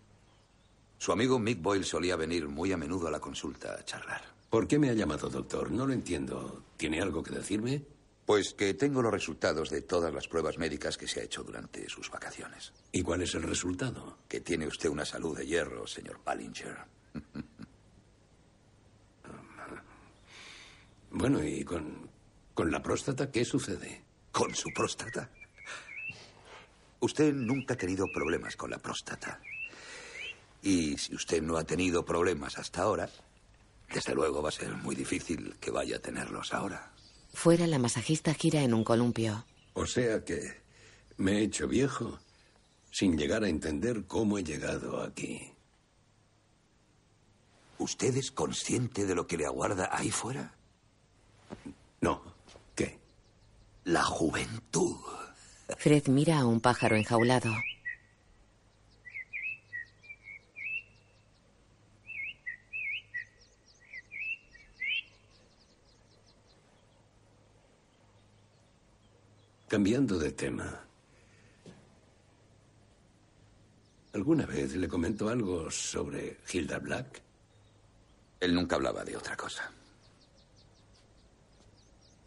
Su 0.98 1.12
amigo 1.12 1.38
Mick 1.38 1.62
Boyle 1.62 1.84
solía 1.84 2.16
venir 2.16 2.48
muy 2.48 2.72
a 2.72 2.76
menudo 2.76 3.08
a 3.08 3.10
la 3.10 3.20
consulta 3.20 3.74
a 3.74 3.84
charlar. 3.84 4.22
¿Por 4.50 4.68
qué 4.68 4.78
me 4.78 4.90
ha 4.90 4.94
llamado 4.94 5.30
doctor? 5.30 5.70
No 5.70 5.86
lo 5.86 5.92
entiendo. 5.92 6.62
¿Tiene 6.76 7.00
algo 7.00 7.22
que 7.22 7.34
decirme? 7.34 7.82
Pues 8.26 8.54
que 8.54 8.74
tengo 8.74 9.02
los 9.02 9.12
resultados 9.12 9.70
de 9.70 9.82
todas 9.82 10.12
las 10.12 10.26
pruebas 10.26 10.58
médicas 10.58 10.98
que 10.98 11.06
se 11.06 11.20
ha 11.20 11.22
hecho 11.22 11.44
durante 11.44 11.88
sus 11.88 12.10
vacaciones. 12.10 12.72
¿Y 12.90 13.02
cuál 13.02 13.22
es 13.22 13.34
el 13.36 13.44
resultado? 13.44 14.18
Que 14.28 14.40
tiene 14.40 14.66
usted 14.66 14.88
una 14.88 15.04
salud 15.04 15.38
de 15.38 15.46
hierro, 15.46 15.86
señor 15.86 16.20
Ballinger. 16.24 16.76
Bueno, 21.08 21.42
¿y 21.42 21.64
con, 21.64 22.10
con 22.52 22.70
la 22.70 22.82
próstata 22.82 23.30
qué 23.30 23.42
sucede? 23.42 24.02
¿Con 24.30 24.54
su 24.54 24.68
próstata? 24.74 25.30
Usted 27.00 27.32
nunca 27.32 27.72
ha 27.72 27.76
tenido 27.78 28.04
problemas 28.12 28.54
con 28.54 28.70
la 28.70 28.78
próstata. 28.78 29.40
Y 30.62 30.98
si 30.98 31.14
usted 31.14 31.40
no 31.40 31.56
ha 31.56 31.64
tenido 31.64 32.04
problemas 32.04 32.58
hasta 32.58 32.82
ahora, 32.82 33.08
desde 33.88 34.14
luego 34.14 34.42
va 34.42 34.50
a 34.50 34.52
ser 34.52 34.74
muy 34.74 34.94
difícil 34.94 35.56
que 35.58 35.70
vaya 35.70 35.96
a 35.96 36.00
tenerlos 36.00 36.52
ahora. 36.52 36.92
Fuera, 37.36 37.66
la 37.66 37.78
masajista 37.78 38.32
gira 38.32 38.62
en 38.62 38.72
un 38.72 38.82
columpio. 38.82 39.44
O 39.74 39.84
sea 39.84 40.24
que 40.24 40.40
me 41.18 41.32
he 41.32 41.42
hecho 41.42 41.68
viejo 41.68 42.18
sin 42.90 43.18
llegar 43.18 43.44
a 43.44 43.48
entender 43.50 44.06
cómo 44.06 44.38
he 44.38 44.42
llegado 44.42 45.02
aquí. 45.02 45.52
¿Usted 47.78 48.16
es 48.16 48.30
consciente 48.30 49.04
de 49.04 49.14
lo 49.14 49.26
que 49.26 49.36
le 49.36 49.44
aguarda 49.44 49.90
ahí 49.92 50.10
fuera? 50.10 50.54
No. 52.00 52.22
¿Qué? 52.74 52.98
La 53.84 54.02
juventud. 54.02 54.96
Fred 55.76 56.08
mira 56.08 56.38
a 56.38 56.46
un 56.46 56.62
pájaro 56.62 56.96
enjaulado. 56.96 57.52
Cambiando 69.68 70.16
de 70.16 70.30
tema. 70.30 70.80
¿Alguna 74.12 74.46
vez 74.46 74.76
le 74.76 74.86
comentó 74.86 75.28
algo 75.28 75.68
sobre 75.72 76.38
Hilda 76.52 76.78
Black? 76.78 77.20
Él 78.38 78.54
nunca 78.54 78.76
hablaba 78.76 79.04
de 79.04 79.16
otra 79.16 79.36
cosa. 79.36 79.72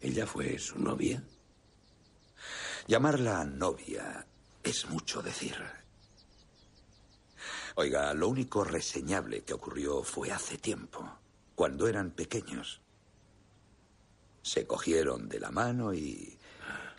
¿Ella 0.02 0.26
fue 0.26 0.58
su 0.58 0.78
novia? 0.78 1.22
Llamarla 2.86 3.46
novia 3.46 4.26
es 4.62 4.86
mucho 4.90 5.22
decir. 5.22 5.56
Oiga, 7.76 8.12
lo 8.12 8.28
único 8.28 8.64
reseñable 8.64 9.44
que 9.44 9.54
ocurrió 9.54 10.02
fue 10.02 10.30
hace 10.30 10.58
tiempo, 10.58 11.10
cuando 11.54 11.88
eran 11.88 12.10
pequeños. 12.10 12.82
Se 14.42 14.66
cogieron 14.66 15.26
de 15.30 15.40
la 15.40 15.50
mano 15.50 15.94
y 15.94 16.36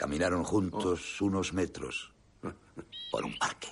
caminaron 0.02 0.44
juntos 0.44 1.22
unos 1.22 1.53
metros 1.53 2.11
por 3.11 3.23
un 3.23 3.38
parque. 3.38 3.68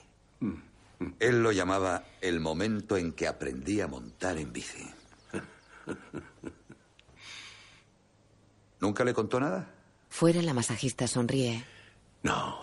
Él 1.20 1.42
lo 1.42 1.52
llamaba 1.52 2.04
el 2.22 2.40
momento 2.40 2.98
en 2.98 3.14
que 3.14 3.28
aprendí 3.28 3.82
a 3.82 3.88
montar 3.88 4.38
en 4.38 4.54
bici. 4.54 4.88
¿Nunca 8.80 9.04
le 9.04 9.16
contó 9.16 9.40
nada? 9.40 9.74
Fuera, 10.10 10.44
la 10.44 10.54
masajista 10.54 11.08
sonríe. 11.08 11.66
No. 12.22 12.60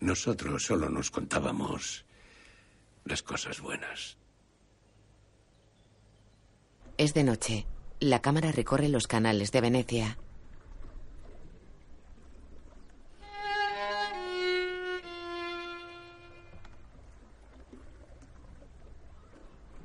Nosotros 0.00 0.64
solo 0.64 0.88
nos 0.88 1.10
contábamos 1.10 2.06
las 3.04 3.22
cosas 3.22 3.60
buenas. 3.60 4.16
Es 6.96 7.12
de 7.12 7.24
noche. 7.24 7.66
La 7.98 8.22
cámara 8.22 8.52
recorre 8.52 8.88
los 8.88 9.06
canales 9.06 9.52
de 9.52 9.60
Venecia. 9.60 10.16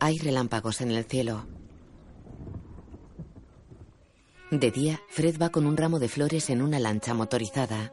Hay 0.05 0.19
relámpagos 0.19 0.81
en 0.81 0.91
el 0.91 1.03
cielo. 1.05 1.47
De 4.51 4.69
día, 4.69 5.01
Fred 5.09 5.41
va 5.41 5.49
con 5.49 5.65
un 5.65 5.75
ramo 5.75 5.97
de 5.97 6.09
flores 6.09 6.51
en 6.51 6.61
una 6.61 6.77
lancha 6.77 7.15
motorizada. 7.15 7.91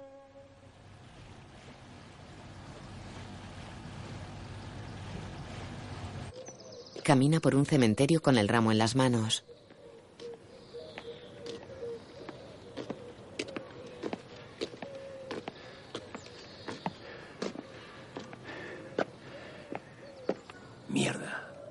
Camina 7.02 7.40
por 7.40 7.54
un 7.54 7.64
cementerio 7.64 8.20
con 8.20 8.36
el 8.36 8.46
ramo 8.46 8.72
en 8.72 8.76
las 8.76 8.94
manos. 8.94 9.46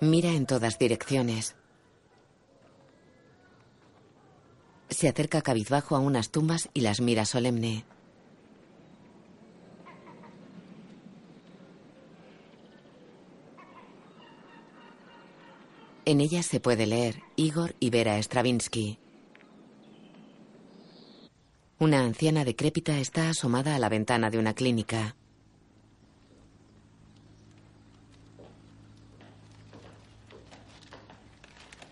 Mira 0.04 0.32
en 0.32 0.48
todas 0.48 0.80
direcciones. 0.80 1.56
Se 4.90 5.08
acerca 5.08 5.44
cabizbajo 5.44 5.96
a 5.96 6.00
unas 6.00 6.32
tumbas 6.32 6.70
y 6.74 6.82
las 6.82 7.02
mira 7.02 7.24
solemne. 7.26 7.86
En 16.06 16.20
ellas 16.20 16.48
se 16.48 16.60
puede 16.60 16.88
leer 16.88 17.22
Igor 17.36 17.76
y 17.80 17.92
Vera 17.92 18.18
Stravinsky. 18.18 18.98
Una 21.78 22.00
anciana 22.00 22.44
decrépita 22.44 22.98
está 22.98 23.30
asomada 23.30 23.76
a 23.76 23.80
la 23.80 23.88
ventana 23.88 24.32
de 24.32 24.40
una 24.40 24.56
clínica. 24.56 25.16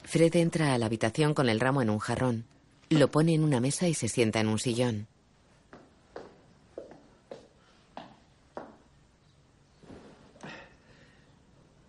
Fred 0.10 0.36
entra 0.38 0.74
a 0.74 0.80
la 0.80 0.88
habitación 0.88 1.36
con 1.36 1.50
el 1.50 1.60
ramo 1.60 1.84
en 1.84 1.92
un 1.92 2.00
jarrón. 2.00 2.46
Lo 2.90 3.12
pone 3.12 3.36
en 3.36 3.44
una 3.44 3.60
mesa 3.60 3.88
y 3.88 3.94
se 3.94 4.08
sienta 4.08 4.40
en 4.40 4.48
un 4.48 4.58
sillón. 4.58 5.08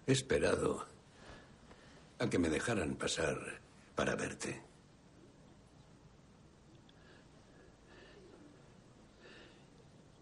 He 0.07 0.13
esperado 0.13 0.87
a 2.19 2.29
que 2.29 2.39
me 2.39 2.51
dejaran 2.51 2.95
pasar 2.97 3.39
para 3.95 4.15
verte. 4.17 4.61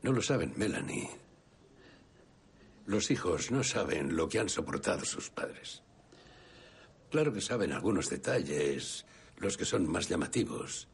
No 0.02 0.12
lo 0.12 0.22
saben, 0.22 0.52
Melanie. 0.56 1.10
Los 2.86 3.10
hijos 3.10 3.50
no 3.50 3.64
saben 3.64 4.14
lo 4.14 4.28
que 4.28 4.38
han 4.38 4.48
soportado 4.48 5.04
sus 5.04 5.30
padres. 5.30 5.82
Claro 7.10 7.32
que 7.32 7.40
saben 7.40 7.72
algunos 7.72 8.10
detalles, 8.10 9.04
los 9.38 9.56
que 9.56 9.64
son 9.64 9.90
más 9.90 10.08
llamativos. 10.08 10.88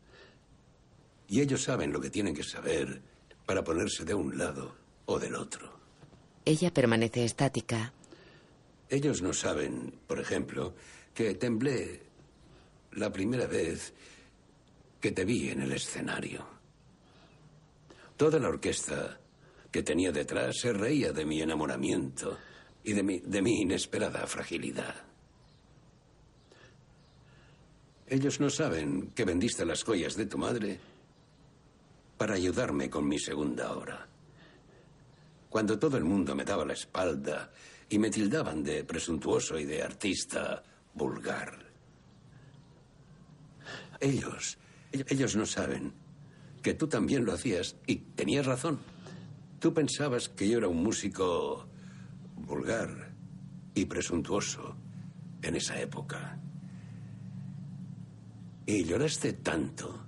Y 1.29 1.41
ellos 1.41 1.63
saben 1.63 1.93
lo 1.93 2.01
que 2.01 2.11
tienen 2.11 2.35
que 2.35 2.45
saber 2.45 3.03
para 3.47 3.65
ponerse 3.65 4.05
de 4.05 4.15
un 4.15 4.39
lado 4.39 4.77
o 5.07 5.19
del 5.19 5.35
otro. 5.35 5.75
Ella 6.45 6.73
permanece 6.73 7.25
estática. 7.25 7.93
Ellos 8.89 9.23
no 9.23 9.33
saben, 9.33 9.95
por 10.07 10.21
ejemplo, 10.21 10.75
que 11.15 11.35
temblé 11.35 12.03
la 12.93 13.11
primera 13.11 13.47
vez 13.47 13.93
que 15.01 15.13
te 15.13 15.25
vi 15.25 15.49
en 15.51 15.63
el 15.63 15.73
escenario. 15.73 16.47
Toda 18.17 18.39
la 18.39 18.49
orquesta 18.49 19.19
que 19.71 19.83
tenía 19.83 20.13
detrás 20.13 20.59
se 20.61 20.73
reía 20.73 21.13
de 21.13 21.25
mi 21.25 21.43
enamoramiento 21.43 22.39
y 22.85 22.93
de 22.93 23.03
mi, 23.03 23.19
de 23.19 23.43
mi 23.43 23.63
inesperada 23.63 24.27
fragilidad. 24.27 25.14
Ellos 28.07 28.39
no 28.39 28.51
saben 28.51 29.13
que 29.15 29.25
vendiste 29.25 29.65
las 29.65 29.83
joyas 29.83 30.15
de 30.15 30.27
tu 30.27 30.37
madre 30.37 30.79
para 32.19 32.35
ayudarme 32.35 32.91
con 32.91 33.09
mi 33.09 33.19
segunda 33.19 33.73
hora. 33.73 34.07
Cuando 35.49 35.79
todo 35.79 35.97
el 35.97 36.05
mundo 36.05 36.35
me 36.35 36.45
daba 36.45 36.65
la 36.65 36.75
espalda 36.75 37.51
y 37.89 37.99
me 37.99 38.11
tildaban 38.11 38.63
de 38.63 38.85
presuntuoso 38.85 39.59
y 39.59 39.65
de 39.65 39.83
artista 39.83 40.63
vulgar. 40.93 41.59
Ellos, 44.01 44.59
ellos 44.93 45.37
no 45.37 45.47
saben 45.47 45.93
que 46.63 46.75
tú 46.75 46.89
también 46.89 47.25
lo 47.25 47.33
hacías 47.33 47.77
y 47.87 47.97
tenías 47.97 48.47
razón. 48.47 48.81
Tú 49.61 49.73
pensabas 49.73 50.29
que 50.29 50.49
yo 50.49 50.59
era 50.59 50.69
un 50.69 50.83
músico 50.83 51.67
vulgar 52.37 53.13
y 53.75 53.87
presuntuoso 53.87 54.77
en 55.43 55.57
esa 55.57 55.81
época. 55.81 56.39
Y 58.67 58.85
lloraste 58.85 59.35
tanto, 59.35 60.07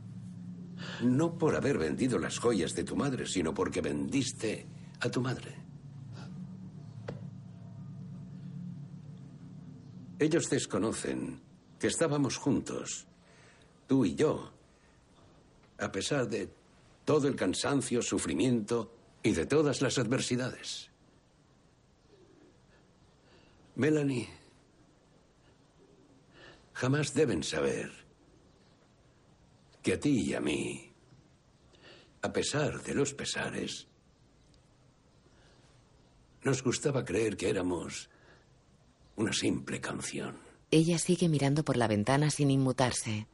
no 1.03 1.37
por 1.37 1.55
haber 1.57 1.79
vendido 1.79 2.19
las 2.19 2.39
joyas 2.39 2.75
de 2.75 2.85
tu 2.85 2.97
madre, 2.97 3.27
sino 3.27 3.53
porque 3.53 3.81
vendiste 3.81 4.67
a 5.01 5.11
tu 5.11 5.21
madre. 5.21 5.55
Ellos 10.19 10.49
desconocen 10.49 11.41
que 11.79 11.89
estábamos 11.89 12.39
juntos, 12.39 13.07
tú 13.87 14.07
y 14.07 14.15
yo, 14.15 14.51
a 15.79 15.93
pesar 15.93 16.27
de 16.29 16.49
todo 17.05 17.29
el 17.29 17.37
cansancio, 17.37 18.01
sufrimiento 18.01 18.93
y 19.23 19.33
de 19.33 19.45
todas 19.45 19.83
las 19.83 19.99
adversidades. 19.99 20.91
Melanie, 23.75 24.31
jamás 26.73 27.13
deben 27.13 27.43
saber 27.43 28.06
que 29.87 29.93
a 29.93 30.01
ti 30.01 30.31
y 30.31 30.35
a 30.35 30.41
mí, 30.41 30.91
a 32.21 32.33
pesar 32.33 32.83
de 32.83 32.93
los 32.93 33.15
pesares, 33.15 33.87
nos 36.43 36.61
gustaba 36.65 37.05
creer 37.05 37.37
que 37.37 37.49
éramos 37.49 38.11
una 39.15 39.33
simple 39.33 39.81
canción. 39.81 40.41
Ella 40.73 40.99
sigue 40.99 41.29
mirando 41.29 41.65
por 41.65 41.77
la 41.77 41.87
ventana 41.87 42.31
sin 42.31 42.51
inmutarse. 42.51 43.29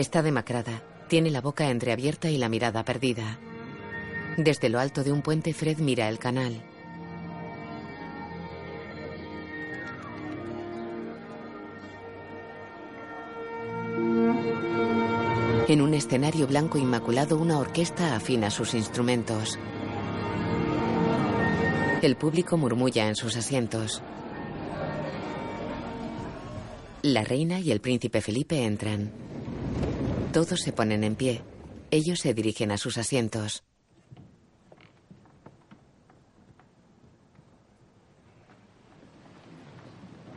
Está 0.00 0.22
demacrada. 0.22 0.82
Tiene 1.08 1.30
la 1.30 1.42
boca 1.42 1.68
entreabierta 1.68 2.30
y 2.30 2.38
la 2.38 2.48
mirada 2.48 2.86
perdida. 2.86 3.38
Desde 4.38 4.70
lo 4.70 4.80
alto 4.80 5.04
de 5.04 5.12
un 5.12 5.20
puente, 5.20 5.52
Fred 5.52 5.76
mira 5.76 6.08
el 6.08 6.18
canal. 6.18 6.62
En 15.68 15.82
un 15.82 15.92
escenario 15.92 16.46
blanco 16.46 16.78
inmaculado, 16.78 17.36
una 17.36 17.58
orquesta 17.58 18.16
afina 18.16 18.48
sus 18.50 18.72
instrumentos. 18.72 19.58
El 22.00 22.16
público 22.16 22.56
murmulla 22.56 23.06
en 23.06 23.16
sus 23.16 23.36
asientos. 23.36 24.02
La 27.02 27.22
reina 27.22 27.60
y 27.60 27.70
el 27.70 27.82
príncipe 27.82 28.22
Felipe 28.22 28.64
entran. 28.64 29.29
Todos 30.32 30.60
se 30.60 30.72
ponen 30.72 31.02
en 31.02 31.16
pie. 31.16 31.42
Ellos 31.90 32.20
se 32.20 32.34
dirigen 32.34 32.70
a 32.70 32.78
sus 32.78 32.98
asientos. 32.98 33.64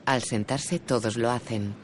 Al 0.05 0.23
sentarse, 0.23 0.79
todos 0.79 1.15
lo 1.15 1.29
hacen. 1.29 1.75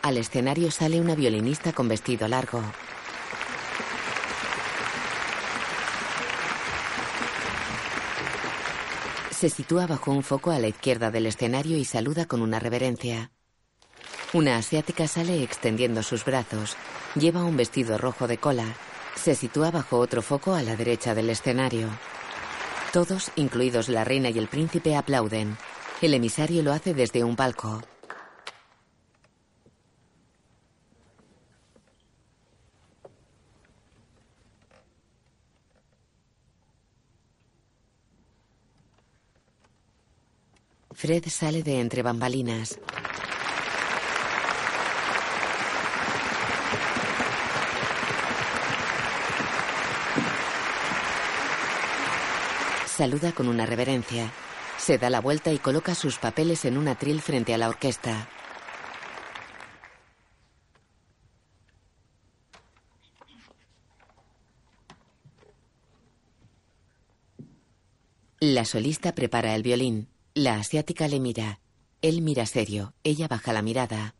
Al 0.00 0.16
escenario 0.16 0.70
sale 0.70 1.00
una 1.00 1.14
violinista 1.14 1.72
con 1.72 1.88
vestido 1.88 2.26
largo. 2.26 2.62
Se 9.36 9.50
sitúa 9.50 9.86
bajo 9.86 10.12
un 10.12 10.22
foco 10.22 10.50
a 10.50 10.58
la 10.58 10.68
izquierda 10.68 11.10
del 11.10 11.26
escenario 11.26 11.76
y 11.76 11.84
saluda 11.84 12.24
con 12.24 12.40
una 12.40 12.58
reverencia. 12.58 13.32
Una 14.32 14.56
asiática 14.56 15.06
sale 15.06 15.42
extendiendo 15.42 16.02
sus 16.02 16.24
brazos. 16.24 16.74
Lleva 17.16 17.44
un 17.44 17.54
vestido 17.54 17.98
rojo 17.98 18.28
de 18.28 18.38
cola. 18.38 18.64
Se 19.14 19.34
sitúa 19.34 19.70
bajo 19.70 19.98
otro 19.98 20.22
foco 20.22 20.54
a 20.54 20.62
la 20.62 20.74
derecha 20.74 21.14
del 21.14 21.28
escenario. 21.28 21.90
Todos, 22.94 23.30
incluidos 23.36 23.90
la 23.90 24.04
reina 24.04 24.30
y 24.30 24.38
el 24.38 24.48
príncipe, 24.48 24.96
aplauden. 24.96 25.58
El 26.00 26.14
emisario 26.14 26.62
lo 26.62 26.72
hace 26.72 26.94
desde 26.94 27.22
un 27.22 27.36
palco. 27.36 27.82
Fred 40.96 41.28
sale 41.28 41.62
de 41.62 41.78
entre 41.78 42.00
bambalinas. 42.00 42.78
Saluda 52.86 53.32
con 53.32 53.48
una 53.48 53.66
reverencia. 53.66 54.32
Se 54.78 54.96
da 54.96 55.10
la 55.10 55.20
vuelta 55.20 55.52
y 55.52 55.58
coloca 55.58 55.94
sus 55.94 56.16
papeles 56.16 56.64
en 56.64 56.78
un 56.78 56.88
atril 56.88 57.20
frente 57.20 57.52
a 57.52 57.58
la 57.58 57.68
orquesta. 57.68 58.30
La 68.40 68.64
solista 68.64 69.14
prepara 69.14 69.54
el 69.54 69.62
violín. 69.62 70.15
La 70.36 70.56
asiática 70.56 71.08
le 71.08 71.18
mira. 71.18 71.60
Él 72.02 72.20
mira 72.20 72.44
serio. 72.44 72.92
Ella 73.02 73.26
baja 73.26 73.54
la 73.54 73.62
mirada. 73.62 74.14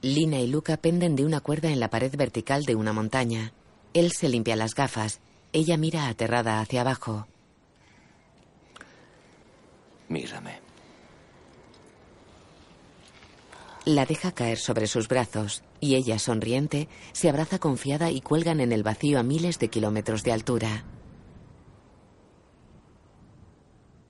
Lina 0.00 0.38
y 0.40 0.46
Luca 0.46 0.78
penden 0.78 1.14
de 1.14 1.26
una 1.26 1.42
cuerda 1.42 1.68
en 1.68 1.78
la 1.78 1.90
pared 1.90 2.10
vertical 2.16 2.64
de 2.64 2.74
una 2.74 2.94
montaña. 2.94 3.52
Él 3.92 4.12
se 4.12 4.30
limpia 4.30 4.56
las 4.56 4.74
gafas. 4.74 5.20
Ella 5.52 5.76
mira 5.76 6.08
aterrada 6.08 6.60
hacia 6.60 6.80
abajo. 6.80 7.26
Mírame. 10.08 10.69
La 13.90 14.06
deja 14.06 14.30
caer 14.30 14.58
sobre 14.58 14.86
sus 14.86 15.08
brazos 15.08 15.64
y 15.80 15.96
ella, 15.96 16.20
sonriente, 16.20 16.88
se 17.10 17.28
abraza 17.28 17.58
confiada 17.58 18.12
y 18.12 18.20
cuelgan 18.20 18.60
en 18.60 18.70
el 18.70 18.84
vacío 18.84 19.18
a 19.18 19.24
miles 19.24 19.58
de 19.58 19.68
kilómetros 19.68 20.22
de 20.22 20.30
altura. 20.30 20.84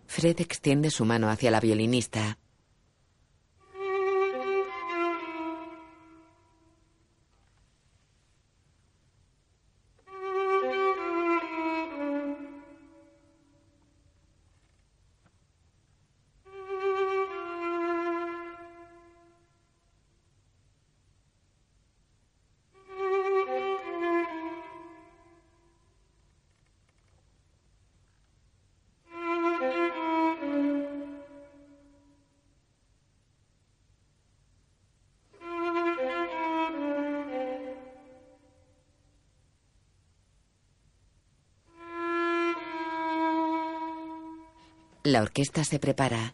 Fred 0.06 0.38
extiende 0.38 0.90
su 0.90 1.06
mano 1.06 1.30
hacia 1.30 1.50
la 1.50 1.60
violinista. 1.60 2.39
La 45.20 45.24
orquesta 45.24 45.64
se 45.64 45.78
prepara. 45.78 46.32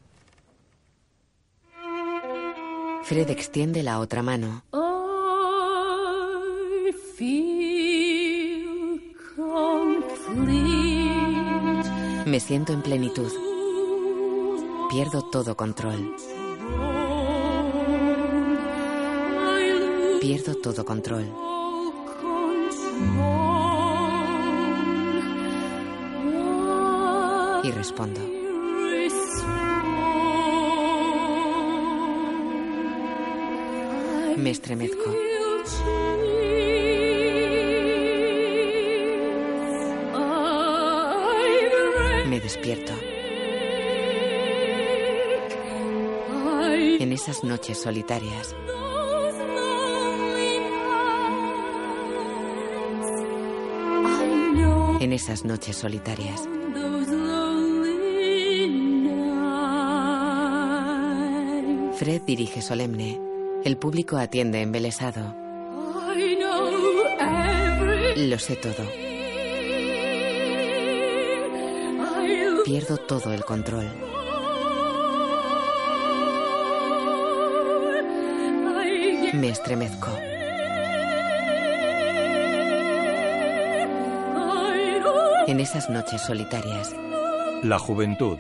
Fred 3.03 3.29
extiende 3.31 3.83
la 3.83 3.99
otra 3.99 4.23
mano. 4.23 4.63
I 4.73 6.93
feel 7.17 9.01
complete. 9.35 10.61
Me 12.31 12.39
siento 12.39 12.73
en 12.73 12.83
plenitud. 12.83 13.33
Pierdo 14.89 15.29
todo 15.33 15.57
control. 15.57 16.15
Pierdo 20.21 20.55
todo 20.63 20.85
control. 20.85 21.25
Y 27.65 27.71
respondo. 27.73 28.46
Me 34.37 34.51
estremezco. 34.51 35.11
Me 42.29 42.41
despierto. 42.41 42.93
En 47.01 47.13
esas 47.13 47.45
noches 47.45 47.81
solitarias. 47.81 48.55
En 55.01 55.13
esas 55.13 55.45
noches 55.45 55.77
solitarias. 55.77 56.43
Fred 61.99 62.23
dirige 62.27 62.61
solemne. 62.61 63.26
El 63.67 63.79
público 63.79 64.17
atiende 64.17 64.63
embelesado. 64.63 65.35
Lo 68.17 68.39
sé 68.39 68.55
todo. 68.55 68.85
Pierdo 72.65 72.97
todo 72.97 73.35
el 73.35 73.45
control. 73.45 73.91
Me 79.33 79.49
estremezco. 79.49 80.17
En 85.49 85.59
esas 85.59 85.91
noches 85.91 86.23
solitarias. 86.23 86.95
La 87.65 87.81
juventud. 87.81 88.39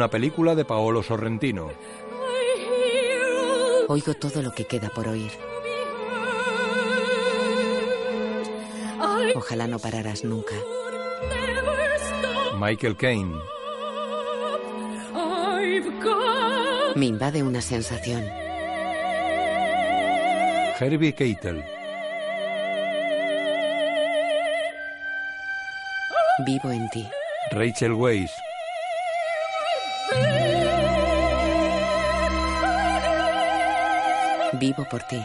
Una 0.00 0.08
película 0.08 0.54
de 0.54 0.64
Paolo 0.64 1.02
Sorrentino. 1.02 1.68
Oigo 3.86 4.14
todo 4.14 4.40
lo 4.40 4.50
que 4.50 4.64
queda 4.64 4.88
por 4.88 5.06
oír. 5.06 5.30
Ojalá 9.34 9.66
no 9.66 9.78
pararas 9.78 10.24
nunca. 10.24 10.54
Michael 12.58 12.96
Caine. 12.96 13.34
Me 16.94 17.04
invade 17.04 17.42
una 17.42 17.60
sensación. 17.60 18.24
Herbie 20.80 21.12
Keitel. 21.12 21.62
Vivo 26.46 26.70
en 26.70 26.88
ti. 26.88 27.06
Rachel 27.50 27.92
Weisz. 27.92 28.32
Vivo 34.60 34.84
por 34.90 35.02
ti. 35.04 35.18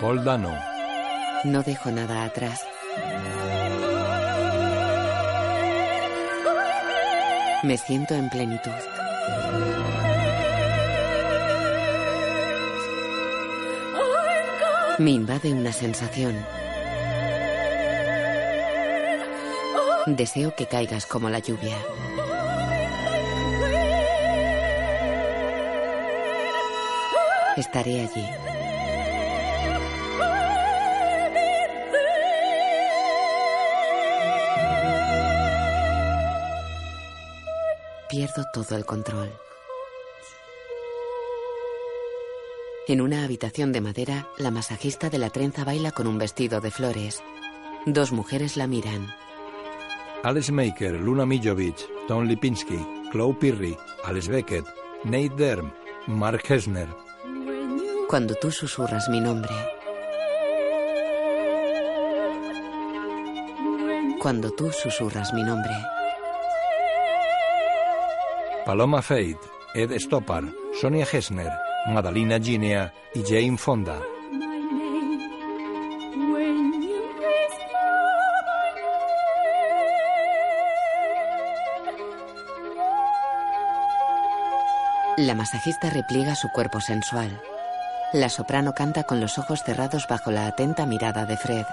Paul 0.00 0.24
Dano. 0.24 0.52
No 1.44 1.62
dejo 1.62 1.92
nada 1.92 2.24
atrás. 2.24 2.66
Me 7.62 7.78
siento 7.78 8.14
en 8.14 8.28
plenitud. 8.28 8.72
Me 14.98 15.12
invade 15.12 15.52
una 15.52 15.72
sensación. 15.72 16.34
Deseo 20.06 20.56
que 20.56 20.66
caigas 20.66 21.06
como 21.06 21.30
la 21.30 21.38
lluvia. 21.38 21.76
Estaré 27.56 28.00
allí. 28.00 28.26
Pierdo 38.08 38.44
todo 38.54 38.76
el 38.76 38.86
control. 38.86 39.30
En 42.88 43.00
una 43.00 43.24
habitación 43.24 43.72
de 43.72 43.80
madera, 43.80 44.28
la 44.38 44.50
masajista 44.50 45.10
de 45.10 45.18
la 45.18 45.30
trenza 45.30 45.64
baila 45.64 45.92
con 45.92 46.06
un 46.06 46.18
vestido 46.18 46.60
de 46.60 46.70
flores. 46.70 47.22
Dos 47.86 48.12
mujeres 48.12 48.56
la 48.56 48.66
miran. 48.66 49.08
Alex 50.22 50.50
Maker, 50.50 50.92
Luna 51.00 51.26
Mijovic, 51.26 51.76
Tom 52.08 52.24
Lipinski, 52.24 52.78
Chloe 53.10 53.34
Pirri, 53.34 53.76
Alex 54.04 54.28
Beckett, 54.28 54.64
Nate 55.04 55.34
Derm, 55.36 55.72
Mark 56.06 56.42
Hesner. 56.48 56.88
Cuando 58.12 58.34
tú 58.34 58.50
susurras 58.50 59.08
mi 59.08 59.20
nombre. 59.20 59.54
Cuando 64.20 64.50
tú 64.50 64.70
susurras 64.70 65.32
mi 65.32 65.42
nombre. 65.42 65.72
Paloma 68.66 69.00
Faith, 69.00 69.38
Ed 69.72 69.92
Stoppard, 69.98 70.44
Sonia 70.78 71.06
Hessner, 71.10 71.50
Madalina 71.86 72.38
Ginea 72.38 72.92
y 73.14 73.22
Jane 73.22 73.56
Fonda. 73.56 73.98
La 85.16 85.34
masajista 85.34 85.88
repliega 85.88 86.34
su 86.34 86.50
cuerpo 86.50 86.78
sensual. 86.82 87.40
La 88.12 88.28
soprano 88.28 88.74
canta 88.74 89.04
con 89.04 89.20
los 89.20 89.38
ojos 89.38 89.62
cerrados 89.62 90.06
bajo 90.06 90.30
la 90.30 90.46
atenta 90.46 90.84
mirada 90.84 91.24
de 91.24 91.38
Fred. 91.38 91.64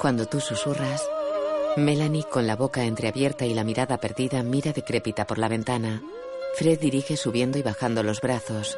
Cuando 0.00 0.26
tú 0.26 0.38
susurras, 0.38 1.02
Melanie, 1.76 2.22
con 2.22 2.46
la 2.46 2.54
boca 2.54 2.84
entreabierta 2.84 3.44
y 3.44 3.54
la 3.54 3.64
mirada 3.64 3.96
perdida, 3.98 4.44
mira 4.44 4.72
decrépita 4.72 5.26
por 5.26 5.38
la 5.38 5.48
ventana. 5.48 6.00
Fred 6.54 6.78
dirige 6.78 7.16
subiendo 7.16 7.58
y 7.58 7.62
bajando 7.62 8.04
los 8.04 8.20
brazos. 8.20 8.76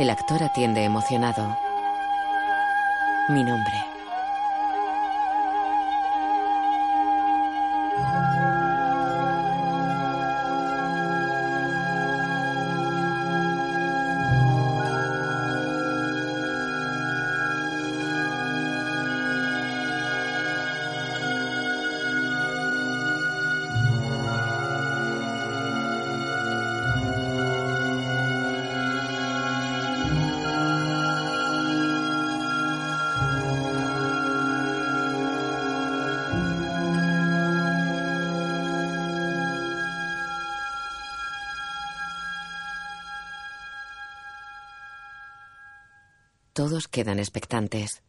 El 0.00 0.08
actor 0.08 0.42
atiende 0.42 0.82
emocionado. 0.82 1.58
Mi 3.28 3.44
nombre. 3.44 3.89
Todos 46.52 46.88
quedan 46.88 47.18
expectantes. 47.18 48.02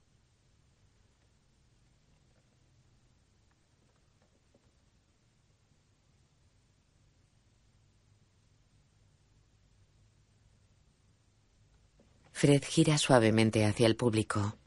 Fred 12.41 12.63
gira 12.63 12.97
suavemente 12.97 13.65
hacia 13.65 13.85
el 13.85 13.95
público. 13.95 14.57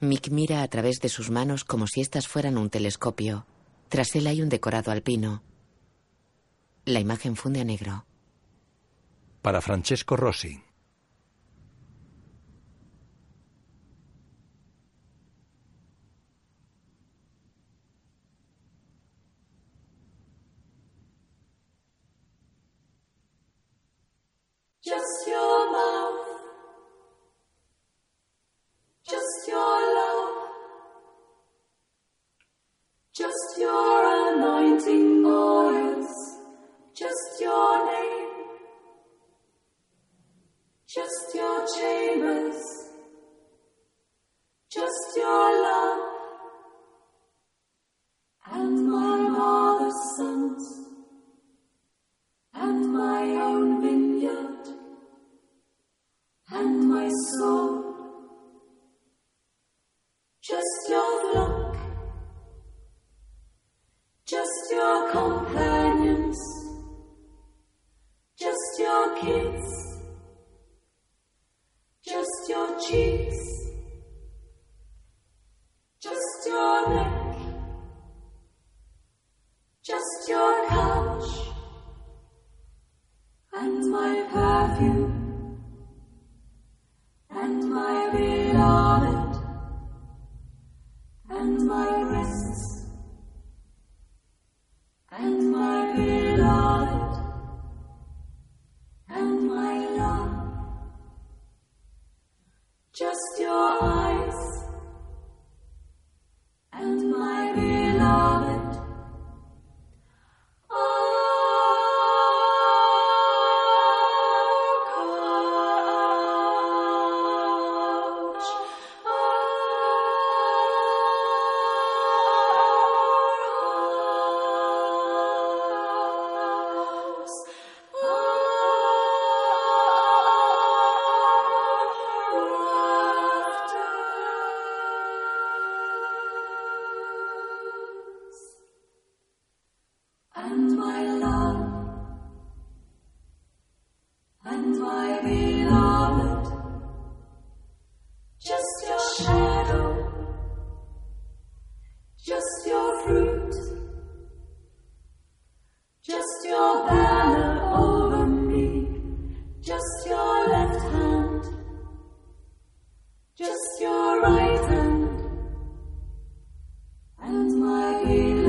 Mick 0.00 0.30
mira 0.30 0.62
a 0.62 0.68
través 0.68 1.00
de 1.00 1.10
sus 1.10 1.30
manos 1.30 1.64
como 1.64 1.86
si 1.86 2.00
éstas 2.00 2.26
fueran 2.26 2.56
un 2.56 2.70
telescopio. 2.70 3.46
Tras 3.90 4.16
él 4.16 4.26
hay 4.26 4.40
un 4.40 4.48
decorado 4.48 4.90
alpino. 4.90 5.42
La 6.86 7.00
imagen 7.00 7.36
funde 7.36 7.60
a 7.60 7.64
negro. 7.64 8.06
Para 9.46 9.60
Francesco 9.60 10.16
Rossi. 10.16 10.65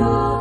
Oh. 0.10 0.37